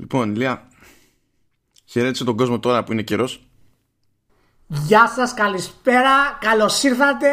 Λοιπόν, 0.00 0.36
Λία, 0.36 0.68
χαιρέτησε 1.84 2.24
τον 2.24 2.36
κόσμο 2.36 2.58
τώρα 2.58 2.84
που 2.84 2.92
είναι 2.92 3.02
καιρός. 3.02 3.48
Γεια 4.66 5.08
σας, 5.08 5.34
καλησπέρα, 5.34 6.38
καλώς 6.40 6.82
ήρθατε 6.82 7.28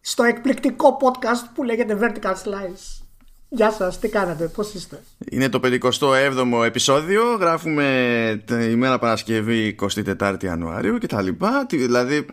στο 0.00 0.22
εκπληκτικό 0.22 0.96
podcast 1.00 1.50
που 1.54 1.62
λέγεται 1.62 1.98
Vertical 2.00 2.32
Slice. 2.32 3.04
Γεια 3.48 3.70
σας, 3.70 3.98
τι 3.98 4.08
κάνετε, 4.08 4.46
πώς 4.46 4.74
είστε; 4.74 5.02
Είναι 5.30 5.48
το 5.48 5.60
57ο 5.62 6.64
επεισόδιο, 6.64 7.22
γράφουμε 7.34 8.42
τη 8.44 8.70
ημέρα 8.70 8.98
Παρασκευή 8.98 9.76
24 10.06 10.36
Ιανουαρίου 10.42 10.98
και 10.98 11.06
τα 11.06 11.22
λοιπά, 11.22 11.66
δηλαδή 11.70 12.26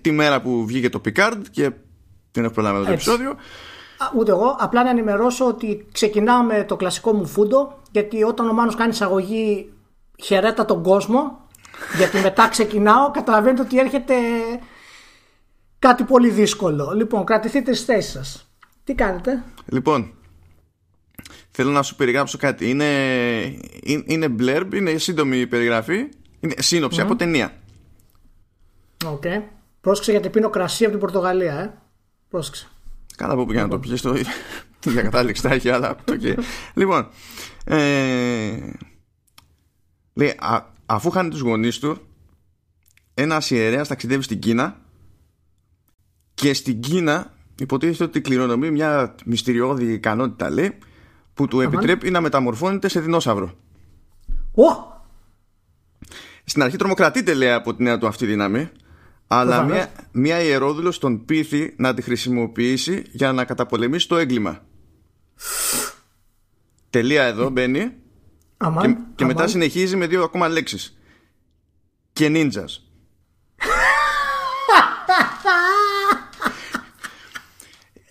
τη 0.00 0.10
μέρα 0.10 0.40
που 0.40 0.66
βγήκε 0.66 0.88
το 0.88 1.00
Picard 1.04 1.40
και 1.50 1.70
δεν 2.32 2.44
έχω 2.44 2.52
προλάβει 2.52 2.84
το 2.84 2.92
επεισόδιο. 2.92 3.36
Ούτε 4.16 4.30
εγώ. 4.30 4.56
Απλά 4.58 4.84
να 4.84 4.90
ενημερώσω 4.90 5.46
ότι 5.46 5.86
ξεκινάω 5.92 6.42
με 6.42 6.64
το 6.64 6.76
κλασικό 6.76 7.12
μου 7.12 7.26
φούντο. 7.26 7.82
Γιατί 7.96 8.22
όταν 8.22 8.48
ο 8.48 8.52
Μάνος 8.52 8.74
κάνει 8.74 8.90
εισαγωγή, 8.90 9.72
χαιρέτα 10.22 10.64
τον 10.64 10.82
κόσμο. 10.82 11.48
Γιατί 11.96 12.18
μετά 12.18 12.48
ξεκινάω, 12.48 13.10
καταλαβαίνετε 13.10 13.62
ότι 13.62 13.78
έρχεται 13.78 14.14
κάτι 15.78 16.04
πολύ 16.04 16.30
δύσκολο. 16.30 16.92
Λοιπόν, 16.94 17.24
κρατηθείτε 17.24 17.72
στις 17.72 17.86
θέσεις 17.86 18.12
σας. 18.12 18.50
Τι 18.84 18.94
Λοιπόν, 19.66 20.14
θέλω 21.50 21.70
να 21.70 21.82
σου 21.82 21.96
περιγράψω 21.96 22.38
κάτι. 22.38 22.70
Είναι, 22.70 22.86
είναι 24.06 24.34
blurb, 24.38 24.68
είναι 24.74 24.96
σύντομη 24.96 25.46
περιγραφή. 25.46 26.08
Είναι 26.40 26.54
σύνοψη 26.58 27.00
από 27.00 27.16
ταινία. 27.16 27.52
Ok. 29.06 29.22
Okay. 29.24 29.42
Πρόσεξε 29.80 30.10
γιατί 30.10 30.28
πίνω 30.28 30.50
κρασί 30.50 30.82
από 30.82 30.90
την 30.92 31.00
Πορτογαλία, 31.00 31.58
ε. 31.58 31.74
Πρόσεξε. 32.28 32.68
Καλά 33.16 33.32
απ' 33.32 33.44
όπου 33.44 33.52
για 33.52 33.62
να 33.62 33.68
το 33.68 33.78
πιεις 33.78 34.02
το 34.02 34.16
την 34.80 34.92
ίδια 34.92 35.09
κατάληξη 35.09 35.42
θα 35.42 35.54
έχει 35.54 35.70
αλλά 35.70 35.96
okay. 36.04 36.38
λοιπόν 36.74 37.08
ε, 37.64 38.72
λέει 40.14 40.34
αφού 40.86 41.10
χάνει 41.10 41.28
τους 41.28 41.40
γονείς 41.40 41.78
του 41.78 41.98
ένας 43.14 43.50
ιερέας 43.50 43.88
ταξιδεύει 43.88 44.22
στην 44.22 44.38
Κίνα 44.38 44.80
και 46.34 46.54
στην 46.54 46.80
Κίνα 46.80 47.34
υποτίθεται 47.58 48.04
ότι 48.04 48.20
κληρονομεί 48.20 48.70
μια 48.70 49.14
μυστηριώδη 49.24 49.92
ικανότητα 49.92 50.50
λέει 50.50 50.78
που 51.34 51.48
του 51.48 51.60
επιτρέπει 51.60 52.10
να 52.10 52.20
μεταμορφώνεται 52.20 52.88
σε 52.88 53.00
δεινόσαυρο. 53.00 53.54
Oh! 54.54 54.94
Στην 56.44 56.62
αρχή 56.62 56.76
τρομοκρατείται 56.76 57.34
λέει 57.34 57.50
από 57.50 57.74
την 57.74 57.84
νέα 57.84 57.98
του 57.98 58.06
αυτή 58.06 58.26
δύναμη 58.26 58.70
αλλά 59.26 59.62
μια, 59.62 59.92
μια 60.12 60.42
ιερόδουλος 60.42 60.98
τον 60.98 61.24
πείθει 61.24 61.74
να 61.76 61.94
τη 61.94 62.02
χρησιμοποιήσει 62.02 63.04
για 63.12 63.32
να 63.32 63.44
καταπολεμήσει 63.44 64.08
το 64.08 64.16
έγκλημα. 64.16 64.65
Τελεία 66.90 67.24
εδώ 67.24 67.48
μπαίνει 67.48 67.92
αμάν, 68.56 69.06
και, 69.14 69.24
μετά 69.24 69.46
συνεχίζει 69.46 69.96
με 69.96 70.06
δύο 70.06 70.22
ακόμα 70.22 70.48
λέξεις. 70.48 70.98
Και 72.12 72.28
νίντζας. 72.28 72.80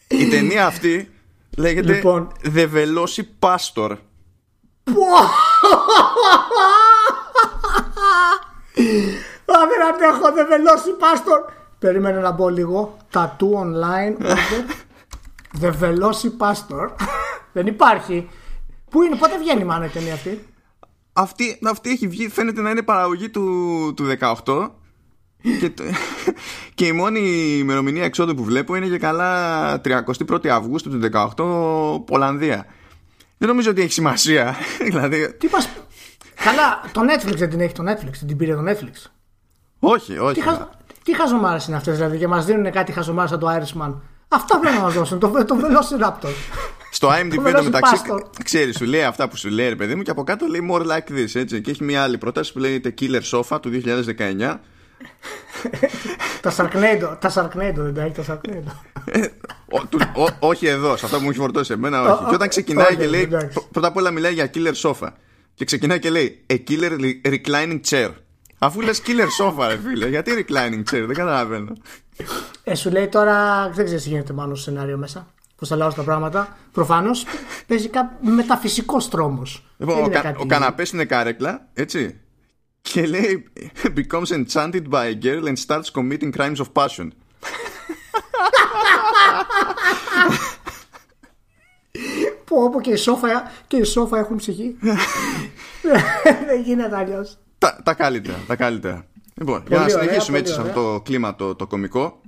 Η 0.07 0.27
ταινία 0.27 0.65
αυτή 0.65 1.13
λέγεται 1.57 1.93
λοιπόν. 1.93 2.31
The 2.55 2.69
Veloci 2.73 3.23
Pastor. 3.39 3.97
Α, 9.45 9.67
δεν 9.67 9.85
αντέχω, 9.93 10.31
δεν 10.33 10.47
βελώσει 10.47 10.91
πάστορ. 10.91 11.39
Περίμενε 11.79 12.19
να 12.19 12.31
μπω 12.31 12.49
λίγο. 12.49 12.97
Tattoo 13.13 13.53
online. 13.63 14.15
The 15.61 15.71
Veloci 15.81 16.29
Pastor. 16.39 16.89
Δεν 17.53 17.67
υπάρχει. 17.67 18.29
Πού 18.89 19.01
είναι, 19.03 19.15
πότε 19.15 19.37
βγαίνει 19.37 19.63
μάνα 19.63 19.85
η 19.85 19.89
ταινία 19.89 20.13
αυτή; 20.13 20.45
Αυτή, 21.13 21.59
αυτή 21.63 21.89
έχει 21.89 22.07
βγει, 22.07 22.29
φαίνεται 22.29 22.61
να 22.61 22.69
είναι 22.69 22.81
παραγωγή 22.81 23.29
του, 23.29 23.93
του 23.95 24.17
18 24.19 24.69
και, 25.59 25.71
και 26.75 26.85
η 26.85 26.91
μόνη 26.91 27.19
ημερομηνία 27.57 28.03
εξόδου 28.03 28.35
που 28.35 28.43
βλέπω 28.43 28.75
είναι 28.75 28.85
για 28.85 28.97
καλά 28.97 29.81
31η 29.85 30.47
Αυγούστου 30.47 30.89
του 30.89 31.09
18 31.35 32.05
Πολανδία. 32.05 32.65
Δεν 33.37 33.47
νομίζω 33.47 33.69
ότι 33.69 33.81
έχει 33.81 33.91
σημασία. 33.91 34.55
δηλαδή... 34.83 35.33
Τι 35.33 35.47
πας... 35.47 35.69
Καλά, 36.35 36.81
το 36.91 37.01
Netflix 37.01 37.35
δεν 37.35 37.49
την 37.49 37.59
έχει 37.59 37.73
το 37.73 37.83
Netflix, 37.87 38.17
την 38.27 38.37
πήρε 38.37 38.55
το 38.55 38.63
Netflix. 38.67 39.09
Όχι, 39.79 40.17
όχι. 40.17 40.33
Τι, 40.33 40.41
χα... 40.41 40.69
τι 41.03 41.15
χαζομάρες 41.15 41.67
είναι 41.67 41.75
αυτές 41.75 41.95
δηλαδή 41.95 42.17
και 42.17 42.27
μας 42.27 42.45
δίνουν 42.45 42.71
κάτι 42.71 42.91
χαζομάρε 42.91 43.27
σαν 43.27 43.39
το 43.39 43.47
Irishman. 43.49 43.93
Αυτά 44.35 44.59
πρέπει 44.59 44.75
να 44.75 44.81
μας 44.81 44.93
δώσουν. 44.93 45.19
Το, 45.19 45.45
το 45.45 45.57
Velociraptor. 45.61 46.29
Στο 46.91 47.09
IMDb 47.09 47.53
το 47.55 47.63
μεταξύ, 47.63 47.95
ξέρεις, 48.43 48.77
σου 48.77 48.85
λέει 48.85 49.03
αυτά 49.03 49.27
που 49.27 49.37
σου 49.37 49.49
λέει, 49.49 49.69
ρε 49.69 49.75
παιδί 49.75 49.95
μου, 49.95 50.01
και 50.01 50.11
από 50.11 50.23
κάτω 50.23 50.45
λέει 50.45 50.69
more 50.71 50.81
like 50.81 51.11
this. 51.11 51.39
Έτσι. 51.39 51.61
Και 51.61 51.71
έχει 51.71 51.83
μια 51.83 52.03
άλλη 52.03 52.17
πρόταση 52.17 52.53
που 52.53 52.59
λέγεται 52.59 52.93
Killer 53.01 53.21
Sofa 53.31 53.61
του 53.61 53.81
2019. 53.85 54.59
τα 56.41 56.53
Sharknado, 56.57 57.17
τα 57.19 57.31
Sharknado 57.35 57.73
δεν 57.75 57.93
τα 57.93 58.01
έχει 58.01 58.13
τα 58.13 58.23
Sharknado. 58.27 58.71
Ε, 59.05 59.27
όχι 60.39 60.67
εδώ, 60.67 60.97
σε 60.97 61.05
αυτό 61.05 61.17
που 61.17 61.23
μου 61.23 61.29
έχει 61.29 61.39
φορτώσει 61.39 61.73
εμένα, 61.73 62.01
όχι. 62.01 62.25
Και 62.29 62.35
όταν 62.35 62.47
ξεκινάει 62.47 62.95
και 62.95 63.07
λέει, 63.07 63.27
πρώτα 63.71 63.87
απ' 63.87 63.95
όλα 63.95 64.11
μιλάει 64.11 64.33
για 64.33 64.49
Killer 64.53 64.73
Sofa. 64.81 65.07
Και 65.53 65.65
ξεκινάει 65.65 65.99
και 65.99 66.09
λέει 66.09 66.45
A 66.49 66.57
killer 66.67 66.91
reclining 67.25 67.79
chair. 67.89 68.09
Αφού 68.65 68.81
λες 68.81 69.01
killer 69.05 69.43
sofa, 69.43 69.67
ρε 69.67 69.77
φίλε, 69.77 70.07
γιατί 70.07 70.31
reclining 70.35 70.93
chair, 70.93 71.03
δεν 71.05 71.13
καταλαβαίνω. 71.13 71.73
Ε, 72.63 72.75
σου 72.75 72.91
λέει 72.91 73.07
τώρα, 73.07 73.69
δεν 73.69 73.85
ξέρεις 73.85 74.03
τι 74.03 74.09
γίνεται 74.09 74.33
μάλλον 74.33 74.55
στο 74.55 74.71
σενάριο 74.71 74.97
μέσα. 74.97 75.33
Πώς 75.55 75.67
θα 75.67 75.75
αλλάζουν 75.75 75.95
τα 75.95 76.03
πράγματα. 76.03 76.57
Προφανώς 76.71 77.25
παίζει 77.67 77.89
μεταφυσικό 78.21 78.97
τρόμος. 78.97 79.65
Λοιπόν, 79.77 80.03
ο, 80.03 80.09
κα, 80.09 80.35
ο 80.37 80.45
καναπές 80.45 80.91
είναι 80.91 81.05
κάρεκλα, 81.05 81.67
έτσι. 81.73 82.19
Και 82.81 83.05
λέει 83.05 83.51
Becomes 83.97 84.45
enchanted 84.45 84.89
by 84.89 85.13
a 85.13 85.23
girl 85.23 85.47
and 85.47 85.57
starts 85.67 85.89
committing 85.95 86.31
crimes 86.37 86.57
of 86.57 86.71
passion. 86.73 87.07
Πω, 92.45 92.69
πω 92.69 92.81
και 92.81 92.91
οι 92.91 92.95
σόφα, 92.95 93.51
και 93.67 93.77
οι 93.77 93.83
σόφα 93.83 94.17
έχουν 94.17 94.35
ψυχή. 94.35 94.75
Δεν 96.47 96.61
γίνεται 96.63 96.97
αλλιώς. 96.97 97.37
Τα, 97.57 97.79
τα 97.83 97.93
καλύτερα, 97.93 98.37
τα 98.47 98.55
καλύτερα. 98.55 99.05
Λοιπόν, 99.33 99.63
για 99.67 99.79
να 99.79 99.89
συνεχίσουμε 99.89 100.37
έτσι 100.37 100.53
σε 100.53 100.61
αυτό 100.61 100.93
το 100.93 101.01
κλίμα 101.01 101.35
το, 101.35 101.55
το 101.55 101.67
κομικό. 101.67 102.21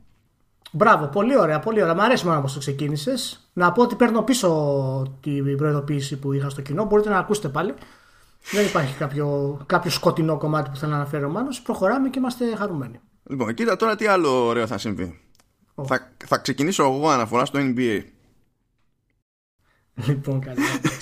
Μπράβο, 0.71 1.07
πολύ 1.07 1.37
ωραία, 1.37 1.59
πολύ 1.59 1.81
ωραία. 1.81 1.95
Μ' 1.95 2.01
αρέσει 2.01 2.25
μόνο 2.25 2.41
πώ 2.41 2.51
το 2.51 2.59
ξεκίνησες. 2.59 3.49
Να 3.53 3.71
πω 3.71 3.81
ότι 3.81 3.95
παίρνω 3.95 4.21
πίσω 4.21 5.17
την 5.21 5.57
προειδοποίηση 5.57 6.17
που 6.17 6.33
είχα 6.33 6.49
στο 6.49 6.61
κοινό. 6.61 6.85
Μπορείτε 6.85 7.09
να 7.09 7.17
ακούσετε 7.17 7.47
πάλι. 7.47 7.73
Δεν 8.51 8.65
υπάρχει 8.65 8.95
κάποιο, 8.95 9.57
κάποιο 9.65 9.91
σκοτεινό 9.91 10.37
κομμάτι 10.37 10.69
που 10.69 10.75
θέλω 10.75 10.91
να 10.91 10.97
αναφέρω 10.97 11.29
μάλλον. 11.29 11.49
Προχωράμε 11.63 12.09
και 12.09 12.19
είμαστε 12.19 12.55
χαρούμενοι. 12.55 12.99
Λοιπόν, 13.23 13.53
κοίτα 13.53 13.75
τώρα 13.75 13.95
τι 13.95 14.05
άλλο 14.05 14.45
ωραίο 14.45 14.67
θα 14.67 14.77
συμβεί. 14.77 15.19
Θα, 15.85 16.11
θα 16.25 16.37
ξεκινήσω 16.37 16.83
εγώ 16.83 17.09
αναφορά 17.09 17.45
στο 17.45 17.59
NBA. 17.61 18.01
Λοιπόν, 20.05 20.39
καλά. 20.39 20.55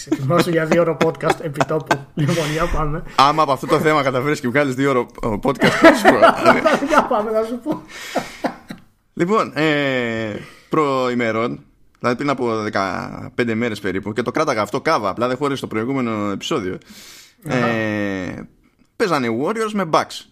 Ετοιμάσου 0.09 0.49
για 0.49 0.65
δύο 0.65 0.81
ώρο 0.81 0.97
podcast 1.05 1.39
επί 1.41 1.65
τόπου. 1.65 2.05
Λοιπόν, 2.13 2.51
για 2.51 2.65
πάμε. 2.67 3.03
Άμα 3.15 3.43
από 3.43 3.51
αυτό 3.51 3.67
το 3.67 3.79
θέμα 3.79 4.03
καταφέρεις 4.03 4.39
και 4.39 4.47
βγάλεις 4.47 4.75
δύο 4.75 4.89
ώρο 4.89 5.39
podcast. 5.43 5.71
Για 6.89 7.05
πάμε, 7.09 7.31
να 7.31 7.43
σου 7.43 7.59
πω. 7.63 7.81
Λοιπόν, 9.13 9.51
ε, 9.55 10.35
προημερών, 10.69 11.63
δηλαδή 11.99 12.17
πριν 12.17 12.29
από 12.29 12.63
15 13.37 13.53
μέρες 13.53 13.79
περίπου, 13.79 14.13
και 14.13 14.21
το 14.21 14.31
κράταγα 14.31 14.61
αυτό 14.61 14.81
κάβα, 14.81 15.09
απλά 15.09 15.27
δεν 15.27 15.37
χώρισε 15.37 15.61
το 15.61 15.67
προηγούμενο 15.67 16.31
επεισόδιο. 16.31 16.77
Ε, 17.43 18.41
παίζανε 18.95 19.27
Warriors 19.43 19.71
με 19.73 19.89
Bucks. 19.91 20.25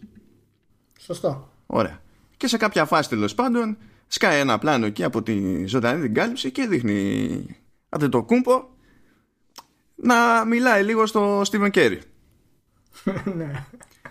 Σωστό. 0.99 1.49
Ωραία. 1.65 2.01
Και 2.37 2.47
σε 2.47 2.57
κάποια 2.57 2.85
φάση 2.85 3.09
τέλος 3.09 3.35
πάντων 3.35 3.77
σκάει 4.07 4.39
ένα 4.39 4.57
πλάνο 4.57 4.85
εκεί 4.85 5.03
από 5.03 5.21
τη 5.21 5.65
ζωντανή 5.65 6.01
την 6.01 6.13
κάλυψη 6.13 6.51
και 6.51 6.65
δείχνει 6.65 7.45
άντε 7.93 8.09
το 8.09 8.23
κούμπο 8.23 8.67
να 9.95 10.45
μιλάει 10.45 10.83
λίγο 10.83 11.05
στο 11.05 11.41
Στίβεν 11.43 11.71
Κέρι. 11.71 12.01
Ναι. 13.37 13.65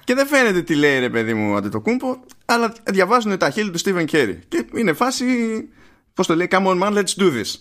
Και 0.05 0.15
δεν 0.15 0.27
φαίνεται 0.27 0.63
τι 0.63 0.75
λέει 0.75 0.99
ρε 0.99 1.11
παιδί 1.11 1.35
μου 1.35 1.57
άντε 1.57 1.69
το 1.69 1.81
κούμπο, 1.81 2.21
αλλά 2.45 2.73
διαβάζουν 2.85 3.39
τα 3.39 3.51
χείλη 3.51 3.71
του 3.71 3.79
Στίβεν 3.79 4.07
Κέρι. 4.07 4.41
Και 4.49 4.67
είναι 4.75 4.93
φάση, 4.93 5.25
πώς 6.15 6.27
το 6.27 6.37
λέει, 6.37 6.49
come 6.51 6.67
on 6.67 6.83
man, 6.83 6.93
let's 6.93 7.23
do 7.23 7.25
this. 7.25 7.55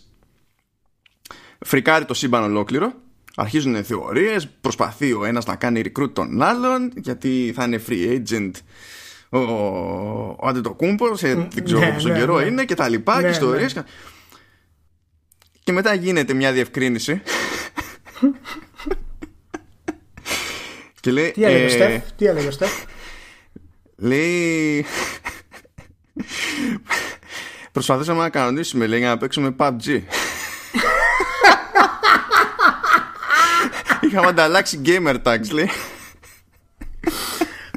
Φρικάρει 1.60 2.06
το 2.06 2.14
σύμπαν 2.14 2.44
ολόκληρο. 2.44 2.94
Αρχίζουν 3.36 3.84
θεωρίες, 3.84 4.48
προσπαθεί 4.48 5.14
ο 5.14 5.26
ένας 5.26 5.46
να 5.46 5.56
κάνει 5.56 5.82
recruit 5.86 6.14
τον 6.14 6.42
άλλον, 6.42 6.92
γιατί 6.96 7.52
θα 7.56 7.64
είναι 7.64 7.82
free 7.88 8.22
agent 8.22 8.52
ο, 9.30 9.40
ο 10.40 10.48
Αντετοκούμπο, 10.48 11.16
σε 11.16 11.34
δεν 11.34 11.64
ξέρω 11.64 11.80
ναι, 11.80 11.92
πόσο 11.94 12.08
ναι, 12.08 12.18
καιρό 12.18 12.42
είναι 12.42 12.66
και 12.66 12.76
τα 12.76 12.90
λοιπά 12.90 13.22
και 13.22 13.28
ιστορίες. 13.28 13.84
Και 15.64 15.72
μετά 15.72 15.94
γίνεται 15.94 16.34
μια 16.34 16.52
διευκρίνηση. 16.52 17.22
και 21.00 21.12
λέει, 21.12 21.32
τι 21.32 21.44
έλεγε 21.44 21.64
ο 21.64 21.66
ε, 21.66 21.70
Στεφ, 21.70 22.12
τι 22.12 22.26
έλεγε 22.26 22.48
ο 22.48 22.52
Στεφ; 22.52 22.84
Λέει... 23.96 24.86
Προσπαθήσαμε 27.72 28.22
να 28.22 28.30
κανονίσουμε 28.30 28.88
λέει, 28.88 29.00
για 29.00 29.08
να 29.08 29.18
παίξουμε 29.18 29.56
PUBG. 29.60 30.02
είχαμε 34.02 34.28
ανταλλάξει 34.28 34.82
gamer 34.86 35.16
tags, 35.24 35.50
λέει. 35.52 35.70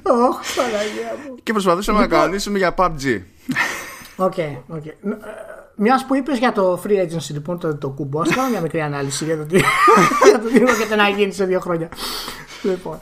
Όχι, 0.02 0.56
Παναγία 0.56 1.16
μου. 1.24 1.34
Και 1.42 1.52
προσπαθούσαμε 1.52 1.98
να 1.98 2.06
κανονίσουμε 2.06 2.58
για 2.58 2.74
PUBG. 2.76 3.20
Ok, 4.16 4.34
ok. 4.66 4.84
Μιας 5.76 6.04
που 6.06 6.14
είπες 6.14 6.38
για 6.38 6.52
το 6.52 6.82
free 6.86 7.00
agency, 7.00 7.30
λοιπόν, 7.30 7.58
το, 7.58 7.76
το 7.76 7.88
κουμπό, 7.88 8.20
α 8.20 8.24
κάνω 8.34 8.48
μια 8.52 8.60
μικρή 8.60 8.80
ανάλυση 8.80 9.24
για 9.24 9.36
το 9.36 9.44
τι 9.44 9.56
για 10.28 10.40
το 10.42 10.48
τι 10.48 10.60
έρχεται 10.60 10.96
να 10.96 11.08
γίνει 11.08 11.32
σε 11.32 11.44
δύο 11.44 11.60
χρόνια. 11.60 11.88
Λοιπόν. 12.62 13.00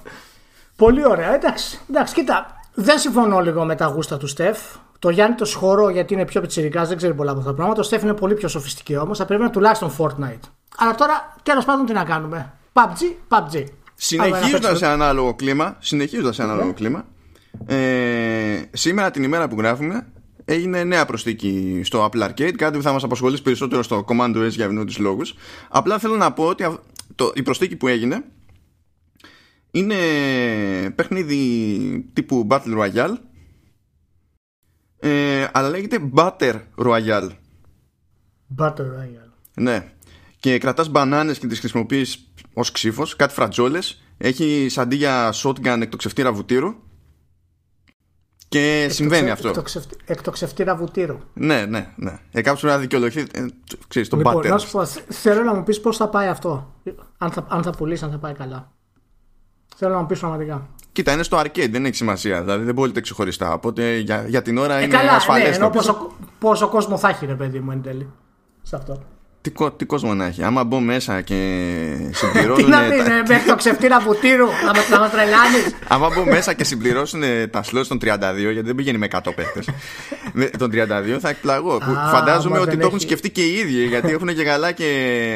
Πολύ 0.77 1.07
ωραία. 1.07 1.35
Εντάξει, 1.35 1.81
εντάξει, 1.91 2.15
κοίτα. 2.15 2.61
Δεν 2.75 2.99
συμφωνώ 2.99 3.41
λίγο 3.41 3.65
με 3.65 3.75
τα 3.75 3.87
γούστα 3.87 4.17
του 4.17 4.27
Στεφ. 4.27 4.59
Το 4.99 5.11
Γιάννη 5.11 5.37
το 5.37 5.45
σχωρώ 5.45 5.89
γιατί 5.89 6.15
είναι 6.15 6.25
πιο 6.25 6.41
πιτσιρικάς, 6.41 6.89
δεν 6.89 6.97
ξέρει 6.97 7.15
πολλά 7.15 7.31
από 7.31 7.39
αυτά 7.39 7.51
τα 7.51 7.57
πράγματα. 7.57 7.81
Το 7.81 7.87
Στεφ 7.87 8.03
είναι 8.03 8.15
πολύ 8.15 8.35
πιο 8.35 8.49
sophisticated 8.49 8.97
όμως. 8.97 9.19
Θα 9.19 9.25
πρέπει 9.25 9.43
να 9.43 9.51
τουλάχιστον 9.51 9.93
Fortnite. 9.99 10.49
Αλλά 10.77 10.95
τώρα 10.95 11.35
τέλος 11.43 11.65
πάντων 11.65 11.87
τι 11.87 11.93
να 11.93 12.05
κάνουμε. 12.05 12.53
PUBG, 12.73 13.15
PUBG. 13.29 13.65
Συνεχίζοντας 13.95 14.79
σε 14.79 14.87
ανάλογο 14.87 15.35
κλίμα, 15.35 15.77
συνεχίζοντας 15.79 16.35
σε 16.35 16.43
ανάλογο 16.43 16.73
κλίμα, 16.73 17.05
ε, 17.67 18.63
σήμερα 18.73 19.11
την 19.11 19.23
ημέρα 19.23 19.49
που 19.49 19.57
γράφουμε 19.59 20.07
έγινε 20.45 20.85
νέα 20.85 21.07
προσθήκη 21.07 21.81
στο 21.85 22.11
Apple 22.11 22.29
Arcade, 22.29 22.53
κάτι 22.53 22.77
που 22.77 22.83
θα 22.83 22.93
μας 22.93 23.05
απασχολήσει 23.05 23.43
περισσότερο 23.43 23.83
στο 23.83 24.05
Command 24.09 24.37
OS 24.37 24.51
για 24.51 24.65
ευνούτους 24.65 24.99
λόγους. 24.99 25.35
Απλά 25.69 25.99
θέλω 25.99 26.17
να 26.17 26.33
πω 26.33 26.45
ότι 26.45 26.79
το, 27.15 27.33
η 27.35 27.43
προσθήκη 27.43 27.77
που 27.77 27.89
έγινε 27.89 28.25
είναι 29.71 29.97
παιχνίδι 30.95 32.11
τύπου 32.13 32.47
Battle 32.51 32.79
Royale 32.79 33.15
ε, 35.05 35.49
αλλά 35.53 35.69
λέγεται 35.69 36.11
Butter 36.15 36.61
Royale. 36.77 37.31
Butter 38.59 38.81
Royale. 38.81 39.31
Ναι. 39.55 39.93
Και 40.37 40.59
κρατάς 40.59 40.89
μπανάνες 40.89 41.39
και 41.39 41.47
τις 41.47 41.59
χρησιμοποιείς 41.59 42.33
ως 42.55 42.71
ξύφος, 42.73 43.17
κάτι 43.17 43.35
φρατζόλες. 43.35 44.03
Έχεις 44.19 44.79
αντί 44.79 44.97
για 44.97 45.33
shotgun 45.35 45.79
εκτοξευτήρα 45.81 46.33
βουτύρου 46.33 46.75
και 48.53 48.89
συμβαίνει 48.91 49.31
αυτό. 49.31 49.53
Εκτοξευτήρα 50.05 50.77
βουτύρου. 50.77 51.19
Ναι, 51.33 51.65
ναι, 51.65 51.93
ναι. 51.97 52.19
Ε, 52.33 52.43
κάποιος 52.43 52.73
να 52.73 52.79
δικαιολογηθεί. 52.79 53.27
Ε, 53.33 53.47
ξέρεις, 53.89 54.09
τον 54.09 54.19
λοιπόν, 54.19 54.47
να 54.47 54.59
σου 54.59 54.71
πω, 54.71 54.85
θέλω 55.09 55.43
να 55.43 55.55
μου 55.55 55.63
πεις 55.63 55.81
πώς 55.81 55.97
θα 55.97 56.09
πάει 56.09 56.29
αυτό. 56.29 56.75
Αν 57.19 57.31
θα, 57.31 57.47
αν 57.49 57.63
θα 57.63 57.71
πουλήσει, 57.71 58.05
αν 58.05 58.11
θα 58.11 58.19
πάει 58.19 58.33
καλά. 58.33 58.73
Θέλω 59.77 59.95
να 59.95 60.01
μου 60.01 60.07
πεις 60.07 60.19
πραγματικά. 60.19 60.69
Κοίτα, 60.93 61.13
είναι 61.13 61.23
στο 61.23 61.39
arcade, 61.39 61.71
δεν 61.71 61.85
έχει 61.85 61.97
σημασία. 61.97 62.41
Δηλαδή 62.41 62.65
δεν 62.65 62.75
μπορείτε 62.75 63.01
ξεχωριστά. 63.01 63.53
Οπότε 63.53 63.97
για, 63.97 64.25
για 64.29 64.43
την 64.43 64.59
ώρα 64.59 64.75
ε, 64.75 64.83
είναι 64.85 64.97
ασφαλές. 64.97 65.59
Ναι, 65.59 65.71
πόσο, 65.71 66.13
πόσο 66.39 66.69
κόσμο 66.69 66.99
θα 66.99 67.09
έχει, 67.09 67.27
ρε 67.27 67.35
παιδί 67.35 67.61
μου, 67.61 67.71
εν 67.71 67.83
τέλει. 67.83 68.13
Σε 68.63 68.77
αυτό 68.77 69.03
τι, 69.43 69.53
τι 69.77 69.85
κόσμο 69.85 70.15
να 70.15 70.25
έχει. 70.25 70.43
Άμα 70.43 70.65
μπω 70.65 70.81
μέσα 70.81 71.21
και 71.21 71.35
συμπληρώνουν. 72.21 72.65
τι 72.65 72.71
να 72.71 72.81
πει, 72.81 72.97
τα... 72.97 73.23
μέχρι 73.29 73.47
το 73.47 73.55
ξεφτύρα 73.55 74.01
βουτύρου, 74.01 74.47
να 74.91 74.99
μα 74.99 75.09
τρελάνεις. 75.09 75.75
Άμα 75.89 76.09
μπω 76.15 76.25
μέσα 76.25 76.53
και 76.53 76.65
συμπληρώσουν 76.65 77.23
τα 77.51 77.65
slots 77.73 77.87
των 77.89 77.99
32, 78.03 78.09
γιατί 78.37 78.63
δεν 78.63 78.75
πηγαίνει 78.75 78.99
με 78.99 79.09
100 79.11 79.19
παίχτες. 79.35 79.69
τον 80.59 80.71
32 80.73 81.19
θα 81.21 81.29
εκπλαγώ. 81.29 81.79
Που 81.79 81.97
φαντάζομαι 82.11 82.59
ότι 82.59 82.77
το 82.77 82.87
έχουν 82.87 83.01
σκεφτεί 83.01 83.31
και 83.31 83.43
οι 83.43 83.55
ίδιοι, 83.55 83.87
γιατί 83.87 84.13
έχουν 84.13 84.35
και 84.35 84.45
καλά 84.45 84.73
και 84.73 84.87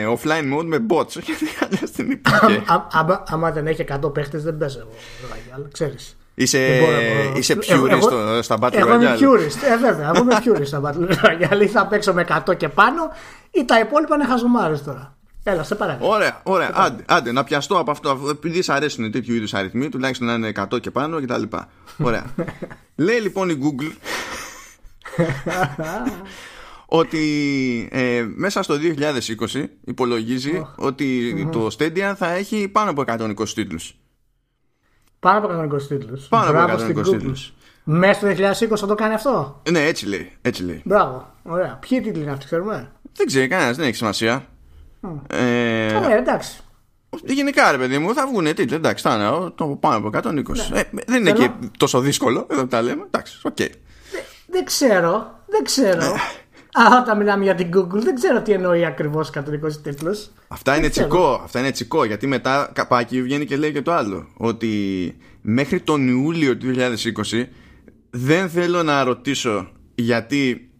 offline 0.08 0.58
mode 0.58 0.64
με 0.64 0.86
bots. 0.88 1.18
Γιατί 1.26 2.22
Άμα 3.26 3.50
δεν 3.50 3.66
έχει 3.66 3.84
100 4.04 4.12
παίχτες, 4.12 4.42
δεν 4.42 4.56
παίζω. 4.56 4.88
Ξέρεις. 5.72 6.16
Είσαι, 6.38 6.80
είσαι 7.34 7.58
purist 7.60 7.98
στο, 8.00 8.42
στα 8.42 8.58
Battle 8.60 8.66
Royale. 8.66 8.78
Εγώ 8.78 8.94
είμαι 8.94 9.16
purist. 9.20 9.72
Ε, 9.72 9.76
βέβαια, 9.76 10.12
εγώ 10.14 10.22
είμαι 10.22 10.38
purist 10.44 10.66
στα 10.66 10.80
Battle 10.84 11.10
Royale. 11.10 11.62
Ή 11.62 11.66
θα 11.66 11.86
παίξω 11.86 12.12
με 12.12 12.24
100 12.48 12.56
και 12.56 12.68
πάνω, 12.68 13.10
ή 13.60 13.64
τα 13.64 13.78
υπόλοιπα 13.78 14.14
είναι 14.14 14.24
χαζομάρες 14.24 14.82
τώρα. 14.82 15.16
Έλα, 15.48 15.62
σε 15.62 15.74
παράδειγμα. 15.74 16.14
Ωραία, 16.14 16.40
ωραία. 16.42 16.70
Άντε, 16.74 17.04
άντε, 17.06 17.32
να 17.32 17.44
πιαστώ 17.44 17.78
από 17.78 17.90
αυτό. 17.90 18.20
Επειδή 18.30 18.62
σα 18.62 18.74
αρέσουν 18.74 19.10
τέτοιου 19.10 19.34
είδους 19.34 19.54
αριθμοί, 19.54 19.88
τουλάχιστον 19.88 20.26
να 20.26 20.34
είναι 20.34 20.52
100 20.72 20.80
και 20.80 20.90
πάνω 20.90 21.20
κτλ. 21.20 21.42
Ωραία. 21.98 22.24
Λέει 22.96 23.20
λοιπόν 23.20 23.48
η 23.48 23.58
Google 23.62 23.92
ότι 27.00 27.88
ε, 27.92 28.26
μέσα 28.34 28.62
στο 28.62 28.74
2020 29.52 29.64
υπολογίζει 29.84 30.66
ότι 30.76 31.48
το 31.52 31.68
Stadia 31.78 32.12
θα 32.16 32.30
έχει 32.30 32.68
πάνω 32.68 32.90
από 32.90 33.04
120 33.06 33.48
τίτλους. 33.54 33.96
Πάνω 35.18 35.46
από 35.46 35.76
120 35.76 35.82
τίτλους. 35.82 36.28
Πάνω 36.28 36.64
από 36.64 36.84
120 36.84 37.02
τίτλους. 37.04 37.54
Μέσα 37.84 38.12
στο 38.12 38.28
2020 38.74 38.76
θα 38.76 38.86
το 38.86 38.94
κάνει 38.94 39.14
αυτό; 39.14 39.62
Ναι, 39.70 39.84
έτσι 39.84 40.06
λέει. 40.06 40.32
Έτσι 40.42 40.62
λέει. 40.62 40.82
Μπράβο. 40.84 41.34
Ωραία. 41.42 41.78
Ποιοι 41.88 42.00
τίτλοι 42.00 42.22
είναι 42.22 42.30
αυτοί, 42.30 42.44
ξέρουμε; 42.44 42.92
Δεν 43.16 43.26
ξέρει 43.26 43.48
κανένας, 43.48 43.76
δεν 43.76 43.86
έχει 43.86 43.96
σημασία. 43.96 44.46
Mm. 45.02 45.20
Ε, 45.26 45.94
Ωραία, 45.94 46.16
εντάξει. 46.16 46.60
Γενικά, 47.24 47.70
ρε 47.70 47.78
παιδί 47.78 47.98
μου, 47.98 48.14
θα 48.14 48.26
βγουν 48.26 48.44
τίτλοι. 48.44 48.74
Εντάξει, 48.74 49.08
θα 49.08 49.14
είναι 49.14 49.50
το 49.50 49.66
πάνω 49.66 49.96
από 49.96 50.10
120. 50.12 50.32
Ναι. 50.70 50.80
Ε, 50.80 50.82
δεν 51.06 51.20
είναι 51.20 51.32
και 51.32 51.50
τόσο 51.78 52.00
δύσκολο, 52.00 52.46
εδώ 52.50 52.66
τα 52.66 52.82
λέμε. 52.82 53.02
Εντάξει, 53.06 53.40
ok. 53.42 53.56
Okay. 53.58 53.70
Δεν 54.46 54.64
ξέρω. 54.64 55.40
Δεν 55.46 55.64
ξέρω. 55.64 56.02
Ε. 56.02 56.14
Α, 56.82 56.98
όταν 57.02 57.16
μιλάμε 57.16 57.44
για 57.44 57.54
την 57.54 57.70
Google, 57.74 58.02
δεν 58.02 58.14
ξέρω 58.14 58.42
τι 58.42 58.52
εννοεί 58.52 58.84
ακριβώς 58.84 59.30
120 59.34 59.42
τίτλους. 59.82 60.30
Αυτά 60.48 60.76
είναι 60.76 60.88
τσικό. 60.88 61.40
Αυτά 61.44 61.58
είναι 61.58 61.70
τσικό. 61.70 62.04
Γιατί 62.04 62.26
μετά 62.26 62.70
καπάκι 62.72 63.22
βγαίνει 63.22 63.44
και 63.44 63.56
λέει 63.56 63.72
και 63.72 63.82
το 63.82 63.92
άλλο. 63.92 64.28
Ότι 64.36 65.16
μέχρι 65.40 65.80
τον 65.80 66.08
Ιούλιο 66.08 66.56
του 66.56 66.74
2020 66.76 67.44
δεν 68.10 68.48
θέλω 68.48 68.82
να 68.82 69.04
ρωτήσω 69.04 69.68
γιατί 69.94 70.70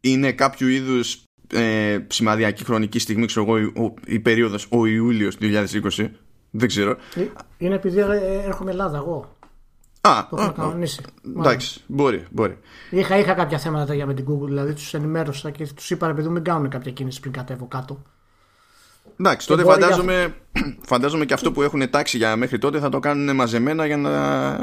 είναι 0.00 0.32
κάποιο 0.32 0.68
είδους 0.68 1.23
ε, 1.54 2.06
σημαδιακή 2.08 2.64
χρονική 2.64 2.98
στιγμή, 2.98 3.26
ξέρω 3.26 3.46
εγώ, 3.48 3.92
η 4.06 4.20
περίοδος 4.20 4.66
ο 4.70 4.86
Ιούλιος 4.86 5.36
του 5.36 5.46
2020. 5.96 6.08
Δεν 6.50 6.68
ξέρω. 6.68 6.90
Ε, 7.14 7.22
είναι 7.58 7.74
επειδή 7.74 7.98
έρχομαι 8.44 8.70
Ελλάδα 8.70 8.96
εγώ. 8.96 9.36
Α, 10.00 10.26
το 10.30 10.36
έχω 10.40 10.52
κανονίσει. 10.52 11.02
Εντάξει, 11.38 11.80
μπορεί, 11.86 12.24
μπορεί. 12.30 12.58
Είχα, 12.90 13.18
είχα 13.18 13.32
κάποια 13.32 13.58
θέματα 13.58 13.94
για 13.94 14.06
με 14.06 14.14
την 14.14 14.26
Google, 14.28 14.46
δηλαδή 14.46 14.72
τους 14.72 14.94
ενημέρωσα 14.94 15.50
και 15.50 15.68
τους 15.74 15.90
είπα 15.90 16.08
επειδή 16.08 16.28
μην 16.28 16.44
κάνουν 16.44 16.68
κάποια 16.68 16.92
κίνηση 16.92 17.20
πριν 17.20 17.32
κατέβω 17.32 17.66
κάτω. 17.66 18.02
Εντάξει, 19.20 19.46
τότε 19.46 19.62
φαντάζομαι, 19.62 20.34
για... 20.52 20.74
φαντάζομαι 20.92 21.24
και 21.24 21.34
αυτό 21.34 21.52
που 21.52 21.62
έχουν 21.62 21.90
τάξει 21.90 22.16
για 22.16 22.36
μέχρι 22.36 22.58
τότε 22.58 22.78
θα 22.78 22.88
το 22.88 22.98
κάνουν 22.98 23.36
μαζεμένα 23.36 23.86
για 23.86 23.96
να 23.96 24.10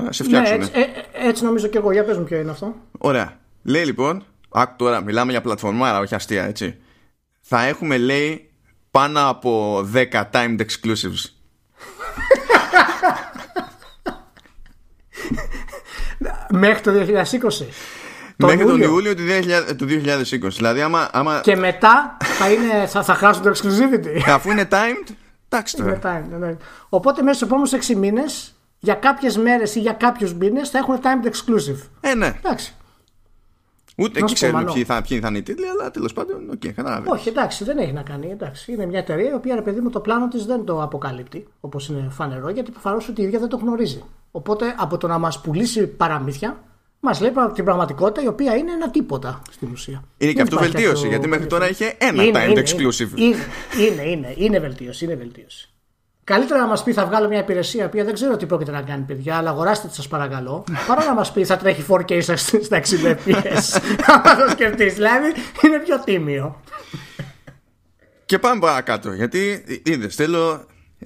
σε 0.10 0.24
φτιάξουν. 0.24 0.58
Ναι, 0.58 0.64
έτσι, 0.64 0.80
ε, 0.80 1.28
έτσι 1.28 1.44
νομίζω 1.44 1.68
και 1.68 1.78
εγώ. 1.78 1.92
Για 1.92 2.04
πες 2.04 2.18
μου 2.18 2.24
ποιο 2.24 2.40
είναι 2.40 2.52
αυτό. 2.52 2.76
Ωραία. 2.98 3.40
Λέει 3.64 3.86
λοιπόν, 3.86 4.24
άκου 4.52 4.74
τώρα, 4.78 5.02
μιλάμε 5.02 5.32
για 5.32 5.42
πλατφορμάρα, 5.42 6.00
όχι 6.00 6.16
αστεία, 6.16 6.44
έτσι. 6.44 6.78
Θα 7.42 7.64
έχουμε, 7.64 7.98
λέει, 7.98 8.52
πάνω 8.92 9.30
από 9.30 9.80
10 9.94 10.24
timed 10.32 10.60
exclusives. 10.60 11.26
Μέχρι 16.50 16.82
το 16.82 16.92
2020. 16.92 17.66
Μέχρι 18.36 18.66
τον 18.66 18.82
Ιούλιο 18.82 19.16
του 19.78 19.86
2020. 19.88 20.50
Δηλαδή, 20.50 20.82
άμα, 20.82 21.10
άμα... 21.12 21.40
Και 21.44 21.56
μετά 21.56 22.18
θα, 22.20 22.52
είναι, 22.52 22.86
θα, 22.88 23.04
θα 23.04 23.14
χάσουν 23.14 23.44
το 23.44 23.50
exclusivity. 23.50 24.22
Αφού 24.28 24.52
είναι 24.52 24.68
timed, 24.72 25.14
εντάξει 25.50 25.76
τώρα. 25.78 26.00
timed, 26.04 26.40
ναι. 26.40 26.56
Οπότε 26.90 27.22
μέσα 27.22 27.36
στους 27.36 27.48
επόμενους 27.48 27.88
6 27.88 27.96
μήνες, 27.96 28.56
για 28.80 28.94
κάποιες 28.94 29.38
μέρες 29.38 29.76
ή 29.76 29.80
για 29.80 29.94
κάποιους 29.94 30.34
μήνες, 30.34 30.70
θα 30.70 30.78
έχουν 30.78 31.00
timed 31.02 31.26
exclusive. 31.26 31.88
Ε, 32.02 32.16
ναι. 32.16 32.34
Εντάξει. 32.38 32.76
Ούτε 34.02 34.20
εκεί 34.20 34.34
ξέρουμε 34.34 34.64
ποιοι 34.74 34.84
θα, 34.84 35.02
ποιοι 35.02 35.20
θα 35.20 35.28
είναι 35.28 35.38
οι 35.38 35.42
τίτλοι, 35.42 35.68
αλλά 35.68 35.92
τέλος 35.92 36.14
πάντων, 36.14 36.50
ok, 36.50 36.62
okay, 36.66 37.04
Όχι, 37.06 37.30
εντάξει, 37.30 37.64
δεν 37.64 37.78
έχει 37.78 37.94
να 37.94 38.02
κάνει. 38.02 38.32
Εντάξει. 38.32 38.72
Είναι 38.72 38.86
μια 38.86 39.00
εταιρεία 39.00 39.30
η 39.30 39.34
οποία, 39.34 39.56
ρε 39.56 39.62
παιδί 39.62 39.80
μου, 39.80 39.90
το 39.90 40.00
πλάνο 40.00 40.28
της 40.28 40.46
δεν 40.46 40.66
το 40.66 40.82
αποκαλύπτει, 40.82 41.48
όπως 41.60 41.88
είναι 41.88 42.08
φανερό, 42.10 42.50
γιατί 42.50 42.72
προφανώς 42.72 43.08
ότι 43.08 43.22
η 43.22 43.24
ίδια 43.24 43.40
δεν 43.40 43.50
το 43.50 43.58
γνωρίζει. 43.58 44.04
Οπότε 44.32 44.76
από 44.78 44.98
το 44.98 45.08
να 45.08 45.18
μας 45.18 45.42
πουλήσει 45.42 45.88
παραμύθια, 45.88 46.64
μας 47.00 47.22
λέει 47.22 47.32
την 47.54 47.64
πραγματικότητα 47.64 48.24
η 48.24 48.28
οποία 48.28 48.56
είναι 48.56 48.72
ένα 48.72 48.90
τίποτα 48.90 49.42
στην 49.52 49.72
ουσία. 49.72 50.04
Είναι 50.18 50.32
και 50.32 50.42
αυτό 50.42 50.58
βελτίωση, 50.58 51.08
γιατί 51.08 51.28
μέχρι 51.28 51.48
τώρα 51.48 51.70
είχε 51.70 51.96
ένα 51.98 52.24
είναι, 52.24 52.46
timed 52.46 52.58
exclusive. 52.58 53.18
Είναι, 53.18 53.38
είναι, 53.88 54.10
είναι, 54.10 54.34
είναι 54.38 54.60
βελτίωση. 54.60 55.06
Είναι 55.06 55.16
βελτίωση. 55.16 55.70
Καλύτερα 56.32 56.60
να 56.60 56.68
μας 56.68 56.84
πει 56.84 56.94
θα 56.94 57.06
βγάλω 57.06 57.28
μια 57.28 57.40
υπηρεσία 57.40 57.90
που 57.90 58.04
δεν 58.04 58.14
ξέρω 58.14 58.38
τι 58.38 58.46
πρόκειται 58.46 58.72
να 58.72 58.82
κάνει, 58.82 59.04
παιδιά, 59.04 59.38
αλλά 59.38 59.50
αγοράστε 59.50 59.88
τη 59.88 59.96
σας 59.96 60.08
παρακαλώ. 60.08 60.64
παρά 60.88 61.06
να 61.06 61.14
μας 61.14 61.32
πει 61.32 61.46
θα 61.46 61.58
τρέχει 61.58 61.86
4K 61.90 62.22
στα 62.62 62.82
60 62.82 63.16
FPS. 63.16 63.82
Αν 64.08 64.38
το 64.38 64.50
σκεφτείς, 64.50 64.94
δηλαδή 64.94 65.34
είναι 65.66 65.80
πιο 65.80 66.00
τίμιο. 66.00 66.62
Και 68.26 68.40
πάμε 68.40 68.60
παρακάτω. 68.60 69.14
Γιατί 69.14 69.64
είδες, 69.84 70.16
θέλω. 70.16 70.66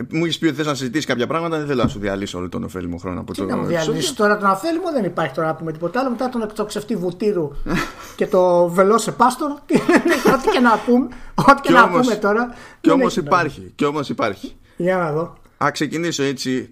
Μου 0.09 0.23
έχεις 0.23 0.37
πει 0.37 0.45
ότι 0.45 0.55
θες 0.55 0.65
να 0.65 0.73
συζητήσεις 0.73 1.05
κάποια 1.05 1.27
πράγματα, 1.27 1.57
δεν 1.57 1.67
θέλω 1.67 1.83
να 1.83 1.89
σου 1.89 1.99
διαλύσω 1.99 2.37
όλο 2.37 2.49
τον 2.49 2.63
ωφέλιμο 2.63 2.97
χρόνο 2.97 3.19
από 3.19 3.33
το. 3.33 3.45
Τι 3.45 3.51
να 3.51 3.57
μου 3.57 3.65
διαλύσεις 3.65 4.13
τώρα 4.13 4.37
τον 4.37 4.49
ωφέλιμο, 4.49 4.91
δεν 4.91 5.03
υπάρχει 5.03 5.33
τώρα 5.33 5.47
να 5.47 5.55
πούμε 5.55 5.71
τίποτα 5.71 5.99
άλλο. 5.99 6.09
Μετά 6.09 6.29
τον 6.29 6.41
εκτοξευτή 6.41 6.95
βουτύρου 6.95 7.51
και 8.17 8.27
το 8.27 8.67
βελό 8.67 9.01
πάστορ. 9.17 9.51
ό,τι 10.33 10.49
και 10.51 10.59
να 10.59 10.77
πούμε, 10.85 11.07
ό,τι 11.35 11.61
και 11.61 11.71
να 11.71 11.89
πούμε 11.89 12.15
τώρα. 12.15 12.53
Κι 12.81 12.89
όμως 12.89 13.15
υπάρχει. 13.15 13.71
Κι 13.75 13.85
όμως 13.85 14.09
υπάρχει. 14.09 14.55
Για 14.77 14.97
να 14.97 15.11
δω. 15.11 15.37
Α 15.63 15.71
ξεκινήσω 15.71 16.23
έτσι 16.23 16.71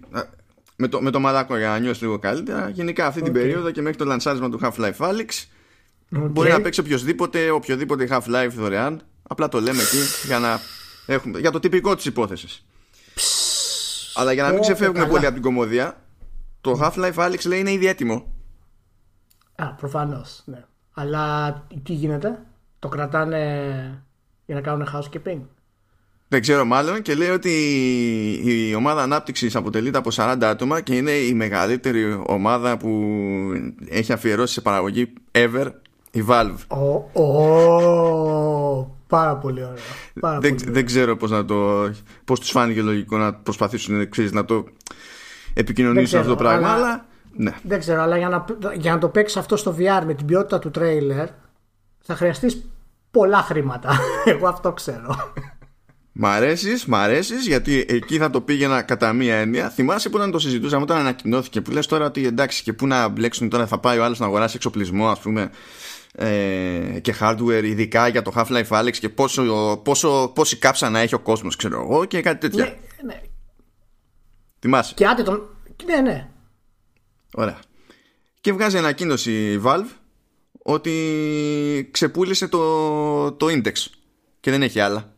με 0.76 0.88
το, 0.88 1.02
με 1.02 1.10
το 1.10 1.20
μαλάκο 1.20 1.56
για 1.56 1.68
να 1.68 1.78
νιώσει 1.78 2.02
λίγο 2.02 2.18
καλύτερα. 2.18 2.68
Γενικά 2.68 3.06
αυτή 3.06 3.22
την 3.22 3.32
περίοδο 3.32 3.70
και 3.70 3.82
μέχρι 3.82 3.98
το 3.98 4.04
λανσάρισμα 4.04 4.50
του 4.50 4.60
Half-Life 4.62 4.96
Alyx 4.96 5.46
μπορεί 6.08 6.50
να 6.50 6.60
παίξει 6.60 6.80
οποιοδήποτε, 6.80 7.50
οποιοδήποτε 7.50 8.08
Half-Life 8.10 8.50
δωρεάν. 8.54 9.02
Απλά 9.22 9.48
το 9.48 9.60
λέμε 9.60 9.82
εκεί 9.82 9.98
για, 10.26 10.38
να 10.38 10.60
έχουμε, 11.06 11.38
για 11.38 11.50
το 11.50 11.60
τυπικό 11.60 11.94
της 11.94 12.04
υπόθεσης. 12.04 12.64
Αλλά 14.14 14.32
για 14.32 14.42
να 14.42 14.48
μην 14.48 14.58
Ω, 14.58 14.60
ξεφεύγουμε 14.60 14.98
καλά. 14.98 15.10
πολύ 15.10 15.24
από 15.24 15.34
την 15.34 15.42
κομμωδία, 15.42 16.02
το 16.60 16.80
Half-Life 16.82 17.14
Alex 17.14 17.46
λέει 17.46 17.60
είναι 17.60 17.72
ήδη 17.72 17.86
έτοιμο. 17.86 18.32
Α, 19.56 19.66
προφανώ. 19.66 20.24
Ναι. 20.44 20.64
Αλλά 20.92 21.52
τι 21.82 21.92
γίνεται, 21.92 22.42
το 22.78 22.88
κρατάνε 22.88 24.04
για 24.46 24.54
να 24.54 24.60
κάνουν 24.60 24.88
housekeeping. 24.94 25.40
Δεν 26.28 26.40
ξέρω 26.40 26.64
μάλλον 26.64 27.02
και 27.02 27.14
λέει 27.14 27.28
ότι 27.30 27.50
η 28.44 28.74
ομάδα 28.74 29.02
ανάπτυξης 29.02 29.56
αποτελείται 29.56 29.98
από 29.98 30.10
40 30.14 30.36
άτομα 30.42 30.80
και 30.80 30.96
είναι 30.96 31.10
η 31.10 31.34
μεγαλύτερη 31.34 32.22
ομάδα 32.26 32.76
που 32.76 32.90
έχει 33.88 34.12
αφιερώσει 34.12 34.52
σε 34.54 34.60
παραγωγή 34.60 35.12
ever 35.32 35.66
η 36.10 36.24
Valve. 36.28 36.56
Ω, 36.68 37.20
ω, 37.22 38.96
πάρα 39.06 39.36
πολύ 39.36 39.62
ωραία. 39.62 39.74
Πάρα 40.20 40.38
Δεν, 40.38 40.54
πολύ 40.54 40.70
δεν 40.70 40.86
ξέρω 40.86 41.16
πώς, 41.16 41.30
να 41.30 41.44
το, 41.44 41.90
πώς 42.24 42.40
τους 42.40 42.50
φάνηκε 42.50 42.82
λογικό 42.82 43.16
να 43.16 43.34
προσπαθήσουν 43.34 44.08
ξέρεις, 44.08 44.32
να 44.32 44.44
το 44.44 44.64
επικοινωνήσουν 45.54 46.10
Δεν 46.10 46.20
αυτό 46.20 46.34
το 46.36 46.44
ξέρω, 46.44 46.48
πράγμα, 46.58 46.74
αλλά- 46.74 46.86
αλλά 46.86 47.06
ναι. 47.36 47.52
Δεν 47.62 47.78
ξέρω, 47.78 48.02
αλλά 48.02 48.16
για 48.16 48.28
να, 48.28 48.44
για 48.74 48.92
να 48.92 48.98
το 48.98 49.08
παίξεις 49.08 49.36
αυτό 49.36 49.56
στο 49.56 49.76
VR 49.78 50.02
με 50.06 50.14
την 50.14 50.26
ποιότητα 50.26 50.58
του 50.58 50.70
τρέιλερ 50.70 51.28
θα 52.00 52.14
χρειαστείς 52.14 52.68
πολλά 53.10 53.38
χρήματα. 53.38 53.98
Εγώ 54.24 54.48
αυτό 54.48 54.72
ξέρω. 54.72 55.32
Μ' 56.16 56.26
αρέσεις, 56.26 56.84
μ' 56.84 56.94
αρέσεις, 56.94 57.46
γιατί 57.46 57.84
εκεί 57.88 58.18
θα 58.18 58.30
το 58.30 58.40
πήγαινα 58.40 58.82
κατά 58.82 59.12
μία 59.12 59.34
έννοια. 59.36 59.70
Θυμάσαι 59.70 60.08
που 60.08 60.16
όταν 60.16 60.30
το 60.30 60.38
συζητούσαμε, 60.38 60.82
όταν 60.82 60.98
ανακοινώθηκε, 60.98 61.60
που 61.60 61.70
λες 61.70 61.86
τώρα 61.86 62.04
ότι 62.06 62.26
εντάξει 62.26 62.62
και 62.62 62.72
πού 62.72 62.86
να 62.86 63.08
μπλέξουν 63.08 63.48
τώρα, 63.48 63.66
θα 63.66 63.78
πάει 63.78 63.98
ο 63.98 64.04
άλλος 64.04 64.18
να 64.18 64.26
αγοράσει 64.26 64.56
εξοπλισμό, 64.56 65.08
ας 65.08 65.18
πούμε, 65.18 65.50
ε, 66.12 66.98
και 67.00 67.14
hardware, 67.20 67.62
ειδικά 67.64 68.08
για 68.08 68.22
το 68.22 68.32
Half-Life 68.36 68.68
Alex 68.68 68.90
και 68.90 69.08
πόσο, 69.08 69.76
πόσο, 69.84 70.32
πόση 70.34 70.56
κάψα 70.56 70.90
να 70.90 70.98
έχει 70.98 71.14
ο 71.14 71.18
κόσμος, 71.18 71.56
ξέρω 71.56 71.80
εγώ, 71.80 72.04
και 72.04 72.20
κάτι 72.20 72.38
τέτοια. 72.38 72.64
ναι, 72.64 72.74
ναι. 73.06 73.20
Θυμάσαι. 74.60 74.94
Και 74.94 75.06
άντε 75.06 75.22
τον. 75.22 75.48
Ναι, 75.84 76.00
ναι. 76.00 76.28
Ωραία. 77.34 77.58
Και 78.40 78.52
βγάζει 78.52 78.78
ανακοίνωση 78.78 79.52
η 79.52 79.60
Valve 79.64 79.90
ότι 80.62 81.88
ξεπούλησε 81.90 82.48
το, 82.48 83.32
το 83.32 83.46
index 83.46 83.72
και 84.40 84.50
δεν 84.50 84.62
έχει 84.62 84.80
άλλα. 84.80 85.13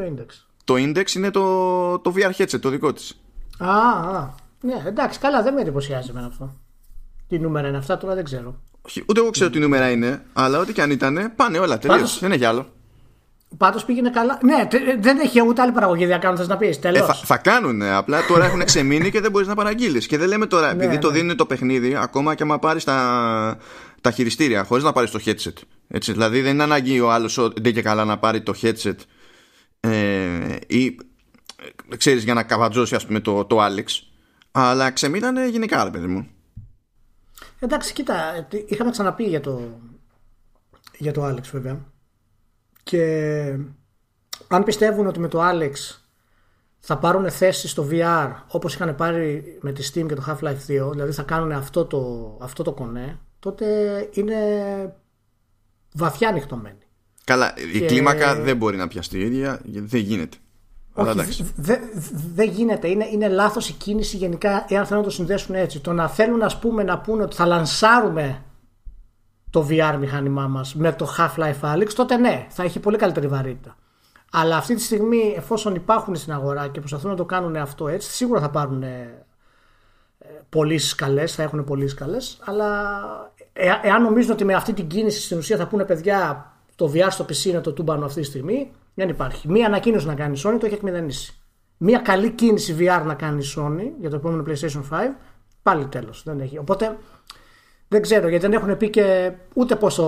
Ποιο 0.00 0.14
index. 0.16 0.34
Το 0.64 0.74
index 0.76 1.14
είναι 1.14 1.30
το, 1.30 1.98
το 1.98 2.14
VR 2.16 2.42
headset, 2.42 2.60
το 2.60 2.68
δικό 2.68 2.92
της. 2.92 3.20
Α, 3.58 3.68
α. 4.16 4.34
Ναι, 4.60 4.82
εντάξει, 4.86 5.18
καλά, 5.18 5.42
δεν 5.42 5.54
με 5.54 5.60
εντυπωσιάζει 5.60 6.10
εμένα 6.10 6.26
αυτό. 6.26 6.54
Τι 7.28 7.38
νούμερα 7.38 7.68
είναι 7.68 7.76
αυτά, 7.76 7.98
τώρα 7.98 8.14
δεν 8.14 8.24
ξέρω. 8.24 8.60
Όχι, 8.82 9.04
Ούτε 9.08 9.20
εγώ 9.20 9.30
ξέρω 9.30 9.50
τι 9.50 9.58
νούμερα 9.58 9.90
είναι, 9.90 10.22
αλλά 10.32 10.58
ό,τι 10.58 10.72
και 10.72 10.82
αν 10.82 10.90
ήταν, 10.90 11.32
πάνε 11.36 11.58
όλα 11.58 11.78
τελείως. 11.78 11.98
Πάντως- 12.00 12.18
Δεν 12.20 12.32
έχει 12.32 12.44
άλλο. 12.44 12.66
Πάντως 13.56 13.84
πήγαινε 13.84 14.10
καλά. 14.10 14.38
Ναι, 14.42 14.66
τε- 14.70 15.00
δεν 15.00 15.18
έχει 15.18 15.42
ούτε 15.46 15.62
άλλη 15.62 15.72
παραγωγή 15.72 16.06
διακάνου, 16.06 16.36
θες 16.36 16.48
να 16.48 16.56
πεις. 16.56 16.78
Τέλο. 16.78 16.96
Ε, 16.98 17.00
θα, 17.00 17.14
θα 17.14 17.36
κάνουν, 17.36 17.82
απλά 17.82 18.26
τώρα 18.26 18.44
έχουν 18.44 18.64
ξεμείνει 18.64 19.10
και 19.10 19.20
δεν 19.20 19.30
μπορείς 19.30 19.48
να 19.48 19.54
παραγγείλεις. 19.54 20.06
Και 20.06 20.18
δεν 20.18 20.28
λέμε 20.28 20.46
τώρα, 20.46 20.70
επειδή 20.70 20.98
το 20.98 21.10
ναι. 21.10 21.18
δίνουν 21.18 21.36
το 21.36 21.46
παιχνίδι, 21.46 21.96
ακόμα 21.96 22.34
και 22.34 22.42
άμα 22.42 22.58
πάρεις 22.58 22.84
τα, 22.84 23.58
τα 24.00 24.10
χειριστήρια, 24.10 24.64
χωρίς 24.64 24.84
να 24.84 24.92
πάρεις 24.92 25.10
το 25.10 25.20
headset. 25.24 25.52
Έτσι, 25.88 26.12
δηλαδή 26.12 26.40
δεν 26.40 26.54
είναι 26.54 26.62
ανάγκη 26.62 27.00
ο 27.00 27.12
άλλος 27.12 27.50
δεν 27.60 27.74
και 27.74 27.82
καλά 27.82 28.04
να 28.04 28.18
πάρει 28.18 28.40
το 28.40 28.54
headset 28.62 28.94
ε, 29.80 30.56
ή 30.66 30.86
ε, 31.90 31.96
ξέρεις 31.96 32.24
για 32.24 32.34
να 32.34 32.42
καβατζώσει 32.42 32.94
ας 32.94 33.06
πούμε 33.06 33.20
το, 33.20 33.44
το 33.44 33.58
Alex 33.66 33.84
αλλά 34.50 34.90
ξεμείνανε 34.90 35.48
γενικά 35.48 35.84
ρε 35.84 35.90
παιδί 35.90 36.06
μου 36.06 36.28
Εντάξει, 37.62 37.92
κοίτα, 37.92 38.34
ε, 38.34 38.46
τι- 38.50 38.64
είχαμε 38.68 38.90
ξαναπεί 38.90 39.24
για 39.24 39.40
το, 39.40 39.80
για 40.98 41.12
το 41.12 41.26
Alex 41.28 41.42
βέβαια. 41.52 41.78
Και 42.82 43.02
αν 44.48 44.64
πιστεύουν 44.64 45.06
ότι 45.06 45.20
με 45.20 45.28
το 45.28 45.40
Alex 45.42 45.72
θα 46.78 46.98
πάρουν 46.98 47.30
θέση 47.30 47.68
στο 47.68 47.88
VR 47.90 48.32
όπως 48.48 48.74
είχαν 48.74 48.94
πάρει 48.94 49.58
με 49.60 49.72
τη 49.72 49.90
Steam 49.92 50.06
και 50.08 50.14
το 50.14 50.24
Half-Life 50.26 50.86
2, 50.86 50.90
δηλαδή 50.90 51.12
θα 51.12 51.22
κάνουν 51.22 51.52
αυτό 51.52 51.84
το, 51.84 52.36
αυτό 52.40 52.62
το 52.62 52.72
κονέ, 52.72 53.18
τότε 53.38 54.08
είναι 54.12 54.36
βαθιά 55.94 56.28
ανοιχτωμένοι. 56.28 56.78
Καλά, 57.24 57.54
η 57.74 57.78
Και- 57.78 57.86
κλίμακα 57.86 58.34
δεν 58.34 58.56
μπορεί 58.56 58.76
να 58.76 58.88
πιαστεί 58.88 59.18
η 59.18 59.20
ίδια, 59.20 59.60
γιατί 59.64 59.86
δεν 59.88 60.00
γίνεται. 60.00 60.36
Αλλά 60.94 61.10
Όχι, 61.10 61.18
εντάξει. 61.18 61.52
δεν 61.56 61.80
δε 62.34 62.44
γίνεται. 62.44 62.88
Είναι, 62.88 63.06
είναι 63.12 63.28
λάθος 63.28 63.68
η 63.68 63.72
κίνηση 63.72 64.16
γενικά 64.16 64.64
εάν 64.68 64.86
θέλουν 64.86 65.02
να 65.02 65.08
το 65.08 65.14
συνδέσουν 65.14 65.54
έτσι. 65.54 65.80
Το 65.80 65.92
να 65.92 66.08
θέλουν 66.08 66.42
ας 66.42 66.58
πούμε 66.58 66.82
να 66.82 66.98
πούνε 66.98 67.22
ότι 67.22 67.36
θα 67.36 67.46
λανσάρουμε 67.46 68.42
το 69.50 69.66
VR 69.70 69.96
μηχάνημά 70.00 70.46
μας 70.48 70.74
με 70.74 70.92
το 70.92 71.14
Half-Life 71.18 71.74
Alyx, 71.74 71.92
τότε 71.94 72.16
ναι, 72.16 72.46
θα 72.50 72.62
έχει 72.62 72.80
πολύ 72.80 72.96
καλύτερη 72.96 73.26
βαρύτητα. 73.26 73.76
Αλλά 74.32 74.56
αυτή 74.56 74.74
τη 74.74 74.82
στιγμή 74.82 75.34
εφόσον 75.36 75.74
υπάρχουν 75.74 76.16
στην 76.16 76.32
αγορά 76.32 76.68
και 76.68 76.78
προσπαθούν 76.78 77.10
να 77.10 77.16
το 77.16 77.24
κάνουν 77.24 77.56
αυτό 77.56 77.88
έτσι, 77.88 78.10
σίγουρα 78.10 78.40
θα 78.40 78.50
πάρουν 78.50 78.82
ε, 78.82 79.24
πωλήσει 80.48 80.94
καλέ, 80.94 81.26
θα 81.26 81.42
έχουν 81.42 81.64
πωλήσει 81.64 81.94
καλέ. 81.94 82.16
Αλλά 82.44 83.00
ε, 83.52 83.70
εάν 83.82 84.02
νομίζουν 84.02 84.32
ότι 84.32 84.44
με 84.44 84.54
αυτή 84.54 84.72
την 84.72 84.86
κίνηση 84.86 85.20
στην 85.20 85.38
ουσία 85.38 85.56
θα 85.56 85.66
πούνε 85.66 85.84
παιδιά 85.84 86.52
το 86.80 86.92
VR 86.94 87.06
στο 87.10 87.24
PC 87.24 87.44
είναι 87.44 87.60
το 87.60 87.72
τούμπανο 87.72 88.04
αυτή 88.04 88.20
τη 88.20 88.26
στιγμή, 88.26 88.70
δεν 88.94 89.08
υπάρχει. 89.08 89.48
Μία 89.48 89.66
ανακοίνωση 89.66 90.06
να 90.06 90.14
κάνει 90.14 90.38
η 90.38 90.42
Sony 90.44 90.56
το 90.60 90.66
έχει 90.66 90.74
εκμηδενήσει. 90.74 91.34
Μία 91.76 91.98
καλή 91.98 92.30
κίνηση 92.30 92.76
VR 92.78 93.02
να 93.06 93.14
κάνει 93.14 93.42
η 93.44 93.52
Sony 93.56 93.90
για 94.00 94.10
το 94.10 94.16
επόμενο 94.16 94.44
PlayStation 94.46 94.82
5, 94.90 94.96
πάλι 95.62 95.86
τέλος. 95.86 96.22
Δεν 96.24 96.40
έχει. 96.40 96.58
Οπότε 96.58 96.98
δεν 97.88 98.02
ξέρω 98.02 98.28
γιατί 98.28 98.46
δεν 98.46 98.52
έχουν 98.60 98.76
πει 98.76 98.90
και 98.90 99.32
ούτε 99.54 99.76
πόσο 99.76 100.04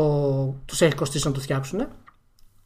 τους 0.65 0.81
έχει 0.81 0.95
κοστίσει 0.95 1.27
να 1.27 1.33
το 1.33 1.41
φτιάξουν. 1.41 1.87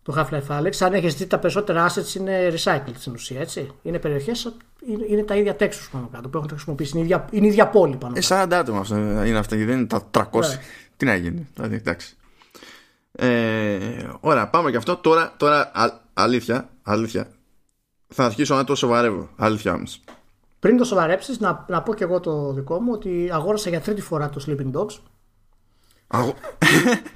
Το 0.03 0.15
Half-Life 0.17 0.61
Alex. 0.61 0.73
Αν 0.81 0.93
έχεις 0.93 1.15
δει 1.15 1.27
τα 1.27 1.39
περισσότερα 1.39 1.91
assets 1.91 2.15
είναι 2.15 2.53
recycled 2.55 2.95
στην 2.99 3.13
ουσία, 3.13 3.41
έτσι. 3.41 3.71
Είναι 3.83 3.99
περιοχές, 3.99 4.53
είναι, 4.89 5.05
είναι 5.09 5.23
τα 5.23 5.37
ίδια 5.37 5.57
Texas 5.59 5.89
πάνω 5.93 6.09
κάτω 6.13 6.29
που 6.29 6.37
έχουν 6.37 6.49
χρησιμοποιήσει. 6.49 6.91
Είναι 6.99 7.01
η 7.01 7.05
ίδια, 7.05 7.29
είναι 7.31 7.47
η 7.47 7.49
ίδια 7.49 7.69
πόλη 7.69 7.97
πάνω 7.97 8.15
Ε, 8.17 8.21
κάτω. 8.21 8.57
40 8.57 8.59
άτομα 8.61 8.79
αυτό 8.79 8.97
είναι 8.97 9.39
αυτά, 9.39 9.57
δεν 9.57 9.69
είναι 9.69 9.87
τα 9.87 10.11
300. 10.11 10.41
Ναι. 10.41 10.61
Τι 10.97 11.05
να 11.05 11.15
γίνει, 11.15 11.47
δηλαδή, 11.55 11.75
εντάξει. 11.75 12.17
Ε, 13.19 13.79
ωραία, 14.21 14.49
πάμε 14.49 14.71
και 14.71 14.77
αυτό. 14.77 14.97
Τώρα, 14.97 15.35
τώρα 15.37 15.71
α, 15.75 15.91
αλήθεια, 16.15 16.69
αλήθεια. 16.83 17.29
Θα 18.09 18.25
αρχίσω 18.25 18.55
να 18.55 18.65
το 18.65 18.75
σοβαρεύω. 18.75 19.29
Αλήθεια 19.37 19.73
όμω. 19.73 19.85
Πριν 20.59 20.77
το 20.77 20.85
σοβαρέψεις, 20.85 21.41
να, 21.41 21.65
να 21.69 21.83
πω 21.83 21.95
και 21.95 22.05
εγώ 22.05 22.21
το 22.21 22.53
δικό 22.53 22.81
μου 22.81 22.93
ότι 22.93 23.31
αγόρασα 23.33 23.69
για 23.69 23.81
τρίτη 23.81 24.01
φορά 24.01 24.29
το 24.29 24.45
Sleeping 24.47 24.79
Dogs. 24.81 24.99
Αγω... 26.07 26.35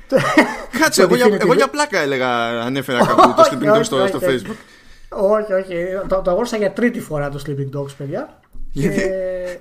Κάτσε, 0.81 1.03
εγώ, 1.03 1.15
για, 1.15 1.27
definitive. 1.27 1.41
εγώ 1.41 1.55
για 1.55 1.69
πλάκα 1.69 1.99
έλεγα, 1.99 2.61
ανέφερα 2.61 3.07
κάπου 3.07 3.35
το 3.37 3.41
Όχι, 3.41 3.57
Sleeping 3.57 3.69
Dogs 3.69 3.75
όχι, 3.75 3.85
στο, 3.85 3.97
όχι, 3.97 4.09
στο 4.09 4.17
όχι. 4.17 4.27
Facebook. 4.27 4.57
Όχι, 5.09 5.53
όχι. 5.53 5.75
Το, 6.09 6.21
το 6.23 6.31
αγόρασα 6.31 6.57
για 6.57 6.73
τρίτη 6.73 7.01
φορά 7.01 7.29
το 7.29 7.43
Sleeping 7.47 7.79
Dogs, 7.79 7.97
παιδιά. 7.97 8.41
Γιατί; 8.73 9.01
Ε, 9.01 9.61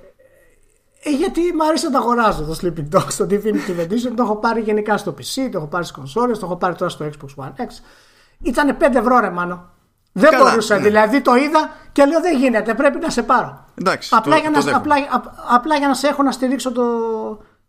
ε, 1.03 1.09
γιατί 1.09 1.41
μου 1.41 1.65
αρέσει 1.67 1.85
να 1.85 1.91
το 1.91 1.97
αγοράζω 1.97 2.43
το 2.43 2.57
Sleeping 2.61 2.95
Dogs 2.97 3.07
στο 3.09 3.25
Definitive 3.29 3.79
Edition. 3.83 4.11
Το 4.15 4.23
έχω 4.23 4.35
πάρει 4.35 4.61
γενικά 4.61 4.97
στο 4.97 5.11
PC, 5.17 5.49
το 5.51 5.57
έχω 5.57 5.67
πάρει 5.67 5.83
στις 5.83 5.95
κονσόλες, 5.95 6.39
το 6.39 6.45
έχω 6.45 6.55
πάρει 6.55 6.75
τώρα 6.75 6.89
στο 6.91 7.05
Xbox 7.05 7.43
One 7.43 7.47
X. 7.49 7.67
Ήταν 8.41 8.77
5 8.79 8.95
ευρώ 8.95 9.19
ρε 9.19 9.29
μάνο. 9.29 9.69
Δεν 10.11 10.31
Καλά, 10.31 10.49
μπορούσα, 10.49 10.75
ναι. 10.77 10.81
δηλαδή 10.83 11.21
το 11.21 11.35
είδα 11.35 11.69
και 11.91 12.05
λέω 12.05 12.21
δεν 12.21 12.37
γίνεται, 12.37 12.73
πρέπει 12.73 12.99
να 12.99 13.09
σε 13.09 13.23
πάρω. 13.23 13.65
Εντάξει, 13.81 14.09
απλά, 14.13 14.35
το- 14.35 14.41
για 14.41 14.51
το 14.51 14.57
να, 14.57 14.63
δέχομαι. 14.63 14.93
απλά, 14.93 15.07
απ- 15.11 15.33
απλά 15.55 15.75
για 15.75 15.87
να 15.87 15.93
σε 15.93 16.07
έχω 16.07 16.23
να 16.23 16.31
στηρίξω 16.31 16.71
το, 16.71 16.83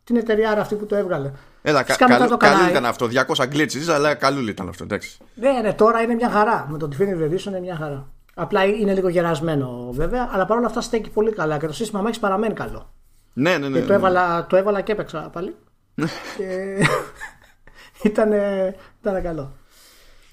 την 0.05 0.17
εταιρεία 0.17 0.51
αυτή 0.61 0.75
που 0.75 0.87
το 0.87 0.97
έβγαλε. 0.97 1.31
Έλα, 1.63 1.79
κα, 1.79 1.85
Φυσικά 1.85 2.05
μετά 2.09 2.19
καλού, 2.19 2.31
το 2.31 2.37
καλού 2.37 2.53
κανάλι. 2.53 2.71
ήταν 2.71 2.85
αυτό. 2.87 3.07
200 3.07 3.45
glitches, 3.45 3.93
αλλά 3.95 4.15
καλού 4.15 4.49
ήταν 4.49 4.69
αυτό. 4.69 4.85
Εντάξει. 4.85 5.19
Ναι, 5.35 5.51
ναι, 5.63 5.73
τώρα 5.73 6.01
είναι 6.01 6.15
μια 6.15 6.31
χαρά. 6.31 6.67
Με 6.71 6.79
το 6.79 6.89
Definitive 6.93 7.31
Edition 7.33 7.45
είναι 7.47 7.61
μια 7.61 7.77
χαρά. 7.77 8.07
Απλά 8.35 8.65
είναι 8.65 8.95
λίγο 8.95 9.09
γερασμένο 9.09 9.89
βέβαια, 9.93 10.29
αλλά 10.33 10.45
παρόλα 10.47 10.67
αυτά 10.67 10.81
στέκει 10.81 11.11
πολύ 11.11 11.33
καλά 11.33 11.59
και 11.59 11.67
το 11.67 11.73
σύστημα 11.73 12.03
Max 12.07 12.13
παραμένει 12.21 12.55
καλό. 12.55 12.93
Ναι, 13.41 13.59
ναι, 13.59 13.69
ναι. 13.69 13.79
Και 13.79 13.85
το, 13.85 13.89
ναι. 13.91 13.95
έβαλα, 13.95 14.47
το 14.47 14.57
έβαλα 14.57 14.81
και 14.81 14.93
έπαιξα 14.93 15.21
πάλι. 15.33 15.57
και 16.37 16.79
ήταν, 18.09 18.33
ήταν 19.01 19.23
καλό. 19.23 19.53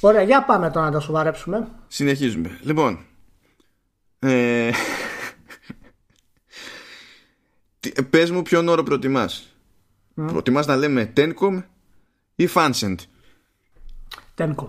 Ωραία, 0.01 0.21
για 0.21 0.43
πάμε 0.43 0.69
τώρα 0.71 0.85
να 0.85 0.91
τα 0.91 0.99
σοβαρέψουμε. 0.99 1.67
Συνεχίζουμε. 1.87 2.59
Λοιπόν. 2.61 2.99
Ε... 4.19 4.69
τι- 7.79 7.91
ε, 7.95 8.01
Πες 8.01 8.31
μου 8.31 8.41
ποιον 8.41 8.67
όρο 8.67 8.83
προτιμάς. 8.83 9.55
Προτιμάς 10.15 10.65
να 10.67 10.75
λέμε 10.75 11.13
Tencom 11.17 11.63
ή 12.35 12.49
Fancent. 12.53 12.95
Tencom. 14.37 14.67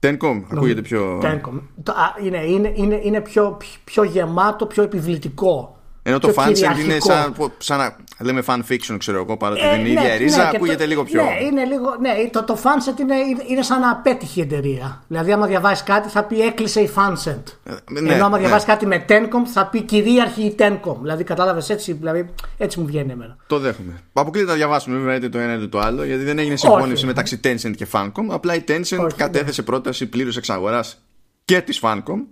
Tencom, 0.00 0.42
ακούγεται 0.52 0.82
πιο... 0.82 1.20
Tencom. 1.22 1.60
Το- 1.82 1.92
α, 1.92 2.14
είναι, 2.22 2.44
είναι, 2.44 2.72
είναι, 2.76 3.00
είναι 3.02 3.20
πιο, 3.20 3.56
πιο 3.84 4.02
γεμάτο, 4.02 4.66
πιο 4.66 4.82
επιβλητικό. 4.82 5.77
Ενώ 6.08 6.18
το 6.18 6.28
πιο 6.28 6.42
Fancent 6.42 6.46
είναι 6.46 6.72
κυριαρχικό. 6.72 7.04
σαν, 7.12 7.34
σαν 7.58 7.78
να 7.78 7.96
λέμε 8.18 8.42
fan 8.46 8.58
fiction, 8.70 8.96
ξέρω 8.98 9.18
εγώ, 9.18 9.36
παρότι 9.36 9.60
Ε, 9.60 9.70
δεν 9.70 9.78
είναι 9.78 9.88
η 9.88 9.92
ίδια 9.92 10.02
ναι, 10.08 10.16
ρίζα, 10.16 10.44
ναι, 10.44 10.50
και 10.50 10.56
ακούγεται 10.56 10.82
το- 10.82 10.86
λίγο 10.88 11.04
πιο... 11.04 11.22
Ναι, 11.22 11.30
είναι 11.46 11.64
λίγο, 11.64 11.96
ναι 12.00 12.28
το, 12.32 12.44
το 12.44 12.58
Fanset 12.62 13.00
είναι, 13.00 13.14
είναι, 13.16 13.42
είναι 13.46 13.62
σαν 13.62 13.80
να 13.80 13.90
απέτυχε 13.90 14.40
η 14.40 14.42
εταιρεία. 14.42 15.02
Δηλαδή, 15.08 15.32
άμα 15.32 15.46
διαβάσεις 15.46 15.84
κάτι, 15.84 16.08
θα 16.08 16.22
πει 16.24 16.40
έκλεισε 16.42 16.80
η 16.80 16.90
Fanset. 16.96 17.42
ναι, 17.90 18.12
Ενώ 18.12 18.24
άμα 18.24 18.36
ναι. 18.36 18.42
διαβάσεις 18.42 18.66
κάτι 18.68 18.86
με 18.86 19.04
Tencom, 19.08 19.46
θα 19.52 19.66
πει 19.66 19.82
κυρίαρχη 19.82 20.42
η 20.42 20.54
Tencom. 20.58 20.96
Δηλαδή, 21.00 21.24
κατάλαβες 21.24 21.70
έτσι, 21.70 21.92
δηλαδή, 21.92 22.28
έτσι 22.58 22.80
μου 22.80 22.86
βγαίνει 22.86 23.12
εμένα. 23.12 23.36
Το 23.46 23.58
δέχομαι. 23.58 23.92
Αποκλείται 24.12 24.46
να 24.46 24.54
διαβάσουμε 24.54 24.96
βέβαια 24.98 25.14
είτε 25.14 25.28
το 25.28 25.38
ένα 25.38 25.54
είτε 25.54 25.66
το 25.66 25.78
άλλο, 25.78 26.04
γιατί 26.04 26.24
δεν 26.24 26.38
έγινε 26.38 26.56
συμφώνηση 26.56 26.92
Όχι. 26.92 27.06
μεταξύ 27.06 27.40
Tencent 27.44 27.72
και 27.76 27.86
Fancom. 27.92 28.24
Απλά 28.28 28.54
η 28.54 28.64
Tencent 28.68 28.98
Όχι, 29.04 29.16
κατέθεσε 29.16 29.62
πρόταση 29.62 30.06
πλήρους 30.06 30.36
εξαγοράς 30.36 31.02
και 31.44 31.60
της 31.60 31.80
Fancom. 31.82 32.24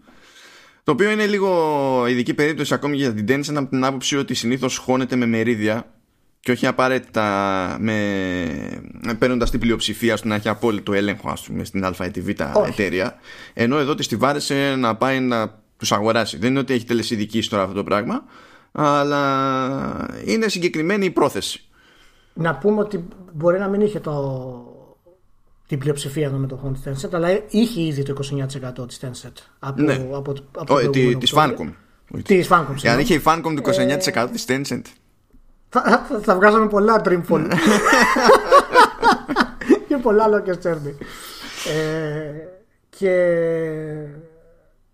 Το 0.87 0.93
οποίο 0.93 1.11
είναι 1.11 1.26
λίγο 1.26 2.07
ειδική 2.09 2.35
περίπτωση 2.35 2.75
ακόμη 2.75 2.97
για 2.97 3.14
την 3.14 3.26
Tencent 3.28 3.55
από 3.57 3.71
την 3.71 3.85
άποψη 3.85 4.16
ότι 4.16 4.35
συνήθως 4.35 4.76
χώνεται 4.76 5.16
με 5.16 5.26
μερίδια 5.26 5.93
και 6.40 6.52
όχι 6.52 6.66
απαραίτητα 6.66 7.76
με, 7.81 9.16
παίρνοντας 9.19 9.50
την 9.50 9.61
πλειοψηφία 9.61 10.16
στο 10.16 10.28
να 10.28 10.35
έχει 10.35 10.49
απόλυτο 10.49 10.93
έλεγχο 10.93 11.31
ας 11.31 11.43
πούμε, 11.43 11.64
στην 11.64 11.85
α 11.85 11.95
ή 12.07 12.11
τη 12.11 12.21
β 12.21 12.28
εταιρεία 12.66 13.19
ενώ 13.55 13.78
εδώ 13.78 13.95
τη 13.95 14.07
τη 14.07 14.16
βάρεσε 14.16 14.75
να 14.78 14.97
πάει 14.97 15.21
να 15.21 15.61
τους 15.76 15.93
αγοράσει. 15.93 16.38
Δεν 16.38 16.50
είναι 16.50 16.59
ότι 16.59 16.75
έχει 16.75 16.85
τελεσίδικη 16.85 17.49
τώρα 17.49 17.62
αυτό 17.62 17.75
το 17.75 17.85
πράγμα 17.85 18.25
αλλά 18.73 20.21
είναι 20.25 20.49
συγκεκριμένη 20.49 21.05
η 21.05 21.11
πρόθεση. 21.11 21.64
Να 22.35 22.55
πούμε 22.55 22.81
ότι 22.81 23.05
μπορεί 23.33 23.59
να 23.59 23.69
μην 23.69 23.81
είχε 23.81 24.00
το, 24.00 24.75
την 25.67 25.79
πλειοψηφία 25.79 26.31
των 26.31 26.41
μετοχών 26.41 26.75
τη 26.75 26.81
Tencent, 26.85 27.11
αλλά 27.13 27.29
είχε 27.49 27.81
ήδη 27.81 28.03
το 28.03 28.15
29% 28.83 28.89
της 28.89 29.01
Tencent 29.03 29.33
από, 29.59 29.83
ναι. 29.83 29.95
από, 29.95 30.17
από, 30.17 30.35
από 30.53 30.75
oh, 30.75 30.93
τη 30.93 31.19
Fancom. 31.35 31.73
Της 32.23 32.49
Fancom. 32.51 32.87
Αν 32.87 32.99
είχε 32.99 33.15
η 33.15 33.23
Fancom 33.25 33.57
το 33.63 33.65
29% 33.65 34.15
ε... 34.15 34.29
της 34.33 34.45
Tencent. 34.49 34.83
Θα, 35.69 36.07
θα, 36.09 36.21
θα 36.23 36.35
βγάζαμε 36.35 36.69
πολλά 36.69 37.03
Dreamfall. 37.05 37.47
και 39.89 39.97
πολλά 39.97 40.29
λόγια 40.29 40.59
Τσέρνι. 40.59 40.97
Ε, 41.77 42.33
και 42.89 43.37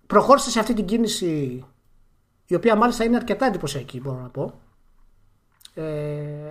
προχώρησε 0.07 0.51
σε 0.51 0.59
αυτή 0.59 0.75
την 0.75 0.85
κίνηση 0.85 1.65
η 2.47 2.55
οποία 2.55 2.77
μάλιστα 2.77 3.05
είναι 3.05 3.17
αρκετά 3.17 3.47
εντυπωσιακή 3.47 4.01
μπορώ 4.01 4.19
να 4.19 4.29
πω 4.29 4.61
ε, 5.75 5.83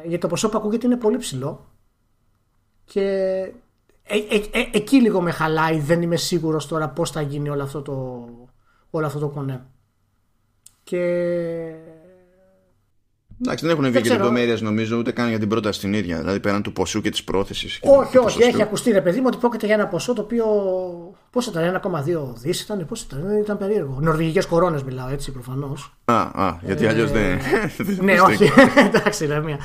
γιατί 0.04 0.18
το 0.18 0.28
ποσό 0.28 0.50
που 0.50 0.58
ακούγεται 0.58 0.86
είναι 0.86 0.98
πολύ 0.98 1.18
ψηλό 1.18 1.66
και 2.86 3.01
ε, 3.01 3.42
ε, 3.42 3.44
ε, 3.44 3.54
εκεί 4.72 5.01
λίγο 5.01 5.22
με 5.22 5.32
χαλάει 5.32 5.80
δεν 5.80 6.01
είμαι 6.01 6.15
σίγουρος 6.15 6.68
τώρα 6.68 6.89
πώς 6.89 7.12
θα 7.12 7.22
γίνει 7.22 7.50
όλο 7.50 7.63
αυτό 7.63 7.82
το, 7.82 8.27
όλο 8.89 9.06
αυτό 9.06 9.20
το 9.20 9.30
κονέ. 9.30 9.65
Και 10.84 11.01
Εντάξει, 13.43 13.65
δεν 13.65 13.74
έχουν 13.77 13.91
βγει 13.91 14.01
και 14.01 14.10
λεπτομέρειες 14.10 14.62
νομίζω 14.62 14.98
ούτε 14.98 15.12
καν 15.12 15.29
για 15.29 15.39
την 15.39 15.50
πρόταση 15.50 15.79
την 15.79 15.93
ίδια. 15.93 16.17
Δηλαδή 16.17 16.39
πέραν 16.39 16.62
του 16.62 16.74
ποσού 16.74 17.01
και 17.01 17.10
της 17.10 17.24
πρόθεσης. 17.24 17.79
Όχι, 17.83 18.17
όχι. 18.17 18.43
Έχει 18.43 18.62
ακουστεί 18.62 18.91
ρε 18.91 19.01
παιδί 19.01 19.19
μου 19.19 19.25
ότι 19.27 19.38
πρόκειται 19.38 19.65
για 19.65 19.75
ένα 19.75 19.88
ποσό 19.88 20.13
το 20.13 20.21
οποίο. 20.21 20.45
Πώς 21.31 21.48
ήταν, 21.48 21.81
1,2 21.83 22.33
δις 22.36 22.62
ήταν, 22.62 22.86
πώς 22.86 23.01
ήταν, 23.01 23.38
ήταν 23.41 23.57
περίεργο. 23.57 23.98
Νορβηγικές 24.01 24.45
κορώνες 24.45 24.83
μιλάω 24.83 25.10
έτσι 25.10 25.31
προφανώς. 25.31 25.93
Α, 26.05 26.13
α, 26.13 26.60
γιατί 26.62 26.88
αλλιώς 26.88 27.12
δεν. 27.12 27.39
ναι, 28.05 28.21
όχι. 28.21 28.51
Εντάξει, 28.93 29.25
είναι 29.25 29.41
μία. 29.41 29.57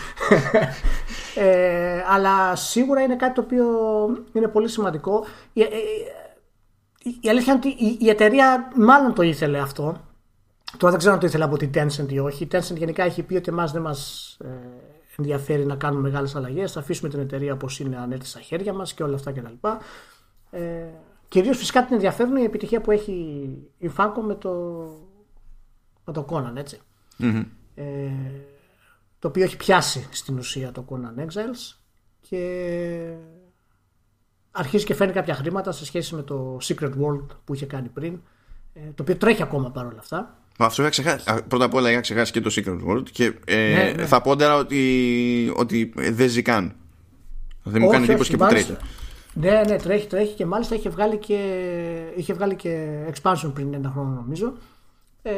ε, 1.35 2.02
αλλά 2.09 2.56
σίγουρα 2.56 3.00
είναι 3.00 3.16
κάτι 3.16 3.35
το 3.35 3.40
οποίο 3.40 3.66
είναι 4.33 4.49
πολύ 4.49 4.68
σημαντικό. 4.68 5.25
Η, 5.52 5.61
η, 7.02 7.18
η 7.21 7.28
αλήθεια 7.28 7.52
είναι 7.52 7.62
ότι 7.64 7.85
η, 7.85 7.97
η 8.00 8.09
εταιρεία 8.09 8.73
μάλλον 8.76 9.14
το 9.14 9.23
ήθελε 9.23 9.59
αυτό 9.59 10.06
Τώρα 10.76 10.90
δεν 10.90 10.99
ξέρω 10.99 11.14
αν 11.14 11.21
το 11.21 11.26
ήθελα 11.26 11.45
από 11.45 11.56
την 11.56 11.71
Tencent 11.75 12.12
ή 12.12 12.18
όχι. 12.18 12.45
Η 12.45 12.49
Tencent 12.52 12.76
γενικά 12.76 13.04
έχει 13.04 13.23
πει 13.23 13.37
ότι 13.37 13.50
εμάς 13.50 13.73
δεν 13.73 13.83
μας 13.83 14.30
ε, 14.40 14.47
ενδιαφέρει 15.16 15.64
να 15.66 15.76
κάνουμε 15.76 16.02
μεγάλες 16.02 16.37
αλλαγές. 16.37 16.73
Θα 16.73 16.80
αφήσουμε 16.80 17.09
την 17.09 17.21
εταιρεία 17.21 17.52
όπως 17.52 17.80
είναι 17.80 17.97
αν 17.97 18.12
έρθει 18.12 18.26
στα 18.26 18.40
χέρια 18.40 18.73
μας 18.73 18.95
και 18.95 19.02
όλα 19.02 19.14
αυτά 19.14 19.33
κτλ. 19.33 19.68
Ε, 20.50 20.85
Κυρίως 21.28 21.59
φυσικά 21.59 21.85
την 21.85 21.95
ενδιαφέρουν 21.95 22.37
η 22.37 22.42
επιτυχία 22.42 22.80
που 22.80 22.90
έχει 22.90 23.49
η 23.78 23.88
Φάκο 23.88 24.23
με 24.23 24.35
το, 24.35 24.50
με 26.04 26.12
το 26.12 26.26
Conan, 26.28 26.56
ετσι 26.56 26.80
Ε, 27.75 28.11
το 29.18 29.28
οποίο 29.28 29.45
έχει 29.45 29.56
πιάσει 29.56 30.09
στην 30.11 30.38
ουσία 30.38 30.73
το 30.73 30.85
Conan 30.88 31.21
Exiles 31.21 31.76
και 32.21 33.16
αρχίζει 34.50 34.85
και 34.85 34.95
φέρνει 34.95 35.12
κάποια 35.12 35.35
χρήματα 35.35 35.73
σε 35.73 35.85
σχέση 35.85 36.14
με 36.14 36.23
το 36.23 36.59
Secret 36.62 36.92
World 37.00 37.26
που 37.45 37.54
είχε 37.54 37.66
κάνει 37.66 37.88
πριν 37.88 38.21
ε, 38.73 38.80
το 38.80 39.02
οποίο 39.02 39.16
τρέχει 39.16 39.42
ακόμα 39.42 39.71
παρόλα 39.71 39.99
αυτά 39.99 40.36
αυτό 40.59 40.83
είχα 40.83 40.91
ξεχάσει. 40.91 41.25
Πρώτα 41.49 41.65
απ' 41.65 41.75
όλα 41.75 41.91
είχα 41.91 42.01
ξεχάσει 42.01 42.33
και 42.33 42.41
το 42.41 42.55
Secret 42.57 42.91
World 42.91 43.11
και 43.13 43.33
ε, 43.45 43.57
ναι, 43.57 43.93
ναι. 43.97 44.07
θα 44.07 44.21
πω 44.21 44.37
τώρα 44.37 44.57
ότι, 44.57 45.53
ότι 45.57 45.93
δεν 45.97 46.29
ζει 46.29 46.42
καν. 46.42 46.75
Δεν 47.62 47.83
μου 47.83 47.88
κάνει 47.88 48.05
εντύπωση 48.05 48.31
και 48.31 48.37
που 48.37 48.47
τρέχει. 48.47 48.77
Ναι, 49.33 49.62
ναι, 49.69 49.77
τρέχει, 49.77 50.07
τρέχει 50.07 50.35
και 50.35 50.47
μάλιστα 50.47 50.75
είχε 50.75 50.88
βγάλει 50.88 51.16
και, 51.16 51.38
είχε 52.16 52.33
βγάλει 52.33 52.55
και 52.55 52.88
expansion 53.12 53.51
πριν 53.55 53.75
ένα 53.75 53.90
χρόνο 53.90 54.11
νομίζω. 54.11 54.53
Ε, 55.23 55.33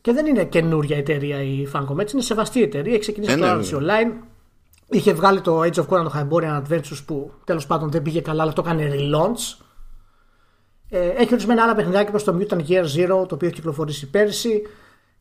και 0.00 0.12
δεν 0.12 0.26
είναι 0.26 0.44
καινούρια 0.44 0.96
εταιρεία 0.96 1.42
η 1.42 1.68
Fancom, 1.72 1.98
έτσι 1.98 2.14
είναι 2.14 2.24
σεβαστή 2.24 2.62
εταιρεία. 2.62 2.92
Έχει 2.92 3.00
ξεκινήσει 3.00 3.32
ε, 3.32 3.36
το 3.36 3.44
ναι, 3.54 3.64
online. 3.72 4.12
Είχε 4.88 5.12
βγάλει 5.12 5.40
το 5.40 5.60
Age 5.60 5.74
of 5.74 5.86
Conan, 5.86 6.04
το 6.04 6.12
Hyborian 6.14 6.62
Adventures 6.62 7.02
που 7.06 7.32
τέλος 7.44 7.66
πάντων 7.66 7.90
δεν 7.90 8.02
πήγε 8.02 8.20
καλά, 8.20 8.42
αλλά 8.42 8.52
το 8.52 8.62
έκανε 8.64 8.92
relaunch. 8.94 9.63
Ε, 10.94 11.08
έχει 11.08 11.32
ορισμένα 11.32 11.62
άλλα 11.62 11.74
παιχνιδάκια 11.74 12.08
όπως 12.08 12.24
το 12.24 12.38
Mutant 12.40 12.68
Year 12.68 12.84
Zero, 12.96 13.28
το 13.28 13.34
οποίο 13.34 13.46
έχει 13.46 13.54
κυκλοφορήσει 13.54 14.10
πέρσι. 14.10 14.62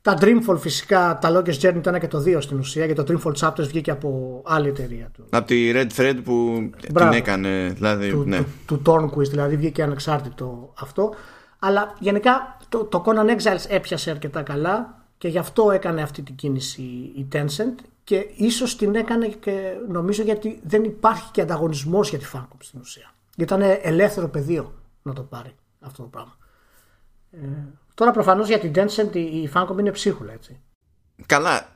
Τα 0.02 0.18
Dreamfall 0.22 0.58
φυσικά, 0.60 1.18
τα 1.22 1.30
Longest 1.32 1.60
Journey 1.62 1.76
ήταν 1.76 2.00
και 2.00 2.08
το 2.08 2.24
2 2.26 2.38
στην 2.40 2.58
ουσία, 2.58 2.86
γιατί 2.86 3.04
το 3.04 3.14
Dreamfall 3.24 3.34
Chapters 3.40 3.68
βγήκε 3.68 3.92
από 3.92 4.42
άλλη 4.46 4.68
εταιρεία 4.68 5.10
του. 5.14 5.26
Από 5.30 5.48
τη 5.48 5.72
Red 5.74 5.88
Thread 5.98 6.18
που 6.24 6.70
Μπράβο. 6.92 7.10
την 7.10 7.20
έκανε, 7.20 7.74
δηλαδή. 7.76 8.10
Του, 8.10 8.24
ναι. 8.28 8.38
του, 8.66 8.82
του 8.82 8.92
Tornquist, 8.92 9.30
δηλαδή 9.30 9.56
βγήκε 9.56 9.84
ανεξάρτητο 9.84 10.74
αυτό. 10.80 11.14
Αλλά 11.60 11.96
γενικά 12.00 12.58
το, 12.70 12.84
το 12.84 13.04
Conan 13.06 13.30
Exiles 13.30 13.66
έπιασε 13.68 14.10
αρκετά 14.10 14.42
καλά 14.42 15.04
και 15.18 15.28
γι' 15.28 15.38
αυτό 15.38 15.72
έκανε 15.72 16.02
αυτή 16.02 16.22
την 16.22 16.36
κίνηση 16.36 16.82
η 17.16 17.28
Tencent 17.34 17.84
και 18.04 18.26
ίσως 18.36 18.76
την 18.76 18.96
έκανε 18.96 19.28
και 19.28 19.74
νομίζω 19.90 20.24
γιατί 20.24 20.60
δεν 20.64 20.84
υπάρχει 20.84 21.32
και 21.32 21.42
ανταγωνισμός 21.42 22.10
για 22.10 22.20
τη 22.20 22.26
Famicom 22.34 22.58
στην 22.60 22.80
ουσία. 22.80 23.14
Γιατί 23.36 23.54
ήταν 23.54 23.80
ελεύθερο 23.82 24.28
πεδίο 24.30 24.74
να 25.02 25.14
το 25.14 25.22
πάρει 25.22 25.56
αυτό 25.86 26.02
το 26.02 26.10
πράγμα. 26.10 26.38
Ε, 27.32 27.38
τώρα 27.94 28.12
προφανώς 28.12 28.48
για 28.48 28.60
την 28.60 28.72
Tencent 28.76 29.16
η 29.16 29.50
Fancom 29.54 29.80
είναι 29.80 29.92
ψίχουλα 29.92 30.34
έτσι. 30.34 30.60
Καλά, 31.26 31.72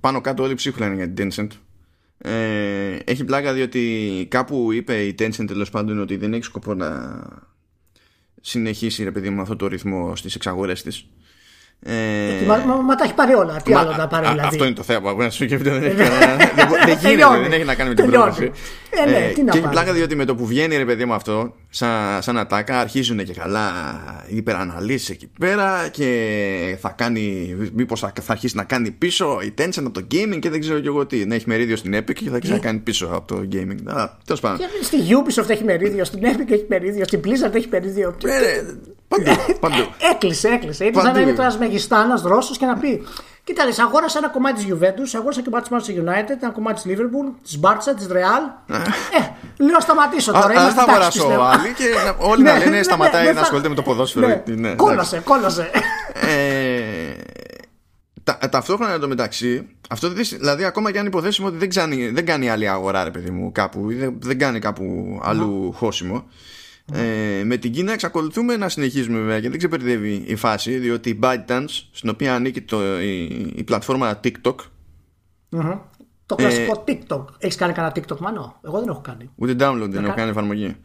πάνω 0.00 0.20
κάτω 0.20 0.42
όλοι 0.42 0.54
ψίχουλα 0.54 0.86
είναι 0.86 0.94
για 0.94 1.10
την 1.10 1.30
Tencent. 1.30 1.48
Ε, 2.18 2.98
έχει 3.04 3.24
πλάκα 3.24 3.52
διότι 3.52 4.26
κάπου 4.30 4.72
είπε 4.72 5.04
η 5.04 5.14
Tencent 5.18 5.46
τέλος 5.46 5.70
πάντων 5.70 6.00
ότι 6.00 6.16
δεν 6.16 6.32
έχει 6.32 6.42
σκοπό 6.42 6.74
να 6.74 7.22
συνεχίσει 8.40 9.04
ρε 9.04 9.10
παιδί 9.10 9.30
με 9.30 9.40
αυτό 9.40 9.56
το 9.56 9.66
ρυθμό 9.66 10.16
στις 10.16 10.34
εξαγορές 10.34 10.82
της 10.82 11.08
ε... 11.86 12.46
Μα, 12.46 12.56
μα, 12.56 12.74
μα, 12.74 12.94
τα 12.94 13.04
έχει 13.04 13.14
πάρει 13.14 13.34
όλα. 13.34 13.60
Τι 13.64 13.72
μα, 13.72 13.80
άλλο 13.80 13.94
να 13.96 14.06
πάρει, 14.06 14.26
δηλαδή; 14.26 14.46
Αυτό 14.46 14.64
είναι 14.64 14.74
το 14.74 14.82
θέμα 14.82 15.14
που 15.14 15.32
σου 15.32 15.46
δεν, 15.48 15.82
έχει, 15.82 15.92
δεν, 16.86 16.98
γίνεται, 17.10 17.38
δεν 17.42 17.52
έχει 17.52 17.64
να 17.64 17.74
κάνει 17.74 17.88
με 17.88 17.94
την 17.94 18.10
πρόταση. 18.10 18.50
Ε, 18.90 19.10
ναι, 19.10 19.16
ε, 19.16 19.28
τι 19.28 19.44
και 19.44 19.58
έχει 19.58 19.68
πλάκα 19.68 19.92
διότι 19.92 20.16
με 20.16 20.24
το 20.24 20.34
που 20.34 20.46
βγαίνει 20.46 20.76
ρε 20.76 20.84
παιδί 20.84 21.04
μου 21.04 21.12
αυτό, 21.12 21.54
σαν, 21.70 22.22
σαν 22.22 22.38
ατάκα, 22.38 22.80
αρχίζουν 22.80 23.24
και 23.24 23.32
καλά 23.32 23.72
υπεραναλύσεις 24.26 25.10
εκεί 25.10 25.30
πέρα 25.38 25.88
και 25.90 26.76
θα 26.80 26.88
κάνει, 26.88 27.54
μήπως 27.72 28.00
θα, 28.00 28.12
θα 28.22 28.32
αρχίσει 28.32 28.56
να 28.56 28.64
κάνει 28.64 28.90
πίσω 28.90 29.38
η 29.42 29.54
Tencent 29.58 29.84
από 29.84 29.90
το 29.90 30.06
gaming 30.10 30.38
και 30.38 30.50
δεν 30.50 30.60
ξέρω 30.60 30.80
κι 30.80 30.86
εγώ 30.86 31.06
τι. 31.06 31.26
Να 31.26 31.34
έχει 31.34 31.48
μερίδιο 31.48 31.76
στην 31.76 31.96
Epic 31.96 32.12
και 32.12 32.28
θα 32.28 32.34
αρχίσει 32.34 32.52
να 32.52 32.58
κάνει 32.58 32.78
πίσω 32.78 33.10
από 33.12 33.34
το 33.34 33.48
gaming. 33.52 34.08
Τέλος 34.24 34.40
πάντων. 34.40 34.66
Στη 34.82 34.96
Ubisoft 34.98 35.48
έχει 35.48 35.64
μερίδιο, 35.64 36.04
στην 36.04 36.20
Epic 36.22 36.52
έχει 36.52 36.66
μερίδιο, 36.68 37.04
στην 37.04 37.20
Blizzard 37.24 37.54
έχει 37.54 37.68
μερίδιο. 37.70 38.16
Ε, 39.18 39.22
Παντού. 39.24 39.58
παντού. 39.60 39.88
έκλεισε, 40.12 40.48
έκλεισε. 40.48 40.84
Ήταν 40.84 41.04
σαν 41.04 41.14
να 41.14 41.20
είναι 41.20 41.32
τώρα 41.32 41.56
Μεγιστάνα 41.58 42.20
Ρώσος 42.24 42.58
και 42.58 42.66
να 42.66 42.76
πει: 42.76 43.06
Κοίτα, 43.44 43.62
αγόρασα 43.82 44.18
ένα 44.18 44.28
κομμάτι 44.28 44.64
της 44.64 44.72
Juventus, 44.72 45.08
αγόρασα 45.14 45.40
και 45.40 45.50
κομμάτι 45.50 45.68
τη 45.68 45.74
Manchester 45.74 46.00
United, 46.00 46.36
ένα 46.42 46.52
κομμάτι 46.52 46.82
της 46.82 46.92
Liverpool, 46.92 47.32
της 47.42 47.58
Μπάρτσα, 47.58 47.94
της 47.94 48.06
Real. 48.10 48.42
ε, 48.68 49.64
λέω 49.64 49.80
σταματήσω 49.80 50.32
τώρα. 50.32 50.60
Α, 50.60 50.70
θα 50.70 50.82
αγοράσω 50.82 51.26
άλλη 51.26 51.72
και 51.72 51.84
όλοι 52.18 52.42
να 52.42 52.52
ναι, 52.52 52.58
λένε 52.58 52.76
ναι, 52.76 52.82
σταματάει 52.82 53.24
ναι, 53.24 53.32
να 53.32 53.40
ασχολείται 53.40 53.68
με 53.68 53.74
το 53.74 53.82
ποδόσφαιρο. 53.82 54.42
Κόλωσε, 54.76 55.20
κόλωσε. 55.24 55.70
Ε, 56.14 57.14
ταυτόχρονα 58.50 58.92
εντωμεταξύ, 58.92 59.68
αυτό 59.88 60.08
δηλαδή 60.08 60.64
ακόμα 60.64 60.92
και 60.92 60.98
αν 60.98 61.06
υποθέσουμε 61.06 61.48
ότι 61.48 61.56
δεν, 61.56 61.70
κάνει, 61.70 62.08
δεν 62.08 62.26
κάνει 62.26 62.50
άλλη 62.50 62.68
αγορά, 62.68 63.04
ρε 63.04 63.10
παιδί 63.10 63.30
μου, 63.30 63.52
κάπου, 63.52 63.86
δεν, 63.98 64.14
δεν 64.18 64.38
κάνει 64.38 64.58
κάπου 64.58 65.18
αλλού 65.22 65.72
χώσιμο. 65.72 66.24
Ε, 66.92 67.42
με 67.44 67.56
την 67.56 67.72
Κίνα 67.72 67.92
εξακολουθούμε 67.92 68.56
να 68.56 68.68
συνεχίζουμε 68.68 69.18
βέβαια 69.18 69.40
και 69.40 69.48
δεν 69.48 69.58
ξεπερδεύει 69.58 70.22
η 70.26 70.36
φάση 70.36 70.78
διότι 70.78 71.10
η 71.10 71.18
ByteDance 71.22 71.68
στην 71.90 72.08
οποία 72.08 72.34
ανήκει 72.34 72.60
το, 72.60 73.00
η, 73.00 73.24
η 73.56 73.62
πλατφόρμα 73.64 74.20
TikTok 74.24 74.54
mm-hmm. 75.50 75.78
Το 76.26 76.34
κλασικό 76.34 76.84
ε, 76.86 76.92
TikTok. 76.92 77.24
Έχεις 77.38 77.56
κάνει 77.56 77.72
κανένα 77.72 77.94
TikTok 77.96 78.18
μάνο; 78.18 78.60
Εγώ 78.64 78.78
δεν 78.78 78.88
έχω 78.88 79.00
κάνει. 79.00 79.30
Ούτε 79.34 79.52
download 79.52 79.88
δεν 79.88 80.04
έχω 80.04 80.14
κάνει 80.14 80.30
εφαρμογή. 80.30 80.76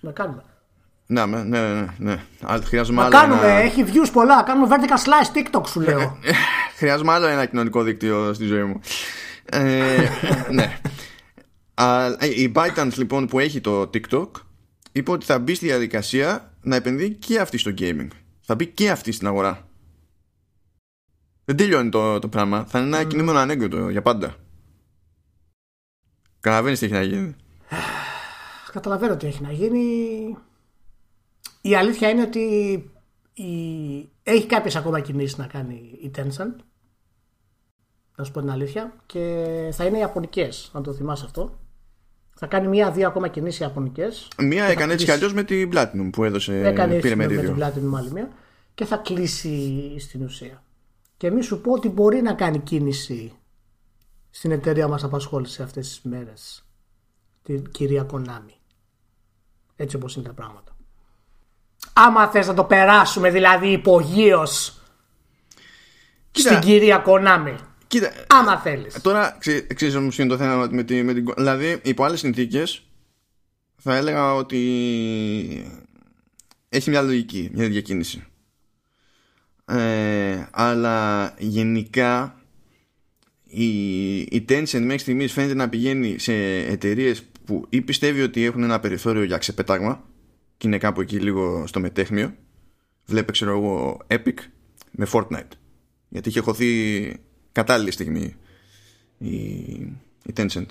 Να 0.00 0.10
κάνουμε. 0.10 0.42
Ναι, 1.06 1.26
ναι, 1.26 1.42
ναι, 1.42 1.60
ναι. 1.60 1.86
ναι. 1.98 2.60
Χρειάζομαι 2.64 3.02
να 3.02 3.08
κάνουμε, 3.08 3.46
ένα... 3.46 3.52
έχει 3.54 3.84
views 3.86 4.10
πολλά. 4.12 4.42
Κάνουμε 4.42 4.76
vertical 4.76 4.96
slice 4.96 5.36
TikTok 5.36 5.66
σου 5.66 5.80
λέω. 5.80 6.18
Χρειάζομαι 6.76 7.12
άλλο 7.12 7.26
ένα 7.26 7.44
κοινωνικό 7.44 7.82
δίκτυο 7.82 8.32
στη 8.32 8.44
ζωή 8.44 8.62
μου. 8.62 8.80
ε, 9.44 9.96
ναι. 10.50 10.78
η 12.36 12.52
ByteDance 12.54 12.94
λοιπόν 12.96 13.26
που 13.26 13.38
έχει 13.38 13.60
το 13.60 13.90
TikTok 13.94 14.28
είπε 14.92 15.10
ότι 15.10 15.24
θα 15.24 15.38
μπει 15.38 15.54
στη 15.54 15.66
διαδικασία 15.66 16.52
να 16.60 16.76
επενδύει 16.76 17.14
και 17.14 17.40
αυτή 17.40 17.58
στο 17.58 17.70
gaming. 17.78 18.08
Θα 18.40 18.54
μπει 18.54 18.66
και 18.66 18.90
αυτή 18.90 19.12
στην 19.12 19.26
αγορά. 19.26 19.68
Δεν 21.44 21.56
τελειώνει 21.56 21.88
το, 21.88 22.18
το 22.18 22.28
πράγμα. 22.28 22.64
Θα 22.64 22.78
είναι 22.78 22.96
ένα 22.96 23.06
mm. 23.06 23.08
κινούμενο 23.08 23.38
ανέκδοτο 23.38 23.88
για 23.88 24.02
πάντα. 24.02 24.36
Καταλαβαίνεις 26.40 26.78
τι 26.78 26.84
έχει 26.84 26.94
να 26.94 27.02
γίνει. 27.02 27.36
Καταλαβαίνω 28.72 29.16
τι 29.16 29.26
έχει 29.26 29.42
να 29.42 29.52
γίνει. 29.52 30.36
Η 31.60 31.74
αλήθεια 31.74 32.08
είναι 32.08 32.22
ότι 32.22 32.40
η... 33.32 34.10
έχει 34.22 34.46
κάποιες 34.46 34.76
ακόμα 34.76 35.00
κινήσεις 35.00 35.38
να 35.38 35.46
κάνει 35.46 35.98
η 36.02 36.10
Tencent 36.16 36.54
να 38.16 38.24
σου 38.24 38.32
πω 38.32 38.40
την 38.40 38.50
αλήθεια 38.50 38.94
και 39.06 39.68
θα 39.72 39.84
είναι 39.84 39.98
Ιαπωνικές 39.98 40.70
αν 40.72 40.82
το 40.82 40.92
θυμάσαι 40.92 41.24
αυτό 41.24 41.58
θα 42.42 42.48
κάνει 42.48 42.68
μία-δύο 42.68 43.08
ακόμα 43.08 43.28
κινήσεις 43.28 43.60
Ιαπωνικές. 43.60 44.28
Μία 44.38 44.64
έκανε 44.64 44.92
έτσι 44.92 45.04
κι 45.04 45.10
αλλιώς 45.10 45.32
με 45.32 45.42
την 45.42 45.70
Platinum 45.74 46.08
που 46.12 46.24
έδωσε 46.24 46.66
έκανε 46.66 46.98
πήρε 46.98 47.14
με, 47.14 47.26
με 47.26 47.34
μερίδιο. 47.34 47.54
την 47.54 47.62
Platinum 47.62 47.98
άλλη 47.98 48.12
μία 48.12 48.28
και 48.74 48.84
θα 48.84 48.96
κλείσει 48.96 49.94
στην 49.98 50.24
ουσία. 50.24 50.62
Και 51.16 51.30
μη 51.30 51.42
σου 51.42 51.60
πω 51.60 51.72
ότι 51.72 51.88
μπορεί 51.88 52.22
να 52.22 52.34
κάνει 52.34 52.58
κίνηση 52.58 53.32
στην 54.30 54.50
εταιρεία 54.50 54.88
μας 54.88 55.04
απασχόλησε 55.04 55.62
αυτές 55.62 55.88
τις 55.88 56.00
μέρες 56.02 56.64
την 57.42 57.70
κυρία 57.70 58.06
Konami. 58.12 58.54
Έτσι 59.76 59.96
όπως 59.96 60.16
είναι 60.16 60.26
τα 60.26 60.32
πράγματα. 60.32 60.76
Άμα 61.92 62.28
θες 62.28 62.46
να 62.46 62.54
το 62.54 62.64
περάσουμε 62.64 63.30
δηλαδή 63.30 63.72
υπογείως 63.72 64.80
Κοίτα. 66.30 66.48
στην 66.48 66.60
κυρία 66.60 67.04
Konami 67.06 67.56
Κοίτα, 67.92 68.12
άμα 68.26 68.58
θέλεις 68.58 69.00
Τώρα 69.00 69.36
ξέ- 69.38 69.74
ξέρεις 69.74 69.94
όμως 69.94 70.14
ποιο 70.14 70.24
είναι 70.24 70.32
το 70.32 70.38
θέμα 70.38 70.68
με, 70.70 70.82
τη, 70.84 71.02
με 71.02 71.14
την. 71.14 71.32
Δηλαδή, 71.36 71.80
υπό 71.82 72.04
άλλες 72.04 72.18
συνθήκες 72.18 72.82
θα 73.76 73.96
έλεγα 73.96 74.34
ότι 74.34 74.60
έχει 76.68 76.90
μια 76.90 77.02
λογική, 77.02 77.50
μια 77.54 77.68
διακίνηση. 77.68 78.24
Ε, 79.64 80.46
αλλά 80.50 81.34
γενικά 81.38 82.40
η, 83.44 84.16
η 84.20 84.44
Tencent 84.48 84.80
μέχρι 84.80 84.98
στιγμής 84.98 85.32
φαίνεται 85.32 85.54
να 85.54 85.68
πηγαίνει 85.68 86.18
σε 86.18 86.34
εταιρείες 86.56 87.22
που 87.44 87.66
ή 87.68 87.80
πιστεύει 87.80 88.22
ότι 88.22 88.44
έχουν 88.44 88.62
ένα 88.62 88.80
περιθώριο 88.80 89.22
για 89.22 89.38
ξεπέταγμα 89.38 90.04
και 90.56 90.66
είναι 90.66 90.78
κάπου 90.78 91.00
εκεί 91.00 91.20
λίγο 91.20 91.66
στο 91.66 91.80
μετέχνιο. 91.80 92.34
Βλέπε, 93.04 93.32
ξέρω 93.32 93.50
εγώ, 93.50 94.00
Epic 94.06 94.36
με 94.90 95.06
Fortnite. 95.12 95.52
Γιατί 96.08 96.28
είχε 96.28 96.40
χωθεί 96.40 96.70
κατάλληλη 97.52 97.90
στιγμή 97.90 98.36
η, 99.18 99.30
η 100.24 100.32
Tencent. 100.36 100.66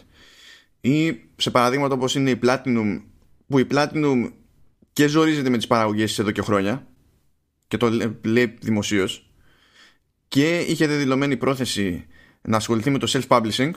Ή 0.82 1.20
σε 1.36 1.52
παραδείγματα 1.52 1.94
όπως 1.94 2.16
είναι 2.16 2.30
η 2.30 2.40
Platinum 2.44 3.02
που 3.48 3.60
η 3.60 3.68
Platinum 3.72 4.32
και 4.94 5.08
ζορίζεται 5.08 5.50
με 5.50 5.58
τις 5.58 5.68
παραγωγές 5.68 6.10
της 6.10 6.20
εδώ 6.20 6.32
και 6.32 6.42
χρόνια 6.42 6.88
και 7.68 7.78
το 7.78 7.90
λέ- 7.90 8.26
λέει 8.26 8.58
δημοσίως 8.62 9.30
και 10.28 10.60
είχε 10.60 10.88
δηλωμένη 10.88 11.38
πρόθεση 11.38 12.06
να 12.42 12.58
ασχοληθεί 12.58 12.90
με 12.90 12.98
το 12.98 13.12
self-publishing 13.28 13.72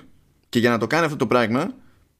και 0.48 0.58
για 0.58 0.70
να 0.70 0.78
το 0.78 0.86
κάνει 0.86 1.04
αυτό 1.04 1.16
το 1.16 1.26
πράγμα 1.26 1.74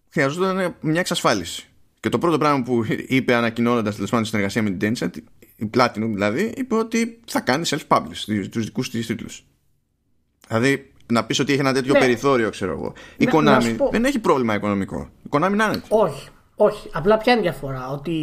χρειαζόταν 0.08 0.76
μια 0.80 1.00
εξασφάλιση. 1.00 1.68
Και 2.00 2.08
το 2.08 2.18
πρώτο 2.18 2.38
πράγμα 2.38 2.62
που 2.62 2.84
είπε 3.06 3.34
ανακοινώνοντας 3.34 3.94
τέλος 3.94 4.10
πάντων 4.10 4.24
συνεργασία 4.24 4.62
με 4.62 4.70
την 4.70 4.96
Tencent, 4.96 5.16
η 5.56 5.70
Platinum 5.74 6.10
δηλαδή, 6.12 6.52
είπε 6.56 6.74
ότι 6.74 7.20
θα 7.26 7.40
κάνει 7.40 7.64
self-publish 7.68 8.48
τους 8.50 8.64
δικούς 8.64 8.90
της 8.90 9.06
τίτλους. 9.06 9.44
Δηλαδή 10.48 10.92
να 11.12 11.24
πεις 11.24 11.38
ότι 11.38 11.52
έχει 11.52 11.60
ένα 11.60 11.72
τέτοιο 11.72 11.92
Ναι. 11.92 11.98
περιθώριο, 11.98 12.50
ξέρω 12.50 12.72
εγώ. 12.72 12.92
Η 13.16 13.24
Να- 13.24 13.40
να 13.42 13.58
Konami 13.58 13.62
σου 13.62 13.76
πω. 13.76 13.88
δεν 13.92 14.04
έχει 14.04 14.18
πρόβλημα 14.18 14.54
οικονομικό. 14.54 15.08
Η 15.22 15.28
Konami 15.30 15.38
να 15.40 15.46
είναι 15.46 15.64
έτσι. 15.64 15.86
Όχι, 15.88 16.28
όχι. 16.56 16.90
Απλά 16.92 17.16
ποια 17.18 17.32
είναι 17.32 17.40
η 17.40 17.44
διαφορά. 17.44 17.88
Ότι 17.90 18.14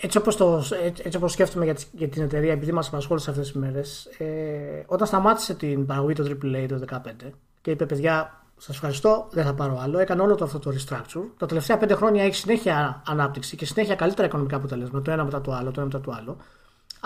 έτσι 0.00 0.18
όπως, 0.18 0.36
το, 0.36 0.62
έτσι, 0.84 1.02
έτσι 1.06 1.16
όπως 1.16 1.32
σκέφτομαι 1.32 1.64
για, 1.64 1.74
τις- 1.74 1.88
για 1.92 2.08
την 2.08 2.22
εταιρεία, 2.22 2.52
επειδή 2.52 2.72
μας 2.72 2.88
απασχόλησε 2.88 3.30
αυτές 3.30 3.46
τις 3.52 3.60
μέρες, 3.60 4.04
ε, 4.18 4.24
όταν 4.86 5.06
σταμάτησε 5.06 5.54
την 5.54 5.86
παραγωγή 5.86 6.14
του 6.14 6.22
AAA 6.24 6.66
το 6.68 6.74
2015 6.74 7.32
και 7.60 7.70
είπε 7.70 7.86
παιδιά, 7.86 8.42
σας 8.56 8.74
ευχαριστώ, 8.74 9.28
δεν 9.30 9.44
θα 9.44 9.54
πάρω 9.54 9.78
άλλο, 9.82 9.98
έκανε 9.98 10.22
όλο 10.22 10.34
το 10.34 10.44
αυτό 10.44 10.58
το 10.58 10.70
restructure. 10.70 11.22
Τα 11.38 11.46
τελευταία 11.46 11.78
πέντε 11.78 11.94
χρόνια 11.94 12.24
έχει 12.24 12.34
συνέχεια 12.34 13.02
ανάπτυξη 13.06 13.56
και 13.56 13.66
συνέχεια 13.66 13.94
καλύτερα 13.94 14.26
οικονομικά 14.26 14.56
αποτελέσματα, 14.56 15.02
το 15.02 15.10
ένα 15.10 15.24
μετά 15.24 15.40
το 15.40 15.52
άλλο, 15.52 15.70
το 15.70 15.80
ένα 15.80 15.84
μετά 15.84 16.00
το 16.00 16.14
άλλο. 16.18 16.36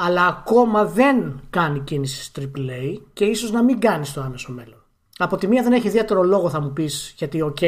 Αλλά 0.01 0.27
ακόμα 0.27 0.85
δεν 0.85 1.41
κάνει 1.51 1.81
κινήσεις 1.81 2.25
στη 2.25 2.51
AAA 2.57 3.01
και 3.13 3.25
ίσως 3.25 3.51
να 3.51 3.63
μην 3.63 3.81
κάνει 3.81 4.07
στο 4.07 4.21
άμεσο 4.21 4.53
μέλλον. 4.53 4.83
Από 5.19 5.37
τη 5.37 5.47
μία 5.47 5.63
δεν 5.63 5.73
έχει 5.73 5.87
ιδιαίτερο 5.87 6.23
λόγο, 6.23 6.51
θα 6.51 6.61
μου 6.61 6.73
πεις, 6.73 7.15
γιατί, 7.17 7.41
οκ, 7.41 7.59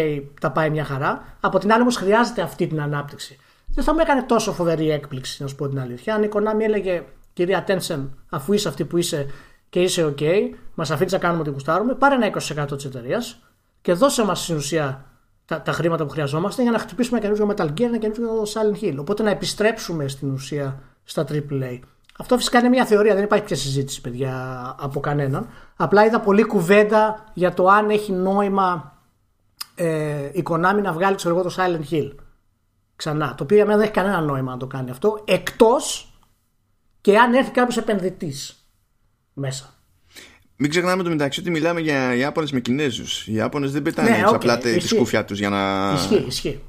τα 0.40 0.50
πάει 0.50 0.70
μια 0.70 0.84
χαρά. 0.84 1.36
Από 1.40 1.58
την 1.58 1.72
άλλη 1.72 1.80
όμως 1.80 1.96
χρειάζεται 1.96 2.42
αυτή 2.42 2.66
την 2.66 2.80
ανάπτυξη. 2.80 3.38
Δεν 3.66 3.84
θα 3.84 3.92
μου 3.92 3.98
έκανε 4.00 4.22
τόσο 4.22 4.52
φοβερή 4.52 4.90
έκπληξη, 4.90 5.42
να 5.42 5.48
σου 5.48 5.54
πω 5.54 5.68
την 5.68 5.80
αλήθεια. 5.80 6.14
Αν 6.14 6.22
η 6.22 6.28
Konami 6.32 6.60
έλεγε, 6.60 7.02
κυρία 7.32 7.64
Tencent, 7.68 8.08
αφού 8.28 8.52
είσαι 8.52 8.68
αυτή 8.68 8.84
που 8.84 8.96
είσαι 8.96 9.26
και 9.70 9.80
είσαι 9.80 10.04
οκ, 10.04 10.18
μας 10.74 10.90
αφήνεις 10.90 11.12
να 11.12 11.18
κάνουμε 11.18 11.40
ό,τι 11.40 11.50
γουστάρουμε, 11.50 11.94
πάρε 11.94 12.14
ένα 12.14 12.26
20% 12.26 12.76
της 12.76 12.84
εταιρείας 12.84 13.38
και 13.80 13.92
δώσε 13.92 14.24
μας 14.24 14.42
στην 14.42 14.56
ουσία 14.56 15.04
τα, 15.44 15.62
τα 15.62 15.72
χρήματα 15.72 16.04
που 16.04 16.10
χρειαζόμαστε 16.10 16.62
για 16.62 16.70
να 16.70 16.78
χτυπήσουμε 16.78 17.18
ένα 17.18 17.28
καινούργιο 17.28 17.56
Metal 17.56 17.70
Gear, 17.70 17.84
ένα 17.84 17.98
καινούργιο 17.98 18.42
Silent 18.42 18.84
Hill. 18.84 18.96
Οπότε 18.98 19.22
να 19.22 19.30
επιστρέψουμε 19.30 20.08
στην 20.08 20.30
ουσία 20.30 20.82
στα 21.04 21.24
AAA. 21.28 21.78
Αυτό 22.20 22.36
φυσικά 22.36 22.58
είναι 22.58 22.68
μια 22.68 22.86
θεωρία, 22.86 23.14
δεν 23.14 23.24
υπάρχει 23.24 23.44
πια 23.44 23.56
συζήτηση, 23.56 24.00
παιδιά, 24.00 24.34
από 24.80 25.00
κανέναν. 25.00 25.48
Απλά 25.76 26.04
είδα 26.04 26.20
πολλή 26.20 26.42
κουβέντα 26.42 27.24
για 27.34 27.54
το 27.54 27.66
αν 27.66 27.90
έχει 27.90 28.12
νόημα 28.12 28.98
ε, 29.74 30.30
η 30.32 30.42
Konami 30.50 30.80
να 30.82 30.92
βγάλει 30.92 31.16
ξέρω 31.16 31.34
εγώ, 31.34 31.42
το 31.48 31.54
Silent 31.58 31.92
Hill 31.94 32.10
ξανά. 32.96 33.34
Το 33.34 33.42
οποίο 33.42 33.56
για 33.56 33.64
μένα 33.64 33.76
δεν 33.78 33.86
έχει 33.86 33.94
κανένα 33.96 34.20
νόημα 34.20 34.50
να 34.52 34.56
το 34.58 34.66
κάνει 34.66 34.90
αυτό, 34.90 35.22
εκτός 35.26 36.14
και 37.00 37.18
αν 37.18 37.34
έρθει 37.34 37.50
κάποιος 37.50 37.76
επενδυτής 37.76 38.64
μέσα. 39.32 39.74
Μην 40.56 40.70
ξεχνάμε 40.70 41.02
στο 41.02 41.08
μεταξύ 41.08 41.40
ότι 41.40 41.50
μιλάμε 41.50 41.80
για 41.80 42.14
Ιάπωνες 42.14 42.52
με 42.52 42.60
Κινέζους. 42.60 43.26
Οι 43.26 43.32
Ιάπωνες 43.34 43.72
δεν 43.72 43.82
πετάνε 43.82 44.08
Ναι, 44.10 44.14
έτσι 44.16 44.28
οκ, 44.28 44.34
απλά 44.34 44.54
τε- 44.58 44.62
τη 44.72 44.76
ισχύει. 44.76 44.94
σκούφια 44.94 45.24
τους 45.24 45.38
για 45.38 45.48
να. 45.48 45.92
Ισχύει, 45.94 46.24
ισχύει. 46.26 46.60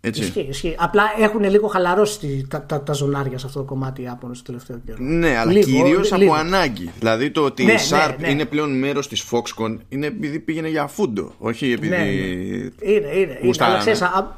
Έτσι. 0.00 0.20
Ισχύει, 0.22 0.46
ισχύει. 0.48 0.74
Απλά 0.78 1.02
έχουν 1.18 1.44
λίγο 1.50 1.66
χαλαρώσει 1.66 2.18
τη- 2.18 2.46
τα, 2.48 2.62
τα, 2.62 2.82
τα 2.82 2.92
ζωνάρια 2.92 3.38
σε 3.38 3.46
αυτό 3.46 3.58
το 3.58 3.64
κομμάτι 3.64 4.00
οι 4.00 4.04
Ιάπωνε 4.04 4.34
το 4.34 4.42
τελευταίο 4.44 4.80
καιρό. 4.86 4.98
Ναι, 5.00 5.36
αλλά 5.36 5.52
Λίγο, 5.52 5.64
κυρίως 5.66 6.02
λι- 6.04 6.12
από 6.12 6.22
λίγο. 6.22 6.34
ανάγκη. 6.34 6.90
Δηλαδή 6.98 7.30
το 7.30 7.40
ότι 7.44 7.64
Ναι, 7.64 7.72
η 7.72 7.74
ναι, 7.74 7.80
Sharp 7.90 8.14
ναι. 8.18 8.28
είναι 8.30 8.44
πλέον 8.44 8.78
μέρος 8.78 9.08
της 9.08 9.24
Foxconn 9.30 9.76
είναι 9.88 10.06
επειδή 10.06 10.38
πήγαινε 10.38 10.68
για 10.68 10.86
φούντο. 10.86 11.34
Όχι 11.38 11.72
επειδή. 11.72 11.88
Ναι, 11.96 11.96
ναι. 11.96 12.04
Είναι, 12.04 12.70
είναι. 12.82 13.08
είναι. 13.16 13.38
Γουστάρανε. 13.44 13.74
Αλλά 13.76 13.84
ξέρεις, 13.92 14.02
α, 14.02 14.36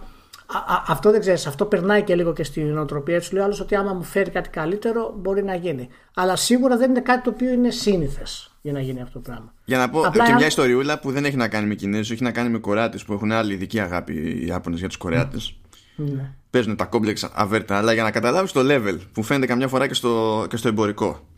α, 0.53 0.59
α, 0.75 0.83
αυτό 0.87 1.11
δεν 1.11 1.21
ξέρεις. 1.21 1.47
Αυτό 1.47 1.65
περνάει 1.67 2.03
και 2.03 2.15
λίγο 2.15 2.33
και 2.33 2.45
στην 2.45 2.67
νοοτροπία 2.67 3.21
του. 3.21 3.29
Λέει 3.33 3.43
άλλος 3.43 3.61
ότι 3.61 3.75
άμα 3.75 3.93
μου 3.93 4.03
φέρει 4.03 4.31
κάτι 4.31 4.49
καλύτερο 4.49 5.15
μπορεί 5.19 5.45
να 5.45 5.55
γίνει. 5.55 5.89
Αλλά 6.15 6.37
σίγουρα 6.37 6.77
δεν 6.77 6.91
είναι 6.91 7.01
κάτι 7.01 7.23
το 7.23 7.31
οποίο 7.31 7.53
είναι 7.53 7.71
σύνηθες 7.71 8.57
για 8.63 8.73
να 8.73 8.81
γίνει 8.81 9.01
αυτό 9.03 9.13
το 9.13 9.31
πράγμα. 9.31 9.55
Για 9.65 9.79
να 9.79 9.91
πω 9.91 10.01
Απλά 10.01 10.25
και 10.25 10.31
αν- 10.31 10.37
μια 10.37 10.47
ιστοριούλα 10.47 10.99
που 10.99 11.11
δεν 11.13 11.25
έχει 11.25 11.37
να 11.37 11.49
κάνει 11.49 11.67
με 11.67 11.75
Κινέζους, 11.75 12.11
έχει 12.11 12.23
να 12.23 12.31
κάνει 12.33 12.49
με 12.49 12.59
Κορεάτες 12.59 13.05
που 13.05 13.13
έχουν 13.13 13.33
άλλη 13.33 13.53
ειδική 13.53 13.81
αγάπη 13.81 14.13
οι 14.15 14.47
Ιάπωνες 14.47 14.79
για 14.79 14.89
τους 14.89 14.97
Κορεάτες. 14.97 15.61
Ναι. 15.97 16.35
Παίζουν 16.51 16.77
τα 16.77 16.85
κόμπλεξ 16.85 17.25
αβέρτα, 17.33 17.77
αλλά 17.77 17.93
για 17.93 18.03
να 18.03 18.11
καταλάβεις 18.11 18.53
το 18.53 18.61
level 18.65 18.99
που 19.13 19.23
φαίνεται 19.23 19.47
καμιά 19.47 19.69
φορά 19.69 19.87
και 19.87 19.95
στο, 19.95 20.47
και 20.51 20.57
στο 20.57 20.69
εμπορικό. 20.69 21.29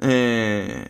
Ε, 0.00 0.82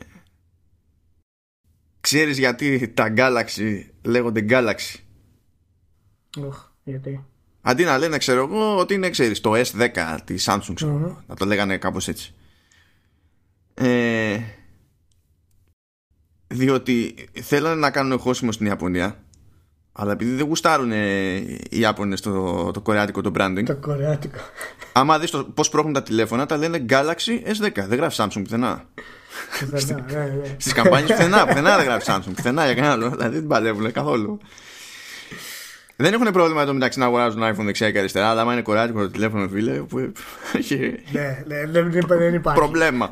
ξέρεις 2.01 2.39
γιατί 2.39 2.89
τα 2.89 3.13
Galaxy 3.17 3.81
λέγονται 4.03 4.45
Galaxy; 4.49 5.01
Οχ, 6.47 6.68
γιατί; 6.91 7.25
Αντί 7.63 7.85
να 7.85 7.99
λένε, 7.99 8.19
ξέρω 8.19 8.41
εγώ, 8.43 8.77
ότι 8.79 8.95
είναι, 8.95 9.11
ξέρεις, 9.11 9.41
το 9.41 9.53
S10 9.55 10.17
της 10.25 10.49
Samsung, 10.51 10.73
ξέρω 10.75 10.91
εγώ. 10.91 11.23
Να 11.27 11.35
το 11.35 11.45
λέγανε 11.45 11.77
κάπως 11.77 12.09
έτσι. 12.09 12.35
Ε, 13.75 14.39
διότι 16.47 17.15
θέλανε 17.43 17.75
να 17.75 17.91
κάνουν 17.91 18.19
χώσιμο 18.19 18.53
στην 18.53 18.67
Ιαπωνία, 18.67 19.19
αλλά 19.93 20.13
επειδή 20.13 20.31
δεν 20.31 20.47
γουστάρουν 20.47 20.93
ε, 20.93 21.35
οι 21.37 21.59
Ιάπωνες 21.71 22.21
το, 22.21 22.71
το 22.71 22.81
κορεάτικο 22.81 23.21
το 23.21 23.33
branding, 23.37 23.63
Το 23.67 23.77
κορεάτικο. 23.77 24.39
άμα 24.93 25.19
δεις 25.19 25.31
το, 25.31 25.45
πώς 25.45 25.69
πρόχνουν 25.69 25.93
τα 25.95 26.03
τηλέφωνα, 26.03 26.47
τα 26.47 26.57
λένε 26.57 26.85
Galaxy 26.89 27.43
S10. 27.47 27.85
Δεν 27.87 27.99
γράφει 27.99 28.17
Samsung 28.19 28.41
πουθενά. 28.43 28.85
Πουθενά, 29.71 30.05
ναι, 30.11 30.25
ναι. 30.25 30.55
Στις 30.59 30.73
καμπάνιες 30.73 31.11
πουθενά, 31.11 31.47
πουθενά 31.47 31.77
δεν 31.77 31.85
γράφει 31.85 32.07
Samsung. 32.09 32.33
Πουθενά 32.37 32.65
για 32.65 32.75
κανένα 32.75 32.93
άλλο. 32.93 33.11
Δηλαδή 33.11 33.35
δεν 33.39 33.47
παλεύουν 33.47 33.93
καθόλου. 33.93 34.39
Δεν 36.01 36.13
έχουν 36.13 36.33
πρόβλημα 36.33 36.63
εδώ 36.63 36.73
μεταξύ 36.73 36.99
να 36.99 37.05
αγοράζουν 37.05 37.43
iPhone 37.43 37.65
δεξιά 37.65 37.91
και 37.91 37.99
αριστερά, 37.99 38.29
αλλά 38.31 38.41
άμα 38.41 38.53
είναι 38.53 38.63
κορεάτικο 38.63 39.01
το 39.01 39.11
τηλέφωνο, 39.11 39.49
φίλε, 39.49 39.81
που 39.83 40.13
έχει 40.53 40.77
Ναι, 41.13 41.43
ναι, 41.47 41.67
δεν, 41.67 41.91
δεν, 41.91 42.07
δεν 42.07 42.35
υπάρχει. 42.35 42.61
πρόβλημα. 42.61 43.11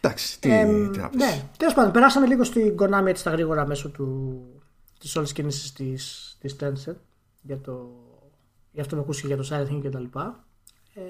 Εντάξει, 0.00 0.40
τι, 0.40 0.50
Εμ, 0.52 0.90
τι 0.90 0.98
να 0.98 1.08
πεις. 1.08 1.20
ναι, 1.20 1.42
τέλος 1.56 1.74
πάντων, 1.74 1.92
περάσαμε 1.92 2.26
λίγο 2.26 2.44
στην 2.44 2.74
Konami 2.78 3.06
έτσι 3.06 3.20
στα 3.20 3.30
γρήγορα 3.30 3.66
μέσω 3.66 3.88
του, 3.88 4.40
της 5.00 5.16
όλης 5.16 5.32
κίνησης 5.32 5.72
της, 5.72 6.36
της 6.40 6.56
Tencent 6.60 6.94
για, 7.40 7.58
το, 7.60 7.90
για 8.72 8.82
αυτό 8.82 8.94
που 8.96 9.00
ακούστηκε 9.00 9.26
για 9.26 9.36
το 9.36 9.48
Silent 9.50 9.72
Hill 9.74 9.80
και 9.82 9.88
τα 9.88 10.00
λοιπά. 10.00 10.44
Ε, 10.94 11.00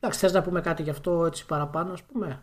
εντάξει, 0.00 0.18
θες 0.20 0.32
να 0.32 0.42
πούμε 0.42 0.60
κάτι 0.60 0.82
γι' 0.82 0.90
αυτό 0.90 1.26
έτσι 1.26 1.46
παραπάνω, 1.46 1.92
ας 1.92 2.02
πούμε; 2.02 2.42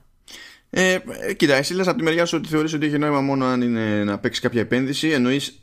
Ε, 0.70 0.98
ε, 1.20 1.34
κοίτα, 1.34 1.54
εσύ 1.56 1.74
λες 1.74 1.88
από 1.88 1.98
τη 1.98 2.04
μεριά 2.04 2.26
σου 2.26 2.38
ότι 2.38 2.48
θεωρείς 2.50 2.74
ότι 2.74 2.86
έχει 2.86 2.98
νόημα 2.98 3.22
μόνο 3.22 3.46
αν 3.46 3.62
είναι 3.62 4.04
να 4.04 4.20
παίξει 4.20 4.42
κάποια 4.42 4.62
επένδυση, 4.62 5.10
εννοείς 5.10 5.60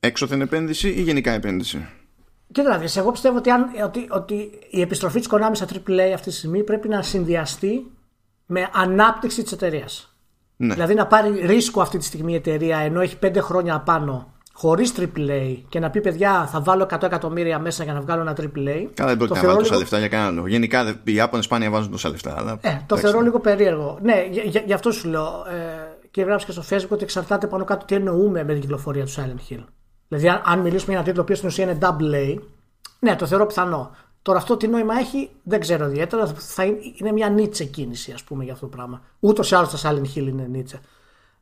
έξωθεν 0.00 0.40
επένδυση 0.40 0.88
ή 0.88 1.02
γενικά 1.02 1.32
επένδυση; 1.32 1.88
Κοίτα 2.52 2.68
να 2.68 2.78
δεις, 2.78 2.96
εγώ 2.96 3.10
πιστεύω 3.10 3.36
ότι, 3.36 3.50
αν, 3.50 3.66
ότι, 3.84 4.06
ότι 4.10 4.50
η 4.70 4.80
επιστροφή 4.80 5.18
της 5.18 5.28
Konami 5.30 5.50
στα 5.52 5.66
AAA 5.66 6.12
αυτή 6.14 6.28
τη 6.28 6.34
στιγμή 6.34 6.62
πρέπει 6.62 6.88
να 6.88 7.02
συνδυαστεί 7.02 7.90
με 8.46 8.68
ανάπτυξη 8.72 9.42
της 9.42 9.52
εταιρείας. 9.52 10.14
Ναι. 10.56 10.74
Δηλαδή 10.74 10.94
να 10.94 11.06
πάρει 11.06 11.46
ρίσκο 11.46 11.80
αυτή 11.80 11.98
τη 11.98 12.04
στιγμή 12.04 12.32
η 12.32 12.34
εταιρεία 12.34 12.78
ενώ 12.78 13.00
έχει 13.00 13.18
πέντε 13.18 13.40
χρόνια 13.40 13.74
απάνω 13.74 14.32
χωρίς 14.52 14.92
AAA 14.98 15.56
και 15.68 15.80
να 15.80 15.90
πει 15.90 16.00
παιδιά 16.00 16.46
θα 16.46 16.60
βάλω 16.60 16.88
100 16.90 17.02
εκατομμύρια 17.02 17.58
μέσα 17.58 17.84
για 17.84 17.92
να 17.92 18.00
βγάλω 18.00 18.20
ένα 18.20 18.36
AAA. 18.36 18.86
Καλά, 18.94 19.08
δεν 19.08 19.16
πρόκειται 19.16 19.40
να 19.40 19.46
βάλω 19.46 19.58
τόσα 19.58 19.76
λεφτά 19.76 19.98
για 19.98 20.08
κανένα 20.08 20.30
λόγο. 20.30 20.46
Γενικά 20.46 21.00
οι 21.04 21.14
Ιάπωνες 21.14 21.44
σπάνια 21.44 21.70
βάζουν 21.70 21.90
τόσα 21.90 22.08
λεφτά. 22.08 22.34
Αλλά... 22.38 22.58
Ε, 22.60 22.78
το 22.86 22.96
θεωρώ 22.96 23.20
λίγο 23.20 23.40
περίεργο. 23.40 23.98
Ναι, 24.02 24.14
γι' 24.66 24.72
αυτό 24.72 24.92
σου 24.92 25.08
λέω. 25.08 25.44
Ε, 25.50 25.98
και 26.10 26.22
γράψει 26.22 26.46
και 26.46 26.52
στο 26.52 26.62
Facebook 26.70 26.88
ότι 26.88 27.02
εξαρτάται 27.02 27.46
πάνω 27.46 27.64
κάτω 27.64 27.84
τι 27.84 27.94
εννοούμε 27.94 28.44
με 28.44 28.52
την 28.52 28.60
κυκλοφορία 28.60 29.04
του 29.04 29.10
Silent 29.10 29.52
Hill. 29.52 29.64
Δηλαδή, 30.10 30.40
αν 30.44 30.60
μιλήσουμε 30.60 30.92
για 30.92 31.00
ένα 31.00 31.08
τίτλο 31.08 31.24
που 31.24 31.34
στην 31.34 31.48
ουσία 31.48 31.64
είναι 31.64 31.78
double 31.80 32.14
A, 32.14 32.38
ναι, 32.98 33.16
το 33.16 33.26
θεωρώ 33.26 33.46
πιθανό. 33.46 33.90
Τώρα 34.22 34.38
αυτό 34.38 34.56
τι 34.56 34.68
νόημα 34.68 34.94
έχει 34.94 35.30
δεν 35.42 35.60
ξέρω 35.60 35.86
ιδιαίτερα. 35.86 36.26
Θα 36.26 36.64
είναι 36.94 37.12
μια 37.12 37.28
νίτσε 37.28 37.64
κίνηση, 37.64 38.12
ας 38.12 38.22
πούμε, 38.22 38.44
για 38.44 38.52
αυτό 38.52 38.66
το 38.66 38.76
πράγμα. 38.76 39.02
Ούτως 39.20 39.50
ή 39.50 39.54
άλλως 39.54 39.70
το 39.70 39.88
Silent 39.88 40.16
Hill 40.16 40.26
είναι 40.26 40.46
νίτσε. 40.46 40.80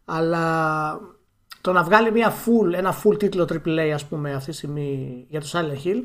Αλλά 0.04 1.00
το 1.60 1.72
να 1.72 1.82
βγάλει 1.82 2.12
μια 2.12 2.32
full, 2.32 2.72
ένα 2.72 2.94
full 3.02 3.18
τίτλο 3.18 3.42
AAA, 3.42 3.90
ας 3.94 4.04
πούμε, 4.04 4.34
αυτή 4.34 4.50
τη 4.50 4.56
στιγμή 4.56 5.24
για 5.28 5.40
το 5.40 5.46
Silent 5.52 5.86
Hill, 5.86 6.04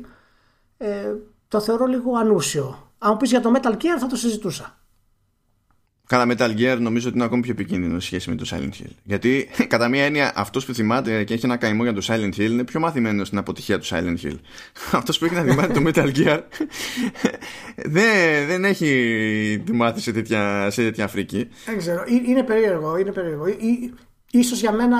ε, 0.76 1.14
το 1.48 1.60
θεωρώ 1.60 1.86
λίγο 1.86 2.16
ανούσιο. 2.16 2.90
Αν 2.98 3.10
μου 3.10 3.16
πεις 3.16 3.30
για 3.30 3.40
το 3.40 3.52
Metal 3.54 3.72
Gear 3.72 3.98
θα 3.98 4.06
το 4.06 4.16
συζητούσα. 4.16 4.78
Καλά, 6.06 6.34
Metal 6.34 6.56
Gear 6.58 6.76
νομίζω 6.80 7.08
ότι 7.08 7.16
είναι 7.16 7.26
ακόμη 7.26 7.42
πιο 7.42 7.52
επικίνδυνο 7.52 8.00
σε 8.00 8.06
σχέση 8.06 8.30
με 8.30 8.36
το 8.36 8.46
Silent 8.50 8.82
Hill. 8.82 8.90
Γιατί, 9.02 9.48
κατά 9.68 9.88
μία 9.88 10.04
έννοια, 10.04 10.32
αυτός 10.34 10.64
που 10.66 10.74
θυμάται 10.74 11.24
και 11.24 11.34
έχει 11.34 11.44
ένα 11.44 11.56
καημό 11.56 11.82
για 11.82 11.92
το 11.92 12.00
Silent 12.06 12.34
Hill 12.36 12.50
είναι 12.50 12.64
πιο 12.64 12.80
μαθημένος 12.80 13.26
στην 13.26 13.38
αποτυχία 13.38 13.78
του 13.78 13.86
Silent 13.86 14.16
Hill. 14.22 14.38
Αυτός 14.92 15.18
που 15.18 15.24
έχει 15.24 15.34
να 15.34 15.42
θυμάται 15.42 15.72
το 15.72 15.82
Metal 15.86 16.16
Gear 16.16 16.40
δεν, 17.96 18.46
δεν 18.46 18.64
έχει 18.64 19.62
τη 19.66 19.72
μάθει 19.72 20.00
σε 20.00 20.12
τέτοια, 20.12 20.70
σε 20.70 20.82
τέτοια 20.82 21.08
φρίκη. 21.08 21.48
Δεν 21.66 21.78
ξέρω. 21.78 22.04
Είναι 22.26 22.42
περίεργο. 22.42 22.96
Είναι 22.96 23.12
περίεργο. 23.12 23.44
Ίσως 24.30 24.60
για 24.60 24.72
μένα, 24.72 24.98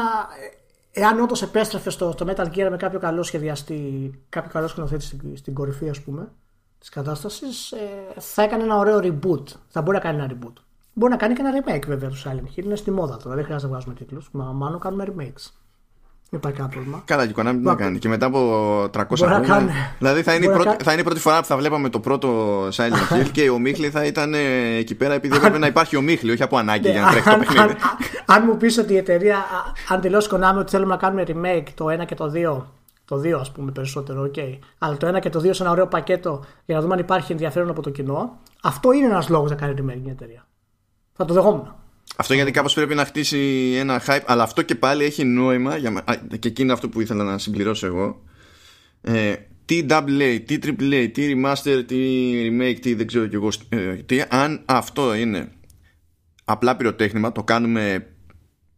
εάν 0.92 1.20
όντως 1.20 1.42
επέστρεφε 1.42 1.90
στο, 1.90 2.10
στο 2.10 2.26
Metal 2.28 2.46
Gear 2.46 2.68
με 2.70 2.76
κάποιο 2.76 2.98
καλό 2.98 3.22
σχεδιαστή, 3.22 4.10
κάποιο 4.28 4.50
καλό 4.50 4.68
σκηνοθέτη 4.68 5.04
στην, 5.04 5.36
στην 5.36 5.54
κορυφή, 5.54 5.88
ας 5.88 6.00
πούμε, 6.00 6.32
της 6.78 6.88
κατάστασης, 6.88 7.72
ε, 7.72 8.20
θα 8.20 8.42
έκανε 8.42 8.62
ένα 8.62 8.76
ωραίο 8.76 8.98
reboot. 9.02 9.44
Θα 9.68 9.82
μπορεί 9.82 9.96
να 9.96 10.02
κάνει 10.02 10.22
ένα 10.22 10.30
reboot. 10.32 10.52
Μπορεί 10.94 11.12
να 11.12 11.18
κάνει 11.18 11.34
και 11.34 11.42
ένα 11.44 11.50
remake 11.64 11.86
βέβαια 11.86 12.08
του 12.08 12.16
Silent 12.24 12.58
Hill. 12.58 12.64
Είναι 12.64 12.76
στη 12.76 12.90
μόδα 12.90 13.16
τώρα. 13.16 13.34
Δεν 13.34 13.44
χρειάζεται 13.44 13.70
να 13.70 13.76
βγάζουμε 13.76 13.94
τίτλους. 13.94 14.28
Μα 14.32 14.44
μάλλον 14.44 14.80
κάνουμε 14.80 15.04
remakes. 15.08 15.50
Δεν 16.30 16.42
υπάρχει 16.42 16.58
κανένα 16.58 16.74
πρόβλημα. 16.74 17.02
Καλά, 17.04 17.26
και 17.26 17.40
η 17.40 17.52
να 17.62 17.74
κάνει. 17.74 17.98
Και 17.98 18.08
μετά 18.08 18.26
από 18.26 18.84
300 18.84 19.04
χρόνια. 19.16 19.72
Δηλαδή 19.98 20.22
θα 20.22 20.34
είναι, 20.34 20.44
η 20.44 20.48
πρώτη, 20.48 20.84
θα 20.84 20.92
είναι 20.92 21.00
η 21.00 21.04
πρώτη 21.04 21.20
φορά 21.20 21.40
που 21.40 21.46
θα 21.46 21.56
βλέπαμε 21.56 21.88
το 21.88 22.00
πρώτο 22.00 22.58
Silent 22.68 23.12
Hill 23.12 23.28
και 23.32 23.50
ο 23.50 23.58
Μίχλη 23.58 23.90
θα 23.90 24.04
ήταν 24.04 24.34
ε, 24.34 24.76
εκεί 24.76 24.94
πέρα 24.94 25.14
επειδή 25.14 25.36
έπρεπε 25.36 25.58
να 25.58 25.66
υπάρχει 25.66 25.96
η 25.96 26.00
ομίχλη, 26.00 26.30
όχι 26.30 26.42
από 26.42 26.56
ανάγκη 26.56 26.90
για 26.90 27.00
να 27.00 27.10
τρέχει 27.10 27.30
το 27.30 27.36
παιχνίδι. 27.36 27.74
Αν 28.26 28.42
μου 28.46 28.56
πεις 28.56 28.78
ότι 28.78 28.92
η 28.92 28.96
εταιρεία, 28.96 29.44
αν 29.88 30.00
δηλώσει 30.00 30.28
η 30.28 30.33
Konami 30.33 30.60
ότι 30.60 30.70
θέλουμε 30.70 30.90
να 30.90 30.96
κάνουμε 30.96 31.24
remake 31.26 31.68
το 31.74 31.86
1 32.02 32.06
και 32.06 32.14
το 32.14 32.32
2 32.34 32.62
το 33.04 33.16
2 33.16 33.32
ας 33.40 33.52
πούμε 33.52 33.70
περισσότερο, 33.70 34.22
ok. 34.22 34.32
Okay. 34.36 34.58
Αλλά 34.78 34.96
το 34.96 35.16
1 35.16 35.20
και 35.20 35.30
το 35.30 35.38
2 35.40 35.48
σε 35.50 35.62
ένα 35.62 35.72
ωραίο 35.72 35.86
πακέτο 35.86 36.44
για 36.64 36.74
να 36.74 36.80
δούμε 36.80 36.94
αν 36.94 37.00
υπάρχει 37.00 37.32
ενδιαφέρον 37.32 37.70
από 37.70 37.82
το 37.82 37.90
κοινό. 37.90 38.38
Αυτό 38.62 38.92
είναι 38.92 39.06
ένας 39.06 39.28
λόγος 39.28 39.50
να 39.50 39.56
κάνει 39.56 39.74
remake 39.78 40.00
μια 40.02 40.12
εταιρεία. 40.12 40.46
Θα 41.16 41.24
το 41.24 41.34
δεχόμουν. 41.34 41.74
Αυτό 42.16 42.34
γιατί 42.34 42.50
κάπως 42.50 42.74
πρέπει 42.74 42.94
να 42.94 43.04
χτίσει 43.04 43.72
ένα 43.76 44.02
hype, 44.06 44.22
αλλά 44.26 44.42
αυτό 44.42 44.62
και 44.62 44.74
πάλι 44.74 45.04
έχει 45.04 45.24
νόημα, 45.24 45.76
για, 45.76 46.04
και 46.38 46.48
εκεί 46.48 46.62
είναι 46.62 46.72
αυτό 46.72 46.88
που 46.88 47.00
ήθελα 47.00 47.24
να 47.24 47.38
συμπληρώσω 47.38 47.86
εγώ. 47.86 48.22
Ε, 49.00 49.34
τι 49.64 49.86
AA, 49.88 50.40
τι 50.46 50.58
AAA, 50.62 51.10
τι 51.12 51.34
remaster, 51.34 51.84
τι 51.86 51.96
remake, 52.48 52.76
τι 52.80 52.94
δεν 52.94 53.06
ξέρω 53.06 53.26
κι 53.26 53.34
εγώ 53.34 53.48
ε, 53.68 53.94
τι, 53.94 54.22
αν 54.28 54.62
αυτό 54.64 55.14
είναι 55.14 55.52
απλά 56.44 56.76
πυροτέχνημα, 56.76 57.32
το 57.32 57.44
κάνουμε 57.44 58.06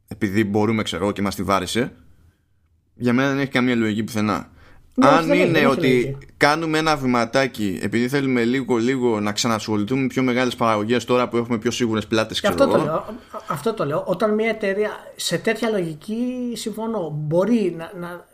επειδή 0.09 0.44
μπορούμε 0.44 0.83
ξέρω 0.83 1.12
και 1.12 1.22
μας 1.22 1.35
τη 1.35 1.42
βάρισε, 1.42 1.92
για 2.94 3.12
μένα 3.12 3.29
δεν 3.29 3.38
έχει 3.38 3.51
καμία 3.51 3.75
λογική 3.75 4.05
πουθενά. 4.05 4.51
Ναι, 4.98 5.06
Αν 5.06 5.32
είναι 5.32 5.66
ότι 5.66 6.18
κάνουμε 6.37 6.78
ένα 6.78 6.96
βηματάκι 6.96 7.78
επειδή 7.82 8.09
θέλουμε 8.09 8.44
λίγο 8.44 8.76
λίγο 8.76 9.20
να 9.20 9.32
ξανασχοληθούμε 9.32 10.00
με 10.00 10.06
πιο 10.06 10.22
μεγάλες 10.22 10.56
παραγωγές 10.56 11.04
τώρα 11.04 11.28
που 11.28 11.37
έχουμε 11.37 11.59
πιο 11.59 11.70
σίγουρες 11.70 12.06
πλάτες 12.06 12.40
και 12.40 12.46
αυτό, 12.46 12.66
το 12.66 12.76
λέω, 12.76 13.04
αυτό 13.48 13.74
το 13.74 13.85
λέω. 13.85 14.02
Όταν 14.06 14.35
μια 14.35 14.48
εταιρεία 14.48 14.90
σε 15.16 15.38
τέτοια 15.38 15.70
λογική 15.70 16.52
συμφωνώ. 16.54 17.11
Μπορεί 17.14 17.74
να, 17.78 17.92
να 17.98 18.26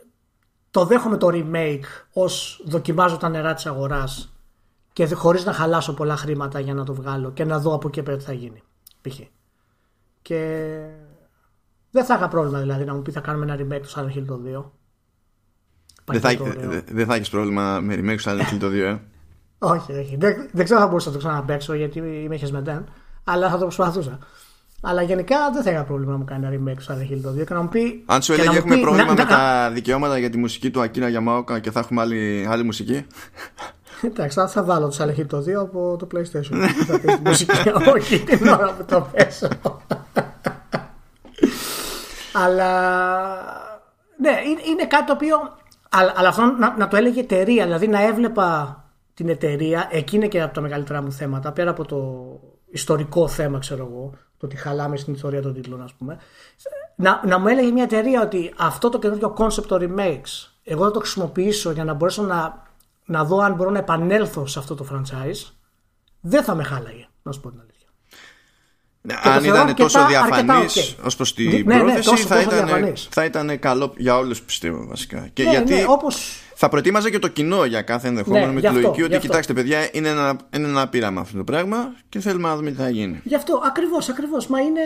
το 0.71 0.85
δέχομαι 0.85 1.17
το 1.17 1.29
remake 1.31 2.05
ως 2.13 2.61
δοκιμάζω 2.65 3.17
τα 3.17 3.29
νερά 3.29 3.53
της 3.53 3.65
αγοράς 3.65 4.33
και 4.93 5.13
χωρίς 5.13 5.45
να 5.45 5.53
χαλάσω 5.53 5.93
πολλά 5.93 6.15
χρήματα 6.15 6.59
για 6.59 6.73
να 6.73 6.83
το 6.83 6.93
βγάλω 6.93 7.31
και 7.31 7.45
να 7.45 7.59
δω 7.59 7.73
από 7.73 7.87
εκεί 7.87 8.03
πέρα 8.03 8.17
τι 8.17 8.23
θα 8.23 8.33
γίνει. 8.33 8.63
Π.χ. 9.01 9.19
Και 10.21 10.79
δεν 11.91 12.05
θα 12.05 12.15
είχα 12.15 12.27
πρόβλημα 12.27 12.59
δηλαδή 12.59 12.83
να 12.83 12.93
μου 12.93 13.01
πει 13.01 13.11
θα 13.11 13.19
κάνουμε 13.19 13.53
ένα 13.53 13.63
remake 13.63 13.81
του 13.81 13.89
Silent 13.89 14.17
Hill 14.17 14.25
το 14.27 14.39
2 14.45 14.82
δεν 16.05 16.21
θα, 16.21 16.35
δε, 16.91 17.05
θα 17.05 17.15
έχεις 17.15 17.29
πρόβλημα 17.29 17.79
με 17.79 17.95
remake 17.95 18.15
του 18.15 18.23
Silent 18.23 18.53
Hill 18.53 18.57
το 18.59 18.67
2, 18.67 18.73
ε; 18.73 18.97
όχι, 19.57 19.91
όχι. 19.91 20.15
Δεν, 20.19 20.49
δεν 20.51 20.63
ξέρω 20.63 20.79
αν 20.79 20.85
θα 20.85 20.91
μπορούσα 20.91 21.09
να 21.09 21.15
το 21.15 21.21
ξαναπέξω 21.21 21.73
γιατί 21.73 21.99
είμαι 21.99 22.35
χεσμεντέν, 22.35 22.85
αλλά 23.23 23.49
θα 23.49 23.57
το 23.57 23.63
προσπαθούσα. 23.63 24.19
Αλλά 24.81 25.01
γενικά 25.01 25.37
δεν 25.53 25.63
θα 25.63 25.71
είχα 25.71 25.83
πρόβλημα 25.83 26.11
να 26.11 26.17
μου 26.17 26.23
κάνει 26.23 26.45
ένα 26.45 26.55
remake 26.55 26.77
του 26.77 26.83
Silent 26.83 27.13
Hill 27.13 27.19
το 27.23 27.29
2 27.29 27.45
και 27.45 27.53
να 27.53 27.61
μου 27.61 27.69
πει. 27.69 28.03
Αν 28.05 28.21
σου 28.21 28.33
έλεγε 28.33 28.57
έχουμε 28.57 28.75
πει, 28.75 28.81
πρόβλημα 28.81 29.05
να, 29.05 29.13
με 29.13 29.23
να, 29.23 29.27
τα 29.27 29.69
δικαιώματα 29.73 30.17
για 30.17 30.29
τη 30.29 30.37
μουσική 30.37 30.71
του 30.71 30.81
Ακίνα 30.81 31.07
Γιαμάοκα 31.07 31.59
και 31.59 31.71
θα 31.71 31.79
έχουμε 31.79 32.01
άλλη, 32.01 32.47
άλλη 32.49 32.63
μουσική; 32.63 33.05
Εντάξει, 34.01 34.39
θα, 34.39 34.47
θα 34.47 34.63
βάλω 34.63 34.87
το 34.87 34.95
Silent 34.99 35.19
Hill 35.19 35.27
το 35.27 35.37
2 35.37 35.51
από 35.51 35.95
το 35.99 36.07
PlayStation. 36.13 36.67
θα 36.85 36.99
πεις 36.99 37.15
τη 37.15 37.21
μουσική, 37.25 37.51
όχι 37.95 38.19
την 38.19 38.47
ώρα 38.47 38.73
που 38.73 38.85
το 38.85 39.09
πέσω. 39.11 39.47
Αλλά 42.33 42.71
ναι, 44.17 44.31
είναι 44.69 44.85
κάτι 44.87 45.05
το 45.05 45.13
οποίο 45.13 45.37
αλλά, 45.95 46.13
αλλά 46.15 46.27
αυτό 46.27 46.41
να, 46.41 46.77
να, 46.77 46.87
το 46.87 46.95
έλεγε 46.97 47.19
εταιρεία, 47.19 47.63
δηλαδή 47.63 47.87
να 47.87 48.01
έβλεπα 48.01 48.77
την 49.13 49.29
εταιρεία, 49.29 49.87
εκεί 49.91 50.15
είναι 50.15 50.27
και 50.27 50.41
από 50.41 50.53
τα 50.53 50.61
μεγαλύτερα 50.61 51.01
μου 51.01 51.11
θέματα, 51.11 51.51
πέρα 51.51 51.69
από 51.69 51.85
το 51.85 51.99
ιστορικό 52.65 53.27
θέμα, 53.27 53.59
ξέρω 53.59 53.89
εγώ, 53.91 54.11
το 54.37 54.45
ότι 54.45 54.55
χαλάμε 54.55 54.97
στην 54.97 55.13
ιστορία 55.13 55.41
των 55.41 55.53
τίτλων, 55.53 55.81
ας 55.81 55.93
πούμε. 55.93 56.17
Να, 56.95 57.21
να 57.25 57.39
μου 57.39 57.47
έλεγε 57.47 57.71
μια 57.71 57.83
εταιρεία 57.83 58.21
ότι 58.21 58.53
αυτό 58.57 58.89
το 58.89 58.99
καινούργιο 58.99 59.35
concept 59.37 59.65
το 59.67 59.77
remakes, 59.79 60.49
εγώ 60.63 60.83
θα 60.83 60.91
το 60.91 60.99
χρησιμοποιήσω 60.99 61.71
για 61.71 61.83
να 61.83 61.93
μπορέσω 61.93 62.23
να, 62.23 62.67
να 63.05 63.23
δω 63.23 63.37
αν 63.37 63.53
μπορώ 63.53 63.69
να 63.69 63.79
επανέλθω 63.79 64.45
σε 64.45 64.59
αυτό 64.59 64.75
το 64.75 64.85
franchise, 64.91 65.51
δεν 66.21 66.43
θα 66.43 66.55
με 66.55 66.63
χάλαγε, 66.63 67.07
να 67.23 67.31
σου 67.31 67.41
πω 67.41 67.49
την 67.49 67.59
αλήθεια. 67.59 67.72
Ναι, 69.05 69.13
αν 69.23 69.43
ήταν 69.43 69.75
τόσο 69.75 70.05
διαφανής 70.07 70.95
ως 71.03 71.15
προς 71.15 71.33
την 71.33 71.49
ναι, 71.49 71.75
ναι, 71.75 71.79
πρόθεση, 71.79 72.25
θα, 72.25 72.41
ήταν, 72.41 72.93
θα 73.09 73.25
ήταν 73.25 73.59
καλό 73.59 73.93
για 73.97 74.17
όλους 74.17 74.41
πιστεύω 74.41 74.85
βασικά. 74.87 75.29
Και 75.33 75.43
ναι, 75.43 75.49
γιατί 75.49 75.73
ναι, 75.73 75.85
όπως... 75.87 76.41
θα 76.55 76.69
προετοίμαζε 76.69 77.09
και 77.09 77.19
το 77.19 77.27
κοινό 77.27 77.65
για 77.65 77.81
κάθε 77.81 78.07
ενδεχόμενο 78.07 78.51
με 78.51 78.61
τη 78.61 78.67
λογική 78.67 79.03
ότι 79.03 79.17
κοιτάξτε, 79.17 79.53
παιδιά, 79.53 79.89
είναι 79.91 80.09
ένα, 80.09 80.37
είναι 80.55 80.67
ένα 80.67 80.87
πείραμα 80.87 81.21
αυτό 81.21 81.37
το 81.37 81.43
πράγμα 81.43 81.95
και 82.09 82.19
θέλουμε 82.19 82.47
να 82.47 82.55
δούμε 82.55 82.71
τι 82.71 82.77
θα 82.77 82.89
γίνει. 82.89 83.21
Γι' 83.23 83.35
αυτό 83.35 83.61
ακριβώς, 83.65 84.09
ακριβώς. 84.09 84.47
Μα 84.47 84.59
είναι. 84.59 84.81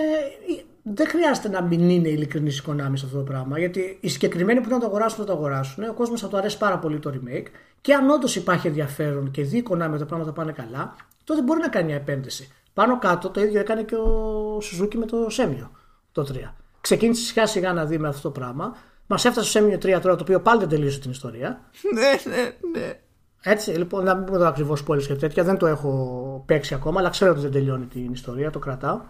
Δεν 0.93 1.07
χρειάζεται 1.07 1.49
να 1.49 1.61
μην 1.61 1.89
είναι 1.89 2.09
ειλικρινής 2.09 2.57
η 2.57 2.63
Konami 2.67 2.91
σε 2.93 3.05
αυτό 3.05 3.17
το 3.17 3.23
πράγμα. 3.23 3.59
Γιατί 3.59 3.97
οι 4.01 4.09
συγκεκριμένοι 4.09 4.61
που 4.61 4.69
να 4.69 4.79
το 4.79 4.85
αγοράσουν 4.85 5.17
θα 5.17 5.23
το 5.23 5.33
αγοράσουν. 5.33 5.83
Ο 5.83 5.93
κόσμος 5.93 6.21
θα 6.21 6.27
του 6.27 6.37
αρέσει 6.37 6.57
πάρα 6.57 6.77
πολύ 6.77 6.99
το 6.99 7.11
remake. 7.13 7.45
Και 7.81 7.93
αν 7.93 8.09
όντως 8.09 8.35
υπάρχει 8.35 8.67
ενδιαφέρον 8.67 9.31
και 9.31 9.43
δει 9.43 9.57
η 9.57 9.63
Konami 9.69 9.89
ότι 9.89 9.99
τα 9.99 10.05
πράγματα 10.05 10.31
πάνε 10.31 10.51
καλά, 10.51 10.95
τότε 11.23 11.41
μπορεί 11.41 11.59
να 11.59 11.67
κάνει 11.67 11.85
μια 11.85 11.95
επένδυση. 11.95 12.51
Πάνω 12.77 12.99
κάτω 12.99 13.29
το 13.29 13.41
ίδιο 13.41 13.59
έκανε 13.59 13.83
και 13.83 13.95
ο 13.95 14.57
Σουζούκι 14.61 14.97
με 14.97 15.05
το 15.05 15.29
Σέμιο 15.29 15.71
το 16.11 16.27
3. 16.33 16.35
Ξεκίνησε 16.81 17.23
σιγά 17.25 17.47
σιγά 17.47 17.73
να 17.73 17.85
δει 17.85 17.97
με 17.97 18.07
αυτό 18.07 18.21
το 18.21 18.39
πράγμα. 18.39 18.75
Μας 19.07 19.25
έφτασε 19.25 19.45
το 19.45 19.51
Σέμιο 19.51 19.77
3 19.77 19.99
τώρα 20.01 20.15
το 20.15 20.23
οποίο 20.23 20.41
πάλι 20.41 20.59
δεν 20.59 20.69
τελείωσε 20.69 20.99
την 20.99 21.11
ιστορία. 21.11 21.61
Ναι, 21.93 22.31
ναι, 22.31 22.41
ναι. 22.79 22.99
Έτσι, 23.41 23.71
λοιπόν, 23.71 24.03
να 24.03 24.15
μην 24.15 24.25
πω 24.25 24.45
ακριβώς 24.45 24.83
πόλει 24.83 25.05
και 25.05 25.15
τέτοια. 25.15 25.43
Δεν 25.43 25.57
το 25.57 25.67
έχω 25.67 26.43
παίξει 26.45 26.73
ακόμα, 26.73 26.99
αλλά 26.99 27.09
ξέρω 27.09 27.31
ότι 27.31 27.39
δεν 27.39 27.51
τελειώνει 27.51 27.85
την 27.85 28.11
ιστορία. 28.11 28.49
Το 28.51 28.59
κρατάω. 28.59 29.01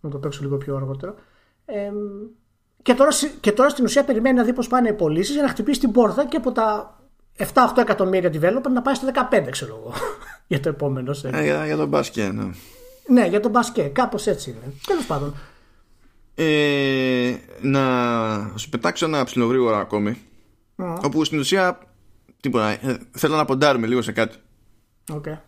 Να 0.00 0.10
το 0.10 0.18
παίξω 0.18 0.42
λίγο 0.42 0.56
πιο 0.56 0.76
αργότερα. 0.76 1.14
Ε, 1.64 1.90
και, 2.82 2.94
τώρα, 2.94 3.10
και 3.40 3.52
τώρα 3.52 3.68
στην 3.68 3.84
ουσία 3.84 4.04
περιμένει 4.04 4.36
να 4.36 4.44
δει 4.44 4.52
πώς 4.52 4.66
πάνε 4.66 4.88
οι 4.88 4.92
πωλήσεις 4.92 5.34
για 5.34 5.42
να 5.42 5.48
χτυπήσει 5.48 5.80
την 5.80 5.92
πόρτα 5.92 6.26
και 6.26 6.36
από 6.36 6.52
τα 6.52 6.98
7-8 7.38 7.44
εκατομμύρια 7.78 8.30
developer 8.32 8.70
να 8.72 8.82
πάει 8.82 8.94
στα 8.94 9.28
15, 9.32 9.46
ξέρω 9.50 9.78
εγώ. 9.80 9.92
για 10.46 10.60
το 10.60 10.68
επόμενο. 10.68 11.14
Ε, 11.22 11.42
για, 11.42 11.66
για 11.66 11.76
τον 11.76 11.88
μπάσκετ, 11.88 12.32
ναι. 12.32 12.50
Ναι, 13.08 13.26
για 13.26 13.40
τον 13.40 13.50
μπασκέ. 13.50 13.82
Κάπως 13.82 14.26
έτσι 14.26 14.50
είναι. 14.50 14.74
Τέλος 14.86 15.06
πάντων. 15.06 15.34
Ε, 16.34 17.36
να 17.60 17.82
σου 18.54 18.68
πετάξω 18.68 19.06
ένα 19.06 19.24
ψιλογρήγορα 19.24 19.78
ακόμη. 19.78 20.18
Mm. 20.76 20.98
Όπου 21.02 21.24
στην 21.24 21.38
ουσία. 21.38 21.78
Τίποτα. 22.40 22.68
Ε, 22.68 22.98
θέλω 23.10 23.36
να 23.36 23.44
ποντάρουμε 23.44 23.86
λίγο 23.86 24.02
σε 24.02 24.12
κάτι. 24.12 24.36
Okay. 25.12 25.38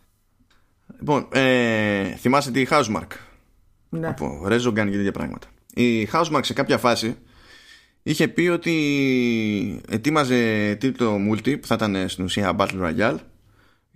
Λοιπόν, 0.99 1.29
ε, 1.33 2.05
θυμάσαι 2.05 2.51
τη 2.51 2.66
Housemark. 2.70 3.07
Ναι. 3.88 4.09
Από 4.09 4.46
Rezogan 4.46 4.88
και 4.90 4.96
τέτοια 4.96 5.12
πράγματα. 5.12 5.46
Η 5.75 6.09
Housemark 6.12 6.40
σε 6.42 6.53
κάποια 6.53 6.79
φάση 6.79 7.16
είχε 8.03 8.29
πει 8.29 8.49
ότι 8.49 9.81
ετοίμαζε 9.88 10.75
τίτλο 10.75 11.18
multi 11.31 11.61
που 11.61 11.66
θα 11.66 11.75
ήταν 11.75 12.09
στην 12.09 12.25
ουσία 12.25 12.57
Battle 12.59 12.83
Royale 12.83 13.18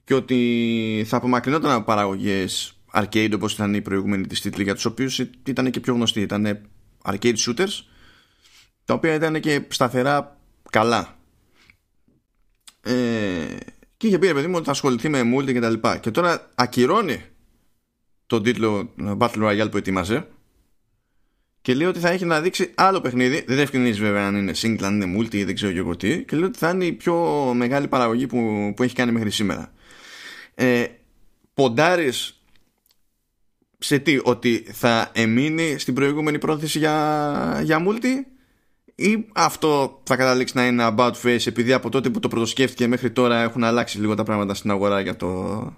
και 0.05 0.15
ότι 0.15 1.05
θα 1.07 1.17
απομακρυνόταν 1.17 1.71
από 1.71 1.85
παραγωγές 1.85 2.74
arcade 2.95 3.33
όπως 3.35 3.53
ήταν 3.53 3.75
οι 3.75 3.83
προηγούμενοι 3.83 4.27
της 4.27 4.41
τίτλοι 4.41 4.63
για 4.63 4.75
τους 4.75 4.85
οποίους 4.85 5.19
ήταν 5.47 5.71
και 5.71 5.81
πιο 5.81 5.95
γνωστοί 5.95 6.21
ήταν 6.21 6.61
arcade 7.05 7.37
shooters 7.37 7.81
τα 8.85 8.95
οποία 8.95 9.15
ήταν 9.15 9.41
και 9.41 9.63
σταθερά 9.69 10.41
καλά. 10.71 11.19
Ε, 12.81 13.57
και 13.97 14.07
είχε 14.07 14.19
πει 14.19 14.27
ρε 14.27 14.35
παιδί 14.35 14.47
μου 14.47 14.55
ότι 14.57 14.65
θα 14.65 14.71
ασχοληθεί 14.71 15.09
με 15.09 15.21
multi 15.37 15.53
και 15.53 15.61
τα 15.61 15.71
λοιπά. 15.71 15.97
Και 15.97 16.11
τώρα 16.11 16.51
ακυρώνει 16.55 17.25
τον 18.27 18.43
τίτλο 18.43 18.95
Battle 19.19 19.43
Royale 19.43 19.71
που 19.71 19.77
ετοίμαζε 19.77 20.29
και 21.65 21.75
λέει 21.75 21.87
ότι 21.87 21.99
θα 21.99 22.11
έχει 22.11 22.25
να 22.25 22.41
δείξει 22.41 22.73
άλλο 22.75 23.01
παιχνίδι. 23.01 23.45
Δεν 23.47 23.59
ευκρινίζει 23.59 24.01
βέβαια 24.01 24.27
αν 24.27 24.37
είναι 24.37 24.53
single, 24.57 24.83
αν 24.83 25.01
είναι 25.01 25.19
multi 25.19 25.35
ή 25.35 25.45
δεν 25.45 25.55
ξέρω 25.55 25.73
και 25.73 25.79
εγώ 25.79 25.97
τι. 25.97 26.25
Και 26.25 26.37
λέει 26.37 26.45
ότι 26.45 26.59
θα 26.59 26.71
είναι 26.71 26.85
η 26.85 26.93
πιο 26.93 27.15
μεγάλη 27.55 27.89
παραγωγή 27.89 28.27
που, 28.27 28.73
που 28.77 28.83
έχει 28.83 28.95
κάνει 28.95 29.13
μέχρι 29.13 29.31
σήμερα. 29.31 29.73
Ε, 30.55 30.85
ποντάρεις 31.55 32.44
σε 33.85 33.99
τι, 33.99 34.21
ότι 34.23 34.67
θα 34.73 35.11
εμείνει 35.13 35.79
στην 35.79 35.95
προηγούμενη 35.95 36.39
πρόθεση 36.39 36.79
για, 36.79 37.61
για 37.63 37.87
multi 37.89 38.27
ή 38.95 39.27
αυτό 39.35 40.01
θα 40.03 40.17
καταλήξει 40.17 40.57
να 40.57 40.67
είναι 40.67 40.95
about 40.97 41.13
face 41.23 41.47
επειδή 41.47 41.73
από 41.73 41.89
τότε 41.89 42.11
που 42.11 42.21
το 42.21 42.29
πρωτοσκέφτηκε 42.29 42.87
μέχρι 42.87 43.11
τώρα 43.11 43.43
έχουν 43.43 43.65
αλλάξει 43.65 44.01
λίγο 44.01 44.15
τα 44.15 44.23
πράγματα 44.23 44.55
στην 44.55 44.71
αγορά 44.71 45.01
για 45.01 45.17
το, 45.17 45.73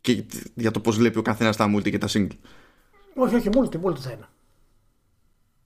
και 0.00 0.24
για 0.54 0.70
το 0.70 0.80
πώς 0.80 0.96
βλέπει 0.96 1.18
ο 1.18 1.22
καθένας 1.22 1.56
τα 1.56 1.74
multi 1.74 1.90
και 1.90 1.98
τα 1.98 2.08
single. 2.10 2.36
Όχι, 3.14 3.34
όχι, 3.34 3.48
multi, 3.52 3.76
multi 3.84 3.98
θα 3.98 4.10
είναι. 4.10 4.28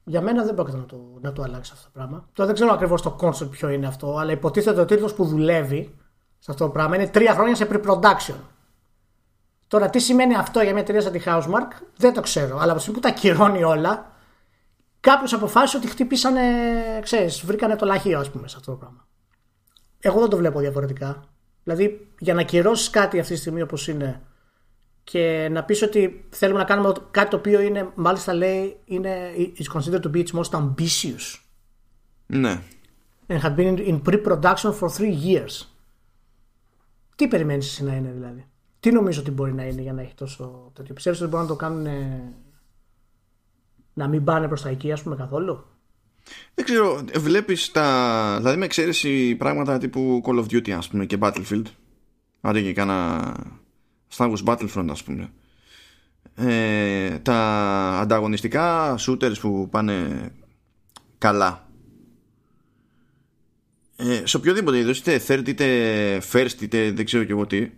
Για 0.05 0.21
μένα 0.21 0.45
δεν 0.45 0.55
πρόκειται 0.55 0.77
να 0.77 0.87
το, 0.87 1.19
να 1.21 1.33
το 1.33 1.43
αλλάξει 1.43 1.71
αυτό 1.75 1.85
το 1.85 1.91
πράγμα. 1.93 2.29
Τώρα 2.33 2.49
δεν 2.49 2.55
ξέρω 2.55 2.73
ακριβώς 2.73 3.03
το 3.03 3.17
concept 3.21 3.51
ποιο 3.51 3.69
είναι 3.69 3.87
αυτό, 3.87 4.17
αλλά 4.17 4.33
υποτίθεται 4.33 4.81
ο 4.81 4.85
τίτλος 4.85 5.15
που 5.15 5.25
δουλεύει 5.25 5.95
σε 6.39 6.51
αυτό 6.51 6.65
το 6.65 6.71
πράγμα 6.71 6.97
είναι 6.97 7.09
τρία 7.09 7.35
χρόνια 7.35 7.55
σε 7.55 7.69
pre-production. 7.71 8.35
Τώρα 9.77 9.91
τι 9.91 9.99
σημαίνει 9.99 10.35
αυτό 10.35 10.61
για 10.61 10.73
μια 10.73 10.81
εταιρεία 10.81 11.01
σαν 11.01 11.12
τη 11.12 11.21
Housemark 11.25 11.83
δεν 11.97 12.12
το 12.12 12.21
ξέρω, 12.21 12.59
αλλά 12.59 12.73
από 12.73 12.75
τη 12.75 12.81
στιγμή 12.81 13.01
που 13.01 13.09
τα 13.09 13.09
ακυρώνει 13.09 13.62
όλα, 13.62 14.12
κάποιος 15.01 15.33
αποφάσισε 15.33 15.77
ότι 15.77 15.87
χτύπησανε, 15.87 16.43
ξέρεις, 17.03 17.45
βρήκανε 17.45 17.77
το 17.77 17.87
λαχείο, 17.87 18.19
ας 18.19 18.31
πούμε, 18.31 18.49
σε 18.49 18.57
αυτό 18.59 18.71
το 18.71 18.77
πράγμα. 18.77 19.07
Εγώ 19.99 20.21
δεν 20.21 20.29
το 20.29 20.37
βλέπω 20.37 20.61
διαφορετικά. 20.61 21.25
Δηλαδή, 21.65 22.09
για 22.19 22.35
να 22.35 22.41
ακυρώσεις 22.41 22.91
κάτι 22.91 23.19
αυτή 23.19 23.33
τη 23.33 23.39
στιγμή 23.39 23.62
όπως 23.62 23.89
είναι 23.89 24.23
και 25.05 25.49
να 25.51 25.65
πεις 25.65 25.83
ότι 25.83 26.27
θέλουμε 26.31 26.59
να 26.59 26.65
κάνουμε 26.65 26.93
κάτι 27.11 27.31
το 27.31 27.37
οποίο 27.37 27.61
είναι, 27.61 27.91
μάλιστα 27.95 28.33
λέει, 28.33 28.81
είναι 28.85 29.31
is 29.37 29.79
considered 29.79 30.01
to 30.01 30.11
be 30.11 30.25
its 30.25 30.41
most 30.41 30.51
ambitious. 30.51 31.41
Ναι. 32.27 32.62
And 33.27 33.41
had 33.41 33.57
been 33.57 33.79
in 33.79 34.01
pre-production 34.09 34.73
for 34.81 34.89
three 34.99 35.17
years. 35.27 35.67
Τι 37.17 37.29
περιμένεις 37.29 37.67
εσύ 37.67 37.85
να 37.85 37.95
είναι 37.95 38.11
δηλαδή; 38.11 38.47
Τι 38.87 38.92
νομίζω 38.92 39.20
ότι 39.20 39.31
μπορεί 39.31 39.55
να 39.55 39.64
είναι 39.64 39.83
για 39.83 39.92
να 39.92 40.03
έχει 40.03 40.14
τόσο 40.14 40.72
τέτοιο. 40.75 40.94
Πιστεύεις 40.94 41.20
ότι 41.20 41.31
μπορούν 41.31 41.46
να 41.46 41.53
το 41.53 41.59
κάνουν 41.59 41.87
να 43.94 44.09
μην 44.09 44.25
πάνε 44.25 44.46
προς 44.46 44.62
τα 44.62 44.68
εκεί 44.68 44.92
ας 44.92 45.03
πούμε 45.03 45.16
καθόλου; 45.16 45.64
Δεν 46.55 46.64
ξέρω, 46.64 47.05
βλέπεις 47.16 47.70
τα... 47.70 48.37
Δηλαδή 48.38 48.59
με 48.59 48.64
εξαίρεση 48.64 49.35
πράγματα 49.35 49.79
τύπου 49.79 50.22
Call 50.25 50.38
of 50.38 50.44
Duty 50.44 50.70
ας 50.70 50.88
πούμε 50.88 51.07
και 51.07 51.18
Battlefield. 51.20 51.62
Άντε 52.40 52.61
και 52.61 52.72
κάνα 52.72 53.33
Star 54.16 54.35
Wars 54.35 54.44
Battlefront 54.44 54.87
ας 54.90 55.03
πούμε 55.03 55.33
ε, 56.35 57.18
τα 57.18 57.38
ανταγωνιστικά 58.01 58.94
shooters 58.99 59.38
που 59.40 59.68
πάνε 59.70 60.29
καλά 61.18 61.68
ε, 63.96 64.22
σε 64.25 64.37
οποιοδήποτε 64.37 64.79
είδος 64.79 64.99
είτε 64.99 65.20
third 65.27 65.49
είτε 65.49 65.66
first 66.33 66.61
είτε 66.61 66.90
δεν 66.90 67.05
ξέρω 67.05 67.25
και 67.25 67.33
εγώ 67.33 67.46
τι 67.46 67.70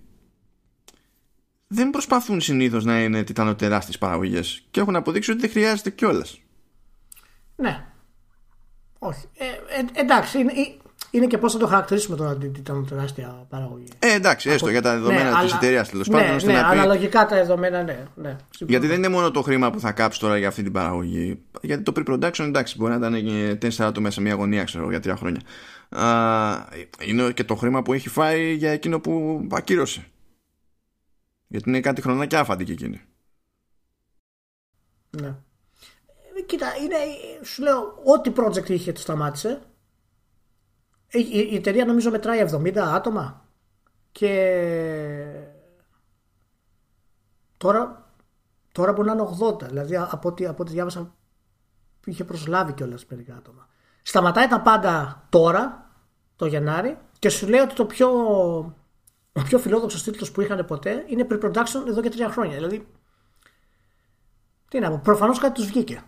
δεν 1.68 1.90
προσπαθούν 1.90 2.40
συνήθως 2.40 2.84
να 2.84 3.02
είναι 3.02 3.22
τιτανοτεράστιες 3.22 3.98
παραγωγές 3.98 4.62
και 4.70 4.80
έχουν 4.80 4.96
αποδείξει 4.96 5.30
ότι 5.30 5.40
δεν 5.40 5.50
χρειάζεται 5.50 5.90
κιόλας. 5.90 6.40
Ναι. 7.56 7.86
Όχι. 8.98 9.24
Ε, 9.36 9.44
ε, 9.44 10.00
εντάξει, 10.00 10.38
είναι, 10.38 10.52
είναι 11.10 11.26
και 11.26 11.38
πώς 11.38 11.52
θα 11.52 11.58
το 11.58 11.66
χαρακτηρίσουμε 11.66 12.16
τώρα 12.16 12.30
ότι 12.30 12.52
ήταν 12.58 12.86
τεράστια 12.88 13.46
παραγωγή. 13.48 13.88
Ε, 13.98 14.14
εντάξει, 14.14 14.50
έστω 14.50 14.68
για 14.68 14.82
τα 14.82 14.92
δεδομένα 14.92 15.30
ναι, 15.30 15.44
της 15.44 15.52
εταιρείας 15.52 15.88
τέλος 15.88 16.08
ναι, 16.08 16.16
πάντων. 16.16 16.36
Ναι, 16.44 16.52
ναι, 16.52 16.58
αναλογικά 16.58 17.26
τα 17.26 17.36
δεδομένα, 17.36 17.82
ναι. 17.82 18.06
ναι 18.14 18.36
γιατί 18.58 18.86
δεν 18.86 18.96
είναι 18.96 19.08
μόνο 19.08 19.30
το 19.30 19.42
χρήμα 19.42 19.70
που 19.70 19.80
θα 19.80 19.92
κάψεις 19.92 20.20
τώρα 20.20 20.38
για 20.38 20.48
αυτή 20.48 20.62
την 20.62 20.72
παραγωγή. 20.72 21.38
Γιατί 21.60 21.82
το 21.82 21.92
pre-production, 21.96 22.44
εντάξει, 22.44 22.74
μπορεί 22.78 22.98
να 22.98 23.08
ήταν 23.08 23.24
και 23.24 23.54
τέσσερα 23.54 23.88
άτομα 23.88 24.10
σε 24.10 24.20
μια 24.20 24.34
γωνία, 24.34 24.64
ξέρω 24.64 24.90
για 24.90 25.00
τρία 25.00 25.16
χρόνια. 25.16 25.40
Α, 25.88 26.66
είναι 27.04 27.32
και 27.32 27.44
το 27.44 27.54
χρήμα 27.54 27.82
που 27.82 27.92
έχει 27.92 28.08
φάει 28.08 28.52
για 28.52 28.70
εκείνο 28.70 29.00
που 29.00 29.46
ακύρωσε. 29.52 30.06
Γιατί 31.48 31.68
είναι 31.68 31.80
κάτι 31.80 32.00
χρονάκια 32.00 32.40
άφαντη 32.40 32.64
και 32.64 32.72
εκείνη. 32.72 33.02
Ναι. 35.10 35.28
Ε, 36.36 36.42
κοίτα, 36.46 36.76
είναι, 36.76 36.96
σου 37.44 37.62
λέω, 37.62 38.02
ό,τι 38.04 38.32
project 38.36 38.68
είχε 38.68 38.92
το 38.92 39.00
σταμάτησε 39.00 39.62
η, 41.10 41.48
η 41.50 41.54
εταιρεία 41.56 41.84
νομίζω 41.84 42.10
μετράει 42.10 42.44
70 42.52 42.76
άτομα 42.76 43.44
και 44.12 44.32
τώρα, 47.56 48.10
τώρα 48.72 48.92
μπορεί 48.92 49.06
να 49.08 49.12
είναι 49.12 49.28
80. 49.40 49.62
Δηλαδή 49.62 49.96
από 49.96 50.28
ό,τι, 50.28 50.46
από 50.46 50.62
ό,τι 50.62 50.72
διάβασα 50.72 51.14
είχε 52.04 52.24
προσλάβει 52.24 52.72
κιόλας 52.72 53.06
μερικά 53.06 53.34
άτομα. 53.34 53.68
Σταματάει 54.02 54.46
τα 54.46 54.60
πάντα 54.60 55.26
τώρα, 55.28 55.90
το 56.36 56.46
Γενάρη, 56.46 56.98
και 57.18 57.28
σου 57.28 57.48
λέει 57.48 57.60
ότι 57.60 57.74
το 57.74 57.86
πιο, 57.86 58.08
ο 59.38 59.42
πιο 59.42 59.58
φιλόδοξος 59.58 60.02
τίτλος 60.02 60.30
που 60.30 60.40
είχαν 60.40 60.64
ποτέ 60.66 61.04
είναι 61.06 61.26
pre-production 61.30 61.86
εδώ 61.88 62.00
και 62.02 62.08
τρία 62.08 62.28
χρόνια. 62.28 62.56
Δηλαδή, 62.56 62.86
τι 64.68 64.78
να 64.78 64.90
πω, 64.90 65.00
προφανώς 65.02 65.38
κάτι 65.38 65.54
τους 65.54 65.66
βγήκε. 65.66 66.02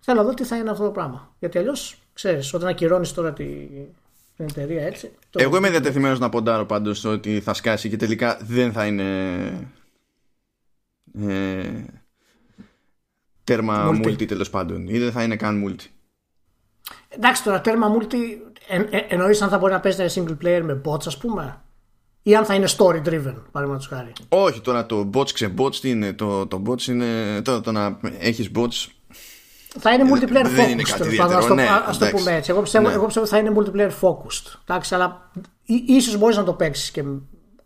Θέλω 0.00 0.20
να 0.20 0.26
δω 0.26 0.34
τι 0.34 0.44
θα 0.44 0.56
είναι 0.56 0.70
αυτό 0.70 0.84
το 0.84 0.90
πράγμα. 0.90 1.34
Γιατί 1.38 1.58
αλλιώς 1.58 1.98
ξέρεις, 2.12 2.54
όταν 2.54 2.68
ακυρώνεις 2.68 3.12
τώρα 3.12 3.32
την, 3.32 3.68
την 4.36 4.44
εταιρεία 4.44 4.86
έτσι. 4.86 5.12
Εγώ 5.36 5.56
είμαι 5.56 5.70
διατεθειμένος 5.70 6.18
να 6.18 6.28
ποντάρω 6.28 6.64
πάντως 6.64 7.04
ότι 7.04 7.40
θα 7.40 7.54
σκάσει 7.54 7.88
και 7.88 7.96
τελικά 7.96 8.38
δεν 8.42 8.72
θα 8.72 8.86
είναι 8.86 9.70
ε, 11.18 11.84
τέρμα 13.44 13.90
multi, 13.90 14.06
multi 14.06 14.26
τέλος 14.26 14.50
πάντων 14.50 14.88
ή 14.88 14.98
δεν 14.98 15.12
θα 15.12 15.22
είναι 15.22 15.36
καν 15.36 15.64
multi. 15.66 15.86
Εντάξει 17.08 17.42
τώρα 17.42 17.60
τέρμα 17.60 17.96
multi 17.96 18.16
εν, 18.68 18.88
ε, 18.90 18.98
εννοείς 19.08 19.42
αν 19.42 19.48
θα 19.48 19.58
μπορεί 19.58 19.72
να 19.72 19.80
παίζει 19.80 20.22
single 20.22 20.36
player 20.44 20.62
με 20.64 20.80
bots 20.84 21.06
ας 21.06 21.18
πούμε 21.18 21.62
ή 22.22 22.34
αν 22.36 22.44
θα 22.44 22.54
είναι 22.54 22.68
story 22.76 23.02
driven 23.08 23.34
παραδείγματος 23.50 23.86
χάρη. 23.86 24.12
Όχι 24.28 24.60
τώρα 24.60 24.86
το 24.86 25.10
bots 25.14 25.28
ξε-bots 25.28 25.74
τι 25.80 25.90
είναι 25.90 26.12
το, 26.12 26.46
το 26.46 26.62
bots 26.66 26.86
είναι 26.86 27.40
το, 27.42 27.60
το 27.60 27.72
να 27.72 27.98
έχεις 28.18 28.50
bots 28.54 28.86
θα 29.78 29.92
είναι 29.92 30.10
multiplayer 30.14 30.46
focused. 30.46 31.32
Α 31.34 31.46
το, 31.46 31.54
ναι, 31.54 31.66
το 31.98 32.06
πούμε 32.16 32.34
έτσι. 32.34 32.50
Εγώ 32.50 32.62
πιστεύω, 32.62 32.88
ναι. 32.88 32.94
εγώ 32.94 33.04
πιστεύω 33.04 33.26
θα 33.26 33.38
είναι 33.38 33.52
multiplayer 33.56 33.90
focused. 34.00 34.58
Εντάξει, 34.66 34.94
αλλά 34.94 35.30
ίσως 35.86 36.16
μπορείς 36.16 36.36
να 36.36 36.44
το 36.44 36.52
παίξεις 36.52 36.90
και 36.90 37.04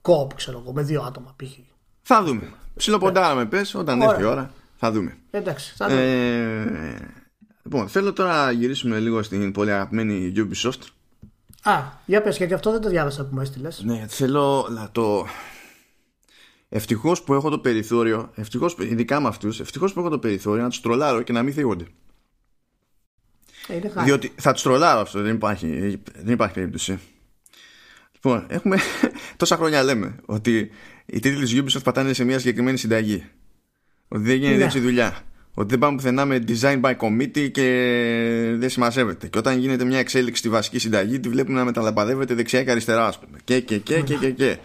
κόπ, 0.01 0.35
ξέρω 0.35 0.63
εγώ, 0.63 0.73
με 0.73 0.83
δύο 0.83 1.03
άτομα 1.03 1.35
π.χ. 1.37 1.51
Θα 2.03 2.23
δούμε. 2.23 2.53
Ψιλοποντάραμε, 2.77 3.47
πες, 3.47 3.75
όταν 3.75 4.01
έρθει 4.01 4.21
η 4.21 4.25
ώρα. 4.25 4.51
Θα 4.77 4.93
δούμε. 4.93 5.17
Εντάξει, 5.31 5.75
θα 5.77 5.89
δούμε. 5.89 6.01
Ε, 6.01 7.09
λοιπόν, 7.63 7.89
θέλω 7.89 8.13
τώρα 8.13 8.45
να 8.45 8.51
γυρίσουμε 8.51 8.99
λίγο 8.99 9.23
στην 9.23 9.53
πολύ 9.53 9.73
αγαπημένη 9.73 10.33
Ubisoft. 10.37 10.81
Α, 11.67 11.83
για 12.07 12.23
πες, 12.23 12.37
γιατί 12.37 12.55
αυτό 12.55 12.73
δεν 12.73 12.81
το 12.81 12.89
διάβασα 12.89 13.25
που 13.25 13.35
μου 13.35 13.41
έστειλες. 13.41 13.83
Ναι, 13.85 14.07
θέλω 14.09 14.69
να 14.71 14.91
το. 14.93 15.27
Ευτυχώς 16.69 17.23
που 17.23 17.35
έχω 17.35 17.51
το 17.51 17.59
περιθώριο, 17.59 18.31
ευτυχώς, 18.35 18.77
ειδικά 18.79 19.21
με 19.21 19.29
αυτούς, 19.29 19.61
ευτυχώς 19.61 19.93
που 19.93 20.01
έχω 20.01 20.09
το 20.09 20.19
περιθώριο 20.19 20.63
να 20.63 20.69
τους 20.69 20.81
τρολάρω 20.81 21.23
και 21.23 21.33
να 21.33 21.43
μην 21.43 21.55
θίγονται. 21.55 21.87
Ε, 23.67 24.03
Διότι 24.03 24.33
θα 24.37 24.53
τους 24.53 24.63
τρολάρω 24.63 25.01
αυτό, 25.01 25.23
δεν 25.23 25.35
υπάρχει, 25.35 26.03
δεν 26.15 26.33
υπάρχει 26.33 26.55
περίπτωση. 26.55 26.99
Λοιπόν, 28.13 28.47
έχουμε 28.49 28.77
τόσα 29.37 29.57
χρόνια 29.57 29.83
λέμε 29.83 30.17
ότι 30.25 30.71
οι 31.07 31.19
τίτλοι 31.19 31.45
της 31.45 31.77
Ubisoft 31.79 31.83
πατάνε 31.85 32.13
σε 32.13 32.25
μια 32.25 32.39
συγκεκριμένη 32.39 32.79
συνταγή. 32.79 33.25
Ότι 34.09 34.23
δεν 34.23 34.37
γίνεται 34.37 34.57
ναι. 34.57 34.65
έτσι 34.65 34.81
δουλειά. 34.81 35.23
Ότι 35.59 35.69
δεν 35.69 35.79
πάμε 35.79 35.97
πουθενά 35.97 36.25
με 36.25 36.45
design 36.49 36.81
by 36.81 36.97
committee 36.97 37.51
και 37.51 37.63
δεν 38.57 38.71
σημασέβεται. 38.71 39.27
Και 39.29 39.39
όταν 39.39 39.59
γίνεται 39.59 39.85
μια 39.85 39.99
εξέλιξη 39.99 40.41
στη 40.41 40.49
βασική 40.49 40.79
συνταγή, 40.79 41.21
τη 41.21 41.29
βλέπουμε 41.29 41.59
να 41.59 41.65
μεταλαμπαδεύεται 41.65 42.35
δεξιά 42.35 42.65
και 42.65 42.71
αριστερά, 42.71 43.07
ας 43.07 43.19
πούμε. 43.19 43.39
Και, 43.45 43.61
και, 43.61 43.79
και, 43.79 44.01
και, 44.01 44.15
και, 44.15 44.31
και. 44.31 44.59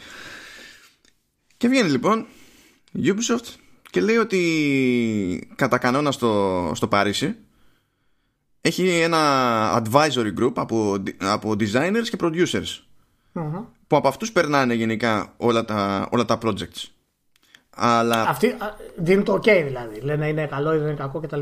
Και 1.58 1.68
βγαίνει 1.68 1.90
λοιπόν 1.90 2.26
η 2.92 3.14
Ubisoft 3.16 3.56
και 3.90 4.02
λέει 4.02 4.18
ότι 4.18 5.50
κατά 5.56 5.78
κανόνα 5.78 6.12
στο, 6.12 6.72
στο 6.76 6.88
Παρίσι 6.88 7.36
έχει 8.62 8.88
ένα 8.88 9.84
advisory 9.84 10.34
group 10.40 10.54
από, 10.56 11.04
από 11.18 11.52
designers 11.52 12.08
και 12.10 12.18
producers 12.20 12.80
που 13.88 13.96
από 13.96 14.08
αυτούς 14.08 14.32
περνάνε 14.32 14.74
γενικά 14.74 15.34
όλα 15.38 15.66
τα, 15.66 16.08
όλα 16.12 16.26
τα 16.26 16.38
projects. 16.42 16.86
Αλλά... 17.76 18.22
Αυτοί 18.30 18.56
δίνουν 18.96 19.24
το 19.24 19.34
ok 19.34 19.64
δηλαδή. 19.66 20.00
Λένε 20.02 20.28
είναι 20.28 20.46
καλό 20.46 20.74
ή 20.74 20.78
δεν 20.78 20.88
είναι 20.88 20.96
κακό 20.96 21.20
κτλ. 21.20 21.42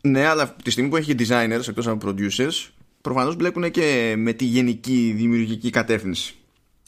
Ναι, 0.00 0.26
αλλά 0.26 0.54
τη 0.62 0.70
στιγμή 0.70 0.90
που 0.90 0.96
έχει 0.96 1.14
designers 1.18 1.68
εκτός 1.68 1.86
από 1.86 2.08
producers 2.08 2.70
προφανώς 3.00 3.36
μπλέκουν 3.36 3.70
και 3.70 4.14
με 4.16 4.32
τη 4.32 4.44
γενική 4.44 5.12
δημιουργική 5.16 5.70
κατεύθυνση. 5.70 6.36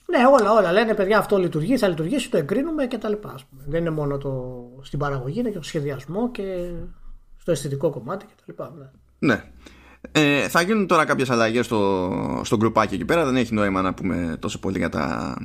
Ναι, 0.06 0.18
όλα, 0.26 0.52
όλα. 0.52 0.72
Λένε 0.72 0.94
παιδιά 0.94 1.18
αυτό 1.18 1.38
λειτουργεί, 1.38 1.76
θα 1.76 1.88
λειτουργήσει, 1.88 2.30
το 2.30 2.36
εγκρίνουμε 2.36 2.86
κτλ. 2.86 3.12
Δεν 3.66 3.80
είναι 3.80 3.90
μόνο 3.90 4.18
το 4.18 4.62
στην 4.82 4.98
παραγωγή, 4.98 5.38
είναι 5.40 5.50
και 5.50 5.58
το 5.58 5.64
σχεδιασμό 5.64 6.30
και 6.30 6.70
στο 7.36 7.50
αισθητικό 7.50 7.90
κομμάτι 7.90 8.26
κτλ. 8.46 8.62
Ναι. 8.72 9.34
ναι. 9.34 9.44
Ε, 10.12 10.48
θα 10.48 10.60
γίνουν 10.60 10.86
τώρα 10.86 11.04
κάποιες 11.04 11.30
αλλαγές 11.30 11.64
στο, 11.64 12.40
στο 12.44 12.56
γκρουπάκι 12.56 12.94
εκεί 12.94 13.04
πέρα. 13.04 13.24
Δεν 13.24 13.36
έχει 13.36 13.54
νόημα 13.54 13.82
να 13.82 13.94
πούμε 13.94 14.36
τόσο 14.40 14.58
πολύ 14.58 14.78
για 14.78 14.88
τα, 14.88 15.36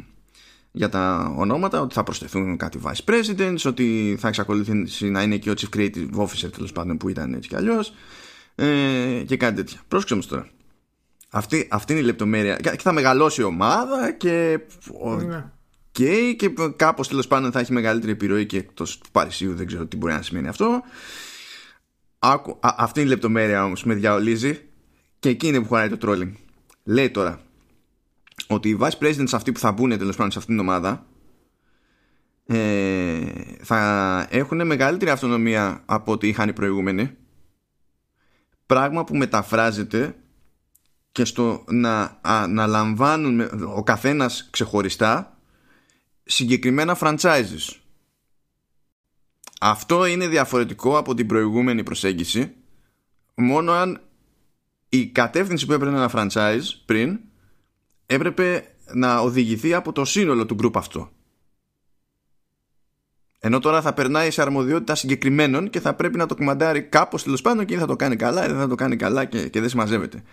για 0.71 0.89
τα 0.89 1.33
ονόματα. 1.37 1.81
Ότι 1.81 1.93
θα 1.93 2.03
προσθεθούν 2.03 2.57
κάτι 2.57 2.79
vice 2.83 3.11
presidents, 3.13 3.61
ότι 3.65 4.17
θα 4.19 4.27
εξακολουθήσει 4.27 5.09
να 5.09 5.21
είναι 5.21 5.37
και 5.37 5.49
ο 5.49 5.53
chief 5.57 5.77
creative 5.77 6.09
officer 6.15 6.51
τέλος 6.51 6.71
πάντων 6.71 6.97
που 6.97 7.09
ήταν 7.09 7.33
έτσι 7.33 7.49
κι 7.49 7.55
αλλιώς. 7.55 7.93
Ε, 8.55 9.23
και 9.25 9.37
κάτι 9.37 9.55
τέτοια. 9.55 9.79
Πρόσεξε 9.87 10.13
όμως 10.13 10.27
τώρα. 10.27 10.49
Αυτή, 11.29 11.67
αυτή 11.71 11.91
είναι 11.91 12.01
η 12.01 12.05
λεπτομέρεια. 12.05 12.55
Και 12.55 12.75
θα 12.79 12.91
μεγαλώσει 12.91 13.41
η 13.41 13.43
ομάδα 13.43 14.11
και. 14.11 14.59
Ναι. 15.27 15.45
Και, 15.91 16.33
και 16.33 16.53
κάπως 16.75 17.07
τέλος 17.07 17.27
πάντων 17.27 17.51
θα 17.51 17.59
έχει 17.59 17.73
μεγαλύτερη 17.73 18.11
επιρροή 18.11 18.45
και 18.45 18.57
εκτός 18.57 18.97
του 18.97 19.11
Παρισίου 19.11 19.55
δεν 19.55 19.67
ξέρω 19.67 19.85
τι 19.85 19.97
μπορεί 19.97 20.13
να 20.13 20.21
σημαίνει 20.21 20.47
αυτό 20.47 20.83
Άκου, 22.19 22.57
α, 22.59 22.75
αυτή 22.77 22.99
είναι 22.99 23.09
η 23.09 23.11
λεπτομέρεια 23.11 23.63
όμως 23.63 23.83
με 23.83 23.93
διαολίζει 23.93 24.59
και 25.19 25.29
εκεί 25.29 25.47
είναι 25.47 25.59
που 25.59 25.67
χωράει 25.67 25.89
το 25.89 26.09
trolling. 26.09 26.31
Λέει 26.83 27.09
τώρα 27.09 27.41
ότι 28.47 28.69
οι 28.69 28.77
vice 28.79 28.97
presidents 28.99 29.31
αυτοί 29.31 29.51
που 29.51 29.59
θα 29.59 29.71
μπουν 29.71 29.97
τέλος 29.97 30.15
πάντων 30.15 30.31
σε 30.31 30.37
αυτήν 30.37 30.55
την 30.55 30.63
ομάδα 30.63 31.05
ε, 32.45 33.21
θα 33.61 34.27
έχουν 34.29 34.65
μεγαλύτερη 34.67 35.11
αυτονομία 35.11 35.83
από 35.85 36.11
ό,τι 36.11 36.27
είχαν 36.27 36.49
οι 36.49 36.53
προηγούμενοι. 36.53 37.11
Πράγμα 38.65 39.03
που 39.03 39.15
μεταφράζεται 39.17 40.15
και 41.11 41.25
στο 41.25 41.63
να 41.67 42.17
αναλαμβάνουν 42.21 43.39
ο 43.75 43.83
καθένας 43.83 44.47
ξεχωριστά 44.51 45.37
συγκεκριμένα 46.23 46.97
franchises. 46.99 47.79
Αυτό 49.61 50.05
είναι 50.05 50.27
διαφορετικό 50.27 50.97
από 50.97 51.13
την 51.13 51.27
προηγούμενη 51.27 51.83
προσέγγιση 51.83 52.53
μόνο 53.35 53.71
αν 53.71 54.01
η 54.89 55.07
κατεύθυνση 55.07 55.65
που 55.65 55.73
έπαιρνε 55.73 55.97
ένα 55.97 56.11
franchise 56.13 56.63
πριν 56.85 57.19
έπρεπε 58.11 58.63
να 58.93 59.19
οδηγηθεί 59.19 59.73
από 59.73 59.91
το 59.91 60.05
σύνολο 60.05 60.45
του 60.45 60.55
group 60.61 60.71
αυτό. 60.75 61.09
Ενώ 63.39 63.59
τώρα 63.59 63.81
θα 63.81 63.93
περνάει 63.93 64.31
σε 64.31 64.41
αρμοδιότητα 64.41 64.95
συγκεκριμένων 64.95 65.69
και 65.69 65.79
θα 65.79 65.93
πρέπει 65.93 66.17
να 66.17 66.25
το 66.25 66.35
κουμαντάρει 66.35 66.81
κάπως 66.83 67.23
τέλος 67.23 67.41
πάντων 67.41 67.65
και 67.65 67.77
θα 67.77 67.85
το 67.85 67.95
κάνει 67.95 68.15
καλά 68.15 68.45
ή 68.45 68.47
δεν 68.47 68.57
θα 68.57 68.67
το 68.67 68.75
κάνει 68.75 68.95
καλά 68.95 69.25
και, 69.25 69.49
και 69.49 69.59
δεν 69.59 69.69
συμμαζεύεται. 69.69 70.23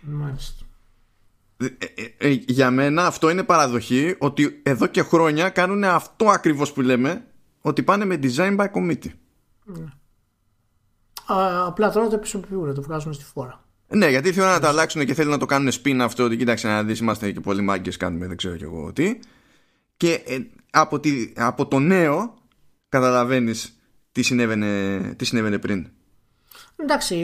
Μάλιστα. 0.00 0.64
Ε, 1.56 1.66
ε, 1.66 2.28
ε, 2.28 2.28
για 2.28 2.70
μένα 2.70 3.06
αυτό 3.06 3.30
είναι 3.30 3.42
παραδοχή 3.42 4.16
ότι 4.18 4.60
εδώ 4.62 4.86
και 4.86 5.02
χρόνια 5.02 5.48
κάνουν 5.48 5.84
αυτό 5.84 6.28
ακριβώς 6.28 6.72
που 6.72 6.80
λέμε 6.80 7.26
ότι 7.60 7.82
πάνε 7.82 8.04
με 8.04 8.18
design 8.22 8.56
by 8.56 8.66
committee. 8.74 9.12
Ναι. 9.64 9.84
Α, 11.26 11.66
απλά 11.66 11.90
τώρα 11.90 12.08
το 12.08 12.14
επισοποιούν, 12.14 12.74
το 12.74 12.82
βγάζουν 12.82 13.12
στη 13.12 13.24
φόρα. 13.24 13.63
Ναι, 13.88 14.08
γιατί 14.08 14.32
θέλουν 14.32 14.50
να 14.50 14.60
το 14.60 14.66
αλλάξουν 14.66 15.04
και 15.04 15.14
θέλουν 15.14 15.30
να 15.30 15.38
το 15.38 15.46
κάνουν 15.46 15.72
spin 15.72 15.98
αυτό 16.00 16.24
ότι 16.24 16.36
κοίταξε 16.36 16.68
να 16.68 16.82
δεις 16.82 16.98
είμαστε 16.98 17.30
και 17.30 17.40
πολλοί 17.40 17.62
μάγκες 17.62 17.96
κάνουμε 17.96 18.26
δεν 18.26 18.36
ξέρω 18.36 18.56
κι 18.56 18.62
εγώ 18.62 18.92
τι 18.92 19.18
και 19.96 20.20
από, 20.70 21.00
τη, 21.00 21.32
από 21.36 21.66
το 21.66 21.78
νέο 21.78 22.34
καταλαβαίνεις 22.88 23.78
τι 24.12 24.22
συνέβαινε, 24.22 24.98
τι 25.16 25.24
συνέβαινε 25.24 25.58
πριν. 25.58 25.90
Εντάξει, 26.76 27.14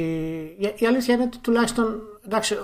η, 0.79 0.87
αλήθεια 0.87 1.15
είναι 1.15 1.23
ότι 1.23 1.39
τουλάχιστον 1.39 2.01
εντάξει, 2.25 2.59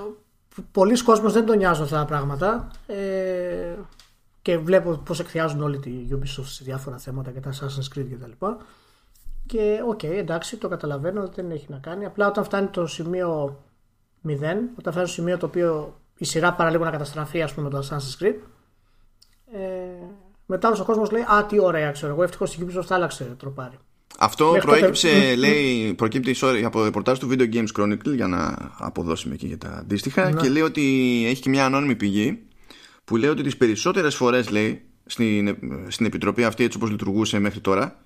πολλοί 0.72 1.02
κόσμος 1.02 1.32
δεν 1.32 1.46
τον 1.46 1.56
νοιάζουν 1.56 1.84
αυτά 1.84 1.98
τα 1.98 2.04
πράγματα 2.04 2.70
ε, 2.86 3.74
και 4.42 4.58
βλέπω 4.58 4.90
πώς 4.90 5.20
εκθειάζουν 5.20 5.62
όλη 5.62 5.78
τη 5.78 5.90
Ubisoft 6.10 6.46
σε 6.46 6.64
διάφορα 6.64 6.98
θέματα 6.98 7.30
και 7.30 7.40
τα 7.40 7.52
Assassin's 7.52 7.98
Creed 7.98 8.06
κτλ. 8.10 8.46
Και 9.46 9.80
OK, 9.86 9.98
okay, 10.02 10.16
εντάξει, 10.16 10.56
το 10.56 10.68
καταλαβαίνω, 10.68 11.28
δεν 11.34 11.50
έχει 11.50 11.66
να 11.68 11.78
κάνει. 11.78 12.04
Απλά 12.04 12.26
όταν 12.26 12.44
φτάνει 12.44 12.66
το 12.66 12.86
σημείο 12.86 13.58
0, 14.28 14.30
όταν 14.78 14.92
φτάνει 14.92 15.06
το 15.06 15.12
σημείο 15.12 15.38
το 15.38 15.46
οποίο 15.46 16.00
η 16.16 16.24
σειρά 16.24 16.52
παραλίγο 16.52 16.84
να 16.84 16.90
καταστραφεί, 16.90 17.42
ας 17.42 17.54
πούμε, 17.54 17.70
το 17.70 17.78
Assassin's 17.78 18.22
Creed, 18.22 18.34
ε, 19.52 19.58
μετά 20.46 20.68
ο 20.68 20.84
κόσμος 20.84 21.10
λέει 21.10 21.22
Α, 21.22 21.46
τι 21.48 21.60
ωραία, 21.60 21.90
ξέρω 21.90 22.12
εγώ. 22.12 22.22
Ευτυχώς 22.22 22.54
η 22.54 22.66
Ubisoft 22.66 22.86
άλλαξε 22.88 23.36
τροπάρι. 23.38 23.78
Αυτό 24.18 24.50
Μέχρι 24.50 24.66
προέκυψε, 24.66 25.34
λέει, 25.34 25.94
προκύπτει 25.94 26.34
sorry, 26.40 26.62
από 26.64 26.84
ρεπορτάζ 26.84 27.18
του 27.18 27.28
Video 27.30 27.54
Games 27.54 27.66
Chronicle 27.78 28.14
για 28.14 28.26
να 28.26 28.56
αποδώσουμε 28.78 29.34
εκεί 29.34 29.46
για 29.46 29.58
τα 29.58 29.68
αντίστοιχα 29.68 30.30
ναι. 30.30 30.40
και 30.40 30.48
λέει 30.48 30.62
ότι 30.62 30.82
έχει 31.26 31.42
και 31.42 31.48
μια 31.48 31.64
ανώνυμη 31.64 31.94
πηγή 31.94 32.42
που 33.04 33.16
λέει 33.16 33.30
ότι 33.30 33.42
τις 33.42 33.56
περισσότερες 33.56 34.14
φορές 34.14 34.50
λέει 34.50 34.82
στην, 35.06 35.56
στην 35.88 36.06
επιτροπή 36.06 36.44
αυτή 36.44 36.64
έτσι 36.64 36.76
όπως 36.76 36.90
λειτουργούσε 36.90 37.38
μέχρι 37.38 37.60
τώρα 37.60 37.98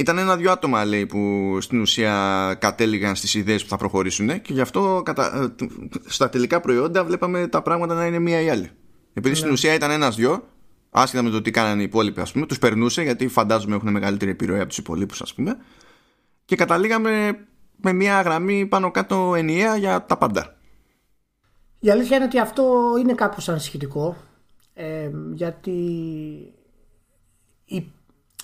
ήταν 0.00 0.18
ένα-δυο 0.18 0.50
άτομα 0.52 0.84
λέει 0.84 1.06
που 1.06 1.58
στην 1.60 1.80
ουσία 1.80 2.56
κατέληγαν 2.60 3.14
στις 3.16 3.34
ιδέες 3.34 3.62
που 3.62 3.68
θα 3.68 3.76
προχωρήσουν 3.76 4.40
και 4.42 4.52
γι' 4.52 4.60
αυτό 4.60 5.02
κατα... 5.04 5.54
στα 6.06 6.28
τελικά 6.28 6.60
προϊόντα 6.60 7.04
βλέπαμε 7.04 7.46
τα 7.46 7.62
πράγματα 7.62 7.94
να 7.94 8.06
είναι 8.06 8.18
μία 8.18 8.40
ή 8.40 8.50
άλλη. 8.50 8.70
Επειδή 9.14 9.34
στην 9.34 9.46
ναι. 9.46 9.52
ουσία 9.52 9.74
ήταν 9.74 9.90
ένας-δυο 9.90 10.48
άσχετα 10.90 11.22
με 11.22 11.30
το 11.30 11.42
τι 11.42 11.50
κάνανε 11.50 11.80
οι 11.80 11.84
υπόλοιποι 11.84 12.20
ας 12.20 12.32
πούμε 12.32 12.46
τους 12.46 12.58
περνούσε 12.58 13.02
γιατί 13.02 13.28
φαντάζομαι 13.28 13.74
έχουν 13.74 13.90
μεγαλύτερη 13.90 14.30
επιρροή 14.30 14.58
από 14.58 14.68
τους 14.68 14.78
υπολείπους 14.78 15.22
ας 15.22 15.34
πούμε 15.34 15.56
και 16.44 16.56
καταλήγαμε 16.56 17.38
με 17.76 17.92
μια 17.92 18.20
γραμμή 18.20 18.66
πάνω 18.66 18.90
κάτω 18.90 19.34
ενιαία 19.34 19.76
για 19.76 20.04
τα 20.04 20.16
πάντα. 20.16 20.56
Η 21.78 21.90
αλήθεια 21.90 22.16
είναι 22.16 22.24
ότι 22.24 22.38
αυτό 22.38 22.94
είναι 23.00 23.14
κάπως 23.14 23.48
ανησυχητικό 23.48 24.16
ε, 24.74 25.10
γιατί 25.34 25.70
η, 27.64 27.92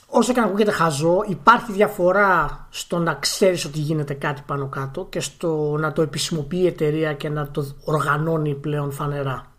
όσο 0.07 0.33
και 0.33 0.41
να 0.41 0.47
ακούγεται 0.47 0.71
χαζό 0.71 1.25
υπάρχει 1.29 1.73
διαφορά 1.73 2.67
στο 2.71 2.99
να 2.99 3.15
ξέρεις 3.15 3.65
ότι 3.65 3.79
γίνεται 3.79 4.15
κάτι 4.15 4.43
πάνω 4.47 4.69
κάτω 4.69 5.07
και 5.11 5.21
στο 5.21 5.77
να 5.79 5.93
το 5.93 6.03
επισημοποιεί 6.03 6.61
η 6.63 6.67
εταιρεία 6.67 7.13
και 7.13 7.29
να 7.29 7.51
το 7.51 7.75
οργανώνει 7.85 8.55
πλέον 8.55 8.91
φανερά. 8.93 9.55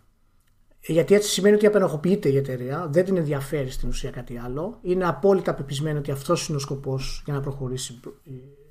Γιατί 0.80 1.14
έτσι 1.14 1.30
σημαίνει 1.30 1.54
ότι 1.54 1.66
απενοχοποιείται 1.66 2.28
η 2.28 2.36
εταιρεία, 2.36 2.88
δεν 2.90 3.04
την 3.04 3.16
ενδιαφέρει 3.16 3.70
στην 3.70 3.88
ουσία 3.88 4.10
κάτι 4.10 4.38
άλλο. 4.38 4.78
Είναι 4.82 5.06
απόλυτα 5.08 5.54
πεπισμένη 5.54 5.98
ότι 5.98 6.10
αυτός 6.10 6.48
είναι 6.48 6.56
ο 6.56 6.60
σκοπός 6.60 7.22
για 7.24 7.34
να 7.34 7.40
προχωρήσει 7.40 8.00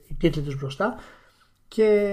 η 0.08 0.16
τίτλη 0.20 0.42
τους 0.42 0.56
μπροστά. 0.56 0.96
Και 1.68 2.12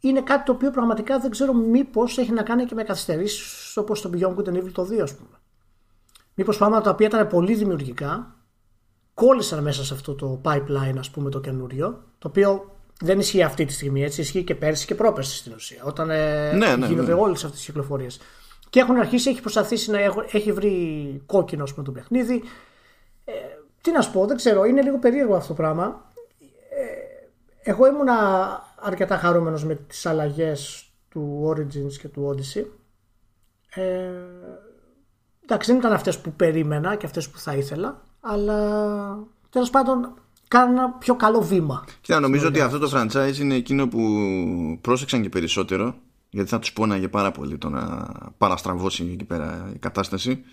είναι 0.00 0.22
κάτι 0.22 0.44
το 0.44 0.52
οποίο 0.52 0.70
πραγματικά 0.70 1.18
δεν 1.18 1.30
ξέρω 1.30 1.52
μήπως 1.52 2.18
έχει 2.18 2.32
να 2.32 2.42
κάνει 2.42 2.64
και 2.64 2.74
με 2.74 2.82
καθυστερήσεις 2.82 3.76
όπως 3.76 4.00
το 4.00 4.10
Beyond 4.14 4.34
Good 4.34 4.48
and 4.48 4.56
Evil 4.56 4.72
το 4.72 4.82
2, 4.82 4.98
ας 5.02 5.14
πούμε. 5.14 5.41
Μήπως 6.34 6.56
πράγματα 6.56 6.82
τα 6.82 6.90
οποία 6.90 7.06
ήταν 7.06 7.26
πολύ 7.26 7.54
δημιουργικά 7.54 8.36
κόλλησαν 9.14 9.62
μέσα 9.62 9.84
σε 9.84 9.94
αυτό 9.94 10.14
το 10.14 10.40
pipeline, 10.44 10.96
ας 10.98 11.10
πούμε, 11.10 11.30
το 11.30 11.40
καινούριο, 11.40 12.02
το 12.18 12.28
οποίο 12.28 12.76
δεν 13.00 13.18
ισχύει 13.18 13.42
αυτή 13.42 13.64
τη 13.64 13.72
στιγμή, 13.72 14.02
έτσι. 14.02 14.20
Ισχύει 14.20 14.44
και 14.44 14.54
πέρσι 14.54 14.86
και 14.86 14.94
πρόπερσι 14.94 15.36
στην 15.36 15.52
ουσία. 15.52 15.82
Όταν 15.84 16.10
ε, 16.10 16.52
ναι, 16.52 16.76
ναι, 16.76 16.86
γίνονται 16.86 17.14
ναι. 17.14 17.20
όλες 17.20 17.44
αυτές 17.44 17.60
τι 17.60 17.66
κυκλοφορίες. 17.66 18.20
Και 18.70 18.80
έχουν 18.80 18.96
αρχίσει, 18.96 19.30
έχει 19.30 19.40
προσπαθήσει 19.40 19.90
να 19.90 19.98
έχει 20.32 20.52
βρει 20.52 21.22
κόκκινο 21.26 21.64
με 21.76 21.82
το 21.82 21.92
παιχνίδι. 21.92 22.42
Ε, 23.24 23.32
τι 23.80 23.92
να 23.92 24.00
σου 24.00 24.12
πω, 24.12 24.26
δεν 24.26 24.36
ξέρω, 24.36 24.64
είναι 24.64 24.82
λίγο 24.82 24.98
περίεργο 24.98 25.34
αυτό 25.34 25.48
το 25.48 25.54
πράγμα. 25.54 26.12
Ε, 26.70 27.70
εγώ 27.70 27.86
ήμουνα 27.86 28.16
αρκετά 28.80 29.16
χαρούμενος 29.16 29.64
με 29.64 29.74
τις 29.74 30.06
αλλαγές 30.06 30.90
του 31.08 31.48
Origins 31.48 31.92
και 32.00 32.08
του 32.08 32.34
Odyssey. 32.34 32.64
Ε, 33.74 34.10
εντάξει, 35.52 35.70
δεν 35.70 35.80
ήταν 35.80 35.92
αυτές 35.92 36.18
που 36.18 36.32
περίμενα 36.32 36.94
και 36.94 37.06
αυτές 37.06 37.28
που 37.28 37.38
θα 37.38 37.54
ήθελα, 37.54 38.02
αλλά 38.20 39.18
τέλος 39.50 39.70
πάντων 39.70 40.14
κάνουν 40.48 40.76
ένα 40.76 40.90
πιο 40.90 41.14
καλό 41.14 41.42
βήμα. 41.42 41.84
Κοίτα, 42.00 42.20
νομίζω 42.20 42.46
ότι 42.46 42.60
αυτό 42.60 42.78
το 42.78 42.90
franchise 42.94 43.38
είναι 43.40 43.54
εκείνο 43.54 43.88
που 43.88 44.00
πρόσεξαν 44.80 45.22
και 45.22 45.28
περισσότερο, 45.28 45.94
γιατί 46.30 46.48
θα 46.48 46.58
τους 46.58 46.72
πόναγε 46.72 47.08
πάρα 47.08 47.30
πολύ 47.32 47.58
το 47.58 47.68
να 47.68 48.08
παραστραβώσει 48.38 49.10
εκεί 49.12 49.24
πέρα 49.24 49.70
η 49.74 49.78
κατάσταση. 49.78 50.44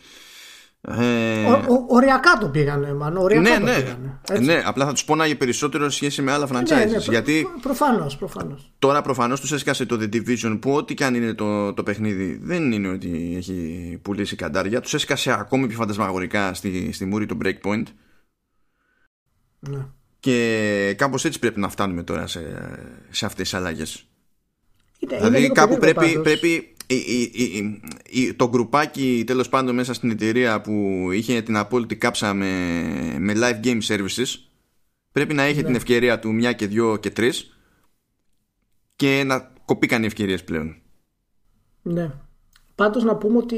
Ε... 0.82 1.46
Ο, 1.46 1.86
οριακά 1.88 2.38
το 2.40 2.50
πήγανε, 2.50 2.94
μαν. 2.94 3.18
Οριακά 3.18 3.50
ναι, 3.50 3.58
το 3.58 3.66
ναι. 3.66 3.82
Πήγανε, 4.24 4.54
ναι, 4.54 4.62
απλά 4.66 4.86
θα 4.86 4.94
τους 4.94 5.06
πόναγε 5.06 5.36
περισσότερο 5.36 5.90
σχέση 5.90 6.22
με 6.22 6.32
άλλα 6.32 6.48
ναι, 6.52 6.60
franchises. 6.60 6.76
Ναι, 6.76 6.86
ναι, 6.86 6.98
γιατί 7.10 7.48
προφανώς, 7.62 8.18
προφανώς. 8.18 8.72
Τώρα 8.80 9.02
προφανώς 9.02 9.40
τους 9.40 9.52
έσκασε 9.52 9.86
το 9.86 9.98
The 10.02 10.16
Division 10.16 10.58
που 10.62 10.72
ό,τι 10.72 10.94
και 10.94 11.06
αν 11.06 11.16
είναι 11.16 11.34
το, 11.34 11.74
το 11.74 11.84
παιχνίδι 11.84 12.40
δεν 12.42 12.72
είναι 12.72 12.88
ότι 12.88 13.34
έχει 13.38 14.00
πουλήσει 14.02 14.36
καντάρια. 14.36 14.82
Τους 14.82 14.94
έσκασε 14.94 15.32
ακόμη 15.32 15.68
πιο 15.68 15.78
φαντασμαγορικά 15.78 16.54
στη, 16.54 16.92
στη 16.92 17.06
μούρη 17.06 17.26
το 17.26 17.38
Breakpoint. 17.44 17.84
Ναι. 19.60 19.86
Και 20.20 20.96
κάπως 20.98 21.26
έτσι 21.26 21.40
πρέπει 21.40 21.60
να 21.60 21.70
φτάνουμε 21.70 22.04
τώρα 22.04 22.28
σε, 22.28 22.42
σε 23.10 23.26
αυτές 23.26 23.50
τις 23.50 23.60
αλλαγές. 23.60 24.08
Δηλαδή 25.00 25.52
κάπου 25.52 25.78
πρέπει, 25.78 26.20
πρέπει 26.20 26.76
το 28.36 28.50
γκρουπάκι 28.50 29.24
τέλος 29.28 29.50
πάντων 29.50 29.76
μέσα 29.76 29.94
στην 29.94 30.10
εταιρεία 30.10 30.62
που 30.62 31.08
είχε 31.12 31.42
την 31.42 31.58
απόλυτη 31.58 31.96
κάψα 31.96 32.34
με, 32.34 32.48
με 33.20 33.34
live 33.36 33.66
game 33.66 33.82
services 33.88 34.36
πρέπει 35.12 35.34
να 35.34 35.44
έχει 35.44 35.60
ναι. 35.60 35.64
την 35.64 35.76
ευκαιρία 35.76 36.20
του 36.20 36.34
μια 36.34 36.54
και 36.54 36.68
δυο 36.68 36.98
και 36.98 37.10
τρεις 37.10 37.58
και 38.96 39.24
να 39.26 39.52
κοπήκαν 39.66 40.04
οι 40.04 40.06
ευκαιρίες 40.06 40.44
πλέον. 40.44 40.76
Ναι. 41.82 42.12
Πάντως 42.76 43.04
να 43.04 43.16
πούμε 43.16 43.38
ότι 43.38 43.58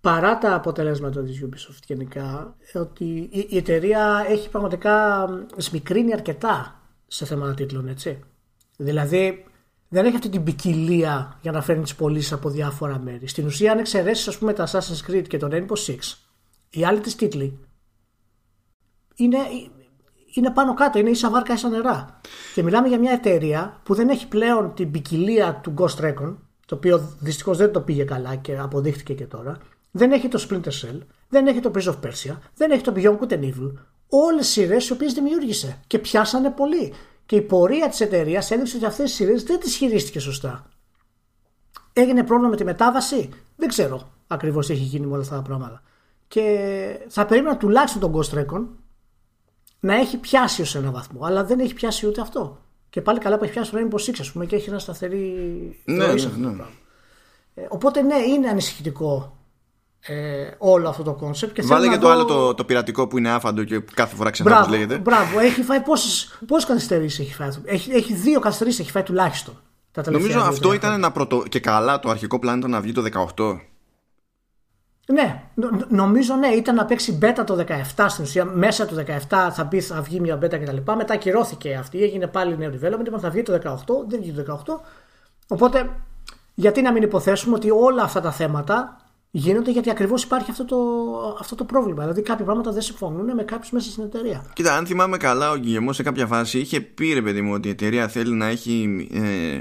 παρά 0.00 0.38
τα 0.38 0.54
αποτελέσματα 0.54 1.22
της 1.22 1.44
Ubisoft 1.44 1.82
γενικά 1.86 2.56
ότι 2.74 3.28
η, 3.48 3.56
εταιρεία 3.56 4.24
έχει 4.28 4.50
πραγματικά 4.50 5.26
σμικρύνει 5.56 6.12
αρκετά 6.12 6.82
σε 7.06 7.24
θέματα 7.24 7.54
τίτλων 7.54 7.88
έτσι. 7.88 8.18
Δηλαδή 8.76 9.44
δεν 9.92 10.04
έχει 10.04 10.14
αυτή 10.14 10.28
την 10.28 10.44
ποικιλία 10.44 11.38
για 11.42 11.52
να 11.52 11.62
φέρνει 11.62 11.82
τις 11.82 11.94
πωλήσεις 11.94 12.32
από 12.32 12.50
διάφορα 12.50 12.98
μέρη. 12.98 13.26
Στην 13.26 13.46
ουσία, 13.46 13.72
αν 13.72 13.78
εξαιρέσεις, 13.78 14.28
ας 14.28 14.38
πούμε, 14.38 14.52
τα 14.52 14.66
Assassin's 14.66 15.10
Creed 15.10 15.24
και 15.28 15.36
τον 15.36 15.50
Rainbow 15.52 15.86
Six, 15.86 15.98
οι 16.70 16.84
άλλοι 16.84 17.00
τη 17.00 17.14
τίτλοι 17.14 17.58
είναι, 19.14 19.38
είναι 20.34 20.50
πάνω 20.50 20.74
κάτω, 20.74 20.98
είναι 20.98 21.10
ίσα 21.10 21.30
βάρκα 21.30 21.54
ίσα 21.54 21.68
νερά. 21.68 22.20
Και 22.54 22.62
μιλάμε 22.62 22.88
για 22.88 22.98
μια 22.98 23.12
εταιρεία 23.12 23.80
που 23.82 23.94
δεν 23.94 24.08
έχει 24.08 24.28
πλέον 24.28 24.74
την 24.74 24.90
ποικιλία 24.90 25.60
του 25.62 25.74
Ghost 25.78 26.04
Recon, 26.04 26.36
το 26.66 26.74
οποίο 26.74 27.16
δυστυχώς 27.18 27.56
δεν 27.56 27.72
το 27.72 27.80
πήγε 27.80 28.04
καλά 28.04 28.36
και 28.36 28.58
αποδείχθηκε 28.58 29.14
και 29.14 29.26
τώρα. 29.26 29.58
Δεν 29.90 30.12
έχει 30.12 30.28
το 30.28 30.46
Splinter 30.48 30.68
Cell, 30.82 30.98
δεν 31.28 31.46
έχει 31.46 31.60
το 31.60 31.70
Prince 31.74 31.88
of 31.88 31.96
Persia, 32.06 32.36
δεν 32.54 32.70
έχει 32.70 32.82
το 32.82 32.92
Beyond 32.96 33.18
Good 33.18 33.32
and 33.32 33.42
Evil. 33.42 33.72
Όλες 34.08 34.48
οι 34.48 34.50
σειρές 34.50 34.88
οι 34.88 34.92
οποίες 34.92 35.12
δημιούργησε 35.12 35.80
και 35.86 35.98
πιάσανε 35.98 36.50
πολύ. 36.50 36.92
Και 37.30 37.36
η 37.36 37.42
πορεία 37.42 37.88
της 37.88 38.00
εταιρείας 38.00 38.50
έδειξε 38.50 38.76
ότι 38.76 38.84
αυτές 38.84 39.10
οι 39.10 39.14
σειρές 39.14 39.42
δεν 39.42 39.60
τις 39.60 39.76
χειρίστηκε 39.76 40.18
σωστά. 40.20 40.66
Έγινε 41.92 42.24
πρόβλημα 42.24 42.50
με 42.50 42.56
τη 42.56 42.64
μετάβαση; 42.64 43.28
Δεν 43.56 43.68
ξέρω 43.68 44.10
ακριβώς 44.26 44.66
τι 44.66 44.72
έχει 44.72 44.82
γίνει 44.82 45.06
με 45.06 45.12
όλα 45.12 45.22
αυτά 45.22 45.36
τα 45.36 45.42
πράγματα. 45.42 45.82
Και 46.28 46.58
θα 47.08 47.26
περίμενα 47.26 47.56
τουλάχιστον 47.56 48.00
τον 48.00 48.14
Ghost 48.14 48.38
Recon 48.38 48.66
να 49.80 49.94
έχει 49.94 50.16
πιάσει 50.16 50.62
ως 50.62 50.74
ένα 50.74 50.90
βαθμό. 50.90 51.24
Αλλά 51.24 51.44
δεν 51.44 51.60
έχει 51.60 51.74
πιάσει 51.74 52.06
ούτε 52.06 52.20
αυτό. 52.20 52.58
Και 52.90 53.00
πάλι 53.00 53.18
καλά 53.18 53.38
που 53.38 53.44
έχει 53.44 53.52
πιάσει 53.52 53.70
το 53.70 53.78
Rainbow 53.80 54.10
Six, 54.10 54.14
ας 54.20 54.32
πούμε, 54.32 54.46
και 54.46 54.56
έχει 54.56 54.68
ένα 54.68 54.78
σταθερή. 54.78 55.18
Ναι, 55.84 56.06
ναι, 56.06 56.48
ναι. 56.48 56.64
Ε, 57.54 57.66
οπότε 57.68 58.02
ναι, 58.02 58.16
είναι 58.16 58.48
ανησυχητικό 58.48 59.36
ε, 60.06 60.50
όλο 60.58 60.88
αυτό 60.88 61.02
το 61.02 61.14
κόνσεπτ. 61.14 61.60
Βάλε 61.62 61.88
και 61.88 61.98
το 61.98 62.08
άλλο 62.08 62.24
το, 62.24 62.54
το 62.54 62.64
πειρατικό 62.64 63.06
που 63.06 63.18
είναι 63.18 63.30
άφαντο 63.30 63.64
και 63.64 63.80
κάθε 63.94 64.16
φορά 64.16 64.30
ξεχνά 64.30 64.60
πώς 64.60 64.70
λέγεται. 64.70 64.98
Μπράβο, 64.98 65.38
έχει 65.38 65.62
φάει 65.62 65.80
πόσες 65.80 66.64
καθυστερήσεις 66.66 67.18
έχει 67.18 67.34
φάει. 67.34 67.48
Έχει, 67.64 67.92
έχει 67.92 68.14
δύο 68.14 68.40
καθυστερήσεις 68.40 68.80
έχει 68.80 68.90
φάει 68.90 69.02
τουλάχιστον. 69.02 69.58
Τα 69.92 70.10
Νομίζω 70.10 70.40
αυτό 70.40 70.72
ήταν 70.72 70.92
ένα 70.92 71.12
πρωτο. 71.12 71.42
και 71.48 71.60
καλά 71.60 72.00
το 72.00 72.10
αρχικό 72.10 72.38
πλάνο 72.38 72.58
ήταν 72.58 72.70
να 72.70 72.80
βγει 72.80 72.92
το 72.92 73.02
18. 73.36 73.60
Ναι, 75.12 75.42
νομίζω 75.88 76.34
ναι, 76.34 76.48
ήταν 76.48 76.74
να 76.74 76.84
παίξει 76.84 77.18
beta 77.22 77.42
το 77.46 77.64
17 77.96 78.06
στην 78.08 78.24
ουσία. 78.24 78.44
Μέσα 78.44 78.86
του 78.86 79.04
17 79.28 79.48
θα, 79.52 79.64
μπει, 79.70 79.80
θα 79.80 80.02
βγει 80.02 80.20
μια 80.20 80.36
beta 80.36 80.60
κτλ. 80.60 80.76
Μετά 80.96 81.14
ακυρώθηκε 81.14 81.74
αυτή, 81.74 82.02
έγινε 82.02 82.26
πάλι 82.26 82.56
νέο 82.56 82.70
development. 82.70 83.20
Θα 83.20 83.30
βγει 83.30 83.42
το 83.42 83.52
18, 83.52 84.08
δεν 84.08 84.20
βγει 84.20 84.32
το 84.32 84.62
18. 84.66 84.74
Οπότε, 85.48 85.90
γιατί 86.54 86.82
να 86.82 86.92
μην 86.92 87.02
υποθέσουμε 87.02 87.54
ότι 87.54 87.70
όλα 87.70 88.02
αυτά 88.02 88.20
τα 88.20 88.32
θέματα 88.32 88.96
γίνονται 89.30 89.70
γιατί 89.70 89.90
ακριβώς 89.90 90.22
υπάρχει 90.22 90.50
αυτό 90.50 90.64
το, 90.64 90.76
αυτό 91.40 91.54
το 91.54 91.64
πρόβλημα. 91.64 92.00
Δηλαδή, 92.00 92.22
κάποια 92.22 92.44
πράγματα 92.44 92.72
δεν 92.72 92.82
συμφωνούν 92.82 93.34
με 93.34 93.42
κάποιους 93.42 93.70
μέσα 93.70 93.90
στην 93.90 94.04
εταιρεία. 94.04 94.44
Κοίτα, 94.52 94.76
αν 94.76 94.86
θυμάμαι 94.86 95.16
καλά, 95.16 95.50
ο 95.50 95.56
Γκυγεμός 95.56 95.96
σε 95.96 96.02
κάποια 96.02 96.26
φάση 96.26 96.58
είχε 96.58 96.80
πει 96.80 97.12
ρε 97.12 97.22
παιδί 97.22 97.40
μου 97.40 97.52
ότι 97.52 97.68
η 97.68 97.70
εταιρεία 97.70 98.08
θέλει 98.08 98.34
να 98.34 98.46
έχει 98.46 99.08
ε, 99.12 99.58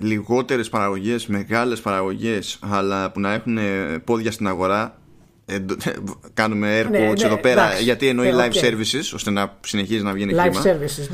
λιγότερες 0.00 0.68
παραγωγές, 0.68 1.26
μεγάλες 1.26 1.80
παραγωγές, 1.80 2.58
αλλά 2.60 3.10
που 3.10 3.20
να 3.20 3.32
έχουν 3.32 3.58
πόδια 4.04 4.32
στην 4.32 4.46
αγορά 4.46 4.82
ε, 4.84 5.09
κάνουμε 6.34 6.80
air 6.80 6.90
ναι, 6.90 6.98
quotes 6.98 7.18
ναι, 7.18 7.26
εδώ 7.26 7.36
πέρα 7.36 7.62
εντάξει, 7.64 7.82
γιατί 7.82 8.08
εννοεί 8.08 8.32
ναι, 8.32 8.46
live 8.46 8.64
services 8.64 9.14
ώστε 9.14 9.30
να 9.30 9.58
συνεχίζει 9.60 10.02
να 10.02 10.12
βγαίνει 10.12 10.34
live 10.36 10.66
services. 10.66 11.08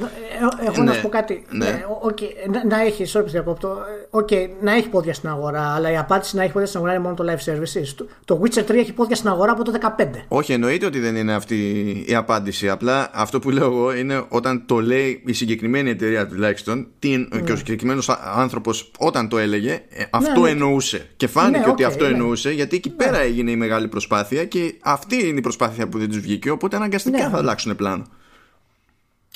Ε, 0.63 0.67
εγώ 0.67 0.83
να 0.83 0.93
σου 0.93 1.01
πω 1.01 1.09
κάτι. 1.09 1.45
ναι. 1.51 1.85
okay, 2.07 2.51
να, 2.53 2.67
να 2.77 2.83
έχει 2.83 3.05
sorry 3.13 3.25
διακόπτω 3.27 3.79
okay, 4.11 4.49
να 4.61 4.75
έχει 4.75 4.89
πόδια 4.89 5.15
στην 5.15 5.29
αγορά 5.29 5.75
αλλά 5.75 5.93
η 5.93 5.97
απάντηση 5.97 6.37
να 6.37 6.43
έχει 6.43 6.53
πόδια 6.53 6.67
στην 6.67 6.79
αγορά 6.79 6.95
είναι 6.95 7.03
μόνο 7.03 7.15
το 7.15 7.25
live 7.29 7.51
services. 7.51 7.87
Το, 7.97 8.07
το 8.25 8.41
Witcher 8.43 8.71
3 8.71 8.75
έχει 8.75 8.93
πόδια 8.93 9.17
στην 9.17 9.29
αγορά 9.29 9.53
από 9.53 9.65
το 9.65 9.73
15 9.99 10.07
όχι 10.29 10.53
εννοείται 10.53 10.87
ότι 10.87 11.01
δεν 11.01 11.17
είναι 11.17 11.35
αυτή 11.35 11.57
η 12.07 12.15
απάντηση. 12.15 12.69
Απλά 12.69 13.11
αυτό 13.13 13.39
που 13.39 13.51
λέω 13.51 13.65
εγώ 13.65 13.95
είναι 13.95 14.25
όταν 14.29 14.63
το 14.67 14.81
λέει 14.81 15.23
η 15.27 15.33
συγκεκριμένη 15.33 15.91
εταιρεία 15.91 16.27
τουλάχιστον 16.27 16.87
τι, 16.99 17.29
και 17.45 17.53
ο 17.53 17.57
συγκεκριμένος 17.57 18.09
άνθρωπος 18.35 18.91
όταν 18.99 19.29
το 19.29 19.39
έλεγε 19.39 19.83
αυτό 20.11 20.47
εννοούσε. 20.47 21.07
Και 21.17 21.27
φάνηκε 21.27 21.69
ότι 21.69 21.85
αυτό 21.85 22.05
εννοούσε 22.05 22.51
γιατί 22.51 22.77
εκεί 22.77 22.91
πέρα 22.91 23.19
έγινε 23.19 23.51
η 23.51 23.57
μεγάλη 23.57 23.89
προσπάθεια 23.89 24.26
και 24.49 24.79
αυτή 24.83 25.27
είναι 25.29 25.39
η 25.39 25.41
προσπάθεια 25.41 25.89
που 25.89 25.99
δεν 25.99 26.09
τους 26.09 26.19
βγήκε. 26.19 26.51
Οπότε 26.51 26.77
αναγκαστικά 26.77 27.25
ναι. 27.25 27.29
θα 27.29 27.37
αλλάξουν 27.37 27.77
πλάνο. 27.77 28.05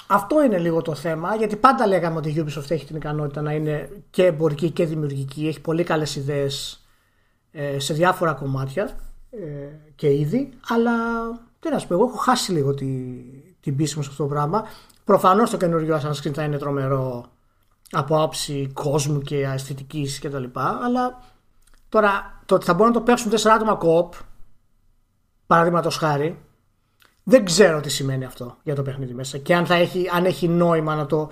Αυτό 0.07 0.45
είναι 0.45 0.59
λίγο 0.59 0.82
το 0.82 0.95
θέμα, 0.95 1.34
γιατί 1.34 1.57
πάντα 1.57 1.86
λέγαμε 1.86 2.16
ότι 2.16 2.28
η 2.28 2.45
Ubisoft 2.45 2.70
έχει 2.70 2.86
την 2.86 2.97
ικανότητα 2.97 3.43
να 3.43 3.53
είναι 3.53 3.88
και 4.11 4.24
εμπορική 4.24 4.70
και 4.70 4.84
δημιουργική. 4.86 5.47
Έχει 5.47 5.61
πολύ 5.61 5.84
καλές 5.84 6.16
ιδέες 6.16 6.84
ε, 7.53 7.78
σε 7.78 7.95
διάφορα 7.95 8.32
κομμάτια 8.32 8.99
ε, 9.30 9.38
και 9.95 10.12
ήδη, 10.12 10.51
αλλά 10.68 10.93
τι 11.61 11.70
να 11.70 11.78
σου 11.78 11.86
πω, 11.86 11.95
εγώ 11.95 12.05
έχω 12.05 12.16
χάσει 12.16 12.53
λίγο 12.53 12.74
την 13.61 13.76
πίστη 13.76 13.97
μου 13.97 14.03
σε 14.03 14.11
αυτό 14.11 14.22
το 14.22 14.28
πράγμα. 14.28 14.64
Προφανώς 15.05 15.51
το 15.51 15.57
καινούριο 15.57 16.01
Assassin's 16.03 16.26
Creed 16.26 16.32
θα 16.32 16.43
είναι 16.43 16.59
τρομερό 16.59 17.24
από 17.91 18.22
άψη 18.22 18.70
κόσμου 18.72 19.20
και 19.20 19.36
αισθητικής 19.36 20.18
κτλ. 20.18 20.45
Αλλά 20.84 21.22
τώρα 21.88 22.43
το 22.47 22.55
ότι 22.55 22.64
θα 22.64 22.74
μπορούν 22.74 22.93
να 22.93 22.99
το 22.99 23.05
παίξουν 23.05 23.32
4 23.32 23.49
άτομα 23.55 23.74
κοπ 23.74 24.14
παραδείγματος 25.51 25.96
χάρη, 25.96 26.38
δεν 27.22 27.44
ξέρω 27.44 27.80
τι 27.80 27.90
σημαίνει 27.90 28.24
αυτό 28.24 28.57
για 28.62 28.74
το 28.74 28.82
παιχνίδι 28.82 29.12
μέσα. 29.12 29.38
Και 29.38 29.55
αν, 29.55 29.66
θα 29.66 29.74
έχει, 29.74 30.09
αν 30.12 30.24
έχει 30.24 30.48
νόημα 30.48 30.94
να 30.94 31.07
το, 31.07 31.30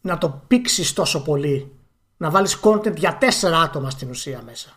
να 0.00 0.18
το 0.18 0.42
πήξεις 0.46 0.92
τόσο 0.92 1.22
πολύ. 1.22 1.72
Να 2.16 2.30
βάλεις 2.30 2.60
content 2.62 2.96
για 2.96 3.16
τέσσερα 3.16 3.60
άτομα 3.60 3.90
στην 3.90 4.10
ουσία 4.10 4.42
μέσα. 4.44 4.70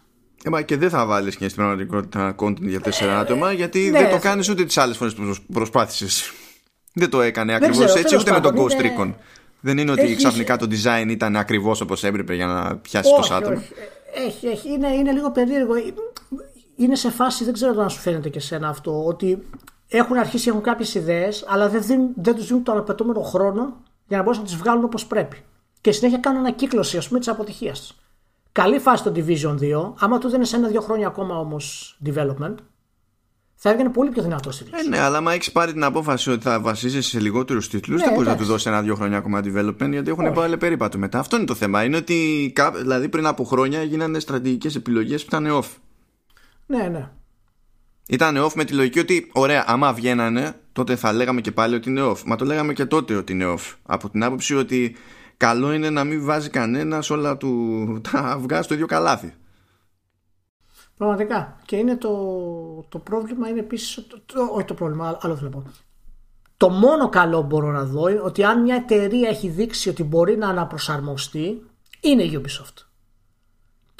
Ε, 0.58 0.62
και 0.62 0.78
δεν 0.78 0.90
θα 0.90 1.06
βάλεις 1.06 1.36
και 1.36 1.44
στην 1.44 1.56
πραγματικότητα 1.56 2.36
content 2.40 2.62
για 2.62 2.82
τέσσερα 2.82 3.20
άτομα, 3.20 3.52
γιατί 3.52 3.90
ναι, 3.90 4.00
δεν 4.00 4.10
το 4.10 4.20
κάνεις 4.20 4.50
ούτε 4.50 4.66
τις 4.66 4.78
άλλες 4.78 4.98
φορές 4.98 5.14
που 5.14 5.36
προσπάθησες. 5.54 6.32
Δεν 6.94 7.10
το 7.10 7.22
έκανε 7.22 7.54
ακριβώς 7.54 7.96
έτσι, 7.96 8.16
ούτε 8.16 8.32
με 8.32 8.40
τον 8.40 8.56
Ghost 8.58 8.82
Recon. 8.82 9.14
Δεν 9.60 9.78
είναι 9.78 9.92
ότι 9.92 10.02
έχει... 10.02 10.16
ξαφνικά 10.16 10.58
το 10.58 10.68
design 10.70 11.06
ήταν 11.10 11.36
ακριβώς 11.36 11.82
όπως 11.82 12.04
έπρεπε 12.04 12.36
για 12.36 12.46
να 12.46 12.76
πιάσεις 12.76 13.12
το 13.12 13.34
άτομο. 13.34 13.62
Έχει, 14.28 14.48
έχει. 14.48 14.70
Είναι, 14.72 14.88
είναι 14.88 15.12
λίγο 15.12 15.32
περίεργο 15.32 15.74
είναι 16.84 16.96
σε 16.96 17.12
φάση, 17.12 17.44
δεν 17.44 17.54
ξέρω 17.54 17.82
αν 17.82 17.90
σου 17.90 18.00
φαίνεται 18.00 18.30
και 18.30 18.40
σένα 18.40 18.68
αυτό, 18.68 19.06
ότι 19.06 19.48
έχουν 19.88 20.18
αρχίσει, 20.18 20.50
έχουν 20.50 20.62
κάποιες 20.62 20.96
ιδέες, 20.96 21.46
αλλά 21.48 21.70
δεν, 21.70 21.84
δίνουν, 21.84 22.10
δεν 22.16 22.36
τους 22.36 22.48
δίνουν 22.48 22.64
τον 22.64 22.78
απαιτούμενο 22.78 23.22
χρόνο 23.22 23.76
για 24.08 24.18
να 24.18 24.24
μπορέσουν 24.24 24.44
να 24.44 24.50
τις 24.50 24.60
βγάλουν 24.60 24.84
όπως 24.84 25.06
πρέπει. 25.06 25.44
Και 25.82 25.92
συνέχεια 25.92 26.18
κάνουν 26.18 26.40
ανακύκλωση, 26.40 26.98
ας 26.98 27.08
πούμε, 27.08 27.20
της 27.20 27.28
αποτυχίας 27.28 27.80
τους. 27.80 27.96
Καλή 28.52 28.80
φάση 28.80 29.04
το 29.04 29.12
Division 29.16 29.58
2. 29.60 29.94
Άμα 30.00 30.18
του 30.18 30.30
δίνει 30.30 30.50
ένα-δύο 30.54 30.82
χρόνια 30.82 31.08
ακόμα 31.08 31.40
όμως 31.40 31.98
development, 32.06 32.56
θα 33.56 33.70
έβγαινε 33.70 33.90
πολύ 33.90 34.10
πιο 34.10 34.22
δυνατό 34.24 34.52
στη 34.52 34.66
ε, 34.72 34.88
ναι, 34.88 35.00
αλλά 35.00 35.18
άμα 35.18 35.34
έχεις 35.34 35.52
πάρει 35.52 35.74
την 35.74 35.84
απόφαση 35.84 36.32
ότι 36.32 36.44
θα 36.44 36.60
βασίζεσαι 36.60 37.10
σε 37.10 37.20
λιγότερους 37.20 37.70
τίτλους, 37.70 38.00
ναι, 38.00 38.06
δεν 38.06 38.14
μπορείς 38.14 38.30
να 38.30 38.38
του 38.38 38.44
δώσεις 38.44 38.66
ένα-δύο 38.66 38.96
χρόνια 38.96 39.18
ακόμα 39.18 39.40
development, 39.40 39.90
γιατί 39.90 40.10
έχουν 40.10 40.34
πάρει 40.34 40.58
περίπατο 40.58 40.98
μετά. 40.98 41.20
Αυτό 41.20 41.36
είναι 41.36 41.46
το 41.46 41.56
θέμα. 41.56 41.84
Είναι 41.84 41.98
ότι 41.98 42.54
δηλαδή 42.78 43.10
πριν 43.10 43.26
από 43.26 43.44
χρόνια 43.44 43.84
γίνανε 43.84 44.20
στρατηγικές 44.20 44.76
επιλογές 44.76 45.26
που 45.26 45.36
ήταν 45.36 45.62
off. 45.62 45.68
Ναι, 46.72 46.88
ναι. 46.88 47.10
Ήταν 48.08 48.38
off 48.46 48.54
με 48.54 48.64
τη 48.64 48.74
λογική 48.74 49.00
ότι, 49.00 49.30
ωραία, 49.34 49.64
άμα 49.68 49.94
βγαίνανε, 49.94 50.56
τότε 50.74 50.96
θα 50.96 51.14
λέγαμε 51.14 51.42
και 51.42 51.52
πάλι 51.52 51.76
ότι 51.76 51.90
είναι 51.90 52.02
off. 52.04 52.24
Μα 52.26 52.36
το 52.36 52.46
λέγαμε 52.46 52.74
και 52.74 52.86
τότε 52.86 53.16
ότι 53.16 53.34
είναι 53.34 53.46
off. 53.48 53.76
Από 53.84 54.10
την 54.10 54.24
άποψη 54.24 54.56
ότι 54.56 54.96
καλό 55.38 55.74
είναι 55.74 55.90
να 55.90 56.04
μην 56.04 56.26
βάζει 56.26 56.50
κανένας 56.50 57.10
όλα 57.10 57.38
του 57.38 57.78
τα 58.12 58.20
αυγά 58.20 58.62
στο 58.62 58.74
ίδιο 58.74 58.86
καλάθι. 58.86 59.34
Πραγματικά. 60.98 61.60
Και 61.66 61.76
είναι 61.76 61.96
το, 61.96 62.10
το 62.90 63.00
πρόβλημα 63.00 63.50
είναι 63.50 63.60
επίσης. 63.60 64.06
Όχι 64.54 64.66
το 64.66 64.74
πρόβλημα, 64.74 65.18
άλλο 65.22 65.36
θέλω 65.36 65.50
να 65.50 65.56
πω. 65.56 65.72
Το 66.58 66.70
μόνο 66.70 67.10
καλό 67.10 67.42
μπορώ 67.42 67.72
να 67.72 67.84
δω 67.84 68.08
είναι 68.08 68.22
ότι 68.22 68.44
αν 68.44 68.62
μια 68.62 68.76
εταιρεία 68.76 69.30
έχει 69.30 69.48
δείξει 69.48 69.90
ότι 69.90 70.04
μπορεί 70.04 70.38
να 70.38 70.48
αναπροσαρμοστεί, 70.48 71.62
είναι 72.00 72.24
η 72.24 72.42
Ubisoft. 72.42 72.91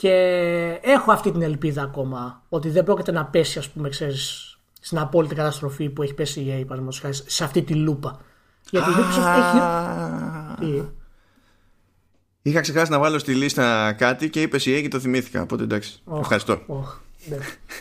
Και 0.02 0.80
έχω 0.82 1.12
αυτή 1.12 1.32
την 1.32 1.42
ελπίδα 1.42 1.82
ακόμα 1.82 2.42
ότι 2.50 2.70
δεν 2.70 2.84
πρόκειται 2.84 3.12
να 3.12 3.26
πέσει, 3.26 3.60
ας 3.60 3.70
πούμε, 3.70 3.90
ξέρεις, 3.90 4.58
στην 4.82 4.98
απόλυτη 4.98 5.36
καταστροφή 5.36 5.90
που 5.90 6.04
έχει 6.04 6.14
πέσει 6.14 6.40
η 6.40 6.68
EA, 6.70 6.78
σε 7.26 7.44
αυτή 7.44 7.62
τη 7.62 7.74
λούπα. 7.74 8.20
Γιατί 8.70 8.90
η 8.90 8.94
Ubisoft 8.98 10.62
έχει. 10.62 10.90
Είχα 12.42 12.62
ξεχάσει 12.62 12.92
να 12.92 13.00
βάλω 13.00 13.20
στη 13.20 13.36
λίστα 13.36 13.94
κάτι 13.94 14.30
και 14.30 14.42
είπες 14.42 14.66
η 14.66 14.78
EA 14.78 14.82
και 14.82 14.88
το 14.88 15.00
θυμήθηκα. 15.00 15.42
Οπότε 15.42 15.64
εντάξει. 15.64 16.02
Ευχαριστώ. 16.20 16.62
Ναι. 17.26 17.38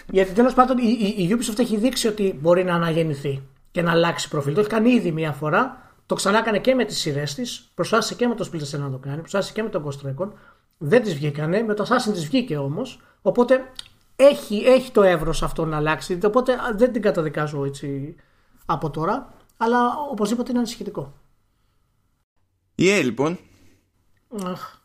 Γιατί 0.07 0.33
τέλος 0.33 0.55
πάντων 0.55 0.79
η, 0.79 1.15
η, 1.17 1.37
Ubisoft 1.37 1.59
έχει 1.59 1.77
δείξει 1.77 2.07
ότι 2.07 2.39
μπορεί 2.41 2.65
να 2.65 2.75
αναγεννηθεί 2.75 3.43
και 3.71 3.83
να 3.83 3.91
αλλάξει 3.91 4.29
προφίλ. 4.29 4.55
Το 4.55 4.61
έχει 4.61 4.69
κάνει 4.69 4.91
ήδη 4.91 5.13
μία 5.13 5.33
φορά. 5.33 5.93
Το 6.07 6.15
ξανά 6.15 6.39
έκανε 6.39 6.59
και 6.59 6.75
με 6.75 6.85
τις 6.85 6.99
σειρές 6.99 7.35
της. 7.35 7.71
Προσπάθησε 7.75 8.15
και 8.15 8.27
με 8.27 8.35
το 8.35 8.51
Splinter 8.53 8.79
να 8.79 8.91
το 8.91 8.99
κάνει. 8.99 9.19
Προσπάθησε 9.19 9.53
και 9.53 9.63
με 9.63 9.69
τον 9.69 9.85
Ghost 9.87 10.09
Recon. 10.09 10.29
Δεν 10.83 11.03
τις 11.03 11.15
βγήκανε, 11.15 11.63
με 11.63 11.75
το 11.75 11.85
Assassin 11.89 12.13
τις 12.13 12.27
βγήκε 12.27 12.57
όμως, 12.57 13.01
οπότε 13.23 13.73
έχει, 14.17 14.57
έχει 14.57 14.91
το 14.91 15.03
εύρος 15.03 15.43
αυτό 15.43 15.65
να 15.65 15.77
αλλάξει, 15.77 16.19
οπότε 16.25 16.57
δεν 16.77 16.93
την 16.93 17.03
καταδικάζω 17.03 17.65
έτσι 17.65 18.15
από 18.67 18.91
τώρα, 18.91 19.33
αλλά 19.57 19.79
οπωσδήποτε 20.11 20.51
είναι 20.51 20.59
ανησυχητικό. 20.59 21.15
Η 22.75 22.85
yeah, 22.87 23.05
λοιπόν, 23.05 23.39
Αχ. 24.45 24.79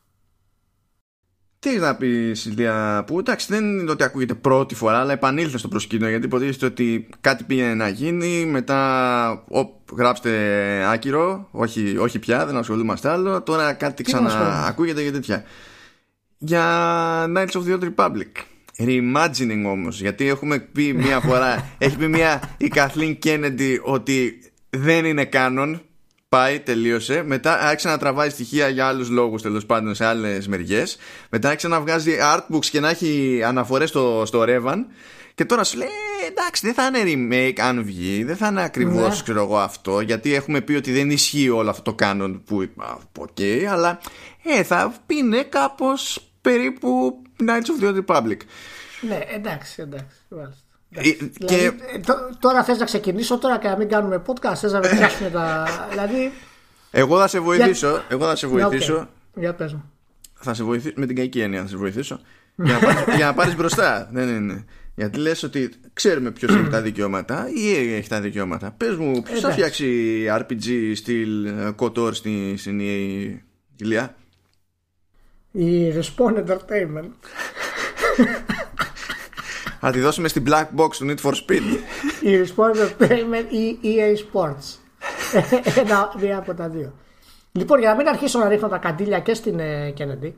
Τι 1.59 1.69
έχεις 1.69 1.81
να 1.81 1.95
πεις, 1.95 2.41
Σιλία, 2.41 3.03
που 3.07 3.19
εντάξει 3.19 3.47
δεν 3.49 3.79
είναι 3.79 3.91
ότι 3.91 4.03
ακούγεται 4.03 4.33
πρώτη 4.33 4.75
φορά, 4.75 4.99
αλλά 4.99 5.11
επανήλθε 5.11 5.57
στο 5.57 5.67
προσκήνιο 5.67 6.09
γιατί 6.09 6.25
υποτίθεται 6.25 6.65
ότι 6.65 7.09
κάτι 7.21 7.43
πήγαινε 7.43 7.73
να 7.73 7.87
γίνει. 7.87 8.45
Μετά, 8.45 9.29
ο, 9.31 9.81
γράψτε 9.97 10.31
άκυρο, 10.87 11.47
όχι, 11.51 11.97
όχι 11.97 12.19
πια, 12.19 12.45
δεν 12.45 12.57
ασχολούμαστε 12.57 13.09
άλλο. 13.09 13.41
Τώρα 13.41 13.73
κάτι 13.73 14.03
ξαναακούγεται 14.03 15.01
για 15.01 15.11
τέτοια. 15.11 15.43
Για 16.37 16.63
Knights 17.27 17.51
of 17.51 17.63
the 17.67 17.79
Old 17.79 17.93
Republic. 17.95 18.31
Reimagining 18.77 19.63
όμως, 19.65 20.01
γιατί 20.01 20.27
έχουμε 20.27 20.59
πει 20.59 20.93
μία 20.93 21.19
φορά, 21.19 21.69
έχει 21.77 21.97
πει 21.97 22.07
μία 22.07 22.55
η 22.57 22.71
Kathleen 22.75 23.15
Kennedy 23.23 23.77
ότι 23.83 24.39
δεν 24.69 25.05
είναι 25.05 25.25
κάνον 25.25 25.81
πάει, 26.29 26.59
τελείωσε. 26.59 27.23
Μετά 27.25 27.59
άρχισε 27.59 27.87
να 27.87 27.97
τραβάει 27.97 28.29
στοιχεία 28.29 28.67
για 28.67 28.87
άλλους 28.87 29.09
λόγους 29.09 29.41
τέλος 29.41 29.65
πάντων 29.65 29.95
σε 29.95 30.05
άλλες 30.05 30.47
μεριές. 30.47 30.97
Μετά 31.29 31.47
άρχισε 31.49 31.67
να 31.67 31.81
βγάζει 31.81 32.17
artbooks 32.33 32.65
και 32.65 32.79
να 32.79 32.89
έχει 32.89 33.41
αναφορές 33.45 33.89
στο, 33.89 34.23
στο 34.25 34.43
Revan. 34.47 34.77
Και 35.35 35.45
τώρα 35.45 35.63
σου 35.63 35.77
λέει 35.77 35.87
εντάξει, 36.29 36.65
δεν 36.65 36.73
θα 36.73 36.85
είναι 36.85 37.03
remake 37.05 37.59
αν 37.59 37.83
βγει, 37.83 38.23
δεν 38.23 38.35
θα 38.35 38.47
είναι 38.47 38.63
ακριβώς 38.63 39.15
ναι. 39.15 39.21
ξέρω 39.23 39.41
εγώ 39.41 39.57
αυτό, 39.57 39.99
γιατί 39.99 40.33
έχουμε 40.33 40.61
πει 40.61 40.73
ότι 40.73 40.91
δεν 40.91 41.09
ισχύει 41.09 41.49
όλο 41.49 41.69
αυτό 41.69 41.81
το 41.81 41.95
canon 41.99 42.41
που. 42.45 42.67
OK, 43.19 43.27
okay, 43.37 43.63
αλλά 43.69 43.99
ε, 44.43 44.63
θα 44.63 44.93
είναι 45.07 45.43
κάπως 45.43 46.29
περίπου 46.41 47.21
Knights 47.39 47.45
of 47.47 47.83
the 47.83 47.93
Old 47.93 48.05
Republic. 48.05 48.37
Ναι, 49.01 49.19
εντάξει, 49.35 49.81
εντάξει. 49.81 50.15
Ε, 50.91 51.01
και... 51.01 51.17
Δηλαδή, 51.37 51.65
ε, 51.65 51.99
τώρα 52.39 52.63
θες 52.63 52.77
να 52.77 52.85
ξεκινήσω 52.85 53.37
τώρα 53.37 53.57
και 53.57 53.67
να 53.67 53.77
μην 53.77 53.89
κάνουμε 53.89 54.21
podcast, 54.27 54.55
θες 54.55 54.71
να 54.71 54.79
πιάσουμε 54.79 55.29
τα... 55.29 55.67
δηλαδή... 55.91 56.31
Εγώ 56.91 57.19
θα 57.19 57.27
σε 57.27 57.39
βοηθήσω, 57.39 58.01
εγώ 58.09 58.25
θα 58.25 58.35
σε 58.35 58.47
βοηθήσω. 58.47 59.01
Okay. 59.01 59.39
Για 59.39 59.53
πες 59.53 59.73
μου. 59.73 59.91
Θα 60.33 60.53
σε 60.53 60.63
βοηθήσω, 60.63 60.93
με 60.97 61.05
την 61.05 61.15
κακή 61.15 61.41
έννοια 61.41 61.61
θα 61.61 61.67
σε 61.67 61.77
βοηθήσω. 61.77 62.19
για, 62.55 62.73
να 62.73 62.79
πάρεις, 62.79 63.15
για 63.15 63.25
να 63.25 63.33
πάρεις 63.33 63.55
μπροστά. 63.55 64.09
Ναι, 64.11 64.25
ναι, 64.25 64.39
ναι. 64.39 64.63
Γιατί 64.95 65.19
λες 65.19 65.43
ότι 65.43 65.69
ξέρουμε 65.93 66.31
ποιος 66.31 66.55
έχει 66.55 66.67
τα 66.69 66.81
δικαιώματα 66.81 67.49
ή 67.53 67.93
έχει 67.95 68.09
τα 68.09 68.21
δικαιώματα. 68.21 68.71
Πες 68.71 68.95
μου, 68.95 69.21
ποιος 69.21 69.39
θα 69.39 69.51
φτιάξει 69.51 69.87
RPG 70.29 70.91
στυλ 70.95 71.49
KOTOR 71.79 72.13
στην, 72.13 72.57
στην 72.57 72.79
Ηλία; 73.75 74.15
Η 75.51 75.93
Respawn 75.93 76.45
Entertainment. 76.45 77.09
Θα 79.79 79.91
τη 79.91 79.99
δώσουμε 79.99 80.27
στην 80.27 80.43
black 80.47 80.65
box 80.75 80.89
του 80.97 81.05
Need 81.05 81.29
for 81.29 81.33
Speed. 81.33 81.77
Η 82.21 82.43
Respawn 82.43 82.75
Entertainment 82.75 83.51
ή 83.51 83.79
EA 83.83 84.15
Sports. 84.17 84.77
Ένα, 85.75 86.13
μία 86.21 86.37
από 86.37 86.53
τα 86.53 86.69
δύο. 86.69 86.93
Λοιπόν, 87.51 87.79
για 87.79 87.89
να 87.89 87.95
μην 87.95 88.07
αρχίσω 88.07 88.39
να 88.39 88.47
ρίχνω 88.47 88.67
τα 88.67 88.77
καντήλια 88.77 89.19
και 89.19 89.33
στην 89.33 89.59
ε, 89.59 89.93
Kennedy 89.97 90.31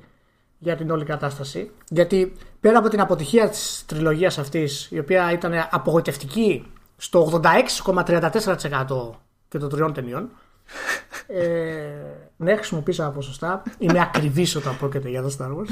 για 0.60 0.76
την 0.76 0.90
όλη 0.92 1.06
κατάσταση, 1.06 1.72
γιατί 1.90 2.34
πέρα 2.68 2.80
από 2.80 2.90
την 2.90 3.00
αποτυχία 3.00 3.50
της 3.50 3.84
τριλογίας 3.86 4.38
αυτής, 4.38 4.88
η 4.92 5.00
οποία 5.00 5.32
ήταν 5.32 5.68
απογοητευτική 5.72 6.72
στο 6.98 7.42
86,34% 7.44 9.20
και 9.48 9.58
των 9.58 9.70
τριών 9.70 9.94
ταινιών, 9.94 10.30
ε, 11.28 11.44
ναι, 12.38 12.56
χρησιμοποίησα 12.56 13.04
τα 13.04 13.12
ποσοστά. 13.12 13.64
Είμαι 13.78 14.02
ακριβής 14.02 14.56
όταν 14.56 14.78
πρόκειται 14.78 15.10
για 15.10 15.22
το 15.22 15.36
Star 15.40 15.50
Wars. 15.56 15.70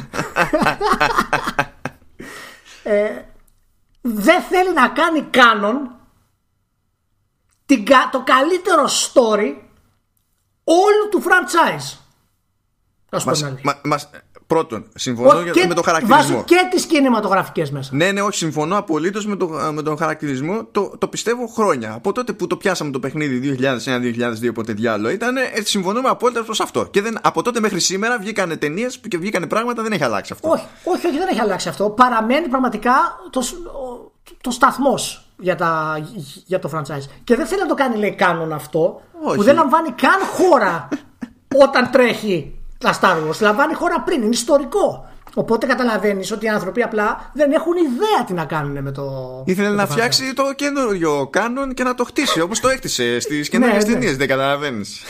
ε, 2.83 3.21
δεν 4.01 4.41
θέλει 4.41 4.73
να 4.73 4.89
κάνει 4.89 5.21
κάνον 5.21 5.95
το 8.11 8.23
καλύτερο 8.23 8.85
story 8.85 9.55
όλου 10.63 11.09
του 11.11 11.23
franchise. 11.23 11.97
Μας, 13.11 13.25
μα, 13.63 13.79
μας, 13.83 14.09
Πρώτον, 14.47 14.85
συμφωνώ 14.95 15.43
και, 15.43 15.65
με 15.67 15.73
τον 15.73 15.83
χαρακτηρισμό. 15.83 16.43
και 16.43 16.55
τις 16.71 16.85
κινηματογραφικές 16.85 17.71
μέσα. 17.71 17.95
Ναι, 17.95 18.11
ναι, 18.11 18.21
όχι, 18.21 18.37
συμφωνώ 18.37 18.77
απολύτως 18.77 19.25
με, 19.25 19.35
το, 19.35 19.47
με 19.73 19.81
τον 19.81 19.97
χαρακτηρισμό. 19.97 20.67
Το, 20.71 20.91
το 20.97 21.07
πιστεύω 21.07 21.47
χρόνια. 21.47 21.93
Από 21.93 22.11
τότε 22.11 22.33
που 22.33 22.47
το 22.47 22.57
πιάσαμε 22.57 22.91
το 22.91 22.99
παιχνίδι 22.99 23.57
2001-2002, 24.47 24.53
πότε 24.53 24.73
διάλογο 24.73 25.13
ήταν, 25.13 25.37
ε, 25.37 25.41
συμφωνούμε 25.63 26.09
απόλυτα 26.09 26.43
προς 26.43 26.59
αυτό. 26.59 26.85
Και 26.85 27.01
δεν, 27.01 27.17
από 27.21 27.41
τότε 27.41 27.59
μέχρι 27.59 27.79
σήμερα 27.79 28.17
βγήκαν 28.19 28.59
ταινίες 28.59 28.99
και 29.07 29.17
βγήκαν 29.17 29.47
πράγματα, 29.47 29.81
δεν 29.83 29.91
έχει 29.91 30.03
αλλάξει 30.03 30.33
αυτό. 30.33 30.49
Όχι, 30.49 30.65
όχι, 30.83 31.07
όχι 31.07 31.17
δεν 31.17 31.27
έχει 31.27 31.41
αλλάξει 31.41 31.69
αυτό. 31.69 31.89
Παραμένει 31.89 32.47
πραγματικά 32.47 32.93
το, 33.29 33.41
το 34.41 34.51
σταθμός 34.51 35.25
για, 35.37 35.57
για 36.45 36.59
το 36.59 36.69
franchise. 36.73 37.09
Και 37.23 37.35
δεν 37.35 37.45
θέλει 37.45 37.61
να 37.61 37.67
το 37.67 37.73
κάνει, 37.73 37.97
λέει, 37.97 38.15
κάνον 38.15 38.53
αυτό, 38.53 39.01
όχι. 39.23 39.35
που 39.35 39.43
δεν 39.43 39.55
λαμβάνει 39.55 39.89
καν 39.91 40.19
χώρα 40.19 40.87
όταν 41.65 41.91
τρέχει 41.91 42.59
τα 42.85 42.99
Star 43.01 43.29
Wars. 43.29 43.39
Λαμβάνει 43.39 43.73
χώρα 43.73 44.01
πριν, 44.01 44.21
είναι 44.21 44.33
ιστορικό. 44.33 45.09
Οπότε 45.33 45.65
καταλαβαίνεις 45.65 46.31
ότι 46.31 46.45
οι 46.45 46.49
άνθρωποι 46.49 46.81
απλά 46.81 47.31
δεν 47.33 47.51
έχουν 47.51 47.73
ιδέα 47.75 48.25
τι 48.25 48.33
να 48.33 48.45
κάνουν 48.45 48.83
με 48.83 48.91
το. 48.91 49.03
Ήθελε 49.45 49.69
να 49.69 49.87
φτιάξει 49.87 50.33
το 50.33 50.53
καινούριο 50.55 51.27
κάνον 51.31 51.73
και 51.73 51.83
να 51.83 51.95
το 51.95 52.03
χτίσει 52.03 52.41
όπως 52.41 52.59
το 52.59 52.69
έκτισε 52.69 53.19
στις 53.19 53.49
καινούριε 53.51 53.77
ναι, 53.77 53.83
ταινίες. 53.83 54.17
Δεν 54.17 54.27
καταλαβαίνεις. 54.27 55.01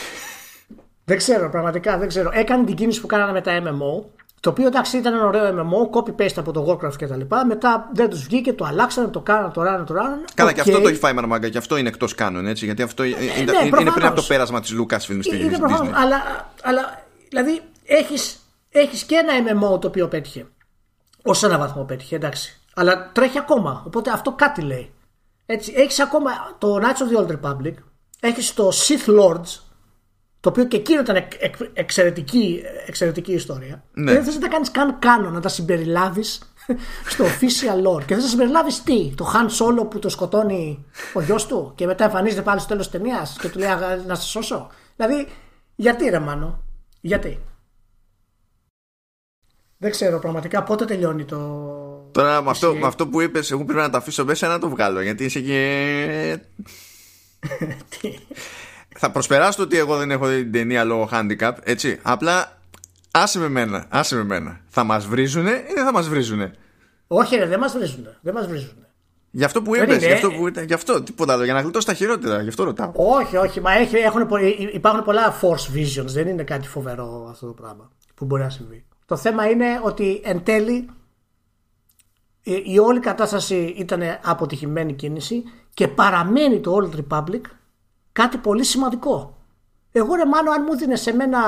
Δεν 1.06 1.18
ξέρω, 1.18 1.50
πραγματικά 1.50 1.98
δεν 1.98 2.08
ξέρω. 2.08 2.30
Έκανε 2.34 2.66
την 2.66 2.76
κίνηση 2.76 3.02
που 3.02 3.08
κάνανε 3.08 3.32
με 3.32 3.42
τα 3.42 3.62
MMO. 3.64 4.04
Το 4.40 4.52
οποίο 4.52 4.68
εντάξει 4.68 4.98
ήταν 4.98 5.14
ένα 5.14 5.26
ωραίο 5.26 5.50
MMO, 5.50 5.98
copy-paste 5.98 6.36
από 6.36 6.52
το 6.52 6.66
Warcraft 6.70 6.94
κτλ. 6.98 7.22
Μετά 7.48 7.90
δεν 7.94 8.10
τους 8.10 8.24
βγήκε, 8.24 8.54
το 8.54 8.66
αλλάξανε, 8.66 9.08
το 9.08 9.20
κάνανε, 9.20 9.52
το 9.54 9.62
ράνε, 9.62 9.84
το 9.84 9.94
ράνε. 9.94 10.16
Καλά, 10.34 10.50
okay. 10.50 10.54
και 10.54 10.60
αυτό 10.60 10.80
το 10.80 10.88
έχει 10.88 10.98
φάει 10.98 11.14
μαρμάγκα, 11.14 11.50
και 11.50 11.58
αυτό 11.58 11.78
είναι 11.78 11.88
εκτός 11.88 12.16
κάνων, 12.16 12.48
έτσι. 12.48 12.66
Γιατί 12.66 12.82
αυτό 12.82 13.04
είναι, 13.04 13.18
ναι, 13.20 13.78
είναι 13.78 13.92
πριν 13.92 14.06
από 14.06 14.16
το 14.16 14.22
πέρασμα 14.22 14.62
της 14.62 14.76
Lucasfilm 14.80 15.20
στη 15.22 15.40
Είναι 15.40 15.58
προφανώς. 15.58 15.94
Αλλά, 15.94 16.22
αλλά 16.64 17.05
δηλαδή 17.36 17.62
έχεις, 17.86 18.40
έχεις 18.70 19.04
και 19.04 19.16
ένα 19.16 19.34
MMO 19.34 19.82
το 19.82 19.88
οποίο 19.88 20.08
πέτυχε. 20.08 20.48
Ω 21.24 21.46
ένα 21.46 21.58
βαθμό 21.58 21.84
πέτυχε, 21.84 22.16
εντάξει. 22.16 22.60
Αλλά 22.74 23.12
τρέχει 23.12 23.38
ακόμα. 23.38 23.84
Οπότε 23.86 24.12
αυτό 24.12 24.32
κάτι 24.32 24.62
λέει. 24.62 24.94
Έτσι, 25.46 25.74
έχεις 25.76 26.00
ακόμα 26.00 26.32
το 26.58 26.76
Knights 26.76 26.82
of 26.82 27.26
the 27.26 27.28
Old 27.28 27.40
Republic. 27.40 27.74
Έχεις 28.20 28.54
το 28.54 28.70
Sith 28.74 29.20
Lords. 29.20 29.60
Το 30.40 30.50
οποίο 30.50 30.66
και 30.66 30.78
εκείνο 30.78 31.02
ήταν 31.02 31.28
εξαιρετική, 31.74 32.64
εξαιρετική 32.88 33.34
ιστορία. 33.34 33.84
Ναι. 33.94 34.12
δεν 34.12 34.24
θες 34.24 34.36
να 34.36 34.42
τα 34.42 34.48
κάνεις 34.48 34.72
καν 34.72 35.00
κάνω, 35.00 35.30
να 35.30 35.40
τα 35.40 35.50
συμπεριλάβεις 35.50 36.42
στο 37.12 37.26
official 37.26 37.88
lore. 37.88 38.06
Και 38.06 38.14
θες 38.14 38.24
να 38.24 38.30
συμπεριλάβεις 38.30 38.84
τι, 38.84 39.14
το 39.18 39.32
Han 39.34 39.46
Solo 39.46 39.90
που 39.90 40.00
το 40.00 40.10
σκοτώνει 40.10 40.86
ο 41.14 41.22
γιος 41.22 41.48
του 41.48 41.72
και 41.76 41.86
μετά 41.86 42.04
εμφανίζεται 42.04 42.42
πάλι 42.42 42.60
στο 42.60 42.68
τέλος 42.68 42.90
της 42.90 43.00
ταινίας 43.00 43.38
και 43.42 43.50
του 43.50 43.60
λέει 43.60 43.68
να 44.08 44.16
σε 44.16 44.28
σώσω. 44.28 44.70
Δηλαδή, 44.96 45.28
γιατί 45.76 46.10
ρε 46.10 46.20
μάνο, 46.20 46.65
γιατί; 47.06 47.40
Δεν 49.78 49.92
ξέρω 49.92 50.20
πραγματικά 50.20 50.64
πότε 50.64 50.86
τελειώνει 50.86 51.26
το. 51.26 51.38
Τώρα 52.12 52.42
με 52.42 52.50
αυτό, 52.50 52.76
με 52.76 52.88
αυτό 52.88 53.08
που 53.08 53.22
είπες, 53.22 53.52
εγώ 53.52 53.66
πρέπει 53.66 53.80
να 53.80 53.90
το 53.90 53.98
αφήσω 53.98 54.26
μέσα 54.26 54.48
να 54.48 54.60
το 54.60 54.70
βγάλω. 54.70 55.02
Γιατί 55.02 55.24
είσαι 55.24 55.40
και. 55.42 56.40
θα 59.02 59.12
προσπεράσω 59.12 59.64
ότι 59.64 59.78
εγώ 59.78 59.98
δεν 59.98 60.12
έχω 60.12 60.28
δει 60.28 60.42
την 60.42 60.52
ταινία 60.52 60.84
λόγω 60.84 61.10
handicap. 61.12 61.54
Έτσι. 61.64 62.00
Απλά 62.02 62.62
άσε 63.12 63.40
με 63.40 63.50
μένα. 63.50 63.86
Άσε 63.90 64.16
με 64.16 64.24
μένα. 64.24 64.62
Θα 64.68 64.84
μας 64.84 65.06
βρίζουνε 65.06 65.52
ή 65.52 65.74
δεν 65.74 65.86
θα 65.86 65.92
μας 65.92 66.08
βρίζουνε; 66.08 66.56
Όχι, 67.08 67.36
ρε, 67.36 67.46
δεν 67.46 67.60
μας 67.60 67.74
βρίζουνε. 67.74 68.18
Δεν 68.22 68.34
μας 68.34 68.48
βρίζουνε. 68.48 68.85
Γι' 69.38 69.44
αυτό 69.44 69.62
που 69.62 69.76
είπες, 69.76 70.04
γι' 70.04 70.12
αυτό 70.12 70.32
που 70.32 70.48
γι' 70.66 70.74
αυτό, 70.74 71.04
τίποτα 71.04 71.34
άλλο, 71.34 71.44
για 71.44 71.54
να 71.54 71.62
γλιτώσει 71.62 71.86
τα 71.86 71.94
χειρότερα, 71.94 72.42
γι' 72.42 72.50
αυτό 72.50 72.64
ρωτάω. 72.64 72.92
Όχι, 72.96 73.38
όχι, 73.38 73.62
μα 73.62 73.72
έχει, 73.72 73.96
έχουν, 73.96 74.28
υπάρχουν 74.74 75.04
πολλά 75.04 75.40
force 75.42 75.76
visions, 75.76 76.06
δεν 76.06 76.28
είναι 76.28 76.44
κάτι 76.44 76.68
φοβερό 76.68 77.28
αυτό 77.30 77.48
το 77.48 77.54
πράγμα 77.54 77.90
που 78.16 78.26
μπορεί 78.26 78.42
να 78.42 78.50
συμβεί. 78.50 78.86
Το 79.06 79.16
θέμα 79.16 79.50
είναι 79.50 79.66
ότι 79.84 80.22
εν 80.24 80.44
τέλει 80.44 80.90
η 82.44 82.80
όλη 82.80 83.00
κατάσταση 83.00 83.56
ήταν 83.78 84.02
αποτυχημένη 84.24 84.94
κίνηση 84.94 85.44
και 85.74 85.88
παραμένει 85.88 86.60
το 86.60 86.78
Old 86.82 87.00
Republic 87.00 87.42
κάτι 88.12 88.38
πολύ 88.38 88.64
σημαντικό. 88.64 89.38
Εγώ 89.92 90.16
ρε 90.16 90.26
μάνο 90.26 90.52
αν 90.52 90.66
μου 90.68 90.78
δίνει 90.78 90.98
σε 90.98 91.14
μένα 91.14 91.40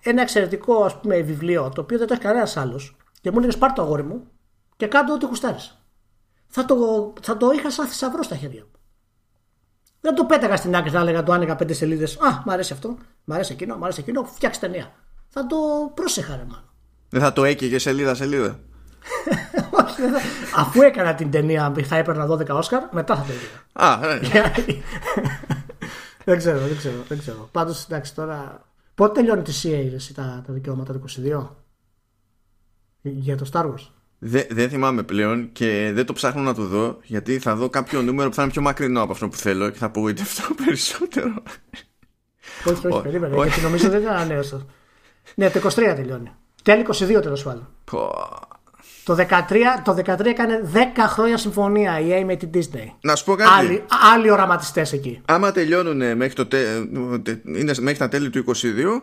ένα 0.00 0.22
εξαιρετικό 0.22 0.84
ας 0.84 1.00
πούμε 1.00 1.20
βιβλίο 1.20 1.70
το 1.74 1.80
οποίο 1.80 1.98
δεν 1.98 2.06
το 2.06 2.12
έχει 2.12 2.22
κανένας 2.22 2.56
άλλος 2.56 2.96
και 3.20 3.30
μου 3.30 3.36
έλεγες 3.36 3.58
πάρ 3.58 3.72
το 3.72 3.82
αγόρι 3.82 4.02
μου 4.02 4.26
και 4.76 4.86
κάτω 4.86 5.12
ό,τι 5.12 5.26
γουστάρεις 5.26 5.81
θα 6.54 6.64
το, 6.64 6.76
θα 7.22 7.36
το 7.36 7.50
είχα 7.50 7.70
σαν 7.70 7.86
θησαυρό 7.86 8.22
στα 8.22 8.36
χέρια 8.36 8.60
μου. 8.60 8.70
Δεν 10.00 10.14
το 10.14 10.24
πέταγα 10.24 10.56
στην 10.56 10.76
άκρη, 10.76 10.90
θα 10.90 11.00
έλεγα 11.00 11.22
το 11.22 11.32
άνοιγα 11.32 11.56
πέντε 11.56 11.72
σελίδες. 11.72 12.16
Α, 12.16 12.42
μ' 12.46 12.50
αρέσει 12.50 12.72
αυτό, 12.72 12.96
μ' 13.24 13.32
αρέσει 13.32 13.52
εκείνο, 13.52 13.76
μ' 13.76 13.84
αρέσει 13.84 14.00
εκείνο, 14.00 14.24
φτιάξει 14.24 14.60
ταινία. 14.60 14.92
Θα 15.28 15.46
το 15.46 15.56
πρόσεχα, 15.94 16.36
ρε 16.36 16.44
μάλλον. 16.48 16.70
Δεν 17.08 17.20
θα 17.20 17.32
το 17.32 17.44
έκαιγε 17.44 17.78
σελίδα-σελίδα. 17.78 18.58
Όχι, 19.80 20.02
θα... 20.02 20.20
Αφού 20.56 20.82
έκανα 20.82 21.14
την 21.14 21.30
ταινία, 21.30 21.72
θα 21.84 21.96
έπαιρνα 21.96 22.26
12 22.26 22.48
Όσκαρ, 22.48 22.82
μετά 22.90 23.16
θα 23.16 23.22
το 23.22 23.32
έκανα. 23.32 23.92
Α, 23.92 24.18
ναι. 24.20 24.52
δεν 26.24 26.38
ξέρω, 26.38 26.58
δεν 26.58 26.76
ξέρω. 26.76 27.02
Δεν 27.08 27.18
ξέρω. 27.18 27.48
Πάντως, 27.52 27.84
εντάξει, 27.84 28.14
τώρα. 28.14 28.66
Πότε 28.94 29.12
τελειώνει 29.12 29.42
τη 29.42 29.52
CA 29.62 30.12
τα, 30.14 30.42
τα 30.46 30.52
δικαιώματα 30.52 30.92
του 30.92 31.04
22 31.08 31.48
για 33.02 33.36
το 33.36 33.50
Star 33.52 33.64
Wars. 33.64 34.01
Δεν 34.24 34.68
θυμάμαι 34.68 35.02
πλέον 35.02 35.52
και 35.52 35.90
δεν 35.94 36.06
το 36.06 36.12
ψάχνω 36.12 36.42
να 36.42 36.54
το 36.54 36.64
δω 36.64 36.98
γιατί 37.02 37.38
θα 37.38 37.54
δω 37.54 37.68
κάποιο 37.68 38.02
νούμερο 38.02 38.28
που 38.28 38.34
θα 38.34 38.42
είναι 38.42 38.50
πιο 38.50 38.62
μακρινό 38.62 39.02
από 39.02 39.12
αυτό 39.12 39.28
που 39.28 39.36
θέλω 39.36 39.70
και 39.70 39.78
θα 39.78 39.86
απογοητευτώ 39.86 40.54
περισσότερο. 40.64 41.42
Όχι, 42.64 42.86
όχι, 42.86 43.02
περίμενε. 43.02 43.36
Γιατί 43.36 43.60
νομίζω 43.60 43.88
δεν 43.88 44.02
ήταν 44.02 44.14
ανανέωσα. 44.14 44.66
Ναι, 45.34 45.50
το 45.50 45.60
23 45.68 45.72
τελειώνει. 45.74 46.30
Τέλη 46.62 46.86
22 46.88 47.22
τέλος 47.22 47.42
πάντων. 47.42 47.68
Το 49.04 49.16
13, 49.18 49.22
το 49.84 49.96
13 50.06 50.24
έκανε 50.24 50.70
10 50.74 50.78
χρόνια 51.06 51.36
συμφωνία 51.36 52.00
η 52.00 52.06
EA 52.10 52.24
με 52.24 52.36
την 52.36 52.50
Disney. 52.54 52.90
Να 53.00 53.16
σου 53.16 53.24
πω 53.24 53.34
κάτι. 53.34 53.50
Άλλοι, 53.58 53.84
άλλοι 54.14 54.30
οραματιστές 54.30 54.92
εκεί. 54.92 55.20
Άμα 55.24 55.52
τελειώνουν 55.52 56.16
μέχρι, 56.16 56.32
το 56.32 56.46
τε, 56.46 56.58
είναι 57.44 57.74
μέχρι 57.80 57.98
τα 57.98 58.08
τέλη 58.08 58.30
του 58.30 58.44
22, 58.46 58.52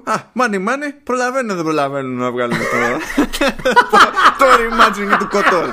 α, 0.04 0.14
μάνι 0.34 0.58
μάνι, 0.58 0.92
προλαβαίνουν 1.04 1.56
δεν 1.56 1.64
προλαβαίνουν 1.64 2.18
να 2.18 2.32
βγάλουν 2.32 2.58
το, 2.58 2.66
το 4.40 4.46
reimagining 4.46 5.18
του 5.20 5.28
Κοτόρ. 5.28 5.66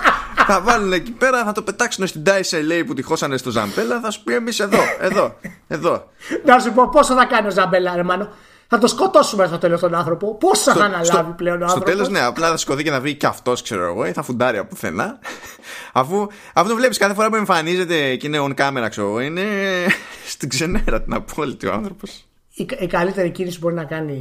θα 0.46 0.60
βάλουν 0.60 0.92
εκεί 0.92 1.10
πέρα, 1.10 1.44
θα 1.44 1.52
το 1.52 1.62
πετάξουν 1.62 2.06
στην 2.06 2.22
Dice 2.26 2.54
LA 2.70 2.82
που 2.86 2.94
τη 2.94 3.02
χώσανε 3.02 3.36
στο 3.36 3.50
Ζαμπέλα, 3.50 4.00
θα 4.00 4.10
σου 4.10 4.22
πει 4.24 4.34
εμείς 4.34 4.60
εδώ, 4.60 4.78
εδώ, 5.00 5.36
εδώ. 5.66 6.10
Να 6.44 6.58
σου 6.58 6.72
πω 6.72 6.88
πόσο 6.88 7.14
θα 7.14 7.24
κάνει 7.24 7.46
ο 7.46 7.50
Ζαμπέλα, 7.50 7.96
ρε 7.96 8.02
μάνο; 8.02 8.28
Θα 8.68 8.78
το 8.78 8.86
σκοτώσουμε 8.86 9.46
στο 9.46 9.58
τέλος 9.58 9.80
τον 9.80 9.94
άνθρωπο. 9.94 10.34
Πόσα 10.34 10.74
θα 10.74 10.84
αναλάβει 10.84 11.06
στο, 11.06 11.34
πλέον 11.36 11.62
ο 11.62 11.64
άνθρωπος; 11.64 11.88
Στο 11.88 11.96
τέλος, 11.96 12.08
ναι, 12.08 12.20
απλά 12.20 12.48
θα 12.48 12.56
σηκωθεί 12.56 12.82
και 12.82 12.90
να 12.90 13.00
βρει 13.00 13.14
και 13.14 13.26
αυτός, 13.26 13.62
ξέρω 13.62 13.84
εγώ, 13.84 14.06
ή 14.06 14.12
θα 14.12 14.22
φουντάρει 14.22 14.58
από 14.58 14.68
πουθενά. 14.68 15.18
Αφού 15.92 16.26
αυτό 16.54 16.74
βλέπεις 16.74 16.98
κάθε 16.98 17.14
φορά 17.14 17.28
που 17.28 17.36
εμφανίζεται 17.36 18.16
και 18.16 18.26
είναι 18.26 18.38
on 18.40 18.54
camera, 18.54 18.86
ξέρω 18.90 19.06
εγώ, 19.06 19.20
είναι 19.20 19.42
στην 20.34 20.48
ξενέρα 20.48 21.02
την 21.02 21.14
απόλυτη 21.14 21.66
ο 21.66 21.72
άνθρωπος. 21.72 22.24
Η, 22.54 22.66
η 22.80 22.86
καλύτερη 22.86 23.30
κίνηση 23.30 23.58
που 23.58 23.64
μπορεί 23.64 23.74
να 23.74 23.84
κάνει 23.84 24.14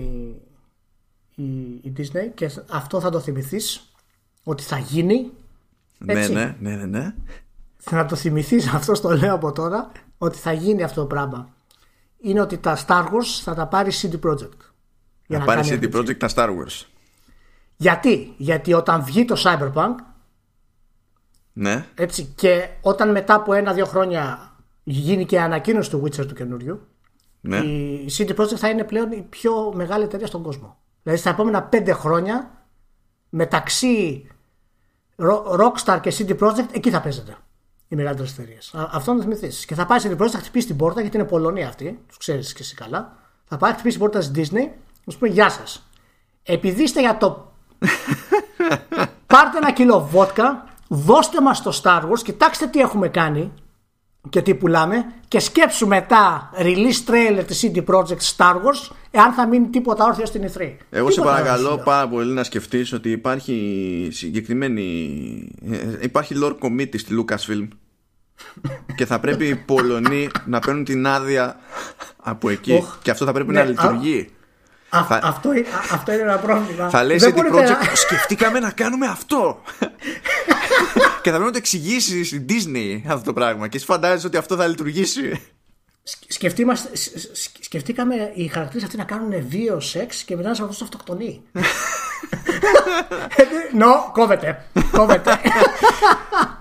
η, 1.36 1.44
η 1.82 1.94
Disney 1.98 2.32
και 2.34 2.50
αυτό 2.70 3.00
θα 3.00 3.10
το 3.10 3.20
θυμηθείς 3.20 3.90
ότι 4.44 4.64
θα 4.64 4.78
γίνει. 4.78 5.32
Ναι, 5.98 6.14
ναι, 6.14 6.56
ναι, 6.60 6.76
ναι, 6.76 6.86
ναι. 6.86 7.14
Θα 7.78 8.06
το 8.06 8.16
θυμηθείς 8.16 8.68
αυτό, 8.76 9.02
το 9.02 9.10
λέω 9.10 9.34
από 9.34 9.52
τώρα, 9.52 9.92
ότι 10.18 10.38
θα 10.38 10.52
γίνει 10.54 10.84
αυτό 10.84 11.02
το 11.02 11.08
πράγμα 11.08 11.54
είναι 12.26 12.42
ότι 12.42 12.58
τα 12.58 12.78
Star 12.88 13.04
Wars 13.04 13.42
θα 13.44 13.54
τα 13.54 13.68
πάρει 13.68 13.92
CD 14.02 14.20
Projekt. 14.30 14.60
Για 15.28 15.40
να, 15.40 15.46
πάρει 15.46 15.62
CD 15.64 15.96
Projekt 15.96 16.18
τα 16.18 16.30
Star 16.36 16.50
Wars. 16.50 16.86
Γιατί, 17.76 18.34
γιατί 18.38 18.74
όταν 18.74 19.04
βγει 19.04 19.26
το 19.26 19.36
Cyberpunk 19.44 19.96
ναι. 21.54 21.86
έτσι, 21.96 22.24
και 22.36 22.70
όταν 22.82 23.12
μετά 23.12 23.34
από 23.34 23.54
ένα-δύο 23.54 23.86
χρόνια 23.86 24.52
γίνει 24.84 25.26
και 25.26 25.42
ανακοίνωση 25.42 25.90
του 25.90 26.04
Witcher 26.04 26.28
του 26.28 26.34
καινούριου 26.34 26.88
ναι. 27.42 27.58
η 27.58 28.10
CD 28.18 28.36
Projekt 28.36 28.56
θα 28.56 28.70
είναι 28.70 28.84
πλέον 28.84 29.12
η 29.12 29.22
πιο 29.30 29.74
μεγάλη 29.76 30.04
εταιρεία 30.04 30.28
στον 30.28 30.44
κόσμο. 30.44 30.78
Δηλαδή 31.04 31.22
στα 31.22 31.30
επόμενα 31.30 31.64
πέντε 31.64 31.94
χρόνια 31.94 32.68
μεταξύ 33.30 34.28
Rockstar 35.60 36.00
και 36.02 36.14
CD 36.18 36.40
Projekt 36.40 36.68
εκεί 36.72 36.90
θα 36.90 37.02
παίζεται 37.02 37.38
οι 37.88 37.96
μεγαλύτερες 37.96 38.32
εταιρείες. 38.32 38.74
Αυτό 38.92 39.14
να 39.14 39.22
θυμηθείς. 39.22 39.66
Και 39.66 39.76
θα 39.76 39.86
πάει 39.86 40.00
στην 40.00 40.18
Projekt, 40.20 40.30
θα 40.30 40.38
χτυπήσει 40.38 40.68
την 40.68 40.78
πόρτα, 40.78 41.02
γιατί 41.02 41.18
είναι 41.18 41.26
Πολωνία 41.26 41.68
αυτή, 41.68 42.00
τους 42.08 42.18
ξέρεις 42.18 42.54
και 42.54 42.62
εσύ 42.62 42.76
καλά. 42.76 43.18
Θα 43.46 43.58
πάει, 43.58 43.72
χτυπήσει 43.74 43.98
την 43.98 44.06
πόρτα 44.06 44.20
της 44.20 44.32
Disney, 44.36 44.70
να 45.04 45.12
σου 45.12 45.20
πει 45.20 45.30
Γεια 45.30 45.50
σας. 45.50 45.90
Επειδή 46.44 46.84
είστε 46.84 47.00
για 47.00 47.18
το. 47.18 47.52
Πάρτε 49.28 49.58
ένα 49.58 49.72
κιλό 49.72 50.08
βότκα, 50.12 50.64
δώστε 50.88 51.42
μας 51.42 51.62
το 51.62 51.82
Star 51.84 52.02
Wars, 52.02 52.20
κοιτάξτε 52.24 52.68
τι 52.68 52.80
έχουμε 52.80 53.08
κάνει 53.08 53.52
και 54.30 54.42
τι 54.42 54.56
πουλάμε 54.56 55.06
και 55.28 55.40
σκέψου 55.40 55.88
μετά 55.88 56.52
release 56.58 57.10
trailer 57.10 57.44
της 57.48 57.64
CD 57.64 57.84
Projekt 57.86 58.36
Star 58.36 58.54
Wars 58.54 58.96
εάν 59.12 59.34
θα 59.34 59.48
μείνει 59.48 59.68
τίποτα 59.68 60.06
όρθιο 60.06 60.26
στην 60.26 60.52
E3. 60.54 60.74
Εγώ 60.90 61.12
σε 61.12 61.22
παρακαλώ 61.22 61.82
πάρα 61.84 62.08
πολύ 62.08 62.34
να 62.34 62.44
σκεφτείς 62.44 62.94
ότι 62.94 63.12
υπάρχει 63.12 64.08
συγκεκριμένη 64.12 64.84
ε, 65.72 65.98
υπάρχει 66.02 66.36
lore 66.44 66.56
committee 66.60 67.00
στη 67.00 67.16
Lucasfilm 67.20 67.68
και 68.98 69.06
θα 69.06 69.20
πρέπει 69.20 69.48
οι 69.48 69.56
Πολωνοί 69.56 70.30
να 70.46 70.60
παίρνουν 70.60 70.84
την 70.84 71.08
άδεια 71.08 71.56
από 72.18 72.50
εκεί 72.50 72.84
και 73.02 73.12
αυτό 73.12 73.26
θα 73.26 73.32
πρέπει 73.32 73.54
να 73.54 73.64
ναι, 73.64 73.70
λειτουργεί. 73.70 74.30
Θα... 75.04 75.20
αυτό, 75.24 75.50
αυτό 75.92 76.12
είναι 76.12 76.22
ένα 76.22 76.38
πρόβλημα. 76.38 76.90
Θα 76.90 77.04
λέει 77.04 77.18
CD 77.22 77.38
Projekt 77.38 77.92
σκεφτήκαμε 77.94 78.60
να 78.60 78.72
κάνουμε 78.72 79.06
αυτό 79.06 79.62
και 81.22 81.32
θα 81.32 81.38
πρέπει 81.38 81.44
να 81.44 81.52
το 81.52 81.58
εξηγήσεις 81.58 82.28
στην 82.28 82.46
Disney 82.50 83.02
αυτό 83.08 83.24
το 83.24 83.34
πράγμα. 83.34 83.68
Και 83.68 83.78
εσύ 83.78 83.86
φαντάζεσαι 83.86 84.28
ότι 84.28 84.38
αυτό 84.38 84.56
θα 84.56 84.68
λειτουργήσει. 84.68 85.42
Σκεφτήκαμε 87.60 88.32
οι 88.34 88.48
χαρακτήρες 88.48 88.84
αυτοί 88.84 88.98
να 88.98 89.04
κάνουν 89.04 89.34
δύο 89.50 89.80
σεξ 89.80 90.24
και 90.24 90.36
μετά 90.36 90.48
να 90.48 90.66
αυτό 90.66 90.84
αυτοκτονεί. 90.84 91.42
Νο, 93.74 94.12
κόβεται. 94.14 94.66
Κόβεται. 94.92 95.40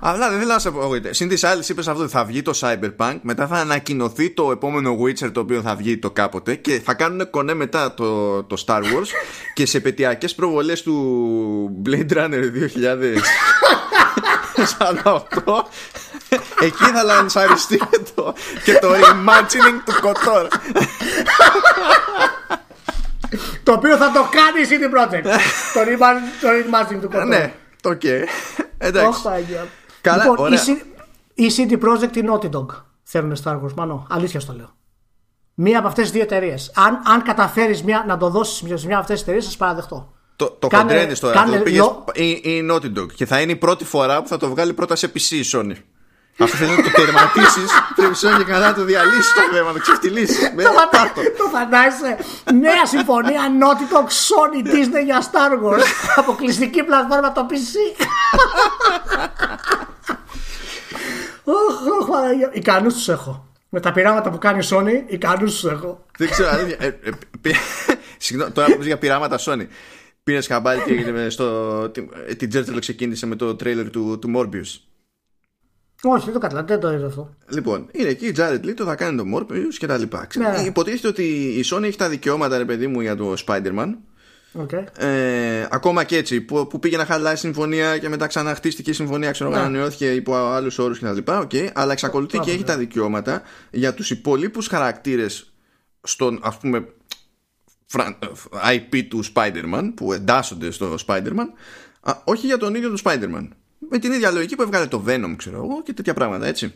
Αλλά 0.01 0.31
δεν 0.31 0.39
θέλω 0.39 0.53
να 0.53 0.59
σε 0.59 0.71
πω. 0.71 0.91
Συν 1.11 1.29
της 1.29 1.45
άλλης, 1.45 1.69
είπες 1.69 1.89
αυτό 1.89 2.03
ότι 2.03 2.13
θα 2.13 2.25
βγει 2.25 2.43
το 2.43 2.59
Cyberpunk, 2.61 3.19
μετά 3.23 3.47
θα 3.47 3.57
ανακοινωθεί 3.57 4.31
το 4.31 4.51
επόμενο 4.51 4.99
Witcher 5.03 5.33
το 5.33 5.41
οποίο 5.41 5.61
θα 5.61 5.75
βγει 5.75 5.99
το 5.99 6.11
κάποτε 6.11 6.55
και 6.55 6.81
θα 6.85 6.95
κάνουν 6.95 7.31
κονέ 7.31 7.55
μετά 7.55 7.95
το, 7.95 8.43
το 8.43 8.65
Star 8.67 8.81
Wars 8.81 9.09
και 9.55 9.67
σε 9.67 9.81
πετειακές 9.81 10.35
προβολές 10.35 10.83
του 10.83 11.83
Blade 11.87 12.13
Runner 12.13 12.31
2000 12.31 13.19
σαν 14.65 15.01
αυτό 15.05 15.67
εκεί 16.61 16.85
θα 16.85 17.03
λανσαριστεί 17.03 17.77
και 17.77 18.01
το, 18.15 18.35
και 18.65 18.73
το 18.73 18.89
reimagining 18.93 19.81
του 19.85 19.93
KOTOR 20.01 20.49
το 23.63 23.73
οποίο 23.73 23.97
θα 23.97 24.13
το 24.13 24.29
κάνει 24.31 24.61
η 24.61 24.67
CD 24.71 24.95
Projekt 24.95 25.39
το 26.41 26.49
reimagining 26.49 27.01
του 27.01 27.09
KOTOR 27.09 27.27
ναι, 27.27 27.55
το 27.81 27.89
οκ 27.89 28.05
εντάξει 28.79 29.21
Καλά, 30.01 30.23
λοιπόν, 30.23 30.39
ωραία. 30.39 30.61
ή 31.35 31.47
CD 31.57 31.73
Projekt 31.73 32.17
ή 32.17 32.33
Naughty 32.33 32.51
Dog 32.51 32.67
θέλουν 33.03 33.37
Star 33.45 33.53
Wars 33.53 33.73
μάνα, 33.75 34.07
αλήθεια 34.11 34.41
στο 34.41 34.53
λέω 34.53 34.75
Μία 35.55 35.79
από 35.79 35.89
αυτές 35.89 36.05
τις 36.05 36.13
δύο 36.13 36.23
εταιρείες. 36.23 36.73
Αν, 36.75 37.01
αν 37.05 37.23
καταφέρεις 37.23 37.85
να 38.07 38.17
το 38.17 38.31
δώσεις 38.31 38.57
σε 38.57 38.87
μια 38.87 38.95
από 38.95 39.03
αυτές 39.03 39.19
τις 39.19 39.23
εταιρείες, 39.23 39.47
θα 39.47 39.57
παραδεχτώ. 39.57 40.13
Το, 40.37 40.57
το 40.59 40.67
κάνε, 40.67 41.13
τώρα. 41.21 41.35
Κάνε, 41.35 41.57
το 41.57 41.63
πήγες, 41.63 41.79
λο... 41.79 42.05
η, 42.15 42.31
η 42.31 42.69
Naughty 42.71 42.99
Dog. 42.99 43.13
Και 43.15 43.27
θα 43.27 43.41
είναι 43.41 43.53
η 43.53 43.57
πρώτη 43.57 43.85
φορά 43.85 44.23
που 44.23 44.29
θα 44.29 44.37
το 44.37 44.49
βγάλει 44.49 44.73
πρώτα 44.73 44.97
σε 44.97 45.13
PC 45.15 45.31
η 45.31 45.45
Sony. 45.53 45.77
Αυτό 46.39 46.57
θέλει 46.57 46.77
να 46.77 46.83
το 46.83 46.91
τερματίσει. 46.91 47.61
Πρέπει 47.97 48.13
η 48.13 48.17
Sony 48.23 48.45
και 48.45 48.53
να 48.53 48.75
το 48.75 48.85
διαλύσεις 48.85 49.33
το 49.33 49.41
θέμα, 49.53 49.67
να 49.67 49.73
το 49.73 49.79
ξεφτυλίσεις. 49.79 50.39
το 51.37 51.49
φαντάζεσαι. 51.53 52.17
Νέα 52.53 52.87
συμφωνία 52.87 53.43
Naughty 53.61 53.95
Dog 53.95 54.09
Sony 54.29 54.67
Disney 54.67 55.05
για 55.05 55.23
Star 55.31 55.53
Wars. 55.65 55.83
Αποκλειστική 56.21 56.83
πλατφόρμα 56.83 57.33
το 57.33 57.47
PC. 57.51 57.75
Ικανούς 62.53 62.95
τους 62.95 63.09
έχω. 63.09 63.49
Με 63.69 63.81
τα 63.81 63.93
πειράματα 63.93 64.31
που 64.31 64.39
κάνει 64.39 64.59
η 64.59 64.69
Sony, 64.71 65.13
ικανούς 65.13 65.61
τους 65.61 65.71
έχω. 65.71 66.05
Δεν 66.19 66.31
ξέρω, 66.31 66.49
αλήθεια. 66.49 66.77
Ε, 66.81 66.87
ε, 66.87 67.11
συγγνώμη, 68.25 68.53
τώρα 68.53 68.77
που 68.77 68.83
για 68.83 68.99
πειράματα 68.99 69.39
Sony. 69.39 69.67
Πήρες 70.25 70.47
χαμπάρι 70.47 70.83
και 70.83 70.93
έγινε 70.93 71.31
στο. 71.31 71.91
Την 72.37 72.49
Τζέρτζελο 72.49 72.79
ξεκίνησε 72.79 73.27
με 73.27 73.37
το 73.37 73.55
τρέιλερ 73.55 73.91
του, 73.91 74.19
του 74.19 74.33
Morbius. 74.37 74.94
Όχι, 76.05 76.25
δεν 76.25 76.35
το 76.35 76.39
καταλαβαίνω, 76.39 76.81
δεν 76.81 76.91
το 76.91 76.97
είδα 76.97 77.07
αυτό. 77.07 77.35
Λοιπόν, 77.49 77.89
είναι 77.93 78.09
εκεί 78.09 78.27
η 78.27 78.35
Jared 78.37 78.61
Leto 78.65 78.83
θα 78.85 78.95
κάνει 78.95 79.17
το 79.17 79.25
Morbius 79.35 79.75
και 79.79 79.87
τα 79.87 79.97
λοιπά. 79.97 80.27
Ναι. 80.35 80.63
Υποτίθεται 80.67 81.09
ότι 81.09 81.23
η 81.59 81.65
Sony 81.73 81.83
έχει 81.83 81.97
τα 81.97 82.09
δικαιώματα, 82.09 82.59
ρε 82.59 82.65
παιδί 82.65 82.87
μου, 82.87 83.01
για 83.01 83.17
το 83.17 83.35
Spider-Man. 83.47 83.95
Okay. 84.59 85.03
Ε, 85.05 85.67
ακόμα 85.71 86.05
και 86.05 86.17
έτσι, 86.17 86.41
που, 86.41 86.67
που 86.67 86.79
πήγε 86.79 86.97
να 86.97 87.05
χαλάσει 87.05 87.37
συμφωνία 87.37 87.99
και 87.99 88.09
μετά 88.09 88.27
ξαναχτίστηκε 88.27 88.91
η 88.91 88.95
συμφωνία, 88.95 89.31
ξέρω 89.31 89.51
εγώ, 89.51 89.59
ναι. 89.59 89.65
ανανεώθηκε 89.65 90.13
υπό 90.13 90.35
άλλους 90.35 90.79
όρους 90.79 90.99
κτλ. 90.99 91.19
Okay, 91.25 91.69
αλλά 91.75 91.93
εξακολουθεί 91.93 92.39
και 92.39 92.51
έχει 92.51 92.65
τα 92.65 92.77
δικαιώματα 92.77 93.43
για 93.71 93.95
τους 93.95 94.11
υπολείπους 94.11 94.67
χαρακτήρες 94.67 95.53
στον 96.03 96.41
ας 96.43 96.59
πούμε 96.59 96.89
IP 98.73 99.03
του 99.09 99.25
Spider-Man 99.35 99.93
που 99.95 100.13
εντάσσονται 100.13 100.71
στο 100.71 100.95
Spider-Man 101.07 101.47
όχι 102.25 102.47
για 102.47 102.59
τον 102.59 102.75
ίδιο 102.75 102.91
του 102.91 102.99
Spider-Man 103.05 103.49
με 103.91 103.99
την 103.99 104.13
ίδια 104.13 104.31
λογική 104.31 104.57
που 104.57 104.63
έβγαλε 104.63 104.87
το 104.87 105.05
Venom 105.07 105.35
ξέρω 105.37 105.57
εγώ 105.57 105.83
και 105.83 105.93
τέτοια 105.93 106.15
πράγματα 106.15 106.47
έτσι 106.47 106.73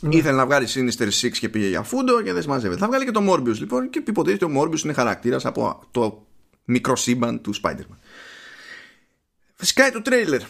ναι. 0.00 0.16
Ήθελε 0.16 0.36
να 0.36 0.46
βγάλει 0.46 0.66
Sinister 0.74 1.08
Six 1.08 1.30
και 1.30 1.48
πήγε 1.48 1.68
για 1.68 1.82
φούντο 1.82 2.22
και 2.22 2.32
δεν 2.32 2.42
συμμαζεύεται. 2.42 2.80
Θα 2.80 2.86
βγάλει 2.86 3.04
και 3.04 3.10
το 3.10 3.32
Morbius 3.32 3.58
λοιπόν 3.58 3.90
και 3.90 4.02
υποτίθεται 4.06 4.44
ότι 4.44 4.56
ο 4.56 4.62
Morbius 4.62 4.84
είναι 4.84 4.92
χαρακτήρας 4.92 5.44
από 5.44 5.82
το 5.90 6.26
μικρό 6.64 6.96
σύμπαν 6.96 7.40
του 7.40 7.54
Spider-Man. 7.62 7.98
Φυσικά 9.54 9.92
το 9.92 10.02
τρέιλερ. 10.02 10.40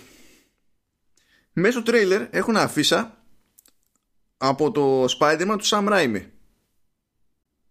Μέσω 1.52 1.82
τρέιλερ 1.82 2.22
έχουν 2.30 2.56
αφίσα 2.56 3.24
από 4.36 4.70
το 4.70 5.04
Spider-Man 5.04 5.56
του 5.58 5.64
Sam 5.64 5.88
Raimi 5.88 6.22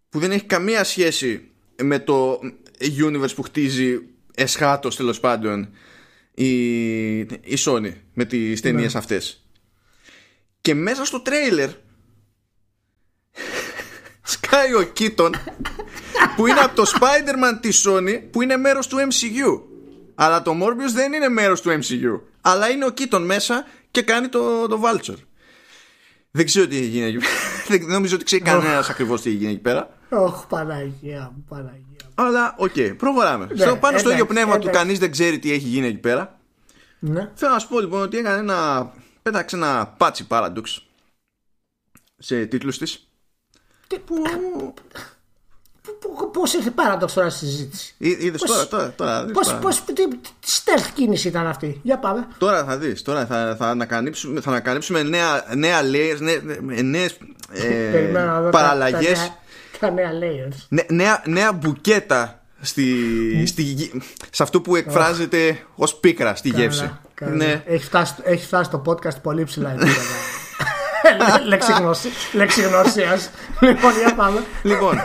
που 0.10 0.20
δεν 0.20 0.32
έχει 0.32 0.46
καμία 0.46 0.84
σχέση 0.84 1.52
με 1.82 2.00
το 2.00 2.40
universe 2.80 3.36
που 3.36 3.42
χτίζει 3.42 4.00
εσχάτως 4.36 4.96
τέλος 4.96 5.20
πάντων 5.20 5.70
η, 6.34 7.18
η 7.20 7.58
Sony 7.66 7.94
με 8.14 8.26
τις 8.26 8.62
ταινίες 8.62 8.94
ναι. 8.94 9.00
αυτές. 9.00 9.48
Και 10.62 10.74
μέσα 10.74 11.06
στο 11.06 11.20
τρέιλερ 11.20 11.70
σκάει 14.22 14.74
ο 14.74 14.84
Κίτον 14.84 15.36
που 16.36 16.48
είναι 16.48 16.60
από 16.60 16.76
το 16.76 16.84
Spider-Man 17.00 17.58
της 17.62 17.86
Sony 17.88 18.22
που 18.32 18.42
είναι 18.42 18.58
μέρος 18.58 18.88
του 18.88 18.98
MCU 18.98 19.62
αλλά 20.16 20.42
το 20.42 20.52
Morbius 20.62 20.92
δεν 20.94 21.14
είναι 21.14 21.30
μέρος 21.30 21.62
του 21.62 21.70
MCU 21.70 22.20
αλλά 22.42 22.70
είναι 22.70 22.86
ο 22.86 22.90
Keaton 22.90 23.26
μέσα 23.26 23.66
και 23.92 24.02
κάνει 24.02 24.28
το, 24.28 24.68
το 24.68 24.82
Vulture. 24.84 25.20
Δεν 26.32 26.46
ξέρω 26.46 26.68
τι 26.68 26.78
έγινε 26.78 27.06
εκεί 27.06 27.18
Δεν 27.68 27.86
νομίζω 27.86 28.16
ότι 28.16 28.24
ξέρει 28.24 28.42
κανένας 28.42 28.90
ακριβώς 28.90 29.22
τι 29.22 29.30
έγινε 29.30 29.50
εκεί 29.52 29.60
πέρα. 29.60 29.98
Όχι, 30.10 30.48
Παναγία 30.50 31.32
μου, 31.36 31.46
Παναγία 31.50 31.93
Αλλά 32.16 32.56
OK, 32.58 32.72
okay, 32.76 32.94
προχωράμε. 32.98 33.48
Ναι, 33.56 33.66
Στο, 33.66 33.76
πάνω 33.76 33.98
στο 33.98 34.12
ίδιο 34.12 34.26
πνεύμα 34.26 34.54
του 34.60 34.68
εντάξει. 34.68 34.80
κανείς 34.80 35.00
δεν 35.00 35.12
ξέρει 35.12 35.40
τι 35.40 35.52
έχει 35.52 35.68
γίνει 35.68 35.88
εκεί 35.88 35.98
πέρα. 35.98 36.40
Ναι. 37.00 37.30
Θέλω 37.34 37.52
να 37.54 37.60
σου 37.60 37.68
πω 37.68 37.80
λοιπόν 37.80 38.02
ότι 38.02 38.18
έκανε 38.18 38.38
ένα. 38.38 38.92
Πέταξε 39.22 39.56
ένα 39.56 39.96
patch 40.00 40.28
η 40.28 40.32
Paradox 40.32 40.64
σε 42.18 42.46
τίτλους 42.46 42.78
της 42.78 43.08
Τι- 43.88 44.00
που 44.00 44.16
Πώς 46.34 46.54
ήρθε 46.54 46.70
παράδοξο 46.70 47.16
τώρα 47.16 47.30
στη 47.30 47.46
συζήτηση; 47.46 47.96
είδες 47.98 48.42
Πώς- 48.42 48.52
τώρα, 48.52 48.68
τώρα, 48.68 48.94
τώρα, 48.96 49.24
δεις 49.24 49.34
Πώς, 49.34 49.48
τώρα. 49.48 49.60
πώς, 49.60 49.84
τι, 49.84 49.94
τι 50.08 50.30
stealth 50.64 50.90
κίνηση 50.94 51.28
ήταν 51.28 51.48
αυτή; 51.48 51.80
Για 51.84 51.98
πάμε. 52.00 52.28
Τώρα 52.38 52.64
θα 52.66 52.78
δεις, 52.78 53.02
τώρα 53.02 53.26
θα, 53.26 53.56
θα, 53.60 53.70
ανακαλύψουμε, 53.70 54.42
θα 54.42 54.50
ανακαλύψουμε 54.50 55.04
νέα, 55.04 55.44
νέα 55.56 55.82
layers, 55.82 56.18
νέ, 56.20 56.36
νέ- 56.36 56.82
νέες 56.82 57.18
ε, 57.52 57.90
Περιμένω 57.92 58.50
να 59.88 59.90
δω 59.90 59.96
τα- 59.96 60.02
παραλλαγές, 60.02 60.10
τα 60.10 60.20
νέα- 60.20 60.20
Τα 60.20 60.20
νέα 60.20 60.48
layers. 60.50 60.66
νέ- 60.70 60.92
νέα, 60.92 61.22
νέα 61.26 61.54
μπουκέτα 61.54 62.42
στη, 62.62 62.86
στη, 63.48 63.62
γη- 63.62 63.92
σε 64.32 64.44
αυτό 64.44 64.62
που 64.62 64.76
εκφράζεται 64.76 65.58
ως 65.76 65.96
πίκρα 65.96 66.36
στη 66.36 66.50
γεύση. 66.50 66.80
Καλά, 66.80 67.02
καλά. 67.14 67.32
Ναι, 67.36 67.64
Έχει, 67.66 67.84
φτάσει, 67.86 68.14
έχει 68.24 68.46
φτάσει 68.46 68.70
το 68.70 68.82
podcast 68.86 69.22
πολύ 69.22 69.44
ψηλά 69.44 69.70
επίπεδα. 69.72 69.98
Λεξιγνωσίας. 72.34 73.30
λοιπόν, 73.60 73.92
για 74.00 74.16
πάμε. 74.16 74.44
λοιπόν, 74.64 75.02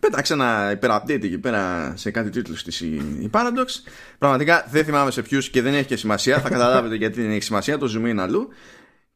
πέταξε 0.00 0.32
ένα 0.32 0.70
υπερ-update 0.70 1.08
εκεί 1.24 1.38
πέρα 1.38 1.92
σε 1.96 2.10
κάτι 2.10 2.30
τίτλους 2.30 2.62
της 2.64 2.80
η, 2.80 2.86
η 3.20 3.30
Paradox. 3.32 3.90
Πραγματικά 4.18 4.66
δεν 4.70 4.84
θυμάμαι 4.84 5.10
σε 5.10 5.22
ποιους 5.22 5.50
και 5.50 5.62
δεν 5.62 5.74
έχει 5.74 5.84
και 5.86 5.96
σημασία. 5.96 6.40
Θα 6.40 6.48
καταλάβετε 6.48 6.94
γιατί 6.94 7.22
δεν 7.22 7.30
έχει 7.30 7.42
σημασία. 7.42 7.78
Το 7.78 7.92
zoom 7.96 8.14
in 8.14 8.18
αλλού. 8.18 8.48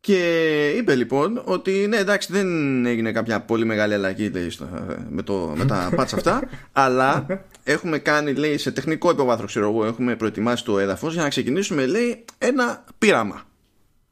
Και 0.00 0.68
είπε 0.76 0.94
λοιπόν 0.94 1.42
ότι 1.44 1.86
ναι 1.88 1.96
εντάξει 1.96 2.32
δεν 2.32 2.86
έγινε 2.86 3.12
κάποια 3.12 3.40
πολύ 3.40 3.64
μεγάλη 3.64 3.94
αλλαγή 3.94 4.28
λέει, 4.28 4.50
στο, 4.50 4.68
με, 5.10 5.22
το, 5.22 5.52
με 5.56 5.64
τα 5.64 5.88
patch 5.96 6.10
αυτά 6.14 6.42
αλλά 6.72 7.26
έχουμε 7.64 7.98
κάνει 7.98 8.32
λέει 8.32 8.58
σε 8.58 8.72
τεχνικό 8.72 9.10
υποβάθρο 9.10 9.46
ξέρω 9.46 9.68
εγώ 9.70 9.84
έχουμε 9.84 10.16
προετοιμάσει 10.16 10.64
το 10.64 10.78
έδαφος 10.78 11.12
για 11.12 11.22
να 11.22 11.28
ξεκινήσουμε 11.28 11.86
λέει 11.86 12.24
ένα 12.38 12.84
πείραμα 12.98 13.42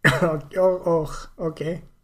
Ω- 0.84 0.90
οχ, 0.90 1.26
Οκ. 1.34 1.56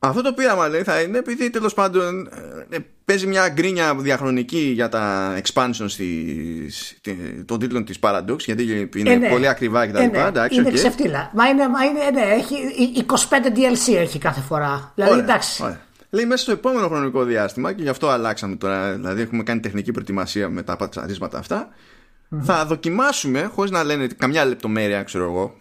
Αυτό 0.08 0.22
το 0.22 0.32
πείραμα 0.32 0.68
λέει 0.68 0.82
θα 0.82 1.00
είναι 1.00 1.18
επειδή 1.18 1.50
τέλος 1.50 1.74
πάντων 1.74 2.28
ε, 2.70 2.76
παίζει 3.04 3.26
μια 3.26 3.48
γκρίνια 3.48 3.94
διαχρονική 3.98 4.58
για 4.74 4.88
τα 4.88 5.34
expansions 5.42 5.90
της, 5.96 6.98
τη- 7.00 7.44
των 7.44 7.58
τίτλων 7.58 7.84
της 7.84 7.98
Paradox 8.00 8.38
γιατί 8.38 8.88
είναι 8.96 9.10
Ε, 9.12 9.16
ναι. 9.16 9.28
πολύ 9.28 9.48
ακριβά 9.48 9.86
και 9.86 9.92
τα 9.92 10.00
Ε, 10.00 10.04
λοιπά. 10.04 10.22
ναι. 10.22 10.28
εντάξει, 10.28 10.58
Είναι 10.58 10.68
οκ. 10.68 10.74
ξεφτύλα. 10.74 11.30
Μα 11.34 11.48
είναι, 11.48 11.68
μα 11.68 11.84
είναι 11.84 11.98
ναι, 12.12 12.20
έχει, 12.34 12.54
ε, 12.98 13.02
25 13.06 13.14
DLC 13.56 13.94
έχει 13.96 14.18
κάθε 14.18 14.40
φορά. 14.40 14.92
Δηλαδή 14.94 15.12
Ωραία, 15.12 15.24
εντάξει. 15.24 15.62
ωραία. 15.62 15.80
Λέει 16.10 16.24
μέσα 16.24 16.42
στο 16.42 16.52
επόμενο 16.52 16.88
χρονικό 16.88 17.24
διάστημα 17.24 17.72
και 17.72 17.82
γι' 17.82 17.88
αυτό 17.88 18.08
αλλάξαμε 18.08 18.56
τώρα. 18.56 18.92
Δηλαδή 18.92 19.22
έχουμε 19.22 19.42
κάνει 19.42 19.60
τεχνική 19.60 19.92
προετοιμασία 19.92 20.48
με 20.48 20.62
τα 20.62 20.76
πατσαρίσματα 20.76 21.38
αυτά. 21.38 21.68
Θα 22.42 22.66
δοκιμάσουμε, 22.66 23.42
χωρίς 23.54 23.70
να 23.70 23.84
λένε 23.84 24.06
καμιά 24.06 24.44
λεπτομέρεια, 24.44 25.02
ξέρω 25.02 25.24
εγώ, 25.24 25.54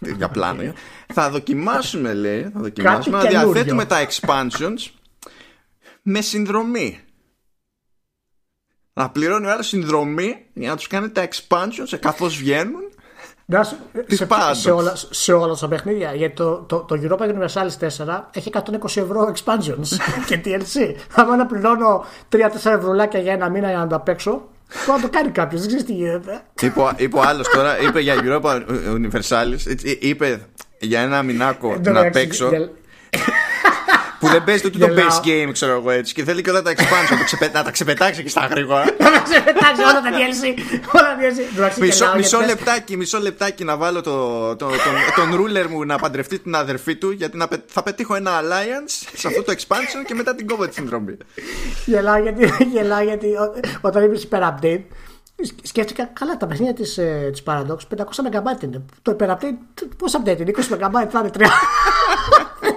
για 0.18 0.28
πλάνο. 0.28 0.72
θα 1.12 1.30
δοκιμάσουμε, 1.30 2.12
λέει, 2.14 2.42
θα 2.42 2.60
δοκιμάσουμε 2.60 3.16
να 3.16 3.26
καινούριο. 3.26 3.52
διαθέτουμε 3.52 3.84
τα 3.84 4.06
expansions 4.08 4.90
με 6.02 6.20
συνδρομή. 6.20 7.00
Να 8.92 9.10
πληρώνει 9.10 9.46
ο 9.46 9.50
άλλος 9.50 9.66
συνδρομή 9.66 10.46
για 10.54 10.68
να 10.70 10.76
τους 10.76 10.86
κάνει 10.86 11.10
τα 11.10 11.28
expansions 11.28 11.98
καθώς 12.00 12.36
βγαίνουν. 12.36 12.80
Να 13.44 13.64
σου- 13.64 13.76
Της 14.06 14.18
σε, 14.18 14.26
Paradox. 14.30 14.50
σε, 14.52 14.70
όλα, 14.70 14.94
σε 15.10 15.32
όλα 15.32 15.54
τα 15.54 15.68
παιχνίδια. 15.68 16.14
Γιατί 16.14 16.34
το, 16.34 16.56
το, 16.62 16.78
το 16.80 17.00
Europa 17.02 17.22
Universalis 17.22 17.88
4 18.06 18.20
έχει 18.32 18.50
120 18.52 18.62
ευρώ 18.84 19.34
expansions 19.36 19.86
και 20.28 20.40
DLC. 20.44 20.94
Αν 21.14 21.36
να 21.36 21.46
πληρώνω 21.46 22.04
3-4 22.32 22.38
ευρουλάκια 22.64 23.20
για 23.20 23.32
ένα 23.32 23.48
μήνα 23.50 23.68
για 23.68 23.78
να 23.78 23.86
τα 23.86 24.00
παίξω, 24.00 24.48
μπορεί 24.86 25.00
να 25.02 25.08
το 25.08 25.08
κάνει 25.18 25.30
κάποιος. 25.30 25.60
Δεν 25.60 25.68
ξέρεις 25.68 25.86
τι 25.86 25.92
γίνεται. 25.92 26.40
είπε, 26.60 26.80
ο- 26.80 26.92
είπε 26.96 27.16
ο 27.16 27.22
άλλος 27.22 27.48
τώρα, 27.48 27.80
είπε 27.80 28.00
για 28.00 28.14
Europa 28.24 28.60
Universalis, 28.94 29.66
έτσι, 29.66 29.98
είπε 30.00 30.40
για 30.78 31.00
ένα 31.00 31.22
μηνάκο 31.22 31.68
να 31.68 31.90
Εντάξει, 31.90 32.10
παίξω. 32.10 32.50
γελ- 34.22 34.32
που 34.32 34.38
δεν 34.38 34.44
παίζει 34.44 34.62
το, 34.62 34.70
το 34.70 34.78
Γελάω. 34.86 35.08
base 35.08 35.26
game, 35.26 35.52
ξέρω 35.52 35.72
εγώ 35.72 35.90
έτσι. 35.90 36.14
Και 36.14 36.24
θέλει 36.24 36.42
και 36.42 36.50
όλα 36.50 36.62
τα 36.62 36.70
expansion 36.70 37.10
να, 37.10 37.18
το 37.18 37.24
ξεπε- 37.24 37.54
να 37.54 37.62
τα 37.62 37.70
ξεπετάξει 37.70 38.22
και 38.22 38.28
στα 38.28 38.46
γρήγορα. 38.46 38.82
Εντάξει, 39.48 39.82
όλα 39.82 40.00
τα 40.02 40.10
DLC. 40.10 40.58
Όλα 40.92 41.02
τα 41.02 41.16
DLC. 41.20 41.54
Εντάξει, 41.56 41.80
μισό, 41.80 41.96
γελάω, 42.04 42.16
μισό 42.16 42.36
γιατί 42.38 42.52
λεπτάκι, 42.52 42.96
μισό 42.96 43.18
λεπτάκι 43.18 43.64
να 43.64 43.76
βάλω 43.76 44.00
το, 44.00 44.56
το, 44.56 44.66
τον, 44.66 44.78
τον 45.16 45.40
ruler 45.40 45.66
μου 45.68 45.84
να 45.84 45.98
παντρευτεί 45.98 46.38
την 46.38 46.54
αδερφή 46.54 46.96
του 46.96 47.10
γιατί 47.10 47.36
να, 47.36 47.48
πε- 47.48 47.60
θα 47.66 47.82
πετύχω 47.82 48.14
ένα 48.14 48.30
alliance 48.40 49.06
σε 49.14 49.26
αυτό 49.28 49.42
το 49.42 49.52
expansion 49.58 50.04
και 50.06 50.14
μετά 50.14 50.34
την 50.34 50.46
κόβω 50.46 50.66
τη 50.68 50.74
συνδρομή. 50.74 51.16
Γελάω 51.84 52.16
γιατί, 52.22 52.50
γελάω 52.72 53.02
γιατί 53.02 53.26
ό- 53.26 53.60
όταν 53.80 54.04
είπες 54.04 54.22
υπερ 54.22 54.40
update, 54.42 54.80
σκέφτηκα 55.62 56.04
καλά 56.12 56.36
τα 56.36 56.46
παιχνίδια 56.46 56.74
της 56.74 56.94
της 57.32 57.42
Paradox 57.46 57.76
500 57.96 58.02
MB 58.02 58.62
είναι. 58.62 58.82
Το 59.02 59.10
υπερ 59.10 59.28
update, 59.30 59.86
πόσο 59.96 60.22
update 60.24 60.38
είναι, 60.40 60.50
20 60.56 60.74
MB 60.74 61.06
θα 61.10 61.18
είναι 61.18 61.30
3. 61.38 61.42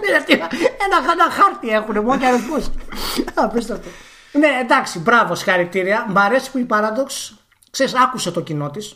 Ένα, 0.08 1.12
ένα 1.12 1.30
χάρτη 1.32 1.70
έχουν 1.70 2.00
μόνο 2.04 2.18
και 2.20 2.26
αριθμούς. 2.26 2.66
Απίστευτο. 3.34 3.90
Ναι, 4.32 4.48
εντάξει, 4.62 5.00
μπράβο, 5.00 5.36
συγχαρητήρια. 5.36 6.06
Μ' 6.10 6.18
αρέσει 6.18 6.52
που 6.52 6.58
η 6.58 6.66
Paradox 6.70 7.36
ξέρεις, 7.72 7.94
άκουσε 7.96 8.32
το 8.32 8.42
κοινό 8.42 8.70
της 8.70 8.96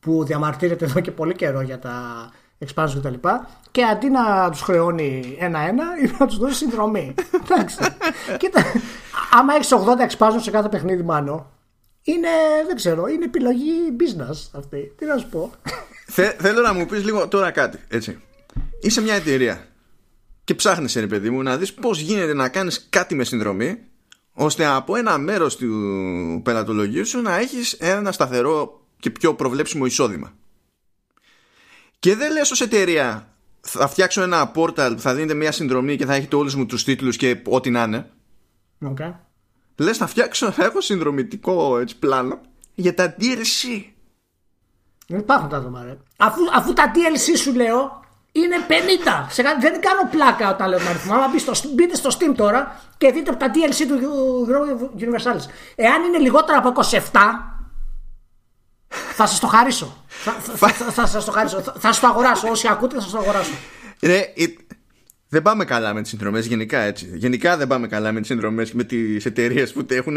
που 0.00 0.24
διαμαρτύρεται 0.24 0.84
εδώ 0.84 1.00
και 1.00 1.10
πολύ 1.10 1.34
καιρό 1.34 1.60
για 1.60 1.78
τα 1.78 2.30
expansion 2.66 2.94
κτλ. 2.98 3.12
Και, 3.12 3.28
και 3.70 3.84
αντί 3.84 4.10
να 4.10 4.50
τους 4.50 4.60
χρεώνει 4.60 5.36
ένα-ένα, 5.40 5.84
είπε 6.02 6.16
να 6.18 6.26
τους 6.26 6.38
δώσει 6.38 6.54
συνδρομή. 6.54 7.14
Εντάξει. 7.42 7.78
Κοίτα, 8.36 8.64
άμα 9.32 9.54
έχεις 9.54 9.70
80 9.72 10.10
expansion 10.10 10.40
σε 10.40 10.50
κάθε 10.50 10.68
παιχνίδι, 10.68 11.02
μάνο, 11.02 11.50
είναι, 12.02 12.28
δεν 12.66 12.76
ξέρω, 12.76 13.06
είναι 13.06 13.24
επιλογή 13.24 13.96
business 13.98 14.58
αυτή. 14.58 14.94
Τι 14.98 15.04
να 15.04 15.16
σου 15.18 15.28
πω. 15.28 15.50
Θε- 16.06 16.40
θέλω 16.40 16.60
να 16.60 16.72
μου 16.74 16.86
πεις 16.86 17.04
λίγο 17.04 17.28
τώρα 17.28 17.50
κάτι, 17.50 17.78
έτσι. 17.88 18.22
Είσαι 18.80 19.00
μια 19.00 19.14
εταιρεία 19.14 19.66
και 20.44 20.54
ψάχνεις, 20.54 20.94
ρε 20.94 21.06
παιδί 21.06 21.30
μου, 21.30 21.42
να 21.42 21.56
δεις 21.56 21.74
πώς 21.74 22.00
γίνεται 22.00 22.34
να 22.34 22.48
κάνεις 22.48 22.86
κάτι 22.90 23.14
με 23.14 23.24
συνδρομή 23.24 23.78
ώστε 24.32 24.66
από 24.66 24.96
ένα 24.96 25.18
μέρος 25.18 25.56
του 25.56 26.40
πελατολογίου 26.44 27.06
σου 27.06 27.20
να 27.20 27.36
έχεις 27.36 27.72
ένα 27.72 28.12
σταθερό 28.12 28.86
και 28.98 29.10
πιο 29.10 29.34
προβλέψιμο 29.34 29.86
εισόδημα. 29.86 30.32
Και 31.98 32.16
δεν 32.16 32.32
λες 32.32 32.50
ως 32.50 32.60
εταιρεία 32.60 33.32
θα 33.60 33.88
φτιάξω 33.88 34.22
ένα 34.22 34.48
πόρταλ 34.48 34.94
που 34.94 35.00
θα 35.00 35.14
δίνεται 35.14 35.34
μια 35.34 35.52
συνδρομή 35.52 35.96
και 35.96 36.06
θα 36.06 36.14
έχετε 36.14 36.36
όλους 36.36 36.54
μου 36.54 36.66
τους 36.66 36.84
τίτλους 36.84 37.16
και 37.16 37.42
ό,τι 37.44 37.70
να 37.70 37.82
είναι. 37.82 38.10
Okay. 38.84 39.12
Λες 39.76 39.96
θα 39.96 40.06
φτιάξω, 40.06 40.50
θα 40.50 40.64
έχω 40.64 40.80
συνδρομητικό 40.90 41.78
έτσι, 41.78 41.98
πλάνο 41.98 42.40
για 42.74 42.94
τα 42.94 43.16
DLC. 43.18 43.84
Δεν 45.06 45.18
υπάρχουν 45.18 45.48
τα 45.48 45.56
άτομα, 45.56 45.84
ρε. 45.84 45.98
Αφού, 46.16 46.40
αφού 46.54 46.72
τα 46.72 46.92
DLC 46.94 47.36
σου 47.38 47.54
λέω 47.54 48.01
είναι 48.32 48.56
50. 48.68 48.72
Σε, 49.28 49.42
κα- 49.42 49.56
δεν 49.60 49.80
κάνω 49.80 50.08
πλάκα 50.10 50.50
όταν 50.50 50.68
λέω 50.68 50.78
τον 50.78 50.88
αριθμό. 50.88 51.14
Άμα 51.14 51.28
μπείτε 51.32 51.54
στο, 51.54 51.68
μπείτε 51.74 51.96
στο 51.96 52.10
Steam 52.18 52.32
τώρα 52.36 52.80
και 52.98 53.10
δείτε 53.12 53.32
τα 53.32 53.50
DLC 53.50 53.84
του 53.88 53.98
Euro 54.48 55.00
Universalis. 55.00 55.44
Εάν 55.74 56.02
είναι 56.02 56.18
λιγότερα 56.18 56.58
από 56.58 56.72
27, 56.90 56.98
θα 58.88 59.26
σας 59.26 59.40
το 59.40 59.46
χαρίσω. 59.46 60.04
θα, 60.06 60.32
θα, 60.32 60.68
θα, 60.68 60.90
θα 60.92 61.06
σας 61.06 61.24
το 61.24 61.30
χαρίσω. 61.32 61.60
Θα, 61.60 61.72
θα 61.78 61.88
σας 61.92 62.00
το 62.00 62.06
αγοράσω. 62.06 62.48
Όσοι 62.48 62.68
ακούτε, 62.68 62.94
θα 62.94 63.00
σας 63.00 63.10
το 63.10 63.18
αγοράσω. 63.18 63.52
Ρε, 64.02 64.18
ε, 64.18 64.44
δεν 65.28 65.42
πάμε 65.42 65.64
καλά 65.64 65.94
με 65.94 66.00
τις 66.00 66.10
συνδρομές 66.10 66.46
γενικά 66.46 66.78
έτσι. 66.80 67.10
Γενικά 67.14 67.56
δεν 67.56 67.66
πάμε 67.66 67.86
καλά 67.86 68.12
με 68.12 68.18
τις 68.18 68.28
συνδρομές 68.28 68.68
και 68.70 68.76
με 68.76 68.84
τις 68.84 69.24
εταιρείες 69.26 69.72
που 69.72 69.86
έχουν. 69.90 70.16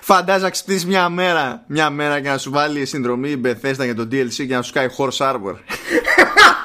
Φαντάζα 0.00 0.50
ξυπνήσει 0.50 0.86
μια 0.86 1.08
μέρα, 1.08 1.64
μια 1.66 1.90
μέρα 1.90 2.20
και 2.20 2.28
να 2.28 2.38
σου 2.38 2.50
βάλει 2.50 2.86
συνδρομή 2.86 3.30
η 3.30 3.40
Bethesda 3.44 3.84
για 3.84 3.94
το 3.94 4.02
DLC 4.02 4.34
και 4.46 4.54
να 4.54 4.62
σου 4.62 4.72
κάνει 4.72 4.92
Horse 4.98 5.16
Arbor. 5.32 5.54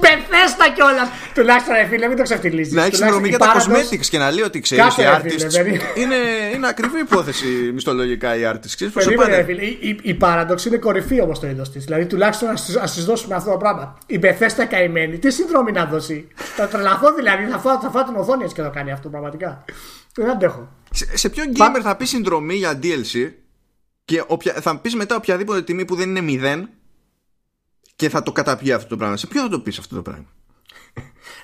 Μπεθέστα 0.00 0.66
κιόλα. 0.74 1.04
Τουλάχιστον, 1.34 1.74
ρε 1.74 1.86
φίλε, 1.86 2.06
μην 2.08 2.16
το 2.16 2.22
ξεφτυλίζεις. 2.22 2.72
να 2.72 2.84
έχεις 2.84 2.98
συνδρομή 2.98 3.28
για 3.28 3.38
τα 3.38 3.52
cosmetics 3.54 4.06
και 4.06 4.18
να 4.18 4.30
λέει 4.30 4.44
ότι 4.44 4.60
ξέρεις 4.60 4.84
Κάθε 4.84 5.02
οι 5.02 5.04
ρε 5.04 5.28
φίλε, 5.30 5.46
artists. 5.46 5.52
περίμενε. 5.52 5.82
είναι, 5.94 6.16
είναι 6.54 6.66
ακριβή 6.68 6.98
υπόθεση 7.00 7.46
μισθολογικά 7.74 8.36
οι 8.36 8.40
artists. 8.52 8.74
Ξέρεις 8.74 8.92
πόσο 8.94 9.06
Περίμενε, 9.08 9.36
ρε 9.36 9.42
πάνε. 9.42 9.54
φίλε. 9.54 9.64
Η, 9.64 9.78
η, 9.80 9.98
η 10.10 10.18
Paradox 10.20 10.64
είναι 10.66 10.76
κορυφή 10.76 11.20
όμως 11.20 11.40
το 11.40 11.46
είδος 11.46 11.70
της. 11.72 11.84
Δηλαδή, 11.84 12.06
τουλάχιστον 12.06 12.48
ας 12.82 12.94
της 12.94 13.04
δώσουμε 13.04 13.34
αυτό 13.34 13.50
το 13.50 13.56
πράγμα. 13.56 13.98
Η 14.06 14.20
Bethesda 14.22 14.64
καημένη, 14.70 15.18
τι 15.18 15.30
συνδρομή 15.30 15.72
να 15.72 15.84
δώσει; 15.84 16.28
θα 16.34 16.68
τρελαθώ 16.68 17.14
δηλαδή, 17.14 17.44
θα 17.44 17.58
φάω, 17.58 17.78
θα 17.80 17.90
φάω 17.90 18.04
την 18.04 18.16
οθόνη 18.16 18.42
έτσι 18.42 18.54
και 18.54 18.62
το 18.62 18.70
κάνει 18.70 18.92
αυτό 18.92 19.08
πραγματικά. 19.08 19.64
Δεν 20.14 20.30
αντέχω. 20.30 20.68
Σε, 20.90 21.16
σε 21.16 21.28
ποιον 21.28 21.46
gamer 21.56 21.80
θα 21.82 21.96
πεις 21.96 22.08
συνδρομή 22.08 22.54
για 22.54 22.78
DLC 22.82 23.30
και 24.04 24.24
οποια, 24.26 24.52
θα 24.52 24.76
πεις 24.76 24.94
μετά 24.94 25.16
οποιαδήποτε 25.16 25.62
τιμή 25.62 25.84
που 25.84 25.94
δεν 25.94 26.16
είναι 26.16 26.40
0 26.62 26.68
και 28.02 28.08
θα 28.08 28.22
το 28.22 28.32
καταπιεί 28.32 28.72
αυτό 28.72 28.88
το 28.88 28.96
πράγμα. 28.96 29.16
Σε 29.16 29.26
ποιον 29.26 29.44
θα 29.44 29.50
το 29.50 29.60
πεις 29.60 29.78
αυτό 29.78 29.94
το 29.94 30.02
πράγμα; 30.02 30.24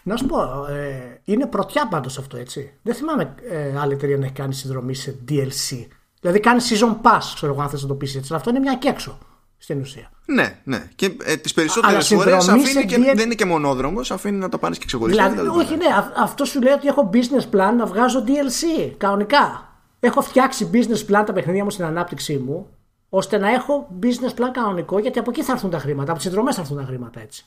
Να 0.03 0.17
σου 0.17 0.27
πω, 0.27 0.67
ε, 0.67 1.21
είναι 1.25 1.47
πρωτιά 1.47 1.89
πάντως 1.89 2.19
αυτό 2.19 2.37
έτσι. 2.37 2.73
Δεν 2.83 2.95
θυμάμαι 2.95 3.35
ε, 3.51 3.79
άλλη 3.79 3.93
εταιρεία 3.93 4.17
να 4.17 4.25
έχει 4.25 4.35
κάνει 4.35 4.55
συνδρομή 4.55 4.95
σε 4.95 5.17
DLC. 5.29 5.87
Δηλαδή 6.21 6.41
κάνει 6.41 6.61
season 6.69 6.93
pass, 7.03 7.23
ξέρω 7.35 7.53
εγώ 7.53 7.63
αν 7.63 7.69
θες 7.69 7.83
να 7.83 7.89
το 7.89 7.95
πεις 7.95 8.15
έτσι. 8.15 8.27
Αλλά 8.29 8.39
αυτό 8.39 8.51
είναι 8.51 8.59
μια 8.59 8.75
και 8.75 8.89
έξω 8.89 9.19
στην 9.59 9.81
ουσία. 9.81 10.11
Ναι, 10.25 10.61
ναι. 10.65 10.89
Και 10.95 11.17
ε, 11.25 11.37
τις 11.37 11.55
περισσότερες 11.55 12.13
Αλλά 12.13 12.23
φορές 12.23 12.43
συνδρομή 12.43 12.63
αφήνει 12.63 12.81
σε 12.81 12.85
και, 12.85 12.97
DL 12.97 13.17
δεν 13.17 13.25
είναι 13.25 13.35
και 13.35 13.45
μονόδρομος, 13.45 14.11
αφήνει 14.11 14.39
να 14.39 14.49
τα 14.49 14.59
πάρει 14.59 14.77
και 14.77 14.87
ξεχωριστά. 14.87 15.31
Δηλαδή, 15.31 15.49
κτλ. 15.49 15.59
όχι, 15.59 15.77
ναι, 15.77 15.87
α- 15.87 16.13
αυτό 16.17 16.45
σου 16.45 16.63
λέει 16.63 16.73
ότι 16.73 16.87
έχω 16.87 17.11
business 17.13 17.55
plan 17.55 17.73
να 17.77 17.87
βγάζω 17.87 18.25
DLC. 18.27 18.93
Κανονικά. 18.97 19.73
έχω 20.01 20.21
φτιάξει 20.21 20.71
business 20.73 21.11
plan 21.11 21.23
τα 21.27 21.33
παιχνίδια 21.33 21.65
μου 21.65 21.71
στην 21.71 21.85
ανάπτυξή 21.85 22.37
μου, 22.37 22.67
ώστε 23.09 23.39
να 23.39 23.49
έχω 23.49 23.99
business 24.03 24.41
plan 24.41 24.51
κανονικό, 24.53 24.99
γιατί 24.99 25.19
από 25.19 25.31
εκεί 25.31 25.43
θα 25.43 25.53
έρθουν 25.53 25.71
τα 25.71 25.79
χρήματα, 25.79 26.11
από 26.11 26.15
τις 26.15 26.23
συνδρομές 26.23 26.55
θα 26.55 26.61
έρθουν 26.61 26.77
τα 26.77 26.85
χρήματα 26.85 27.21
έτσι. 27.21 27.47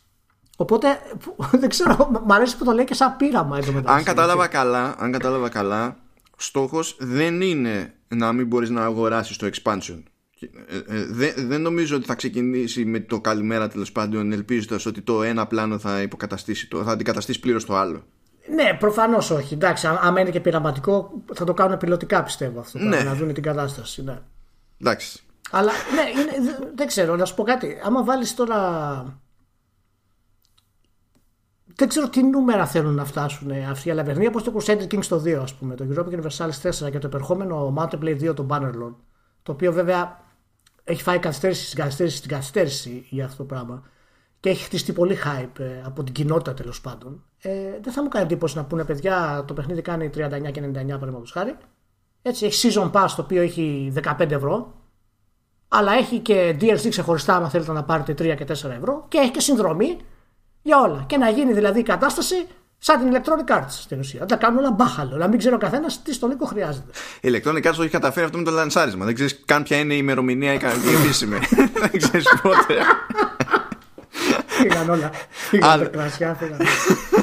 Οπότε 0.57 0.87
δεν 1.61 1.69
ξέρω, 1.69 2.21
μου 2.25 2.33
αρέσει 2.33 2.57
που 2.57 2.63
το 2.63 2.71
λέει 2.71 2.85
και 2.85 2.93
σαν 2.93 3.15
πείραμα 3.17 3.57
εδώ 3.57 3.71
μετά. 3.71 3.91
Αν 3.91 4.03
κατάλαβα 4.03 4.47
καλά, 4.47 4.95
αν 4.97 5.11
κατάλαβα 5.11 5.49
καλά, 5.49 5.97
στόχος 6.37 6.97
δεν 6.99 7.41
είναι 7.41 7.93
να 8.07 8.31
μην 8.31 8.47
μπορείς 8.47 8.69
να 8.69 8.83
αγοράσεις 8.83 9.37
το 9.37 9.49
expansion. 9.53 10.03
Ε, 10.67 10.77
ε, 10.87 11.05
δεν, 11.05 11.33
δεν 11.37 11.61
νομίζω 11.61 11.95
ότι 11.95 12.05
θα 12.05 12.15
ξεκινήσει 12.15 12.85
με 12.85 12.99
το 12.99 13.21
καλημέρα 13.21 13.67
τέλος 13.67 13.91
πάντων 13.91 14.31
ελπίζοντας 14.31 14.85
ότι 14.85 15.01
το 15.01 15.23
ένα 15.23 15.47
πλάνο 15.47 15.79
θα 15.79 16.01
υποκαταστήσει 16.01 16.67
το, 16.67 16.83
θα 16.83 16.91
αντικαταστήσει 16.91 17.39
πλήρως 17.39 17.65
το 17.65 17.75
άλλο. 17.75 18.03
Ναι, 18.55 18.77
προφανώς 18.79 19.31
όχι. 19.31 19.53
Εντάξει, 19.53 19.87
αν 19.87 20.15
είναι 20.15 20.29
και 20.29 20.39
πειραματικό, 20.39 21.23
θα 21.33 21.45
το 21.45 21.53
κάνουν 21.53 21.77
πιλωτικά 21.77 22.23
πιστεύω 22.23 22.59
αυτό. 22.59 22.79
Ναι. 22.79 22.99
Να 22.99 23.15
δουν 23.15 23.33
την 23.33 23.43
κατάσταση. 23.43 24.03
Ναι. 24.03 24.19
Εντάξει. 24.81 25.23
Αλλά 25.51 25.71
ναι, 25.71 26.21
είναι, 26.21 26.57
δεν 26.75 26.87
ξέρω, 26.87 27.15
να 27.15 27.25
σου 27.25 27.35
πω 27.35 27.43
κάτι. 27.43 27.81
Άμα 27.83 28.03
βάλεις 28.03 28.35
τώρα. 28.35 29.19
Δεν 31.75 31.87
ξέρω 31.87 32.09
τι 32.09 32.23
νούμερα 32.23 32.65
θέλουν 32.65 32.93
να 32.93 33.05
φτάσουν 33.05 33.51
αυτοί 33.51 33.87
οι 33.87 33.91
αλαβερνοί 33.91 34.27
όπως 34.27 34.43
το 34.43 34.53
Crusader 34.57 34.87
Kings 34.87 35.05
το 35.05 35.21
2, 35.25 35.33
ας 35.33 35.53
πούμε, 35.53 35.75
το 35.75 35.85
Europe 35.89 36.19
Universalis 36.19 36.85
4 36.87 36.91
και 36.91 36.99
το 36.99 37.07
επερχόμενο 37.07 37.73
Mountain 37.77 37.99
Blade 37.99 38.29
2, 38.29 38.35
το 38.35 38.45
Bannerlord. 38.49 38.95
Το 39.43 39.51
οποίο 39.51 39.71
βέβαια 39.71 40.23
έχει 40.83 41.01
φάει 41.03 41.19
καθυστέρηση 41.19 41.65
στην 41.65 41.79
καθυστέρηση 41.79 42.17
στην 42.17 42.29
καθυστέρηση 42.29 43.05
για 43.09 43.25
αυτό 43.25 43.37
το 43.37 43.43
πράγμα 43.43 43.83
και 44.39 44.49
έχει 44.49 44.63
χτιστεί 44.63 44.93
πολύ 44.93 45.17
hype 45.25 45.59
ε, 45.59 45.81
από 45.85 46.03
την 46.03 46.13
κοινότητα 46.13 46.53
τέλος 46.53 46.81
πάντων. 46.81 47.23
Ε, 47.41 47.79
δεν 47.81 47.93
θα 47.93 48.03
μου 48.03 48.07
κάνει 48.07 48.25
εντύπωση 48.25 48.57
να 48.57 48.65
πούνε 48.65 48.83
παιδιά 48.83 49.43
το 49.47 49.53
παιχνίδι 49.53 49.81
κάνει 49.81 50.09
39 50.13 50.51
και 50.51 50.61
99 50.63 50.73
παραδείγματος 50.73 51.31
χάρη. 51.31 51.55
Έτσι 52.21 52.45
έχει 52.45 52.71
season 52.73 52.91
pass 52.91 53.07
το 53.15 53.21
οποίο 53.21 53.41
έχει 53.41 53.93
15 54.03 54.31
ευρώ. 54.31 54.80
Αλλά 55.73 55.93
έχει 55.93 56.19
και 56.19 56.55
DLC 56.61 56.89
ξεχωριστά, 56.89 57.35
άμα 57.35 57.49
θέλετε 57.49 57.71
να 57.71 57.83
πάρετε 57.83 58.11
3 58.11 58.35
και 58.35 58.45
4 58.47 58.51
ευρώ. 58.51 59.05
Και 59.07 59.17
έχει 59.17 59.31
και 59.31 59.39
συνδρομή 59.39 59.97
για 60.61 60.81
όλα. 60.81 61.03
Και 61.07 61.17
να 61.17 61.29
γίνει 61.29 61.53
δηλαδή 61.53 61.79
η 61.79 61.83
κατάσταση 61.83 62.47
Σαν 62.83 62.99
την 62.99 63.13
Electronic 63.13 63.57
Arts 63.57 63.69
στην 63.69 63.99
ουσία. 63.99 64.19
Να 64.19 64.25
τα 64.25 64.35
κάνουν 64.35 64.59
όλα 64.59 64.71
μπάχαλο. 64.71 65.17
Να 65.17 65.27
μην 65.27 65.39
ξέρει 65.39 65.55
ο 65.55 65.57
καθένας 65.57 66.01
τι 66.01 66.13
στον 66.13 66.31
οίκο 66.31 66.45
χρειάζεται. 66.45 66.91
Η 67.21 67.29
Electronic 67.31 67.67
Arts 67.67 67.73
το 67.75 67.81
έχει 67.81 67.91
καταφέρει 67.91 68.25
αυτό 68.25 68.37
με 68.37 68.43
το 68.43 68.51
λανσάρισμα. 68.51 69.05
Δεν 69.05 69.13
ξέρεις 69.13 69.39
καν 69.45 69.63
ποια 69.63 69.77
είναι 69.77 69.93
η 69.93 69.97
ημερομηνία 69.99 70.53
η 70.53 70.59
επίσημη. 71.03 71.39
Δεν 71.81 71.97
ξέρεις 71.97 72.39
πότε. 72.41 72.75
Φύγαν 74.45 74.89
όλα. 74.89 75.11
Φύγαν 75.29 75.79
τα 75.79 75.85
κρασιά, 75.85 76.33
φύγαν. 76.39 76.59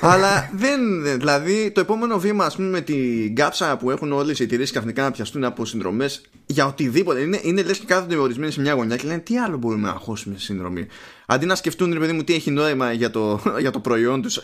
Αλλά 0.00 0.50
δεν. 0.54 1.02
Δηλαδή, 1.18 1.70
το 1.70 1.80
επόμενο 1.80 2.18
βήμα, 2.18 2.44
ας 2.44 2.56
πούμε, 2.56 2.68
με 2.68 2.80
την 2.80 3.34
κάψα 3.34 3.76
που 3.76 3.90
έχουν 3.90 4.12
όλες 4.12 4.38
οι 4.38 4.42
εταιρείες 4.42 4.70
ξαφνικά 4.70 5.02
να 5.02 5.10
πιαστούν 5.10 5.44
από 5.44 5.64
συνδρομές 5.64 6.20
για 6.46 6.66
οτιδήποτε. 6.66 7.20
Είναι, 7.20 7.40
είναι 7.42 7.62
λες 7.62 7.78
και 7.78 7.86
κάθονται 7.86 8.16
ορισμένοι 8.16 8.52
σε 8.52 8.60
μια 8.60 8.72
γωνιά 8.72 8.96
και 8.96 9.06
λένε 9.06 9.18
τι 9.18 9.38
άλλο 9.38 9.56
μπορούμε 9.56 9.88
να 9.88 9.94
χώσουμε 9.94 10.38
σε 10.38 10.44
συνδρομή. 10.44 10.86
Αντί 11.26 11.46
να 11.46 11.54
σκεφτούν, 11.54 11.92
ρε 11.92 11.98
παιδί 11.98 12.12
μου, 12.12 12.24
τι 12.24 12.34
έχει 12.34 12.50
νόημα 12.50 12.92
για 12.92 13.10
το, 13.10 13.40
για 13.60 13.70
το 13.70 13.80
προϊόν 13.80 14.22
τους 14.22 14.40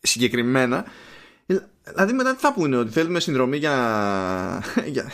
συγκεκριμένα. 0.00 0.84
Δηλαδή, 1.84 2.12
μετά 2.12 2.34
τι 2.34 2.40
θα 2.40 2.52
πούνε, 2.52 2.76
ότι 2.76 2.92
θέλουμε 2.92 3.20
συνδρομή 3.20 3.56
για, 3.56 4.62
για, 4.94 5.10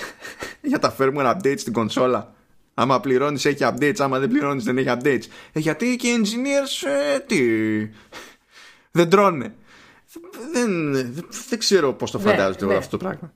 για 0.60 0.78
τα 0.78 0.96
firmware 0.98 1.34
updates 1.34 1.58
στην 1.58 1.72
κονσόλα. 1.72 2.34
Άμα 2.74 3.00
πληρώνεις, 3.00 3.44
έχει 3.44 3.58
updates. 3.60 3.98
Άμα 3.98 4.18
δεν 4.18 4.28
πληρώνεις, 4.28 4.64
δεν 4.64 4.78
έχει 4.78 4.88
updates. 4.90 5.24
Ε, 5.52 5.58
γιατί 5.58 5.96
και 5.96 6.08
οι 6.08 6.20
engineers, 6.22 6.88
ε, 7.14 7.18
τι. 7.18 7.38
Δεν 8.92 9.08
τρώνε 9.08 9.54
δεν, 10.52 10.92
δεν 11.48 11.58
ξέρω 11.58 11.92
πώς 11.92 12.10
το 12.10 12.18
ναι, 12.18 12.24
φαντάζεται 12.24 12.66
ναι, 12.66 12.74
αυτό 12.74 12.96
το 12.96 13.04
πράγμα. 13.04 13.32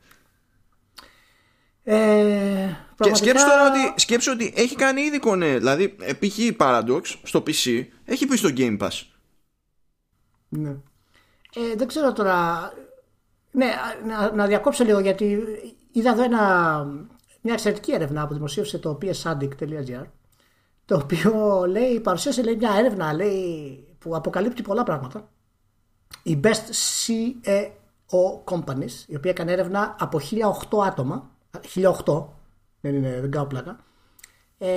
Ε, 1.87 2.77
Και 3.01 3.15
σκέψου 3.15 3.47
τώρα 3.47 3.67
ότι, 3.67 4.01
σκέψου 4.01 4.33
ότι 4.35 4.53
έχει 4.57 4.77
κάνει 4.77 5.01
ήδη 5.01 5.19
κονέ. 5.19 5.59
Δηλαδή, 5.59 5.89
π.χ. 5.89 6.39
Paradox 6.59 7.03
στο 7.23 7.43
PC 7.47 7.87
έχει 8.05 8.27
πει 8.27 8.37
στο 8.37 8.49
Game 8.57 8.79
Pass. 8.79 9.03
Ναι. 10.49 10.71
Ε, 11.55 11.77
δεν 11.77 11.87
ξέρω 11.87 12.13
τώρα. 12.13 12.73
Ναι, 13.51 13.75
να, 14.07 14.33
να 14.33 14.47
διακόψω 14.47 14.85
λίγο 14.85 14.99
γιατί 14.99 15.45
είδα 15.93 16.11
εδώ 16.11 16.23
ένα, 16.23 16.85
μια 17.41 17.53
εξαιρετική 17.53 17.93
έρευνα 17.93 18.27
που 18.27 18.35
δημοσίευσε 18.35 18.79
το 18.79 18.99
psaddict.gr 19.03 20.05
το 20.85 20.97
οποίο 20.97 21.65
λέει, 21.69 22.01
παρουσίασε 22.01 22.43
λέει, 22.43 22.57
μια 22.57 22.75
έρευνα 22.79 23.13
λέει, 23.13 23.87
που 23.99 24.17
αποκαλύπτει 24.17 24.63
πολλά 24.63 24.83
πράγματα 24.83 25.29
η 26.23 26.41
Best 26.45 26.71
CEO 27.07 28.45
Companies, 28.45 29.05
η 29.07 29.17
οποία 29.17 29.31
έκανε 29.31 29.53
έρευνα 29.53 29.97
από 29.99 30.21
1008 30.71 30.87
άτομα, 30.87 31.31
1008, 31.75 32.25
δεν, 32.81 32.95
είναι, 32.95 33.21
δεν 33.21 33.31
κάνω 33.31 33.47
πλάκα, 33.47 33.79
ε, 34.59 34.69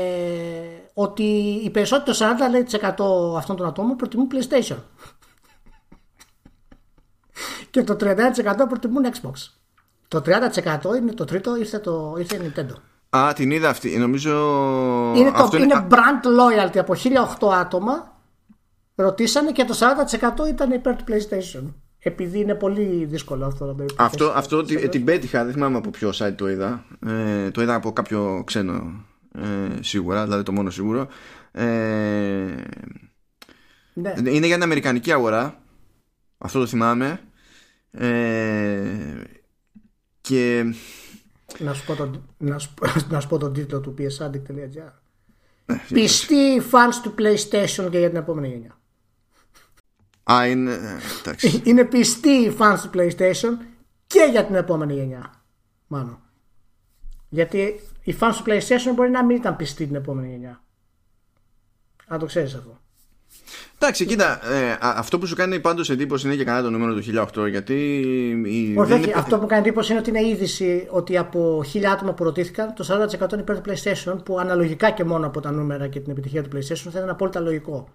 ότι 0.94 1.24
οι 1.64 1.70
περισσότεροι 1.70 2.18
40% 2.20 3.36
αυτών 3.38 3.56
των 3.56 3.68
ατόμων 3.68 3.96
προτιμούν 3.96 4.28
PlayStation. 4.32 4.78
και 7.72 7.84
το 7.84 7.98
30% 8.00 8.14
προτιμούν 8.70 9.06
Xbox. 9.06 9.52
Το 10.08 10.22
30% 10.26 10.96
είναι 10.98 11.14
το 11.14 11.26
τρίτο, 11.26 11.56
ήρθε, 11.56 11.80
το, 11.80 12.16
ήρθε 12.18 12.36
η 12.36 12.54
Nintendo. 12.56 12.74
Α, 13.10 13.34
την 13.34 13.52
είδα 13.52 13.70
αυτή. 13.70 13.98
Νομίζω. 13.98 14.32
Είναι, 15.16 15.32
το, 15.32 15.58
είναι 15.58 15.88
brand 15.90 16.26
loyalty 16.26 16.78
από 16.78 16.94
1008 17.40 17.54
άτομα 17.54 18.17
ρωτήσανε 19.04 19.52
και 19.52 19.64
το 19.64 19.78
40% 20.46 20.50
ήταν 20.50 20.72
υπέρ 20.72 20.96
του 20.96 21.04
PlayStation. 21.08 21.74
Επειδή 22.00 22.40
είναι 22.40 22.56
πολύ 22.56 23.06
δύσκολο 23.06 23.46
αυτό 23.46 23.66
να 23.66 23.86
Αυτό, 23.98 24.32
αυτό 24.36 24.64
την 24.64 25.04
πέτυχα, 25.04 25.44
δεν 25.44 25.54
θυμάμαι 25.54 25.78
από 25.78 25.90
ποιο 25.90 26.10
site 26.14 26.34
το 26.36 26.50
είδα. 26.50 26.86
Ε, 27.08 27.52
το 27.52 27.62
είδα 27.62 27.76
από 27.76 27.94
κάποιο 27.94 28.44
ξένο 28.46 29.06
ε, 29.36 29.82
σίγουρα, 29.82 30.24
δηλαδή 30.24 30.44
το 30.44 30.52
μόνο 30.52 30.70
σίγουρο. 30.70 31.08
Ε, 31.52 31.66
ναι. 33.94 34.14
Είναι 34.18 34.46
για 34.46 34.56
την 34.56 34.64
Αμερικανική 34.64 35.12
αγορά. 35.12 35.60
Αυτό 36.38 36.60
το 36.60 36.66
θυμάμαι. 36.68 37.20
Ε, 37.92 39.24
και... 40.22 40.74
Να 41.58 41.74
σου, 41.74 41.86
πω 41.86 41.96
τον, 41.96 42.24
να, 42.38 42.58
σου, 42.58 42.74
να 43.10 43.20
σου 43.20 43.28
πω 43.28 43.38
τον 43.38 43.54
τίτλο 43.54 43.80
του 43.80 43.94
psaddict.gr 43.98 44.92
ε, 45.66 45.76
Πιστοί 45.94 46.62
fans 46.72 47.02
του 47.04 47.14
PlayStation 47.18 47.88
και 47.90 48.00
για 48.00 48.10
την 48.10 48.18
επόμενη 48.18 48.48
γενιά. 48.48 48.77
Α, 50.32 50.48
είναι. 50.48 50.78
είναι 51.64 51.86
πιστοί 51.86 52.30
οι 52.30 52.56
fans 52.60 52.78
του 52.82 52.90
PlayStation 52.94 53.58
και 54.08 54.28
για 54.32 54.46
την 54.46 54.56
επόμενη 54.56 54.94
γενιά. 54.94 55.44
Μάλλον. 55.88 56.20
Γιατί 57.30 57.80
οι 58.04 58.16
fans 58.20 58.34
του 58.38 58.44
PlayStation 58.46 58.94
μπορεί 58.96 59.10
να 59.10 59.26
μην 59.26 59.36
ήταν 59.36 59.56
πιστοί 59.56 59.86
την 59.86 59.96
επόμενη 59.96 60.30
γενιά. 60.30 60.62
Αν 62.08 62.20
το 62.20 62.26
ξέρεις 62.26 62.54
αυτό. 62.54 62.80
Εντάξει, 63.80 64.06
κοίτα, 64.06 64.54
ε, 64.54 64.78
αυτό 64.82 65.20
που 65.20 65.26
σου 65.26 65.36
κάνει 65.36 65.60
πάντως 65.60 65.90
εντύπωση 65.90 66.28
είναι 66.28 66.36
και 66.36 66.44
κανένα 66.44 66.64
το 66.64 66.70
νούμερο 66.70 66.94
του 66.94 67.28
1008. 67.44 67.50
Γιατί. 67.50 68.00
Η... 68.46 68.78
Όχι, 68.78 68.94
είναι... 68.94 69.14
αυτό 69.16 69.40
που 69.40 69.46
κάνει 69.46 69.62
εντύπωση 69.62 69.92
είναι 69.92 70.00
ότι 70.00 70.10
είναι 70.10 70.28
είδηση 70.28 70.88
ότι 70.90 71.18
από 71.18 71.64
χίλια 71.66 71.92
άτομα 71.92 72.14
που 72.14 72.24
ρωτήθηκαν, 72.24 72.74
το 72.74 73.08
40% 73.22 73.32
είναι 73.32 73.42
υπέρ 73.42 73.62
του 73.62 73.72
PlayStation, 73.72 74.24
που 74.26 74.40
αναλογικά 74.40 74.92
και 74.92 75.04
μόνο 75.04 75.28
από 75.28 75.42
τα 75.42 75.52
νούμερα 75.52 75.88
και 75.88 76.00
την 76.00 76.12
επιτυχία 76.12 76.44
του 76.44 76.50
PlayStation 76.54 76.90
θα 76.92 76.98
ήταν 76.98 77.10
απόλυτα 77.10 77.40
λογικό. 77.40 77.90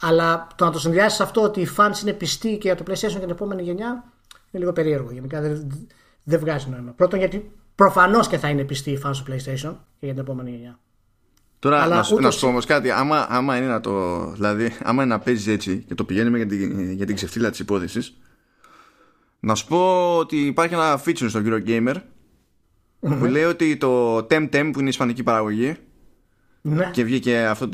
Αλλά 0.00 0.46
το 0.56 0.64
να 0.64 0.70
το 0.70 0.78
συνδυάσεις 0.78 1.20
αυτό 1.20 1.42
ότι 1.42 1.60
οι 1.60 1.68
fans 1.76 2.02
είναι 2.02 2.12
πιστοί 2.12 2.48
και 2.48 2.68
για 2.68 2.74
το 2.74 2.84
PlayStation 2.86 3.12
και 3.12 3.18
την 3.18 3.30
επόμενη 3.30 3.62
γενιά 3.62 4.04
είναι 4.50 4.62
λίγο 4.62 4.72
περίεργο. 4.72 5.10
Γενικά 5.12 5.40
δεν, 5.40 5.88
δεν 6.22 6.38
βγάζει 6.40 6.68
νόημα. 6.70 6.92
Πρώτον, 6.92 7.18
γιατί 7.18 7.50
προφανώς 7.74 8.28
και 8.28 8.38
θα 8.38 8.48
είναι 8.48 8.64
πιστοί 8.64 8.90
οι 8.90 9.00
fans 9.04 9.16
του 9.24 9.32
PlayStation 9.32 9.74
και 9.98 10.06
για 10.06 10.12
την 10.12 10.18
επόμενη 10.18 10.50
γενιά. 10.50 10.78
Τώρα 11.58 11.82
Αλλά 11.82 12.04
να, 12.10 12.20
να 12.20 12.30
σου 12.30 12.40
πω 12.40 12.46
όμως 12.46 12.64
κάτι, 12.64 12.90
άμα, 12.90 13.26
άμα 13.28 13.56
είναι 13.56 13.66
να 13.66 13.80
το. 13.80 14.26
Δηλαδή, 14.32 14.76
άμα 14.82 15.02
είναι 15.02 15.14
να 15.14 15.20
παίζεις 15.20 15.46
έτσι 15.46 15.84
και 15.88 15.94
το 15.94 16.04
πηγαίνουμε 16.04 16.36
για 16.36 16.46
την, 16.46 16.92
για 16.92 17.06
την 17.06 17.14
ξεφτύλα 17.14 17.50
της 17.50 17.58
υπόθεσης, 17.58 18.16
να 19.40 19.54
σου 19.54 19.66
πω 19.66 20.16
ότι 20.16 20.36
υπάρχει 20.36 20.74
ένα 20.74 21.00
feature 21.04 21.28
στο 21.28 21.40
Eurogamer 21.44 21.94
mm-hmm. 21.94 23.18
που 23.18 23.24
λέει 23.24 23.44
ότι 23.44 23.76
το 23.76 24.16
Temtem 24.16 24.70
που 24.72 24.78
είναι 24.78 24.84
η 24.84 24.88
ισπανική 24.88 25.22
παραγωγή 25.22 25.76
ναι. 26.74 26.90
και 26.92 27.04
βγήκε 27.04 27.44
αυτό, 27.44 27.68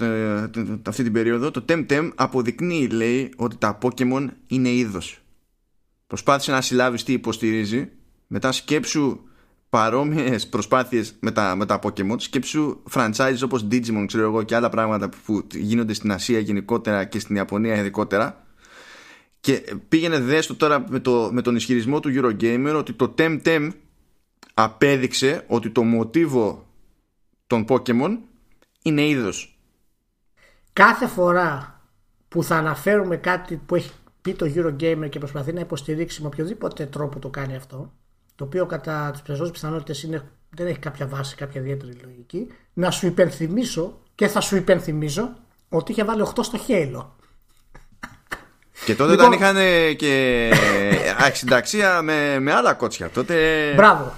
αυτή 0.86 1.03
την 1.03 1.12
περίοδο. 1.12 1.51
Το 1.51 1.64
Temtem 1.68 2.11
αποδεικνύει 2.14 2.86
λέει 2.86 3.32
ότι 3.36 3.57
τα 3.57 3.78
Pokemon 3.82 4.26
είναι 4.47 4.68
είδος. 4.68 5.20
Προσπάθησε 6.07 6.51
να 6.51 6.61
συλλάβεις 6.61 7.03
τι 7.03 7.12
υποστηρίζει. 7.12 7.88
Μετά 8.26 8.53
σκέψου 8.53 9.20
παρόμοιες 9.68 10.49
προσπάθειες 10.49 11.14
με 11.20 11.30
τα, 11.30 11.57
με 11.57 11.66
τα 11.66 11.78
Pokemon 11.82 12.14
σκέψου 12.16 12.82
franchises 12.93 13.38
όπως 13.45 13.66
Digimon 13.70 14.05
ξέρω 14.07 14.24
εγώ 14.24 14.43
και 14.43 14.55
άλλα 14.55 14.68
πράγματα 14.68 15.09
που 15.26 15.47
γίνονται 15.53 15.93
στην 15.93 16.12
Ασία 16.12 16.38
γενικότερα 16.38 17.05
και 17.05 17.18
στην 17.18 17.36
Ιαπωνία 17.36 17.76
ειδικότερα. 17.76 18.47
Και 19.40 19.76
πήγαινε 19.88 20.18
δέστο 20.18 20.55
τώρα 20.55 20.84
με, 20.88 20.99
το, 20.99 21.30
με 21.32 21.43
τον 21.43 21.57
ισχυρισμό 21.57 22.01
του 22.01 22.11
Eurogamer 22.14 22.74
ότι 22.76 22.93
το 22.93 23.14
Temtem 23.18 23.68
απέδειξε 24.55 25.45
ότι 25.47 25.70
το 25.70 25.82
μοτίβο 25.82 26.66
των 27.47 27.64
Pokemon 27.68 28.18
είναι 28.83 29.07
είδος. 29.07 29.59
Κάθε 30.72 31.07
φορά 31.07 31.80
που 32.28 32.43
θα 32.43 32.57
αναφέρουμε 32.57 33.16
κάτι 33.16 33.57
που 33.57 33.74
έχει 33.74 33.91
πει 34.22 34.35
το 34.35 34.53
Eurogamer 34.55 35.09
και 35.09 35.18
προσπαθεί 35.18 35.53
να 35.53 35.61
υποστηρίξει 35.61 36.20
με 36.20 36.26
οποιοδήποτε 36.26 36.87
τρόπο 36.87 37.18
το 37.18 37.28
κάνει 37.28 37.57
αυτό, 37.57 37.76
το 37.76 37.91
το 38.35 38.45
οποίο 38.45 38.66
κατά 38.66 39.11
τις 39.11 39.22
περισσότερες 39.22 39.61
πιθανότητες 39.61 40.09
δεν 40.51 40.66
έχει 40.66 40.78
κάποια 40.78 41.07
βάση, 41.07 41.35
κάποια 41.35 41.61
ιδιαίτερη 41.61 41.93
λογική, 42.05 42.47
να 42.72 42.91
σου 42.91 43.07
υπενθυμίσω 43.07 44.01
και 44.14 44.28
θα 44.28 44.41
σου 44.41 44.57
υπενθυμίσω 44.57 45.33
ότι 45.68 45.93
είχε 45.93 46.05
βάλει 46.05 46.22
8 46.35 46.39
στο 46.41 46.59
χέλο. 46.59 47.16
Και 48.85 48.95
τότε 48.95 49.11
λοιπόν, 49.11 49.26
όταν 49.26 49.39
είχαν 49.39 49.57
και 49.97 50.51
αξινταξία 51.26 52.03
με, 52.03 52.39
με 52.39 52.53
άλλα 52.53 52.74
κότσια. 52.74 53.11
Τότε... 53.11 53.37
Μπράβο. 53.76 54.12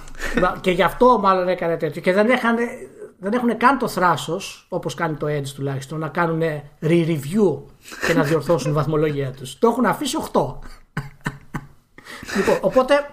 και 0.61 0.71
γι' 0.71 0.83
αυτό 0.83 1.19
μάλλον 1.19 1.47
έκανε 1.47 1.77
τέτοιο. 1.77 2.01
Και 2.01 2.13
δεν, 2.13 2.29
είχαν, 2.29 2.55
δεν 3.19 3.33
έχουν 3.33 3.57
καν 3.57 3.77
το 3.77 3.87
θράσος, 3.87 4.65
όπως 4.69 4.93
κάνει 4.93 5.15
το 5.15 5.27
Edge 5.27 5.47
τουλάχιστον, 5.55 5.99
να 5.99 6.07
κάνουν 6.07 6.41
re-review 6.81 7.63
και 8.07 8.13
να 8.13 8.23
διορθώσουν 8.23 8.71
τη 8.71 8.77
βαθμολογία 8.79 9.31
τους. 9.31 9.59
Το 9.59 9.67
έχουν 9.67 9.85
αφήσει 9.85 10.17
8. 10.21 10.25
λοιπόν, 12.35 12.57
οπότε, 12.61 13.09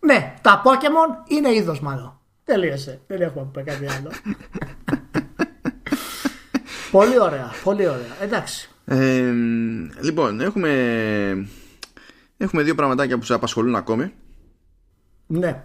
ναι, 0.00 0.34
τα 0.42 0.62
Pokémon 0.64 1.30
είναι 1.30 1.54
είδος 1.54 1.80
μάλλον. 1.80 2.20
Τελείωσε. 2.44 3.00
Δεν 3.06 3.20
έχουμε 3.20 3.44
να 3.44 3.50
πούμε 3.50 3.64
κάτι 3.64 3.86
άλλο. 3.86 4.10
πολύ 6.90 7.20
ωραία. 7.20 7.52
Πολύ 7.64 7.88
ωραία. 7.88 8.20
Εντάξει. 8.20 8.70
Ε, 8.84 9.32
λοιπόν, 10.00 10.40
έχουμε, 10.40 10.70
έχουμε 12.36 12.62
δύο 12.62 12.74
πραγματάκια 12.74 13.18
που 13.18 13.24
σε 13.24 13.34
απασχολούν 13.34 13.74
ακόμη. 13.74 14.12
Ναι. 15.26 15.64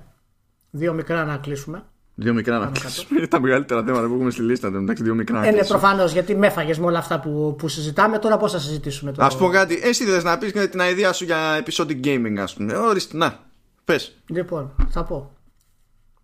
Δύο 0.69 0.93
μικρά 0.93 1.25
να 1.25 1.37
κλείσουμε. 1.37 1.83
Δύο 2.21 2.33
μικρά 2.33 2.59
να 2.59 2.65
κλείσουμε. 2.65 3.27
Τα 3.27 3.39
μεγαλύτερα 3.39 3.83
θέματα 3.83 4.07
που 4.07 4.13
έχουμε 4.13 4.31
στη 4.31 4.41
λίστα. 4.41 4.67
Εντάξει, 4.67 5.03
δύο 5.03 5.15
μικρά 5.15 5.35
να 5.35 5.41
κλείσουμε. 5.41 5.59
Είναι 5.59 5.79
προφανώς 5.79 6.11
γιατί 6.11 6.35
με 6.35 6.47
έφαγες 6.47 6.79
με 6.79 6.85
όλα 6.85 6.97
αυτά 6.97 7.19
που, 7.19 7.55
που 7.57 7.67
συζητάμε. 7.67 8.19
Τώρα 8.19 8.37
πώς 8.37 8.51
θα 8.51 8.59
συζητήσουμε 8.59 9.11
τώρα. 9.11 9.33
Α 9.33 9.37
πω 9.37 9.49
κάτι. 9.49 9.79
Εσύ 9.83 10.03
θες 10.05 10.23
να 10.23 10.37
πεις 10.37 10.51
την 10.51 10.79
ιδέα 10.79 11.13
σου 11.13 11.23
για 11.23 11.55
επεισόδιο 11.57 11.99
gaming, 12.03 12.35
ας 12.39 12.53
πούμε. 12.53 12.75
Ορίστε, 12.75 13.17
να. 13.17 13.39
Πες. 13.85 14.15
Λοιπόν, 14.25 14.75
θα 14.89 15.03
πω. 15.03 15.31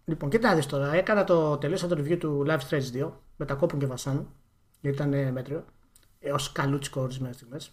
Λοιπόν, 0.05 0.29
κοίτα 0.29 0.59
τώρα. 0.69 0.95
Έκανα 0.95 1.23
το 1.23 1.57
τελείωσα 1.57 1.87
το 1.87 1.97
review 1.99 2.17
του 2.17 2.45
Live 2.47 2.69
Strange 2.69 3.03
2 3.05 3.09
με 3.35 3.45
τα 3.45 3.53
κόπων 3.53 3.79
και 3.79 3.85
βασάνου. 3.85 4.27
Γιατί 4.81 4.97
ήταν 4.97 5.31
μέτριο. 5.31 5.65
Έω 6.19 6.35
καλούτσικο 6.51 7.01
ορισμένε 7.01 7.33
στιγμές. 7.33 7.71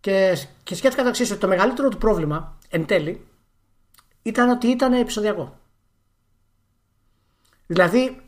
Και, 0.00 0.36
και 0.62 0.74
σκέφτηκα 0.74 1.02
το 1.02 1.08
εξής: 1.08 1.30
ότι 1.30 1.40
το 1.40 1.48
μεγαλύτερο 1.48 1.88
του 1.88 1.98
πρόβλημα 1.98 2.58
εν 2.68 2.86
τέλει 2.86 3.26
ήταν 4.22 4.48
ότι 4.48 4.66
ήταν 4.66 4.92
επεισοδιακό. 4.92 5.58
Δηλαδή, 7.74 8.20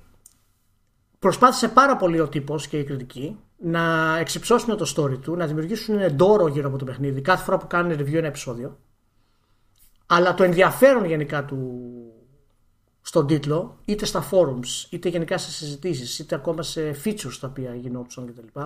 προσπάθησε 1.19 1.69
πάρα 1.69 1.97
πολύ 1.97 2.21
ο 2.21 2.29
τύπος 2.29 2.69
και 2.69 2.79
η 2.79 2.85
κριτική 2.85 3.39
να 3.57 4.17
εξυψώσουν 4.19 4.77
το 4.77 4.93
story 4.97 5.19
του, 5.21 5.37
να 5.37 5.47
δημιουργήσουν 5.47 5.99
εντόρο 5.99 6.49
γύρω 6.49 6.69
από 6.69 6.79
το 6.79 6.85
παιχνίδι 6.85 7.21
κάθε 7.21 7.45
φορά 7.45 7.57
που 7.57 7.67
κάνουν 7.67 7.99
review 7.99 8.15
ένα 8.15 8.27
επεισόδιο. 8.27 8.79
Αλλά 10.07 10.35
το 10.35 10.43
ενδιαφέρον 10.43 11.05
γενικά 11.05 11.45
του, 11.45 11.83
στον 13.01 13.27
τίτλο, 13.27 13.79
είτε 13.85 14.05
στα 14.05 14.29
forums, 14.31 14.91
είτε 14.91 15.09
γενικά 15.09 15.39
σε 15.39 15.51
συζητήσεις, 15.51 16.19
είτε 16.19 16.35
ακόμα 16.35 16.63
σε 16.63 16.97
features 17.05 17.37
τα 17.41 17.49
οποία 17.49 17.75
γινόντουσαν 17.75 18.27
κτλ. 18.27 18.61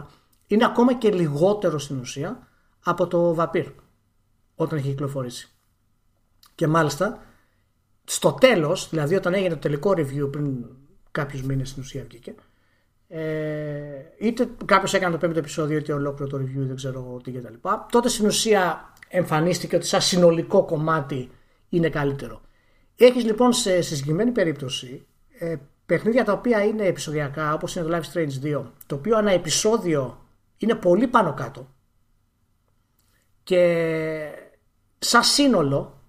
Είναι 0.47 0.65
ακόμα 0.65 0.95
και 0.95 1.11
λιγότερο 1.11 1.79
στην 1.79 1.99
ουσία 1.99 2.49
από 2.85 3.07
το 3.07 3.37
Vapir 3.39 3.67
όταν 4.55 4.79
έχει 4.79 4.89
κυκλοφορήσει. 4.89 5.49
Και 6.55 6.67
μάλιστα 6.67 7.23
στο 8.05 8.33
τέλος, 8.33 8.89
δηλαδή 8.89 9.15
όταν 9.15 9.35
έγινε 9.35 9.49
το 9.49 9.57
τελικό 9.57 9.91
review 9.91 10.29
πριν 10.31 10.65
κάποιους 11.11 11.43
μήνες 11.43 11.69
στην 11.69 11.83
ουσία 11.83 12.05
βγήκε, 12.09 12.35
ε, 13.09 13.23
είτε 14.19 14.49
κάποιος 14.65 14.95
έκανε 14.95 15.13
το 15.13 15.19
πέμπτο 15.19 15.39
επεισόδιο, 15.39 15.79
είτε 15.79 15.93
ολόκληρο 15.93 16.31
το 16.31 16.37
review, 16.37 16.67
δεν 16.67 16.77
ξέρω 16.77 17.21
τι 17.25 17.31
κτλ. 17.33 17.55
Τότε 17.91 18.09
στην 18.09 18.27
ουσία 18.27 18.93
εμφανίστηκε 19.09 19.77
ότι 19.77 19.87
σαν 19.87 20.01
συνολικό 20.01 20.65
κομμάτι 20.65 21.31
είναι 21.69 21.89
καλύτερο. 21.89 22.41
Έχεις 22.97 23.25
λοιπόν 23.25 23.53
σε, 23.53 23.83
σε 23.83 23.95
συγκεκριμένη 23.95 24.31
περίπτωση 24.31 25.07
ε, 25.39 25.57
παιχνίδια 25.87 26.25
τα 26.25 26.33
οποία 26.33 26.65
είναι 26.65 26.85
επεισοδιακά 26.85 27.55
όπως 27.55 27.77
είναι 27.77 27.87
το 27.87 27.97
Life 27.97 28.13
Strange 28.13 28.59
2 28.59 28.63
το 28.87 28.95
οποίο 28.95 29.19
ένα 29.19 29.31
επεισόδιο 29.31 30.27
είναι 30.57 30.75
πολύ 30.75 31.07
πάνω 31.07 31.35
κάτω 31.35 31.69
και 33.43 34.33
σαν 34.99 35.23
σύνολο 35.23 36.00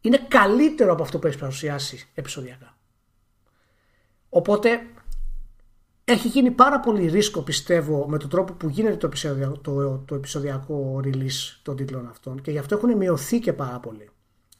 είναι 0.00 0.18
καλύτερο 0.28 0.92
από 0.92 1.02
αυτό 1.02 1.18
που 1.18 1.26
έχεις 1.26 1.38
παρουσιάσει 1.38 2.08
επεισοδιακά. 2.14 2.76
Οπότε 4.28 4.80
έχει 6.04 6.28
γίνει 6.28 6.50
πάρα 6.50 6.80
πολύ 6.80 7.06
ρίσκο 7.06 7.42
πιστεύω 7.42 8.08
με 8.08 8.18
τον 8.18 8.28
τρόπο 8.28 8.52
που 8.52 8.68
γίνεται 8.68 8.96
το 8.96 9.06
επεισοδιακό, 9.06 9.58
το, 9.58 9.98
το 9.98 10.14
επεισοδιακό 10.14 11.00
release 11.04 11.58
των 11.62 11.76
τίτλων 11.76 12.08
αυτών 12.08 12.40
και 12.40 12.50
γι' 12.50 12.58
αυτό 12.58 12.74
έχουν 12.74 12.96
μειωθεί 12.96 13.38
και 13.38 13.52
πάρα 13.52 13.80
πολύ. 13.80 14.10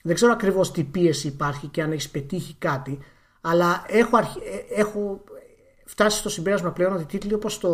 Δεν 0.02 0.14
ξέρω 0.14 0.32
ακριβώς 0.32 0.70
τι 0.72 0.84
πίεση 0.84 1.26
υπάρχει 1.26 1.66
και 1.66 1.82
αν 1.82 1.92
έχεις 1.92 2.10
πετύχει 2.10 2.54
κάτι, 2.54 2.98
αλλά 3.40 3.84
έχω, 3.86 4.16
αρχι... 4.16 4.38
Ε, 4.38 4.80
έχω 4.80 5.24
φτάσει 5.84 6.18
στο 6.18 6.28
συμπέρασμα 6.28 6.72
πλέον 6.72 6.92
ότι 6.92 7.04
τίτλοι 7.04 7.34
όπως 7.34 7.58
το, 7.58 7.68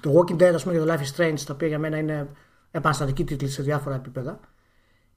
το 0.00 0.18
Walking 0.18 0.42
Dead, 0.42 0.52
ας 0.54 0.62
πούμε, 0.62 0.78
και 0.78 0.84
το 0.84 0.92
Life 0.92 0.98
is 0.98 1.16
Strange, 1.16 1.40
τα 1.46 1.52
οποία 1.54 1.68
για 1.68 1.78
μένα 1.78 1.98
είναι 1.98 2.28
επαναστατικοί 2.70 3.24
τίτλοι 3.24 3.48
σε 3.48 3.62
διάφορα 3.62 3.94
επίπεδα, 3.94 4.40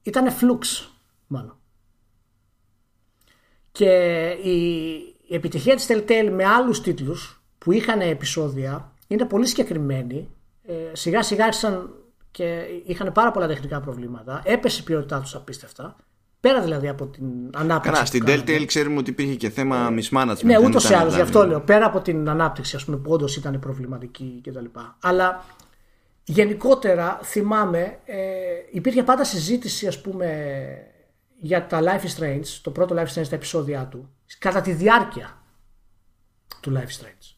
ήταν 0.06 0.28
flux, 0.28 0.88
μάλλον. 1.26 1.56
Και 3.72 3.90
η, 4.42 4.92
η 5.26 5.34
επιτυχία 5.34 5.76
της 5.76 5.86
Telltale 5.88 6.30
με 6.32 6.44
άλλους 6.44 6.80
τίτλους 6.80 7.42
που 7.58 7.72
είχαν 7.72 8.00
επεισόδια 8.00 8.92
είναι 9.06 9.24
πολύ 9.24 9.46
συγκεκριμένη. 9.46 10.30
Ε, 10.62 10.72
σιγά 10.92 11.22
σιγά 11.22 11.44
άρχισαν 11.44 11.90
και 12.30 12.64
είχαν 12.86 13.12
πάρα 13.12 13.30
πολλά 13.30 13.46
τεχνικά 13.46 13.80
προβλήματα. 13.80 14.42
Έπεσε 14.44 14.80
η 14.80 14.84
ποιότητά 14.84 15.20
τους 15.20 15.34
απίστευτα. 15.34 15.96
Πέρα 16.40 16.60
δηλαδή 16.62 16.88
από 16.88 17.06
την 17.06 17.24
ανάπτυξη. 17.54 17.90
Καλά, 17.90 18.04
στην 18.04 18.24
Delta 18.26 18.64
ξέρουμε 18.66 18.98
ότι 18.98 19.10
υπήρχε 19.10 19.34
και 19.34 19.50
θέμα 19.50 19.88
ε, 19.90 19.94
mismanagement. 19.94 20.42
Ναι, 20.42 20.58
ούτως 20.58 20.90
ή 20.90 20.94
άλλως, 20.94 21.14
γι' 21.14 21.20
αυτό 21.20 21.32
δηλαδή- 21.32 21.50
λέω. 21.50 21.60
Πέρα 21.60 21.86
από 21.86 22.00
την 22.00 22.28
ανάπτυξη, 22.28 22.76
ας 22.76 22.84
πούμε, 22.84 22.96
που 22.96 23.12
όντως 23.12 23.36
ήταν 23.36 23.58
προβληματική 23.58 24.40
κτλ. 24.44 24.64
Αλλά 25.00 25.44
γενικότερα 26.26 27.20
θυμάμαι, 27.22 27.98
ε, 28.04 28.18
υπήρχε 28.70 29.02
πάντα 29.02 29.24
συζήτηση, 29.24 29.86
ας 29.86 30.00
πούμε, 30.00 30.66
για 31.38 31.66
τα 31.66 31.80
Life 31.82 32.04
is 32.06 32.20
Strange, 32.20 32.46
το 32.62 32.70
πρώτο 32.70 32.94
Life 32.98 33.06
is 33.06 33.20
Strange, 33.20 33.28
τα 33.28 33.36
επεισόδια 33.36 33.86
του, 33.86 34.10
κατά 34.38 34.60
τη 34.60 34.72
διάρκεια 34.72 35.42
του 36.60 36.72
Life 36.76 36.88
is 36.88 37.04
Strange. 37.04 37.36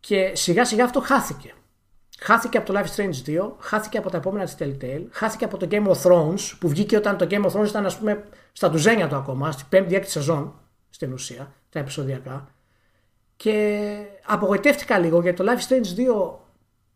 Και 0.00 0.32
σιγά 0.34 0.64
σιγά 0.64 0.84
αυτό 0.84 1.00
χάθηκε. 1.00 1.54
Χάθηκε 2.20 2.58
από 2.58 2.72
το 2.72 2.80
Life 2.80 2.96
Strange 2.96 3.26
2, 3.26 3.52
χάθηκε 3.58 3.98
από 3.98 4.10
τα 4.10 4.16
επόμενα 4.16 4.44
της 4.44 4.56
Telltale, 4.58 5.06
χάθηκε 5.10 5.44
από 5.44 5.56
το 5.56 5.68
Game 5.70 5.86
of 5.86 6.02
Thrones 6.02 6.56
που 6.58 6.68
βγήκε 6.68 6.96
όταν 6.96 7.16
το 7.16 7.26
Game 7.30 7.44
of 7.44 7.50
Thrones 7.50 7.68
ήταν 7.68 7.86
ας 7.86 7.98
πούμε 7.98 8.24
στα 8.52 8.70
τουζένια 8.70 9.08
του 9.08 9.16
ακόμα, 9.16 9.52
στην 9.52 9.66
5η-6η 9.72 10.02
σεζόν 10.04 10.54
στην 10.90 11.12
ουσία, 11.12 11.52
τα 11.70 11.78
επεισοδιακά. 11.78 12.54
Και 13.36 13.96
απογοητεύτηκα 14.26 14.98
λίγο 14.98 15.20
γιατί 15.20 15.44
το 15.44 15.52
Life 15.52 15.68
Strange 15.68 16.08
2 16.34 16.49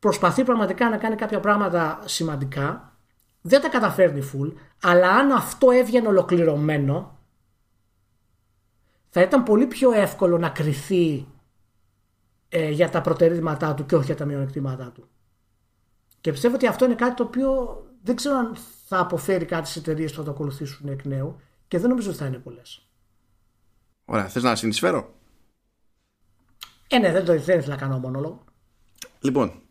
προσπαθεί 0.05 0.45
πραγματικά 0.45 0.89
να 0.89 0.97
κάνει 0.97 1.17
κάποια 1.17 1.41
πράγματα 1.41 2.01
σημαντικά. 2.05 2.97
Δεν 3.41 3.61
τα 3.61 3.69
καταφέρνει 3.69 4.23
full, 4.33 4.53
αλλά 4.83 5.11
αν 5.11 5.33
αυτό 5.33 5.71
έβγαινε 5.71 6.09
ολοκληρωμένο, 6.09 7.19
θα 9.09 9.21
ήταν 9.21 9.43
πολύ 9.43 9.67
πιο 9.67 9.93
εύκολο 9.93 10.39
να 10.39 10.49
κρυθεί 10.49 11.27
ε, 12.49 12.71
για 12.71 12.91
τα 12.91 13.01
προτερήματά 13.01 13.75
του 13.75 13.87
και 13.87 13.95
όχι 13.95 14.05
για 14.05 14.17
τα 14.17 14.25
μειονεκτήματά 14.25 14.91
του. 14.91 15.09
Και 16.21 16.31
πιστεύω 16.31 16.55
ότι 16.55 16.67
αυτό 16.67 16.85
είναι 16.85 16.95
κάτι 16.95 17.15
το 17.15 17.23
οποίο 17.23 17.83
δεν 18.03 18.17
ξέρω 18.17 18.37
αν 18.37 18.57
θα 18.87 18.99
αποφέρει 18.99 19.45
κάτι 19.45 19.69
στι 19.69 19.79
εταιρείες 19.79 20.11
που 20.11 20.17
θα 20.17 20.25
το 20.25 20.31
ακολουθήσουν 20.31 20.89
εκ 20.89 21.05
νέου 21.05 21.41
και 21.69 21.79
δεν 21.79 21.89
νομίζω 21.89 22.09
ότι 22.09 22.19
θα 22.19 22.27
είναι 22.27 22.39
πολλές. 22.39 22.89
Ωραία, 24.05 24.29
θες 24.29 24.43
να 24.43 24.57
συνεισφέρω; 24.57 25.15
Ε, 26.89 26.99
ναι, 26.99 27.13
δεν, 27.13 27.25
το, 27.25 27.39
δεν 27.41 27.59
ήθελα 27.59 27.75
να 27.75 27.81
κάνω 27.81 27.99
μονόλογο. 27.99 28.45
Λοιπόν, 29.21 29.64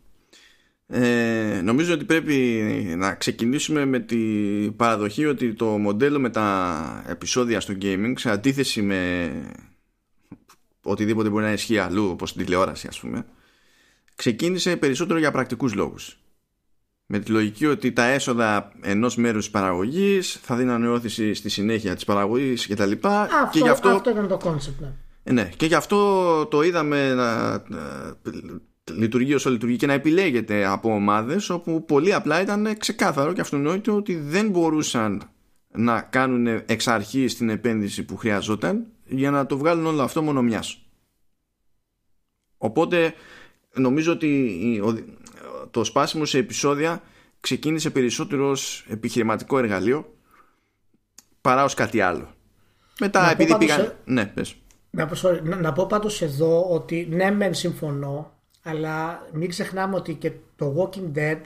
ε, 0.86 1.60
νομίζω 1.64 1.94
ότι 1.94 2.04
πρέπει 2.04 2.34
να 2.96 3.14
ξεκινήσουμε 3.14 3.84
με 3.84 3.98
την 3.98 4.76
παραδοχή 4.76 5.26
ότι 5.26 5.54
το 5.54 5.66
μοντέλο 5.66 6.20
με 6.20 6.30
τα 6.30 7.04
επεισόδια 7.08 7.60
στο 7.60 7.74
gaming 7.82 8.12
σε 8.16 8.30
αντίθεση 8.30 8.82
με 8.82 9.30
οτιδήποτε 10.82 11.28
μπορεί 11.28 11.44
να 11.44 11.52
ισχύει 11.52 11.78
αλλού 11.78 12.08
όπως 12.10 12.32
την 12.32 12.44
τηλεόραση 12.44 12.86
ας 12.86 13.00
πούμε 13.00 13.26
ξεκίνησε 14.14 14.76
περισσότερο 14.76 15.18
για 15.18 15.30
πρακτικούς 15.30 15.74
λόγους 15.74 16.18
με 17.06 17.18
τη 17.18 17.30
λογική 17.30 17.66
ότι 17.66 17.92
τα 17.92 18.04
έσοδα 18.04 18.72
ενός 18.80 19.16
μέρους 19.16 19.42
της 19.42 19.50
παραγωγής 19.50 20.38
θα 20.42 20.56
δίνανε 20.56 20.88
ώθηση 20.88 21.34
στη 21.34 21.48
συνέχεια 21.48 21.94
της 21.94 22.04
παραγωγής 22.04 22.66
και 22.66 22.74
τα 22.74 22.86
λοιπά 22.86 23.20
αυτό, 23.20 23.48
και 23.52 23.58
γι' 23.58 23.68
αυτό, 23.68 23.88
αυτό 23.88 24.10
ήταν 24.10 24.28
το 24.28 24.36
κόνσεπτ 24.36 24.80
ναι. 24.80 24.92
Ε, 25.22 25.32
ναι. 25.32 25.50
και 25.56 25.66
γι' 25.66 25.74
αυτό 25.74 26.46
το 26.46 26.62
είδαμε 26.62 27.14
να, 27.14 27.62
λειτουργεί 28.92 29.34
όσο 29.34 29.50
λειτουργεί 29.50 29.76
και 29.76 29.86
να 29.86 29.92
επιλέγεται 29.92 30.64
από 30.66 30.94
ομάδες 30.94 31.50
όπου 31.50 31.84
πολύ 31.84 32.14
απλά 32.14 32.40
ήταν 32.40 32.76
ξεκάθαρο 32.78 33.32
και 33.32 33.40
αυτονόητο 33.40 33.94
ότι 33.96 34.16
δεν 34.16 34.50
μπορούσαν 34.50 35.22
να 35.68 36.00
κάνουν 36.00 36.46
εξ 36.46 36.88
αρχής 36.88 37.36
την 37.36 37.48
επένδυση 37.48 38.04
που 38.04 38.16
χρειαζόταν 38.16 38.86
για 39.06 39.30
να 39.30 39.46
το 39.46 39.58
βγάλουν 39.58 39.86
όλο 39.86 40.02
αυτό 40.02 40.22
μονομιάς. 40.22 40.78
Οπότε 42.58 43.14
νομίζω 43.74 44.12
ότι 44.12 44.58
το 45.70 45.84
σπάσιμο 45.84 46.24
σε 46.24 46.38
επεισόδια 46.38 47.02
ξεκίνησε 47.40 47.90
περισσότερο 47.90 48.50
ως 48.50 48.84
επιχειρηματικό 48.88 49.58
εργαλείο 49.58 50.14
παρά 51.40 51.64
ως 51.64 51.74
κάτι 51.74 52.00
άλλο. 52.00 52.34
Μετά 53.00 53.20
Να 53.20 53.26
πω 53.26 53.32
επειδή 53.32 53.50
πάντως, 53.50 53.66
πήγαν. 53.66 53.84
ε, 53.86 53.94
Ναι, 54.04 54.26
πες. 54.26 54.54
Να, 54.90 55.06
πω, 55.06 55.14
sorry, 55.22 55.42
να, 55.42 55.56
να 55.56 55.72
πω 55.72 55.86
πάντως 55.86 56.22
εδώ 56.22 56.70
ότι 56.70 57.06
ναι 57.10 57.30
μεν 57.30 57.54
συμφωνώ 57.54 58.33
αλλά 58.66 59.26
μην 59.32 59.48
ξεχνάμε 59.48 59.96
ότι 59.96 60.14
και 60.14 60.32
το 60.56 60.74
Walking 60.78 61.18
Dead 61.18 61.40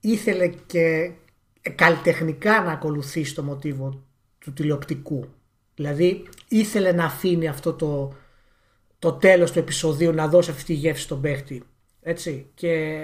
ήθελε 0.00 0.48
και 0.66 1.10
καλλιτεχνικά 1.74 2.62
να 2.62 2.72
ακολουθήσει 2.72 3.34
το 3.34 3.42
μοτίβο 3.42 4.02
του 4.38 4.52
τηλεοπτικού. 4.52 5.28
Δηλαδή 5.74 6.24
ήθελε 6.48 6.92
να 6.92 7.04
αφήνει 7.04 7.48
αυτό 7.48 7.72
το, 7.72 8.12
το 8.98 9.12
τέλος 9.12 9.52
του 9.52 9.58
επεισοδίου 9.58 10.12
να 10.12 10.28
δώσει 10.28 10.50
αυτή 10.50 10.64
τη 10.64 10.72
γεύση 10.72 11.02
στον 11.02 11.20
παίχτη. 11.20 11.62
Έτσι. 12.02 12.46
Και 12.54 13.00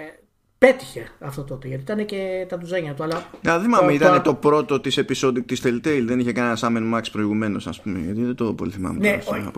πέτυχε 0.58 1.08
αυτό 1.18 1.42
τότε 1.44 1.68
γιατί 1.68 1.82
ήταν 1.82 2.06
και 2.06 2.46
τα 2.48 2.58
τουζένια 2.58 2.94
του. 2.94 3.02
Αλλά 3.02 3.30
Να 3.42 3.58
δούμε 3.60 3.76
αν 3.76 3.86
το- 3.86 3.90
ήταν 3.92 4.14
το- 4.16 4.22
το 4.22 4.34
πρώτο 4.34 4.80
της 4.80 4.98
episodic 4.98 5.44
της 5.46 5.62
Telltale. 5.64 6.02
Δεν 6.06 6.18
είχε 6.20 6.32
κανένα 6.32 6.58
Summon 6.60 6.94
Max 6.98 7.02
προηγουμένως, 7.12 7.66
ας 7.66 7.80
πούμε. 7.80 7.98
Γιατί 7.98 8.24
δεν 8.24 8.34
το 8.34 8.54
πολύ 8.54 8.70
θυμάμαι. 8.70 8.98
Ναι, 8.98 9.18
τώρα, 9.24 9.42
σαν 9.42 9.52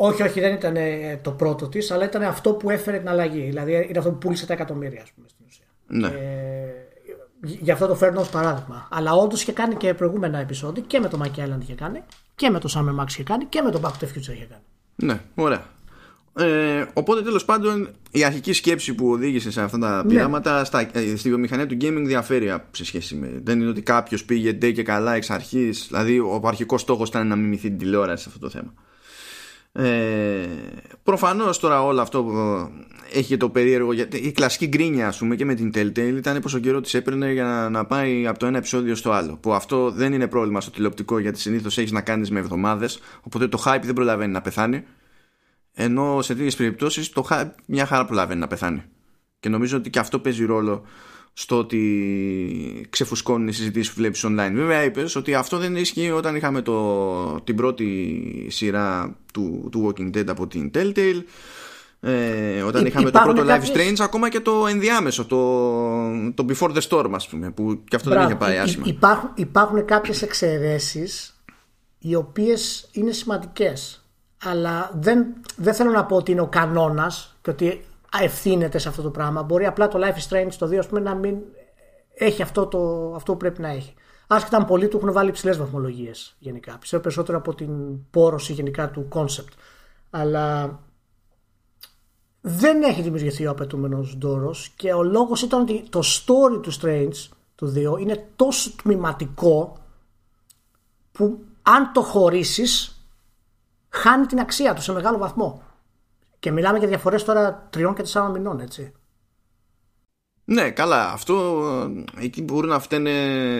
όχι. 0.00 0.22
απομνήμηση. 0.22 0.22
Ή- 0.22 0.22
όχι, 0.22 0.22
όχι, 0.22 0.40
δεν 0.40 0.52
ήταν 0.54 0.76
ε, 0.76 1.18
το 1.22 1.30
πρώτο 1.30 1.68
της, 1.68 1.90
αλλά 1.90 2.04
ήταν 2.04 2.22
αυτό 2.22 2.52
που 2.52 2.70
έφερε 2.70 2.98
την 2.98 3.08
αλλαγή. 3.08 3.40
Δηλαδή 3.40 3.72
είναι 3.88 3.98
αυτό 3.98 4.10
που 4.10 4.18
πούλησε 4.18 4.46
τα 4.46 4.52
εκατομμύρια, 4.52 5.02
ας 5.02 5.10
πούμε, 5.14 5.26
στην 5.28 5.44
ουσία. 5.48 5.64
Ναι. 5.86 6.06
Ε, 6.06 6.72
γι' 7.40 7.70
αυτό 7.70 7.86
το 7.86 7.94
φέρνω 7.94 8.20
ως 8.20 8.28
παράδειγμα. 8.28 8.88
Αλλά 8.90 9.12
όντως 9.12 9.42
είχε 9.42 9.52
κάνει 9.52 9.74
και 9.74 9.94
προηγούμενα 9.94 10.38
επεισόδια 10.38 10.82
και 10.86 11.00
με 11.00 11.08
το 11.08 11.20
Monkey 11.22 11.40
Island 11.44 11.60
είχε 11.62 11.74
κάνει 11.74 12.02
και 12.34 12.50
με 12.50 12.58
το 12.60 12.68
Summer 12.76 13.02
Max 13.02 13.08
είχε 13.08 13.22
κάνει 13.22 13.44
και 13.44 13.62
με 13.62 13.70
το 13.70 13.80
Back 13.84 13.88
to 13.88 14.04
the 14.04 14.08
Future 14.08 14.32
είχε 14.34 14.46
κάνει. 14.50 14.62
Ναι, 14.96 15.20
ωραία. 15.34 15.64
Ε, 16.38 16.84
οπότε 16.94 17.22
τέλος 17.22 17.44
πάντων 17.44 17.88
η 18.10 18.24
αρχική 18.24 18.52
σκέψη 18.52 18.94
που 18.94 19.10
οδήγησε 19.10 19.50
σε 19.50 19.60
αυτά 19.62 19.78
τα 19.78 20.04
πειράματα 20.08 20.64
στα, 20.64 20.80
ε, 20.92 21.16
στη 21.16 21.28
βιομηχανία 21.28 21.66
του 21.66 21.76
gaming 21.80 22.02
διαφέρει 22.04 22.50
από- 22.50 22.66
σε 22.76 22.84
σχέση 22.84 23.14
με. 23.14 23.40
Δεν 23.44 23.60
είναι 23.60 23.68
ότι 23.68 23.82
κάποιος 23.82 24.24
πήγε 24.24 24.52
ντε 24.52 24.70
και 24.70 24.82
καλά 24.82 25.14
εξ 25.14 25.30
αρχής. 25.30 25.86
Δηλαδή 25.88 26.18
ο 26.18 26.40
αρχικός 26.44 26.80
στόχος 26.80 27.08
ήταν 27.08 27.26
να 27.26 27.36
μιμηθεί 27.36 27.68
την 27.68 27.78
τηλεόραση 27.78 28.22
σε 28.22 28.28
αυτό 28.28 28.40
το 28.40 28.50
θέμα. 28.50 28.74
Ε, 29.72 30.46
Προφανώς 31.02 31.58
τώρα 31.58 31.84
όλο 31.84 32.00
αυτό 32.00 32.26
ε, 33.12 33.18
έχει 33.18 33.26
και 33.26 33.36
το 33.36 33.48
περίεργο. 33.48 33.92
Γιατί 33.92 34.16
η 34.16 34.32
κλασική 34.32 34.66
γκρίνια, 34.66 35.08
ας 35.08 35.18
πούμε, 35.18 35.36
και 35.36 35.44
με 35.44 35.54
την 35.54 35.70
Telltale 35.74 36.14
ήταν 36.16 36.40
πόσο 36.40 36.58
καιρό 36.58 36.80
της 36.80 36.94
έπαιρνε 36.94 37.32
για 37.32 37.44
να, 37.44 37.68
να 37.68 37.86
πάει 37.86 38.26
από 38.26 38.38
το 38.38 38.46
ένα 38.46 38.58
επεισόδιο 38.58 38.94
στο 38.94 39.10
άλλο. 39.12 39.36
Που 39.36 39.52
αυτό 39.52 39.90
δεν 39.90 40.12
είναι 40.12 40.28
πρόβλημα 40.28 40.60
στο 40.60 40.70
τηλεοπτικό 40.70 41.18
γιατί 41.18 41.38
συνήθως 41.40 41.78
έχεις 41.78 41.92
να 41.92 42.00
κάνεις 42.00 42.30
με 42.30 42.38
εβδομάδες. 42.38 43.00
Οπότε 43.22 43.48
το 43.48 43.62
hype 43.66 43.80
δεν 43.82 43.94
προλαβαίνει 43.94 44.32
να 44.32 44.40
πεθάνει. 44.40 44.84
Ενώ 45.72 46.22
σε 46.22 46.34
τέτοιες 46.34 46.56
περιπτώσεις 46.56 47.08
το 47.08 47.26
hype 47.30 47.50
μια 47.66 47.86
χαρά 47.86 48.04
προλαβαίνει 48.04 48.40
να 48.40 48.46
πεθάνει. 48.46 48.82
Και 49.40 49.48
νομίζω 49.48 49.76
ότι 49.76 49.90
και 49.90 49.98
αυτό 49.98 50.18
παίζει 50.18 50.44
ρόλο 50.44 50.84
στο 51.32 51.58
ότι 51.58 52.86
ξεφουσκώνουν 52.90 53.48
οι 53.48 53.52
συζητήσεις 53.52 53.88
που 53.92 53.98
βλέπεις 53.98 54.24
online. 54.26 54.50
Βέβαια, 54.52 54.84
είπες 54.84 55.16
ότι 55.16 55.34
αυτό 55.34 55.58
δεν 55.58 55.76
ισχύει 55.76 56.10
όταν 56.10 56.36
είχαμε 56.36 56.62
το, 56.62 57.40
την 57.40 57.56
πρώτη 57.56 58.46
σειρά 58.50 59.16
του, 59.32 59.68
του 59.72 59.86
Walking 59.96 60.16
Dead 60.16 60.26
από 60.28 60.46
την 60.46 60.70
Telltale. 60.74 61.22
Ε, 62.00 62.62
όταν 62.62 62.84
Υ- 62.84 62.88
είχαμε 62.88 63.02
το 63.02 63.08
υπάρχουν 63.18 63.34
πρώτο 63.34 63.48
Live 63.48 63.52
κάποιες- 63.58 64.00
Strange, 64.00 64.04
ακόμα 64.04 64.28
και 64.28 64.40
το 64.40 64.66
ενδιάμεσο, 64.66 65.24
το, 65.24 65.38
το 66.34 66.46
Before 66.48 66.70
the 66.76 66.80
Storm, 66.88 67.10
ας 67.12 67.28
πούμε, 67.28 67.50
που 67.50 67.80
και 67.88 67.96
αυτό 67.96 68.08
δεν 68.10 68.18
Μπράβο. 68.18 68.34
είχε 68.34 68.44
πάει 68.44 68.56
Υ- 68.56 68.60
άσχημα. 68.60 68.84
Υπάρχουν, 68.86 69.30
υπάρχουν 69.34 69.84
κάποιες 69.84 70.22
εξαιρέσεις 70.22 71.40
οι 71.98 72.14
οποίες 72.14 72.88
είναι 72.92 73.12
σημαντικές 73.12 74.02
αλλά 74.44 74.90
δεν, 75.00 75.26
δεν 75.56 75.74
θέλω 75.74 75.90
να 75.90 76.04
πω 76.04 76.16
ότι 76.16 76.32
είναι 76.32 76.40
ο 76.40 76.46
κανόνας 76.46 77.36
και 77.42 77.50
ότι 77.50 77.80
ευθύνεται 78.22 78.78
σε 78.78 78.88
αυτό 78.88 79.02
το 79.02 79.10
πράγμα. 79.10 79.42
Μπορεί 79.42 79.66
απλά 79.66 79.88
το 79.88 79.98
Life 80.02 80.16
is 80.16 80.28
Strange 80.28 80.52
το 80.58 80.66
2 80.66 80.76
ας 80.76 80.86
πούμε, 80.86 81.00
να 81.00 81.14
μην 81.14 81.36
έχει 82.14 82.42
αυτό, 82.42 82.66
το, 82.66 83.12
αυτό 83.14 83.32
που 83.32 83.38
πρέπει 83.38 83.60
να 83.60 83.68
έχει. 83.68 83.94
Άσχετα 84.26 84.56
αν 84.56 84.64
πολλοί 84.64 84.88
του 84.88 84.96
έχουν 84.96 85.12
βάλει 85.12 85.28
υψηλές 85.28 85.56
βαθμολογίες 85.56 86.36
γενικά. 86.38 86.78
Πιστεύω 86.78 87.02
περισσότερο 87.02 87.38
από 87.38 87.54
την 87.54 87.70
πόρωση 88.10 88.52
γενικά 88.52 88.90
του 88.90 89.08
concept. 89.12 89.52
Αλλά 90.10 90.78
δεν 92.40 92.82
έχει 92.82 93.02
δημιουργηθεί 93.02 93.46
ο 93.46 93.50
απαιτούμενος 93.50 94.16
ντόρος 94.18 94.72
και 94.76 94.92
ο 94.92 95.02
λόγος 95.02 95.42
ήταν 95.42 95.60
ότι 95.60 95.82
το 95.90 96.02
story 96.04 96.62
του 96.62 96.72
Strange 96.80 97.28
του 97.54 97.72
2 97.76 98.00
είναι 98.00 98.28
τόσο 98.36 98.70
τμηματικό 98.82 99.76
που 101.12 101.38
αν 101.62 101.92
το 101.92 102.02
χωρίσεις, 102.02 103.02
χάνει 103.88 104.26
την 104.26 104.38
αξία 104.40 104.74
του 104.74 104.82
σε 104.82 104.92
μεγάλο 104.92 105.18
βαθμό. 105.18 105.62
Και 106.38 106.50
μιλάμε 106.50 106.78
για 106.78 106.88
διαφορές 106.88 107.24
τώρα 107.24 107.68
τριών 107.70 107.94
και 107.94 108.02
τεσσάρων 108.02 108.30
μηνών, 108.30 108.60
έτσι. 108.60 108.92
Ναι, 110.44 110.70
καλά. 110.70 111.12
Αυτό 111.12 111.62
ε, 112.18 112.24
εκεί 112.24 112.42
μπορούν 112.42 112.68
να 112.70 112.78
φταίνε 112.80 113.10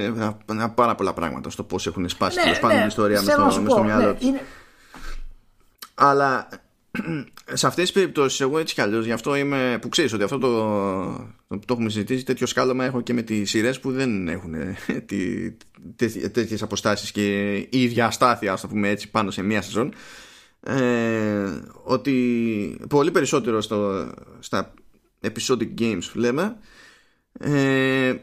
ε, 0.05 0.36
πάρα 0.74 0.94
πολλά 0.94 1.12
πράγματα 1.12 1.50
στο 1.50 1.62
πώς 1.64 1.86
έχουν 1.86 2.09
σπάσει 2.09 2.40
τέλος 2.42 2.59
πάντων 2.59 2.76
την 2.78 2.86
ιστορία 2.86 3.22
με 3.22 3.30
θέλω 3.30 3.44
να 3.44 3.50
στο, 3.50 3.59
σου 3.59 3.62
μες 3.64 3.72
στο 3.72 3.80
πω, 3.80 3.86
μυαλό 3.86 4.06
ναι, 4.06 4.14
τους. 4.14 4.26
είναι- 4.26 4.40
Αλλά 5.94 6.48
σε 7.52 7.66
αυτές 7.66 7.84
τις 7.84 7.92
περιπτώσεις, 7.92 8.40
εγώ 8.40 8.59
έτσι 8.59 8.74
κι 8.74 8.80
αλλιώς, 8.80 9.05
γι' 9.05 9.12
αυτό 9.12 9.34
είμαι. 9.34 9.78
που 9.80 9.88
ξέρεις 9.88 10.12
ότι 10.12 10.22
αυτό 10.22 10.38
το, 10.38 10.48
το, 11.48 11.59
το 11.59 11.72
έχουμε 11.72 11.88
συζητήσει, 11.90 12.24
τέτοιο 12.24 12.46
σκάλωμα 12.46 12.84
έχω 12.84 13.00
και 13.00 13.12
με 13.12 13.22
τις 13.22 13.50
σειρές 13.50 13.80
που 13.80 13.92
δεν 13.92 14.28
έχουν 14.28 14.55
ε, 14.55 14.76
τέτοιες 16.32 16.62
αποστάσεις 16.62 17.12
και 17.12 17.55
η 17.56 17.68
ίδια 17.82 18.06
αστάθεια, 18.06 18.52
ας 18.52 18.60
το 18.60 18.68
πούμε 18.68 18.88
έτσι, 18.88 19.10
πάνω 19.10 19.30
σε 19.30 19.42
μία 19.42 19.62
σεζόν. 19.62 19.92
Ε, 20.60 21.60
ότι 21.85 22.80
πολύ 22.89 23.10
περισσότερο 23.10 23.60
στο, 23.60 24.10
στα 24.39 24.74
episodic 25.20 25.68
games 25.78 26.02
που 26.12 26.18
λέμε 26.18 26.56
ε, 27.32 28.14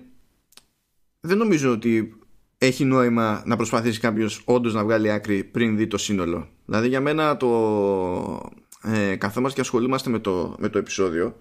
δεν 1.20 1.38
νομίζω 1.38 1.72
ότι 1.72 2.20
έχει 2.57 2.86
νόημα 2.86 3.44
να 3.45 3.56
προσπαθήσει 3.56 3.99
κάποιος 3.99 4.41
όντως 4.45 4.74
να 4.74 4.84
βγάλει 4.84 5.12
άκρη 5.12 5.44
πριν 5.44 5.78
δει 5.78 5.88
το 5.88 5.98
σύνολο. 5.98 6.48
Δηλαδή 6.66 6.88
για 6.88 7.02
μένα 7.02 7.38
το 7.38 8.52
ε, 8.84 9.16
καθόμαστε 9.16 9.56
και 9.56 9.62
ασχολούμαστε 9.62 10.10
με 10.10 10.20
το, 10.20 10.56
με 10.60 10.70
το 10.70 10.78
επεισόδιο 10.78 11.38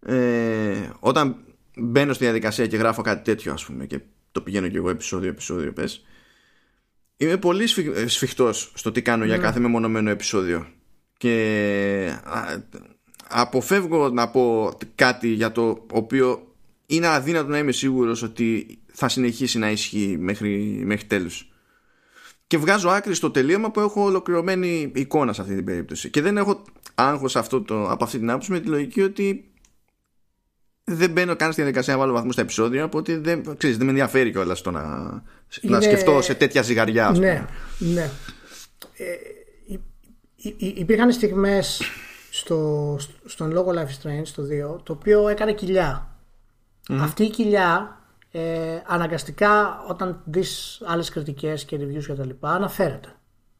ε, 0.00 0.90
όταν 1.00 1.36
μπαίνω 1.76 2.12
στη 2.12 2.24
διαδικασία 2.24 2.66
και 2.66 2.76
γράφω 2.76 3.02
κάτι 3.02 3.24
τέτοιο 3.24 3.52
ας 3.52 3.64
πούμε 3.64 3.86
και 3.86 4.00
το 4.32 4.40
πηγαίνω 4.40 4.68
και 4.68 4.76
εγώ 4.76 4.90
επεισόδιο 4.90 5.28
επεισόδιο 5.28 5.72
πες 5.72 6.04
είμαι 7.16 7.36
πολύ 7.36 7.66
σφι- 7.66 7.96
ε, 7.96 8.06
σφιχτός 8.06 8.72
στο 8.74 8.92
τι 8.92 9.02
κάνω 9.02 9.24
για 9.24 9.38
κάθε 9.38 9.58
μεμονωμένο 9.60 10.10
επεισόδιο. 10.10 10.66
Και 11.16 12.18
α, 12.24 12.42
αποφεύγω 13.28 14.08
να 14.08 14.28
πω 14.28 14.72
κάτι 14.94 15.28
για 15.28 15.52
το 15.52 15.86
οποίο 15.92 16.54
είναι 16.86 17.06
αδύνατο 17.06 17.48
να 17.48 17.58
είμαι 17.58 17.72
σίγουρος 17.72 18.22
ότι 18.22 18.78
θα 18.92 19.08
συνεχίσει 19.08 19.58
να 19.58 19.70
ισχύει 19.70 20.16
μέχρι, 20.20 20.82
μέχρι 20.84 21.06
τέλους. 21.06 21.48
Και 22.46 22.58
βγάζω 22.58 22.88
άκρη 22.88 23.14
στο 23.14 23.30
τελείωμα 23.30 23.70
που 23.70 23.80
έχω 23.80 24.04
ολοκληρωμένη 24.04 24.92
εικόνα 24.94 25.32
σε 25.32 25.40
αυτή 25.40 25.54
την 25.54 25.64
περίπτωση. 25.64 26.10
Και 26.10 26.20
δεν 26.22 26.36
έχω 26.36 26.62
άγχος 26.94 27.36
αυτό 27.36 27.62
το, 27.62 27.90
από 27.90 28.04
αυτή 28.04 28.18
την 28.18 28.30
άποψη 28.30 28.50
με 28.50 28.60
τη 28.60 28.68
λογική 28.68 29.02
ότι 29.02 29.44
δεν 30.84 31.10
μπαίνω 31.10 31.36
καν 31.36 31.52
στη 31.52 31.60
διαδικασία 31.60 31.92
να 31.92 31.98
βάλω 31.98 32.12
βαθμού 32.12 32.32
στα 32.32 32.40
επεισόδια 32.40 32.84
οπότε 32.84 33.18
δεν, 33.18 33.56
ξέρεις, 33.56 33.76
δεν 33.76 33.84
με 33.86 33.90
ενδιαφέρει 33.92 34.30
κιόλας 34.30 34.60
το 34.60 34.70
να, 34.70 34.82
να 34.82 35.22
Είναι- 35.60 35.80
σκεφτώ 35.80 36.22
σε 36.22 36.34
τέτοια 36.34 36.62
ζυγαριά 36.62 37.06
ας 37.06 37.14
πούμε. 37.14 37.46
Ναι, 37.78 37.92
ναι. 37.92 38.10
Ε, 38.96 39.04
υ- 39.66 39.80
υ- 40.36 40.60
υ- 40.62 40.78
υπήρχαν 40.78 41.12
στιγμές 41.12 41.82
στο, 42.30 42.96
στον 43.24 43.50
λόγο 43.52 43.72
Life 43.74 43.76
is 43.88 44.06
Strange 44.08 44.28
το 44.34 44.42
2 44.76 44.80
το 44.82 44.92
οποίο 44.92 45.28
έκανε 45.28 45.52
κοιλιά. 45.52 46.08
Αυτή 46.90 47.24
η 47.24 47.30
κοιλιά 47.30 47.98
ε, 48.30 48.40
αναγκαστικά 48.86 49.84
όταν 49.88 50.20
δεις 50.24 50.82
άλλες 50.84 51.08
κριτικές 51.10 51.64
και 51.64 51.76
reviews 51.80 52.04
και 52.06 52.12
τα 52.12 52.26
λοιπά 52.26 52.50
αναφέρεται. 52.50 53.08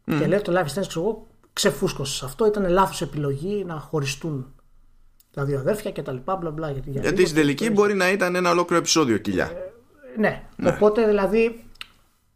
Και 0.05 0.26
λέει 0.26 0.40
το 0.40 0.52
Life 0.52 0.64
is 0.64 0.78
Strange 0.78 0.86
ξέρω 0.88 1.05
εγώ 1.05 1.26
ξεφούσκωσε 1.52 2.16
σε 2.16 2.24
αυτό 2.24 2.46
ήταν 2.46 2.68
λάθος 2.68 3.02
επιλογή 3.02 3.64
να 3.66 3.74
χωριστούν 3.74 4.55
τα 5.35 5.44
δύο 5.44 5.59
αδέρφια 5.59 5.90
και 5.90 6.02
τα 6.02 6.12
λοιπά 6.12 6.36
μπλα 6.36 6.51
μπλα 6.51 6.70
γιατί, 6.70 6.90
γιατί 6.90 7.23
στην 7.24 7.36
τελική 7.36 7.70
μπορεί 7.70 7.94
να 7.94 8.11
ήταν 8.11 8.35
ένα 8.35 8.51
ολόκληρο 8.51 8.81
επεισόδιο 8.81 9.19
κοιλιά 9.19 9.52
ναι. 10.16 10.43
Οπότε 10.74 11.06
δηλαδή 11.06 11.65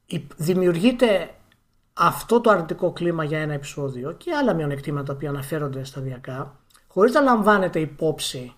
υ- 0.07 0.33
δημιουργείται 0.37 1.31
αυτό 1.95 2.41
το 2.41 2.51
αρνητικό 2.51 2.93
κλίμα 2.93 3.25
για 3.25 3.39
ένα 3.39 3.53
επεισόδιο 3.53 4.13
και 4.13 4.31
άλλα 4.35 4.55
μειονεκτήματα 4.55 5.15
που 5.15 5.27
αναφέρονται 5.29 5.85
σταδιακά 5.85 6.57
χωρίς 6.89 7.13
να 7.13 7.21
λαμβάνεται 7.21 7.81
υπόψη 7.81 8.53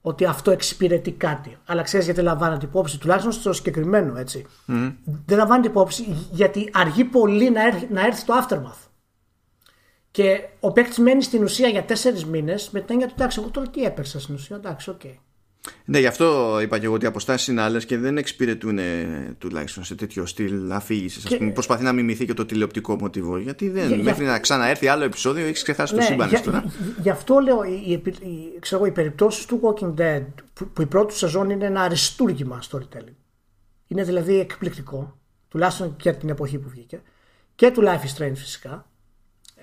ότι 0.00 0.24
αυτό 0.24 0.50
εξυπηρετεί 0.50 1.10
κάτι. 1.12 1.56
Αλλά 1.66 1.82
ξέρεις 1.82 2.04
γιατί 2.06 2.22
λαμβάνεται 2.22 2.64
υπόψη, 2.66 2.98
τουλάχιστον 2.98 3.32
στο 3.32 3.52
συγκεκριμένο 3.52 4.18
έτσι. 4.18 4.46
Δεν 5.26 5.38
λαμβάνεται 5.38 5.68
υπόψη 5.68 6.16
γιατί 6.30 6.70
αργεί 6.72 7.04
πολύ 7.04 7.50
να 7.50 7.66
έρθει, 7.66 7.88
να 7.92 8.06
έρθει 8.06 8.24
το 8.24 8.34
aftermath. 8.42 8.87
Και 10.22 10.40
ο 10.60 10.72
παίκτης 10.72 10.98
μένει 10.98 11.22
στην 11.22 11.42
ουσία 11.42 11.68
για 11.68 11.84
τέσσερις 11.84 12.24
μήνες 12.24 12.70
με 12.70 12.78
την 12.80 12.88
έννοια 12.90 13.06
του 13.06 13.12
εντάξει, 13.16 13.40
εγώ 13.40 13.50
τώρα 13.50 13.68
τι 13.68 13.82
έπαιξα 13.82 14.20
στην 14.20 14.34
ουσία. 14.34 14.56
Εντάξει, 14.56 14.90
οκ. 14.90 15.00
Ναι, 15.84 15.98
γι' 15.98 16.06
αυτό 16.06 16.58
είπα 16.62 16.78
και 16.78 16.84
εγώ 16.84 16.94
ότι 16.94 17.04
οι 17.04 17.08
αποστάσεις 17.08 17.46
είναι 17.48 17.60
άλλες 17.62 17.84
και 17.84 17.98
δεν 17.98 18.16
εξυπηρετούν 18.18 18.78
ε, 18.78 19.34
τουλάχιστον 19.38 19.84
σε 19.84 19.94
τέτοιο 19.94 20.26
στυλ 20.26 20.72
αφήγησης. 20.72 21.24
Και- 21.24 21.34
Α 21.34 21.38
πούμε, 21.38 21.50
προσπαθεί 21.50 21.82
να 21.82 21.92
μιμηθεί 21.92 22.26
και 22.26 22.34
το 22.34 22.46
τηλεοπτικό 22.46 22.96
μοτίβο. 22.96 23.38
Γιατί 23.38 23.68
δεν, 23.68 23.86
Για- 23.86 23.94
για- 23.96 24.04
μέχρι 24.04 24.24
να 24.24 24.38
ξαναέρθει 24.38 24.86
άλλο 24.88 25.04
επεισόδιο 25.04 25.46
έχεις 25.46 25.62
ξεχάσει 25.62 25.94
το 25.94 26.00
σύμπαν 26.00 26.28
Ναι, 26.30 26.34
για- 26.36 26.44
τώρα. 26.44 26.64
γι- 26.66 26.94
Γι' 27.02 27.10
αυτό 27.10 27.38
λέω 27.38 27.62
οι, 27.62 27.82
οι, 27.86 27.92
οι, 28.26 28.58
ξέρω, 28.60 28.84
οι 28.86 28.90
περιπτώσεις 28.90 29.44
του 29.46 29.60
Walking 29.62 29.94
Dead 30.00 30.24
που, 30.52 30.68
που 30.68 30.82
η 30.82 30.86
πρώτη 30.86 31.06
του 31.12 31.18
σεζόν 31.18 31.50
είναι 31.50 31.66
ένα 31.66 31.80
αριστούργημα 31.82 32.62
storytelling. 32.70 33.14
Είναι 33.86 34.02
δηλαδή 34.02 34.38
εκπληκτικό, 34.40 35.18
τουλάχιστον 35.48 35.96
για 36.00 36.14
την 36.16 36.28
εποχή 36.28 36.58
που 36.58 36.68
βγήκε. 36.68 37.02
και 37.54 37.70
του 37.70 37.82
Life 37.84 37.86
is 38.06 38.22
Strange 38.22 38.34
φυσικά. 38.34 38.86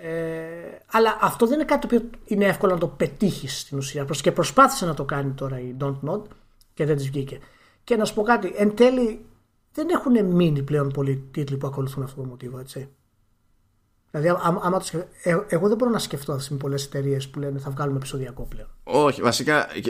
Ε, 0.01 0.77
αλλά 0.91 1.17
αυτό 1.21 1.45
δεν 1.45 1.55
είναι 1.55 1.65
κάτι 1.65 1.87
το 1.87 1.95
οποίο 1.95 2.09
είναι 2.25 2.45
εύκολο 2.45 2.73
να 2.73 2.79
το 2.79 2.87
πετύχεις 2.87 3.59
στην 3.59 3.77
ουσία. 3.77 4.05
Και 4.21 4.31
προσπάθησε 4.31 4.85
να 4.85 4.93
το 4.93 5.05
κάνει 5.05 5.31
τώρα 5.31 5.59
η 5.59 5.75
Don't 5.79 5.99
Nod 6.09 6.21
και 6.73 6.85
δεν 6.85 6.95
της 6.95 7.09
βγήκε. 7.09 7.39
Και 7.83 7.95
να 7.95 8.05
σου 8.05 8.13
πω 8.13 8.21
κάτι, 8.21 8.53
εν 8.55 8.75
τέλει 8.75 9.25
δεν 9.73 9.89
έχουν 9.89 10.25
μείνει 10.25 10.61
πλέον 10.63 10.89
πολλοί 10.89 11.27
τίτλοι 11.31 11.57
που 11.57 11.67
ακολουθούν 11.67 12.03
αυτό 12.03 12.21
το 12.21 12.27
μοτίβο, 12.27 12.59
έτσι. 12.59 12.89
Δηλαδή, 14.11 14.39
άμα 14.61 14.77
το 14.79 14.85
σκεφ... 14.85 15.01
ε, 15.23 15.45
εγώ 15.47 15.67
δεν 15.67 15.77
μπορώ 15.77 15.91
να 15.91 15.99
σκεφτώ 15.99 16.31
αυτές 16.31 16.49
με 16.49 16.57
πολλές 16.57 16.85
εταιρείες 16.85 17.29
που 17.29 17.39
λένε 17.39 17.59
θα 17.59 17.69
βγάλουμε 17.69 17.97
επεισοδιακό 17.97 18.43
πλέον. 18.43 18.67
Όχι, 18.83 19.21
βασικά 19.21 19.75
ε, 19.75 19.81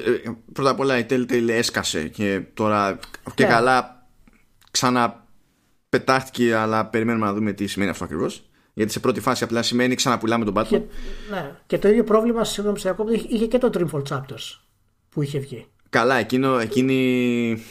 πρώτα 0.53 0.69
απ' 0.69 0.79
όλα 0.79 0.97
η 0.97 1.05
Telltale 1.09 1.49
έσκασε 1.49 2.07
και 2.07 2.43
τώρα 2.53 2.99
και 3.23 3.31
yeah. 3.35 3.47
Ναι. 3.47 3.53
καλά 3.53 4.07
ξαναπετάχτηκε, 4.71 6.55
αλλά 6.55 6.85
περιμένουμε 6.85 7.25
να 7.25 7.33
δούμε 7.33 7.51
τι 7.51 7.67
σημαίνει 7.67 7.91
αυτό 7.91 8.03
ακριβώς. 8.03 8.49
Γιατί 8.77 8.91
σε 8.91 8.99
πρώτη 8.99 9.19
φάση 9.19 9.43
απλά 9.43 9.61
σημαίνει 9.61 9.95
ξαναπουλάμε 9.95 10.45
τον 10.45 10.53
Batman. 10.57 10.67
Και, 10.67 10.81
ναι. 11.31 11.51
και 11.67 11.77
το 11.77 11.87
ίδιο 11.87 12.03
πρόβλημα 12.03 12.43
συγγνώμη 12.43 12.79
σε 12.79 12.95
είχε 13.27 13.45
και 13.45 13.57
το 13.57 13.69
Dreamfall 13.73 14.01
Chapters 14.09 14.59
που 15.09 15.21
είχε 15.21 15.39
βγει. 15.39 15.65
Καλά, 15.89 16.15
εκείνο, 16.15 16.57
εκείνη 16.57 17.63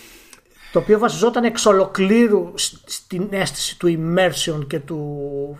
το 0.72 0.78
οποίο 0.78 0.98
βασιζόταν 0.98 1.44
εξ 1.44 1.66
ολοκλήρου 1.66 2.52
στην 2.84 3.28
αίσθηση 3.30 3.78
του 3.78 3.88
immersion 3.98 4.66
και 4.66 4.78
του 4.80 5.58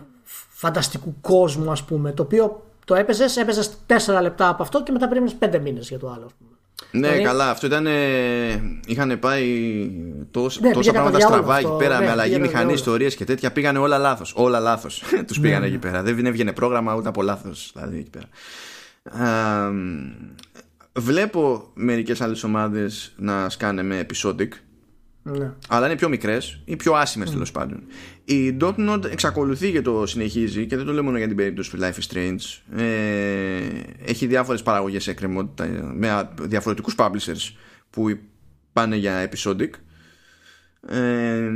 φανταστικού 0.48 1.14
κόσμου 1.20 1.70
ας 1.70 1.84
πούμε 1.84 2.12
το 2.12 2.22
οποίο 2.22 2.66
το 2.84 2.94
έπαιζες, 2.94 3.36
έπαιζες 3.36 3.76
4 3.86 4.20
λεπτά 4.22 4.48
από 4.48 4.62
αυτό 4.62 4.82
και 4.82 4.92
μετά 4.92 5.08
περίμενες 5.08 5.36
5 5.38 5.60
μήνες 5.62 5.88
για 5.88 5.98
το 5.98 6.10
άλλο. 6.10 6.30
Ναι, 6.90 7.00
δηλαδή... 7.00 7.22
καλά, 7.22 7.50
αυτό 7.50 7.66
ήταν. 7.66 7.86
Είχαν 8.86 9.18
πάει 9.18 9.90
τόσα, 10.30 10.60
ναι, 10.60 10.70
τόσα 10.70 10.92
πράγματα 10.92 11.20
στραβά 11.20 11.58
εκεί 11.58 11.76
πέρα 11.78 11.98
ναι, 11.98 12.04
με 12.04 12.10
αλλαγή 12.10 12.38
μηχανή, 12.38 12.72
ιστορίες 12.72 13.14
και 13.14 13.24
τέτοια. 13.24 13.52
Πήγανε 13.52 13.78
όλα 13.78 13.98
λάθος. 13.98 14.32
Όλα 14.36 14.58
λάθος. 14.58 15.02
Τους 15.26 15.40
πήγανε 15.40 15.60
ναι. 15.60 15.66
εκεί 15.66 15.78
πέρα. 15.78 16.02
Δεν 16.02 16.26
έβγαινε 16.26 16.52
πρόγραμμα 16.52 16.94
ούτε 16.94 17.08
από 17.08 17.22
λάθος. 17.22 17.70
Δηλαδή 17.74 17.98
εκεί 17.98 18.10
πέρα. 18.10 18.28
Α, 19.24 19.70
βλέπω 20.92 21.70
μερικές 21.74 22.20
άλλες 22.20 22.44
ομάδες 22.44 23.12
να 23.16 23.48
σκάνε 23.48 23.82
με 23.82 24.06
episodic 24.08 24.48
ναι. 25.24 25.52
Αλλά 25.68 25.86
είναι 25.86 25.96
πιο 25.96 26.08
μικρές 26.08 26.60
ή 26.64 26.76
πιο 26.76 26.92
άσημες 26.92 27.28
mm. 27.28 27.32
τέλος 27.32 27.52
πάντων. 27.52 27.82
Η 28.24 28.56
Dotnod 28.60 29.04
εξακολουθεί 29.10 29.72
και 29.72 29.82
το 29.82 30.06
συνεχίζει 30.06 30.66
και 30.66 30.76
δεν 30.76 30.84
το 30.84 30.92
λέω 30.92 31.02
μόνο 31.02 31.18
για 31.18 31.26
την 31.26 31.36
περίπτωση 31.36 31.70
του 31.70 31.78
Life 31.80 31.94
is 31.94 32.14
Strange. 32.14 32.78
Ε, 32.80 33.60
έχει 34.04 34.26
διάφορες 34.26 34.62
παραγωγές 34.62 35.02
σε 35.02 35.10
εκκρεμότητα 35.10 35.92
με 35.94 36.30
διαφορετικούς 36.42 36.94
publishers 36.98 37.54
που 37.90 38.18
πάνε 38.72 38.96
για 38.96 39.30
episodic. 39.30 39.70
Ε, 40.88 41.50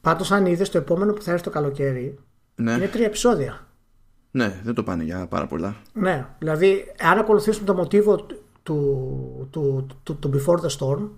Πάντως, 0.00 0.30
αν 0.30 0.46
είδες 0.46 0.70
το 0.70 0.78
επόμενο 0.78 1.12
που 1.12 1.22
θα 1.22 1.30
έρθει 1.30 1.44
το 1.44 1.50
καλοκαίρι, 1.50 2.18
ναι. 2.54 2.72
είναι 2.72 2.86
τρία 2.86 3.06
επεισόδια. 3.06 3.66
Ναι, 4.30 4.60
δεν 4.64 4.74
το 4.74 4.82
πάνε 4.82 5.04
για 5.04 5.26
πάρα 5.26 5.46
πολλά. 5.46 5.76
Ναι, 5.92 6.26
δηλαδή, 6.38 6.84
αν 7.00 7.18
ακολουθήσουμε 7.18 7.66
το 7.66 7.74
μοτίβο 7.74 8.16
του, 8.16 8.42
του, 8.62 9.48
του, 9.50 9.86
του, 10.02 10.16
του 10.16 10.30
Before 10.34 10.56
the 10.56 10.76
Storm, 10.78 11.08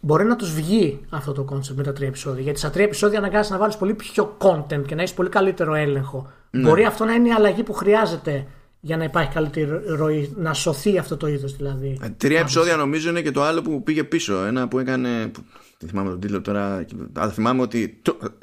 μπορεί 0.00 0.24
να 0.24 0.36
τους 0.36 0.52
βγει 0.52 1.00
αυτό 1.10 1.32
το 1.32 1.42
κόνσεπτ 1.42 1.78
με 1.78 1.84
τα 1.84 1.92
τρία 1.92 2.08
επεισόδια. 2.08 2.42
Γιατί 2.42 2.58
στα 2.58 2.70
τρία 2.70 2.84
επεισόδια 2.84 3.18
αναγκάζει 3.18 3.52
να 3.52 3.58
βάλεις 3.58 3.76
πολύ 3.76 3.94
πιο 3.94 4.36
content 4.38 4.82
και 4.86 4.94
να 4.94 5.02
έχεις 5.02 5.14
πολύ 5.14 5.28
καλύτερο 5.28 5.74
έλεγχο. 5.74 6.30
Ναι. 6.50 6.62
Μπορεί 6.62 6.84
αυτό 6.84 7.04
να 7.04 7.12
είναι 7.12 7.28
η 7.28 7.32
αλλαγή 7.32 7.62
που 7.62 7.72
χρειάζεται 7.72 8.46
για 8.80 8.96
να 8.96 9.04
υπάρχει 9.04 9.32
καλύτερη 9.32 9.82
ροή, 9.86 10.34
να 10.36 10.54
σωθεί 10.54 10.98
αυτό 10.98 11.16
το 11.16 11.26
είδος 11.26 11.56
δηλαδή. 11.56 11.98
Ε, 12.02 12.08
τρία 12.08 12.40
επεισόδια 12.40 12.76
νομίζω 12.76 13.10
είναι 13.10 13.20
και 13.20 13.30
το 13.30 13.42
άλλο 13.42 13.62
που 13.62 13.82
πήγε 13.82 14.04
πίσω. 14.04 14.44
Ένα 14.44 14.68
που 14.68 14.78
έκανε. 14.78 15.30
Δεν 15.78 15.88
θυμάμαι 15.88 16.10
τον 16.10 16.20
τίτλο 16.20 16.40
τώρα. 16.40 16.86
Αλλά 17.12 17.30
θυμάμαι 17.30 17.62
ότι. 17.62 18.00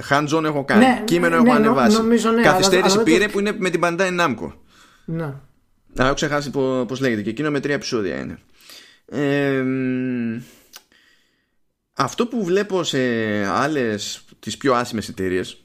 Hands-on 0.09 0.43
έχω 0.43 0.65
κάνει. 0.65 0.85
Ναι, 0.85 1.01
Κείμενο 1.05 1.41
ναι, 1.41 1.49
έχω 1.49 1.59
ναι, 1.59 1.65
ανεβάσει. 1.65 1.97
Νομίζω, 1.97 2.31
ναι, 2.31 2.41
Καθυστέρηση 2.41 2.95
αλλά, 2.95 3.03
πήρε 3.03 3.27
που 3.27 3.39
είναι 3.39 3.55
με 3.57 3.69
την 3.69 3.81
Bandai 3.83 4.19
Namco. 4.19 4.51
Ναι. 5.05 5.33
Αλλά 5.95 6.05
έχω 6.05 6.13
ξεχάσει 6.13 6.49
πώς 6.87 6.99
λέγεται. 6.99 7.21
Και 7.21 7.29
εκείνο 7.29 7.51
με 7.51 7.59
τρία 7.59 7.75
επεισόδια 7.75 8.15
είναι. 8.15 8.39
Ε, 9.05 9.63
αυτό 11.99 12.27
που 12.27 12.43
βλέπω 12.43 12.83
σε 12.83 12.99
άλλες 13.45 14.25
τις 14.39 14.57
πιο 14.57 14.73
άσημες 14.73 15.09
εταιρείες, 15.09 15.61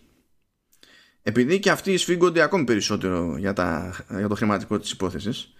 επειδή 1.22 1.58
και 1.58 1.70
αυτοί 1.70 1.96
σφίγγονται 1.96 2.42
ακόμη 2.42 2.64
περισσότερο 2.64 3.36
για, 3.38 3.52
τα, 3.52 3.94
για 4.08 4.28
το 4.28 4.34
χρηματικό 4.34 4.78
της 4.78 4.90
υπόθεσης 4.90 5.52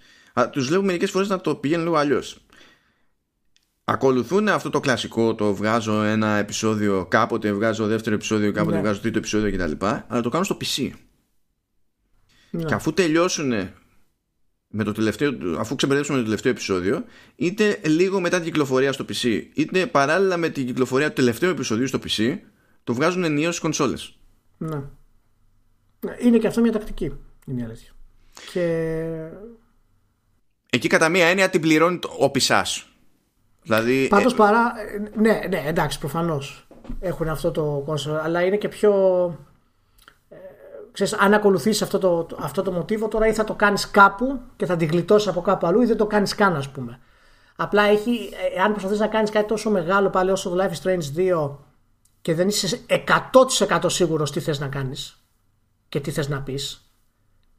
τους 0.51 0.67
βλέπω 0.67 0.83
μερικές 0.83 1.11
φορές 1.11 1.29
να 1.29 1.41
το 1.41 1.55
πηγαίνουν 1.55 1.85
λίγο 1.85 1.97
αλλιώς 1.97 2.39
ακολουθούν 3.85 4.49
αυτό 4.49 4.71
το 4.71 4.81
κλασικό 4.81 5.35
το 5.35 5.55
βγάζω 5.55 6.03
ένα 6.03 6.37
επεισόδιο 6.37 7.07
κάποτε 7.07 7.53
βγάζω 7.53 7.87
δεύτερο 7.87 8.15
επεισόδιο 8.15 8.53
κάποτε 8.53 8.77
ναι. 8.77 8.83
βγάζω 8.83 9.01
τρίτο 9.01 9.19
επεισόδιο 9.19 9.53
κτλ 9.53 9.87
αλλά 10.09 10.21
το 10.21 10.29
κάνω 10.29 10.45
στο 10.45 10.57
PC 10.61 10.91
ναι. 12.51 12.65
και 12.65 12.75
αφού 12.75 12.93
τελειώσουν 12.93 13.53
με 14.75 14.85
το 14.85 14.93
τελευταίο, 14.93 15.33
αφού 15.59 15.75
ξεμπερδέψουμε 15.75 16.19
το 16.19 16.25
τελευταίο 16.25 16.53
επεισόδιο, 16.53 17.05
είτε 17.37 17.81
λίγο 17.85 18.21
μετά 18.21 18.37
την 18.37 18.45
κυκλοφορία 18.45 18.93
στο 18.93 19.05
PC, 19.09 19.43
είτε 19.55 19.87
παράλληλα 19.87 20.37
με 20.37 20.49
την 20.49 20.67
κυκλοφορία 20.67 21.09
του 21.09 21.15
τελευταίου 21.15 21.51
επεισοδίου 21.51 21.87
στο 21.87 21.99
PC, 21.99 22.39
το 22.85 22.95
βγάζουν 22.95 23.25
ενίω 23.25 23.49
στις 23.49 23.61
κονσόλες. 23.61 24.19
Ναι. 24.59 24.77
ναι. 26.01 26.17
Είναι 26.19 26.39
και 26.39 26.47
αυτό 26.47 26.61
μια 26.61 26.73
τακτική. 26.73 27.13
Είναι 27.47 27.61
η 27.61 27.65
αλήθεια. 27.65 27.91
Και... 28.53 29.29
Εκεί 30.71 30.89
κατά 30.89 31.09
μία 31.09 31.27
έννοια 31.27 31.51
την 31.51 31.61
πληρώνει 31.61 31.99
ο 32.19 32.31
πισά. 32.31 32.67
Δηλαδή. 33.63 34.07
Πάντως 34.09 34.33
ε... 34.33 34.37
παρά. 34.37 34.73
Ναι, 35.17 35.41
ναι, 35.49 35.63
εντάξει, 35.67 35.99
προφανώς 35.99 36.67
έχουν 37.01 37.29
αυτό 37.29 37.51
το 37.51 37.83
κόνσολ, 37.87 38.17
αλλά 38.17 38.43
είναι 38.43 38.57
και 38.57 38.69
πιο 38.69 38.93
ξέρεις, 40.93 41.13
αν 41.13 41.35
ακολουθήσει 41.35 41.83
αυτό 41.85 41.99
το, 41.99 42.27
αυτό 42.39 42.63
το 42.63 42.73
μοτίβο 42.73 43.09
τώρα 43.09 43.27
ή 43.27 43.33
θα 43.33 43.45
το 43.45 43.55
κάνεις 43.55 43.91
κάπου 43.91 44.41
και 44.57 44.67
θα 44.67 44.77
την 44.77 44.89
γλιτώσεις 44.89 45.29
από 45.29 45.41
κάπου 45.41 45.67
αλλού 45.67 45.83
ή 45.83 45.87
δεν 45.87 45.97
το 45.97 46.07
κάνεις 46.07 46.35
καν 46.35 46.57
ας 46.57 46.69
πούμε. 46.69 46.99
Απλά 47.57 47.83
έχει, 47.83 48.31
αν 48.65 48.71
προσπαθείς 48.71 48.99
να 48.99 49.07
κάνεις 49.07 49.31
κάτι 49.31 49.47
τόσο 49.47 49.71
μεγάλο 49.71 50.11
πάλι 50.11 50.31
όσο 50.31 50.51
το 50.51 50.65
Life 50.65 50.71
is 50.71 50.89
Strange 50.89 51.37
2 51.47 51.51
και 52.21 52.35
δεν 52.35 52.49
είσαι 52.49 52.81
100% 53.69 53.81
σίγουρος 53.87 54.33
τι 54.33 54.41
θες 54.41 54.59
να 54.61 54.69
κάνεις 54.69 55.25
και 55.89 56.01
τι 56.01 56.11
θες 56.11 56.29
να 56.29 56.41
πεις 56.43 56.93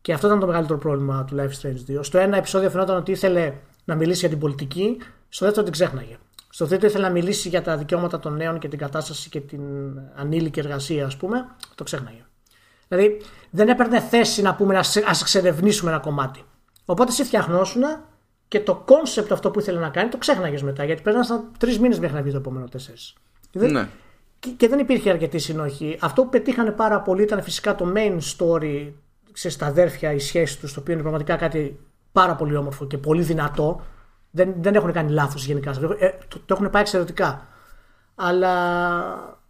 και 0.04 0.14
αυτό 0.14 0.28
ήταν 0.28 0.40
το 0.40 0.46
μεγαλύτερο 0.46 0.80
πρόβλημα 0.80 1.26
του 1.26 1.36
Life 1.36 1.50
is 1.50 1.68
Strange 1.68 1.98
2. 1.98 2.00
Στο 2.04 2.18
ένα 2.18 2.38
επεισόδιο 2.38 2.70
φαινόταν 2.70 2.98
ότι 2.98 3.12
ήθελε 3.12 3.54
να 3.86 3.96
μιλήσει 3.96 4.20
για 4.20 4.30
την 4.30 4.40
πολιτική, 4.40 4.98
στο 5.30 5.46
δεύτερο 5.46 5.64
την 5.64 5.74
ξέχναγε. 5.74 6.18
Στο 6.50 6.68
τρίτο 6.68 6.86
ήθελε 6.86 7.08
να 7.08 7.12
μιλήσει 7.12 7.50
για 7.50 7.62
τα 7.62 7.78
δικαιώματα 7.78 8.20
των 8.20 8.36
νέων 8.36 8.60
και 8.60 8.68
την 8.68 8.80
κατάσταση 8.80 9.30
και 9.30 9.42
την 9.42 9.62
ανήλικη 10.16 10.60
εργασία, 10.60 11.06
ας 11.06 11.18
πούμε, 11.18 11.46
το 11.76 11.84
ξέχναγε. 11.84 12.26
Δηλαδή 12.88 13.22
δεν 13.50 13.70
έπαιρνε 13.70 14.00
θέση 14.00 14.42
να 14.42 14.56
πούμε 14.56 14.78
ας 14.78 15.22
εξερευνήσουμε 15.22 15.92
ένα 15.92 16.00
κομμάτι. 16.00 16.44
Οπότε 16.86 17.12
εσύ 17.12 17.24
φτιαχνόσουν 17.24 17.84
και 18.48 18.60
το 18.60 18.76
κόνσεπτ 18.76 19.32
αυτό 19.32 19.52
που 19.52 19.60
ήθελε 19.60 19.80
να 19.80 19.90
κάνει 19.90 20.10
το 20.10 20.18
ξέχναγες 20.18 20.64
μετά. 20.64 20.84
Γιατί 20.84 21.02
πέρασαν 21.02 21.52
τρεις 21.58 21.80
μήνες 21.80 22.00
μέχρι 22.00 22.16
να 22.16 22.22
βγει 22.22 22.32
το 22.32 22.38
επόμενο 22.38 22.68
τέσσερις. 22.68 23.14
Ναι. 23.52 23.88
Και, 24.40 24.50
και, 24.50 24.68
δεν 24.68 24.80
υπήρχε 24.80 25.10
αρκετή 25.10 25.38
συνοχή. 25.38 25.98
Αυτό 26.02 26.24
που 26.24 26.30
πετύχανε 26.30 26.72
πάρα 26.72 27.02
πολύ 27.02 27.24
ήταν 27.24 27.44
φυσικά 27.44 27.76
το 27.76 27.94
main 27.96 28.18
story 28.38 28.92
ξέρεις, 29.34 29.58
τα 29.58 29.66
αδέρφια, 29.66 30.12
η 30.12 30.20
σχέση 30.20 30.60
τους, 30.60 30.74
το 30.74 30.80
οποίο 30.80 30.94
είναι 30.94 31.02
πραγματικά 31.02 31.36
κάτι 31.36 31.80
πάρα 32.12 32.36
πολύ 32.36 32.56
όμορφο 32.56 32.88
και 32.88 32.98
πολύ 32.98 33.22
δυνατό. 33.22 33.82
Δεν, 34.32 34.54
δεν 34.60 34.76
έχουν 34.76 34.92
κάνει 34.92 35.12
λάθος 35.12 35.46
γενικά. 35.46 35.72
Ε, 36.00 36.10
το, 36.28 36.40
το 36.46 36.54
έχουν 36.54 36.70
πάει 36.70 36.82
εξαιρετικά. 36.82 37.48
Αλλά 38.16 39.42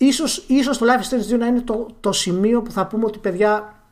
Ίσως, 0.00 0.44
ίσως 0.46 0.78
το 0.78 0.86
Life 0.86 1.02
is 1.02 1.16
Strange 1.16 1.34
2 1.34 1.38
να 1.38 1.46
είναι 1.46 1.60
το, 1.60 1.96
το 2.00 2.12
σημείο 2.12 2.62
που 2.62 2.70
θα 2.70 2.86
πούμε 2.86 3.04
ότι 3.04 3.18
παιδιά 3.18 3.82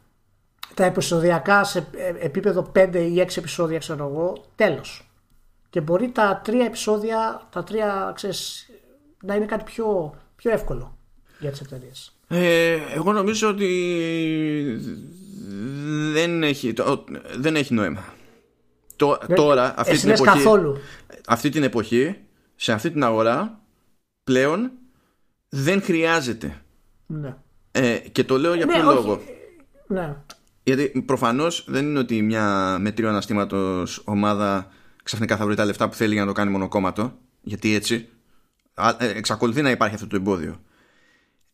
τα 0.74 0.84
επεισοδιακά 0.84 1.64
σε 1.64 1.86
επίπεδο 2.20 2.72
5 2.76 2.94
ή 2.94 3.24
6 3.26 3.36
επεισόδια 3.36 3.78
ξέρω 3.78 4.06
εγώ 4.06 4.44
τέλος 4.54 5.10
και 5.70 5.80
μπορεί 5.80 6.10
τα 6.10 6.40
τρία 6.44 6.64
επεισόδια 6.64 7.48
τα 7.50 7.64
τρία 7.64 8.12
ξέρεις, 8.14 8.70
να 9.22 9.34
είναι 9.34 9.44
κάτι 9.44 9.64
πιο, 9.64 10.14
πιο 10.36 10.50
εύκολο 10.50 10.98
για 11.38 11.50
τις 11.50 11.60
εταιρείες. 11.60 12.16
Ε, 12.28 12.78
εγώ 12.94 13.12
νομίζω 13.12 13.48
ότι 13.48 14.80
δεν 16.12 16.42
έχει, 16.42 16.74
δεν 17.36 17.56
έχει 17.56 17.74
νόημα. 17.74 18.04
Το, 18.96 19.18
τώρα, 19.34 19.74
αυτή 19.76 19.98
την, 19.98 20.10
εποχή, 20.10 20.30
καθόλου. 20.30 20.76
αυτή 21.26 21.48
την 21.48 21.62
εποχή, 21.62 22.16
σε 22.56 22.72
αυτή 22.72 22.90
την 22.90 23.04
αγορά, 23.04 23.60
πλέον 24.24 24.70
δεν 25.48 25.82
χρειάζεται. 25.82 26.62
Ναι. 27.06 27.36
Ε, 27.70 27.98
και 27.98 28.24
το 28.24 28.38
λέω 28.38 28.54
για 28.54 28.66
ναι, 28.66 28.72
ποιο 28.72 28.82
λόγο. 28.82 29.20
Ναι. 29.86 30.16
Γιατί 30.62 31.02
προφανώς 31.06 31.64
δεν 31.68 31.86
είναι 31.86 31.98
ότι 31.98 32.22
μια 32.22 32.76
μετρίου 32.80 33.08
αναστήματος 33.08 34.02
ομάδα 34.04 34.70
ξαφνικά 35.02 35.36
θα 35.36 35.46
βρει 35.46 35.54
τα 35.54 35.64
λεφτά 35.64 35.88
που 35.88 35.94
θέλει 35.94 36.12
για 36.12 36.20
να 36.20 36.26
το 36.26 36.32
κάνει 36.32 36.50
μονοκόμματο. 36.50 37.18
Γιατί 37.42 37.74
έτσι. 37.74 38.08
Ε, 38.98 39.08
εξακολουθεί 39.08 39.62
να 39.62 39.70
υπάρχει 39.70 39.94
αυτό 39.94 40.06
το 40.06 40.16
εμπόδιο. 40.16 40.60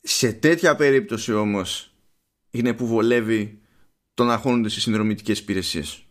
Σε 0.02 0.32
τέτοια 0.32 0.77
περίπτωση 0.77 1.35
όμως 1.35 1.94
είναι 2.51 2.73
που 2.73 2.86
βολεύει 2.86 3.60
το 4.14 4.24
να 4.24 4.36
χώνονται 4.36 4.69
σε 4.69 4.81
συνδρομητικές 4.81 5.39
υπηρεσίες. 5.39 6.05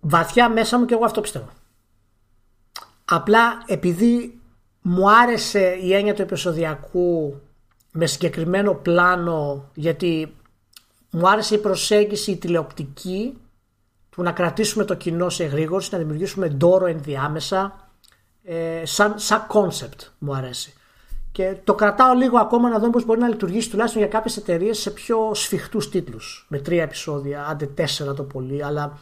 Βαθιά 0.00 0.48
μέσα 0.48 0.78
μου 0.78 0.84
και 0.84 0.94
εγώ 0.94 1.04
αυτό 1.04 1.20
πιστεύω. 1.20 1.50
Απλά 3.04 3.62
επειδή 3.66 4.40
μου 4.88 5.10
άρεσε 5.10 5.78
η 5.82 5.94
έννοια 5.94 6.14
του 6.14 6.22
επεισοδιακού 6.22 7.40
με 7.92 8.06
συγκεκριμένο 8.06 8.74
πλάνο 8.74 9.70
γιατί 9.74 10.34
μου 11.10 11.28
άρεσε 11.28 11.54
η 11.54 11.58
προσέγγιση 11.58 12.30
η 12.30 12.36
τηλεοπτική 12.36 13.38
του 14.10 14.22
να 14.22 14.32
κρατήσουμε 14.32 14.84
το 14.84 14.94
κοινό 14.94 15.28
σε 15.28 15.44
γρήγορση, 15.44 15.88
να 15.92 15.98
δημιουργήσουμε 15.98 16.48
ντόρο 16.48 16.86
ενδιάμεσα 16.86 17.90
ε, 18.44 18.82
σαν, 18.84 19.14
σαν 19.18 19.46
concept 19.52 20.10
μου 20.18 20.34
αρέσει. 20.34 20.74
Και 21.32 21.56
το 21.64 21.74
κρατάω 21.74 22.14
λίγο 22.14 22.38
ακόμα 22.38 22.68
να 22.68 22.78
δω 22.78 22.90
πώς 22.90 23.04
μπορεί 23.04 23.20
να 23.20 23.28
λειτουργήσει 23.28 23.70
τουλάχιστον 23.70 24.02
για 24.02 24.10
κάποιες 24.10 24.36
εταιρείες 24.36 24.78
σε 24.78 24.90
πιο 24.90 25.34
σφιχτούς 25.34 25.90
τίτλους. 25.90 26.46
Με 26.48 26.58
τρία 26.58 26.82
επεισόδια, 26.82 27.46
άντε 27.46 27.66
τέσσερα 27.66 28.14
το 28.14 28.22
πολύ, 28.22 28.64
αλλά 28.64 28.98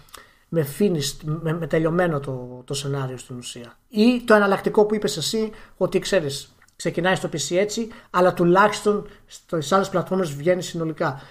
με 0.54 0.66
finished, 0.78 1.16
με, 1.24 1.52
με 1.52 1.66
τελειωμένο 1.66 2.20
το, 2.20 2.62
το 2.64 2.74
σενάριο 2.74 3.16
στην 3.16 3.36
ουσία. 3.36 3.78
Ή 3.88 4.22
το 4.24 4.34
εναλλακτικό 4.34 4.84
που 4.84 4.94
είπες 4.94 5.16
εσύ, 5.16 5.50
ότι 5.76 5.98
ξέρεις, 5.98 6.54
ξεκινάει 6.76 7.14
στο 7.14 7.28
PC 7.32 7.56
έτσι, 7.56 7.88
αλλά 8.10 8.34
τουλάχιστον 8.34 9.08
στις 9.26 9.72
άλλες 9.72 9.88
πλατφόρμες 9.88 10.34
βγαίνει 10.34 10.62
συνολικά. 10.62 11.22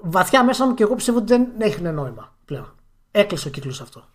Βαθιά 0.00 0.44
μέσα 0.44 0.66
μου 0.66 0.74
και 0.74 0.82
εγώ 0.82 0.94
πιστεύω 0.94 1.18
ότι 1.18 1.26
δεν 1.26 1.46
έχει 1.58 1.82
νόημα 1.82 2.36
πλέον. 2.44 2.74
Έκλεισε 3.10 3.48
ο 3.48 3.50
κύκλος 3.50 3.80
αυτό. 3.80 4.08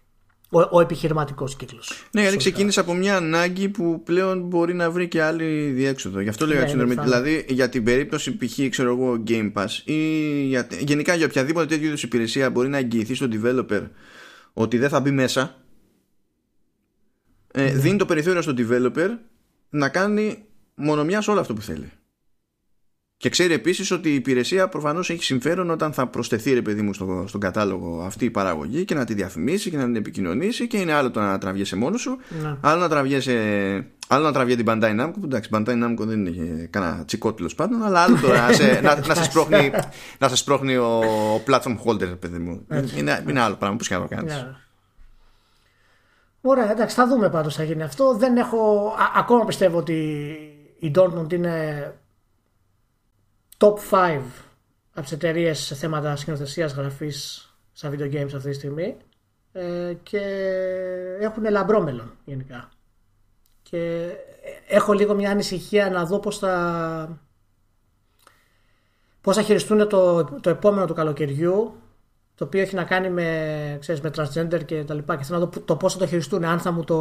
Ο, 0.49 0.59
ο 0.71 0.81
επιχειρηματικός 0.81 1.55
κύκλος. 1.55 2.05
Ναι, 2.11 2.21
γιατί 2.21 2.37
ξεκίνησε 2.37 2.79
από 2.79 2.93
μια 2.93 3.15
ανάγκη 3.15 3.69
που 3.69 4.03
πλέον 4.03 4.41
μπορεί 4.41 4.73
να 4.73 4.91
βρει 4.91 5.07
και 5.07 5.21
άλλη 5.21 5.71
διέξοδο. 5.71 6.19
Γι' 6.19 6.29
αυτό 6.29 6.45
λέγα 6.45 6.75
ναι, 6.75 6.93
Δηλαδή 6.95 7.45
για 7.49 7.69
την 7.69 7.83
περίπτωση 7.83 8.37
π.χ. 8.37 8.69
ξέρω 8.69 8.89
εγώ 8.91 9.23
Game 9.27 9.51
Pass 9.53 9.69
ή 9.83 9.95
για, 10.43 10.67
γενικά 10.79 11.15
για 11.15 11.25
οποιαδήποτε 11.25 11.65
τέτοιου 11.65 11.85
είδους 11.85 12.03
υπηρεσία 12.03 12.49
μπορεί 12.49 12.69
να 12.69 12.77
εγγυηθεί 12.77 13.15
στον 13.15 13.31
developer 13.33 13.81
ότι 14.53 14.77
δεν 14.77 14.89
θα 14.89 14.99
μπει 14.99 15.11
μέσα. 15.11 15.55
Ε, 17.53 17.63
ναι. 17.63 17.71
Δίνει 17.71 17.97
το 17.97 18.05
περιθώριο 18.05 18.41
στον 18.41 18.55
developer 18.57 19.09
να 19.69 19.89
κάνει 19.89 20.45
μόνο 20.75 21.03
μια 21.03 21.23
όλο 21.27 21.39
αυτό 21.39 21.53
που 21.53 21.61
θέλει. 21.61 21.91
Και 23.21 23.29
ξέρει 23.29 23.53
επίσης 23.53 23.91
ότι 23.91 24.09
η 24.09 24.13
υπηρεσία 24.13 24.67
προφανώς 24.67 25.09
έχει 25.09 25.23
συμφέρον 25.23 25.69
όταν 25.69 25.93
θα 25.93 26.07
προσθεθεί 26.07 26.53
ρε 26.53 26.61
παιδί 26.61 26.81
μου 26.81 26.93
στο, 26.93 27.23
στον 27.27 27.39
κατάλογο 27.39 28.01
αυτή 28.01 28.25
η 28.25 28.29
παραγωγή 28.29 28.85
και 28.85 28.95
να 28.95 29.05
τη 29.05 29.13
διαφημίσει 29.13 29.69
και 29.69 29.77
να 29.77 29.83
την 29.83 29.95
επικοινωνήσει. 29.95 30.67
Και 30.67 30.77
είναι 30.77 30.93
άλλο 30.93 31.11
το 31.11 31.19
να 31.19 31.37
τραβιέσαι 31.37 31.75
μόνος 31.75 32.01
σου, 32.01 32.17
ναι. 32.41 32.55
άλλο 32.61 32.81
να 32.81 32.89
τραβιέσαι. 32.89 33.35
Άλλο 34.07 34.23
να 34.23 34.31
τραβιέ 34.31 34.55
την 34.55 34.65
Bandai 34.69 34.99
Namco, 34.99 35.13
που 35.13 35.21
εντάξει, 35.23 35.49
Bandai 35.53 35.83
Namco 35.83 35.97
δεν 35.97 36.25
είναι 36.25 36.67
κανένα 36.69 37.05
τσικό 37.05 37.33
τέλος 37.33 37.55
πάντων, 37.55 37.83
αλλά 37.83 37.99
άλλο 37.99 38.17
το 38.21 38.27
να, 38.27 38.51
σε, 38.51 38.79
να, 38.83 39.07
να, 39.07 39.15
σε 39.15 39.23
σπρώχνει, 39.23 39.71
να 40.17 40.27
σε 40.27 40.35
σπρώχνει 40.35 40.75
ο, 40.75 40.97
ο 41.35 41.41
platform 41.47 41.77
holder, 41.85 42.19
παιδί 42.19 42.37
μου. 42.37 42.65
Είναι, 42.97 43.23
είναι 43.27 43.41
άλλο 43.41 43.55
πράγμα 43.55 43.77
που 43.77 43.83
και 43.83 43.95
να 43.95 44.01
το 44.01 44.07
κάνεις. 44.15 44.33
Ναι. 44.33 44.55
Ωραία, 46.41 46.71
εντάξει, 46.71 46.95
θα 46.95 47.07
δούμε 47.07 47.29
πάντως 47.29 47.55
θα 47.55 47.63
γίνει 47.63 47.83
αυτό. 47.83 48.15
Δεν 48.17 48.37
έχω. 48.37 48.87
Α, 48.87 49.19
ακόμα 49.19 49.45
πιστεύω 49.45 49.77
ότι 49.77 49.93
η 50.79 50.91
Dortmund 50.95 51.33
είναι 51.33 51.93
top 53.61 53.75
5 53.89 54.21
από 54.91 55.01
τις 55.01 55.11
εταιρείες 55.11 55.59
σε 55.59 55.75
θέματα 55.75 56.15
σκηνοθεσίας 56.15 56.73
γραφής 56.73 57.45
στα 57.71 57.89
video 57.91 58.13
games 58.13 58.33
αυτή 58.35 58.49
τη 58.49 58.53
στιγμή 58.53 58.97
ε, 59.51 59.93
και 60.03 60.19
έχουν 61.19 61.49
λαμπρό 61.49 61.81
μέλλον 61.81 62.11
γενικά. 62.25 62.69
Και 63.61 64.11
έχω 64.67 64.93
λίγο 64.93 65.13
μια 65.13 65.31
ανησυχία 65.31 65.89
να 65.89 66.05
δω 66.05 66.19
πώς 66.19 66.37
θα, 66.37 67.19
πώς 69.21 69.35
θα 69.35 69.41
χειριστούν 69.41 69.87
το, 69.87 70.23
το 70.23 70.49
επόμενο 70.49 70.85
του 70.85 70.93
καλοκαιριού 70.93 71.73
το 72.35 72.45
οποίο 72.45 72.61
έχει 72.61 72.75
να 72.75 72.83
κάνει 72.83 73.09
με, 73.09 73.77
ξέρεις, 73.79 74.01
με 74.01 74.11
transgender 74.15 74.65
και 74.65 74.83
τα 74.83 74.93
λοιπά 74.93 75.15
και 75.15 75.23
θέλω 75.23 75.39
να 75.39 75.45
δω 75.45 75.61
το 75.61 75.75
πώς 75.75 75.93
θα 75.93 75.99
το 75.99 76.07
χειριστούν 76.07 76.45
αν 76.45 76.59
θα 76.59 76.71
μου 76.71 76.83
το 76.83 76.97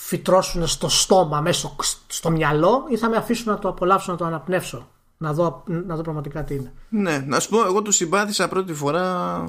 φυτρώσουν 0.00 0.66
στο 0.66 0.88
στόμα, 0.88 1.40
μέσα 1.40 1.76
στο, 2.06 2.30
μυαλό 2.30 2.86
ή 2.88 2.96
θα 2.96 3.08
με 3.08 3.16
αφήσουν 3.16 3.52
να 3.52 3.58
το 3.58 3.68
απολαύσω, 3.68 4.12
να 4.12 4.18
το 4.18 4.24
αναπνεύσω. 4.24 4.88
Να 5.18 5.32
δω, 5.32 5.62
να 5.66 5.96
δω 5.96 6.02
πραγματικά 6.02 6.44
τι 6.44 6.54
είναι. 6.54 6.72
Ναι, 6.88 7.24
να 7.26 7.40
σου 7.40 7.48
πω, 7.48 7.64
εγώ 7.64 7.82
του 7.82 7.92
συμπάθησα 7.92 8.48
πρώτη 8.48 8.74
φορά. 8.74 9.44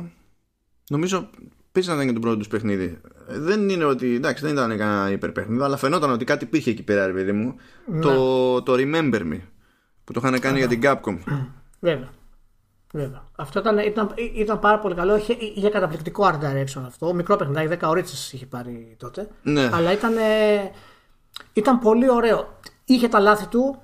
Νομίζω 0.89 1.30
πίσω 1.71 1.89
να 1.89 1.95
ήταν 1.95 2.07
και 2.07 2.13
το 2.13 2.19
πρώτο 2.19 2.38
τους 2.38 2.47
παιχνίδι. 2.47 3.01
Δεν 3.27 3.69
είναι 3.69 3.84
ότι. 3.84 4.15
Εντάξει, 4.15 4.43
δεν 4.43 4.53
ήταν 4.53 4.77
κανένα 4.77 5.11
υπερπέχνιδο, 5.11 5.63
αλλά 5.63 5.77
φαινόταν 5.77 6.11
ότι 6.11 6.26
κάτι 6.26 6.43
υπήρχε 6.43 6.69
εκεί 6.69 6.84
πέρα, 6.84 7.05
ρε 7.05 7.13
παιδί 7.13 7.31
μου. 7.31 7.55
Ναι. 7.85 7.99
Το, 7.99 8.61
το 8.61 8.73
Remember 8.77 9.21
Me 9.21 9.39
που 10.03 10.13
το 10.13 10.21
είχαν 10.23 10.39
κάνει 10.39 10.57
για 10.57 10.67
την 10.67 10.81
Capcom. 10.84 11.17
Βέβαια. 11.80 12.09
Βέβαια. 12.94 13.24
Αυτό 13.36 13.60
ήταν, 13.60 13.78
ήταν, 13.78 14.14
ήταν 14.36 14.60
πάρα 14.60 14.80
πολύ 14.80 14.95
καλό. 14.95 15.16
Είχε, 15.18 15.34
είχε 15.34 15.70
καταπληκτικό 15.70 16.26
art 16.26 16.40
direction 16.44 16.82
αυτό. 16.86 17.14
Μικρό 17.14 17.36
παιχνιδάκι, 17.36 17.78
10 17.82 17.90
ώρες 17.90 18.34
είχε 18.34 18.45
πάρει 18.45 18.95
τότε. 18.99 19.28
Ναι. 19.41 19.70
Αλλά 19.74 19.91
ήταν, 19.91 20.14
ήταν 21.53 21.80
πολύ 21.80 22.10
ωραίο. 22.10 22.57
Είχε 22.86 23.07
τα 23.07 23.20
λάθη 23.20 23.48
του 23.48 23.82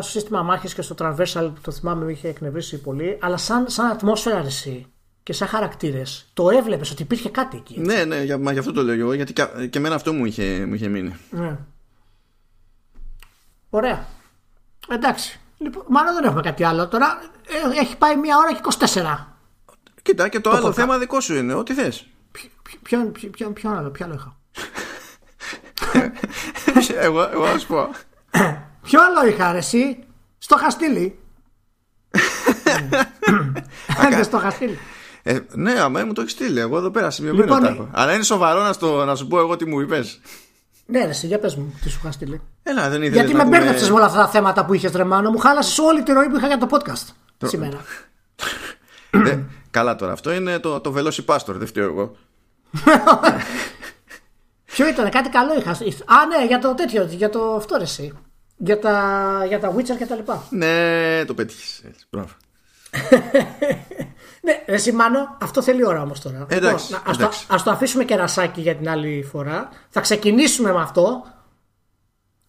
στο 0.00 0.10
σύστημα 0.10 0.42
μάχης 0.42 0.74
και 0.74 0.82
στο 0.82 0.94
traversal 0.98 1.50
που 1.54 1.60
το 1.62 1.70
θυμάμαι 1.70 2.04
με 2.04 2.12
είχε 2.12 2.28
εκνευρίσει 2.28 2.80
πολύ. 2.80 3.18
Αλλά 3.20 3.36
σαν, 3.36 3.68
σαν 3.68 3.86
ατμόσφαιρα 3.86 4.38
αρεσί 4.38 4.86
και 5.22 5.32
σαν 5.32 5.48
χαρακτήρες, 5.48 6.30
το 6.34 6.50
έβλεπες 6.50 6.90
ότι 6.90 7.02
υπήρχε 7.02 7.28
κάτι 7.28 7.56
εκεί. 7.56 7.80
Ναι, 7.80 8.04
ναι, 8.04 8.22
για, 8.22 8.38
μα 8.38 8.52
γι' 8.52 8.58
αυτό 8.58 8.72
το 8.72 8.82
λέω 8.82 8.94
εγώ. 8.94 9.12
Γιατί 9.12 9.32
και, 9.32 9.46
και 9.70 9.78
εμένα 9.78 9.94
αυτό 9.94 10.12
μου 10.12 10.24
είχε, 10.24 10.66
μου 10.66 10.74
είχε 10.74 10.88
μείνει. 10.88 11.16
Ναι. 11.30 11.58
Ωραία. 13.70 14.06
Εντάξει. 14.88 15.40
Λοιπόν, 15.62 15.84
μάλλον 15.88 16.14
δεν 16.14 16.24
έχουμε 16.24 16.42
κάτι 16.42 16.64
άλλο 16.64 16.88
τώρα. 16.88 17.18
Ε, 17.74 17.80
έχει 17.80 17.96
πάει 17.96 18.16
μία 18.16 18.36
ώρα 18.36 18.52
και 18.52 18.60
24. 18.62 19.26
Κοίτα, 20.02 20.28
και 20.28 20.40
το, 20.40 20.50
το 20.50 20.56
άλλο 20.56 20.72
θέμα 20.72 20.98
δικό 20.98 21.20
σου 21.20 21.34
είναι. 21.34 21.54
Ό,τι 21.54 21.74
θες. 21.74 22.06
Ποιο, 22.82 23.12
ποιο, 23.30 23.50
ποιο, 23.50 23.70
άλλο, 23.70 23.90
ποιο 23.90 24.04
άλλο 24.04 24.14
είχα. 24.14 24.36
εγώ, 27.06 27.28
εγώ 27.32 27.46
να 27.46 27.58
σου 27.58 27.66
πω. 27.66 27.90
Ποιο 28.82 29.00
άλλο 29.02 29.28
είχα, 29.28 29.52
ρε, 29.52 29.58
εσύ; 29.58 30.04
Στο 30.38 30.56
χαστήλι. 30.56 31.18
Δεν 34.10 34.24
στο 34.30 34.38
χαστήλι. 34.38 34.78
Ε, 35.22 35.38
ναι, 35.52 35.80
άμα 35.80 36.04
μου 36.04 36.12
το 36.12 36.20
έχεις 36.20 36.32
στείλει. 36.32 36.60
Εγώ 36.60 36.76
εδώ 36.76 36.90
πέρα 36.90 37.10
σημειωμένο 37.10 37.58
λοιπόν, 37.58 37.88
Αλλά 37.92 38.14
είναι 38.14 38.22
σοβαρό 38.22 38.62
να, 38.62 38.72
στο, 38.72 39.04
να 39.04 39.14
σου 39.14 39.26
πω 39.26 39.38
εγώ 39.38 39.56
τι 39.56 39.66
μου 39.66 39.80
είπες. 39.80 40.20
Ναι, 40.92 41.04
ρε, 41.04 41.12
για 41.22 41.38
πες 41.38 41.54
μου, 41.54 41.74
τι 41.82 41.88
σου 41.88 41.98
είχα 42.02 42.12
στείλει. 42.12 42.40
Έλα, 42.62 42.88
δεν 42.88 43.02
Γιατί 43.02 43.34
με 43.34 43.44
μπέρδεψες 43.44 43.88
με 43.88 43.94
όλα 43.94 44.04
αυτά 44.04 44.18
τα 44.18 44.28
θέματα 44.28 44.64
που 44.64 44.74
είχες 44.74 44.90
τρεμάνο, 44.90 45.30
μου 45.30 45.38
χάλασες 45.38 45.78
όλη 45.78 46.02
τη 46.02 46.12
ροή 46.12 46.28
που 46.28 46.36
είχα 46.36 46.46
για 46.46 46.58
το 46.58 46.66
podcast 46.70 47.12
το... 47.38 47.46
σήμερα. 47.46 47.84
ναι, 49.24 49.38
καλά 49.70 49.96
τώρα, 49.96 50.12
αυτό 50.12 50.32
είναι 50.32 50.58
το, 50.58 50.80
το 50.80 50.94
Velocipastor, 50.96 51.46
δεν 51.46 51.66
φταίω 51.66 51.84
εγώ. 51.84 52.16
Ποιο 54.64 54.88
ήταν, 54.88 55.10
κάτι 55.10 55.28
καλό 55.28 55.58
είχα. 55.58 55.70
Α, 55.70 56.26
ναι, 56.26 56.46
για 56.46 56.58
το 56.58 56.74
τέτοιο, 56.74 57.02
για 57.02 57.30
το 57.30 57.54
αυτό 57.54 57.76
ρε, 57.76 57.82
εσύ. 57.82 58.12
Για 58.56 58.78
τα, 58.78 59.44
για 59.48 59.60
τα 59.60 59.74
Witcher 59.74 59.96
και 59.98 60.06
τα 60.06 60.14
λοιπά. 60.14 60.42
Ναι, 60.50 61.24
το 61.24 61.34
πέτυχε. 61.34 61.94
Μπράβο. 62.10 62.28
Ναι, 64.44 64.62
εσύ 64.66 64.92
Μάνο, 64.92 65.36
αυτό 65.40 65.62
θέλει 65.62 65.86
ώρα 65.86 66.02
όμως 66.02 66.20
τώρα. 66.20 66.46
Εντάξει, 66.48 66.92
λοιπόν, 66.92 67.10
ας, 67.10 67.16
Το, 67.16 67.30
ας 67.48 67.62
το 67.62 67.70
αφήσουμε 67.70 68.04
κερασάκι 68.04 68.60
για 68.60 68.76
την 68.76 68.88
άλλη 68.88 69.22
φορά. 69.30 69.68
Θα 69.88 70.00
ξεκινήσουμε 70.00 70.72
με 70.72 70.80
αυτό. 70.80 71.24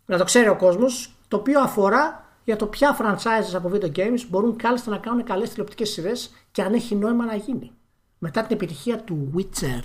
Να 0.05 0.17
το 0.17 0.23
ξέρει 0.23 0.47
ο 0.47 0.55
κόσμος. 0.55 1.13
Το 1.27 1.37
οποίο 1.37 1.61
αφορά 1.61 2.27
για 2.43 2.55
το 2.55 2.65
ποια 2.65 2.97
franchises 2.99 3.55
από 3.55 3.71
video 3.73 3.91
games 3.95 4.19
μπορούν 4.29 4.55
κάλλιστα 4.55 4.91
να 4.91 4.97
κάνουν 4.97 5.23
καλές 5.23 5.49
τηλεοπτικές 5.49 5.89
σειρές 5.89 6.31
και 6.51 6.61
αν 6.61 6.73
έχει 6.73 6.95
νόημα 6.95 7.25
να 7.25 7.35
γίνει. 7.35 7.71
Μετά 8.17 8.41
την 8.41 8.55
επιτυχία 8.55 8.99
του 8.99 9.33
Witcher. 9.37 9.81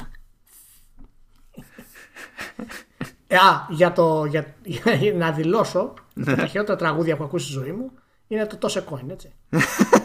Α, 3.29 3.67
για, 3.69 3.93
το, 3.93 4.25
για, 4.25 4.55
για 4.63 5.13
να 5.15 5.33
δηλώσω 5.33 5.95
τα 6.25 6.47
χειρότερα 6.47 6.79
τραγούδια 6.79 7.17
που 7.17 7.25
ακούσει 7.25 7.45
στη 7.45 7.55
ζωή 7.55 7.73
μου 7.73 7.91
είναι 8.29 8.47
το 8.47 8.57
τόσο 8.57 8.85
coin, 8.91 9.11
έτσι. 9.11 9.33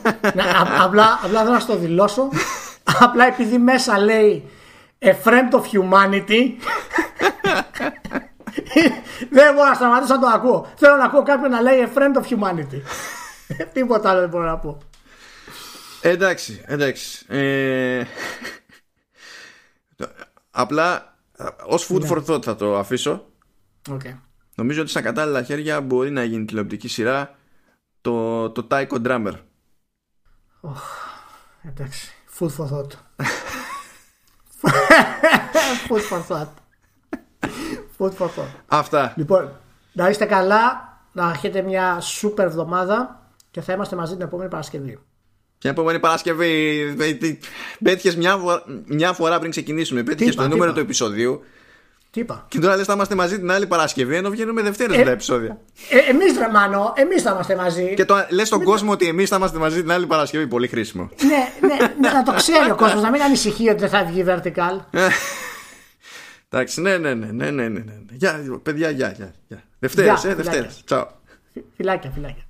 απλά, 0.84 1.20
απλά 1.24 1.44
δεν 1.44 1.52
να 1.54 1.66
το 1.66 1.78
δηλώσω. 1.78 2.30
απλά 3.00 3.26
επειδή 3.28 3.58
μέσα 3.58 4.00
λέει 4.00 4.50
A 5.00 5.14
friend 5.24 5.52
of 5.52 5.62
humanity. 5.62 6.42
δεν 9.30 9.54
μπορώ 9.54 9.68
να 9.68 9.74
σταματήσω 9.74 10.14
να 10.14 10.20
το 10.20 10.28
ακούω. 10.28 10.72
Θέλω 10.76 10.96
να 10.96 11.06
ακούω 11.06 11.24
κάποιον 11.24 11.52
να 11.52 11.62
λέει 11.62 11.88
A 11.94 11.98
friend 11.98 12.22
of 12.22 12.24
humanity. 12.24 12.82
Τίποτα 13.74 14.10
άλλο 14.10 14.20
δεν 14.20 14.30
μπορώ 14.30 14.46
να 14.46 14.58
πω. 14.58 14.78
Εντάξει, 16.02 16.64
εντάξει. 16.66 17.26
Ε... 17.28 18.04
Απλά 20.52 21.16
ως 21.66 21.90
food 21.92 22.02
ναι. 22.02 22.08
for 22.12 22.24
thought 22.26 22.44
θα 22.44 22.56
το 22.56 22.78
αφήσω. 22.78 23.26
Okay. 23.90 24.18
Νομίζω 24.56 24.82
ότι 24.82 24.90
στα 24.90 25.02
κατάλληλα 25.02 25.44
χέρια 25.44 25.82
μπορεί 25.82 26.12
να 26.12 26.24
γίνει 26.24 26.46
τηλεοπτική 26.46 26.88
σειρά 26.88 27.36
το, 28.02 28.50
το 28.50 28.68
Taiko 28.72 29.08
Drummer. 29.08 29.34
Oh, 30.66 30.70
εντάξει. 31.62 32.14
Food 32.40 32.52
for 32.58 32.68
thought. 32.68 32.92
Food 35.88 36.02
for 36.02 36.22
thought. 36.30 36.54
Food 37.98 38.14
for 38.18 38.28
thought. 38.28 38.56
Αυτά. 38.68 39.14
Λοιπόν, 39.18 39.52
να 39.94 40.10
είστε 40.10 40.26
καλά, 40.26 40.98
να 41.12 41.30
έχετε 41.30 41.62
μια 41.62 42.00
σούπερ 42.00 42.46
εβδομάδα 42.46 43.28
και 43.52 43.62
θα 43.62 43.74
είμαστε 43.74 43.96
μαζί 43.96 44.14
την 44.14 44.22
επόμενη 44.22 44.50
Παρασκευή. 44.50 45.00
Την 45.58 45.70
επόμενη 45.70 46.00
Παρασκευή 46.00 46.84
πέτυχες 47.84 48.16
μια, 48.16 48.40
μια 48.86 49.14
φορά 49.14 49.40
πριν 49.40 49.52
ξεκινήσουμε. 49.52 50.04
Πέτυχες 50.04 50.36
το 50.36 50.48
νούμερο 50.48 50.74
του 50.74 50.80
επεισοδίου. 50.80 51.44
Τι 52.14 52.20
είπα; 52.20 52.46
Και 52.48 52.60
τώρα 52.60 52.76
λες, 52.76 52.86
θα 52.86 52.94
είμαστε 52.94 53.16
μαζί 53.16 53.40
την 53.40 53.52
άλλη 53.52 53.68
Παρασκευή, 53.68 54.16
ενώ 54.16 54.30
βγαίνουμε 54.30 54.62
Δευτέρε 54.62 55.00
ε, 55.02 55.04
τα 55.04 55.12
επεισόδια. 55.12 55.58
Ε, 55.90 56.10
εμείς 56.10 56.38
ρε 56.38 56.50
Μάνο, 56.50 56.94
εμείς 56.96 57.22
θα 57.22 57.32
είμαστε 57.32 57.56
μαζί. 57.56 57.94
Και 57.94 58.06
το 58.06 58.16
λες 58.30 58.48
στον 58.48 58.64
κόσμο 58.64 58.92
ότι 58.92 59.08
εμείς 59.08 59.30
θα 59.30 59.36
είμαστε 59.36 59.58
μαζί 59.58 59.82
την 59.82 59.92
άλλη 59.92 60.06
Παρασκευή. 60.06 60.48
Πολύ 60.48 60.68
χρήσιμο. 60.68 61.10
ναι, 61.22 61.68
ναι, 61.68 61.76
ναι, 62.00 62.10
να 62.10 62.24
το 62.24 62.34
ξέρει 62.34 62.72
ο 62.72 62.76
κόσμος, 62.76 63.02
να 63.02 63.10
μην 63.10 63.22
ανησυχεί 63.22 63.70
ότι 63.70 63.80
δεν 63.80 63.90
θα 63.90 64.06
βγει 64.06 64.26
vertical. 64.28 64.80
Εντάξει, 66.50 66.82
ναι, 66.82 66.98
ναι, 66.98 67.14
ναι, 67.14 67.32
ναι, 67.32 67.52
ναι, 67.52 67.68
ναι. 67.68 67.94
Γεια, 68.12 68.60
παιδιά, 68.64 68.90
γεια, 68.90 69.14
γεια. 69.48 69.64
Δευτέρες, 69.80 70.24
ε, 70.24 70.36
Δευτέρες. 70.36 70.82
Τσαου. 70.86 71.08
Φιλάκια, 71.76 72.12
φιλάκια. 72.14 72.43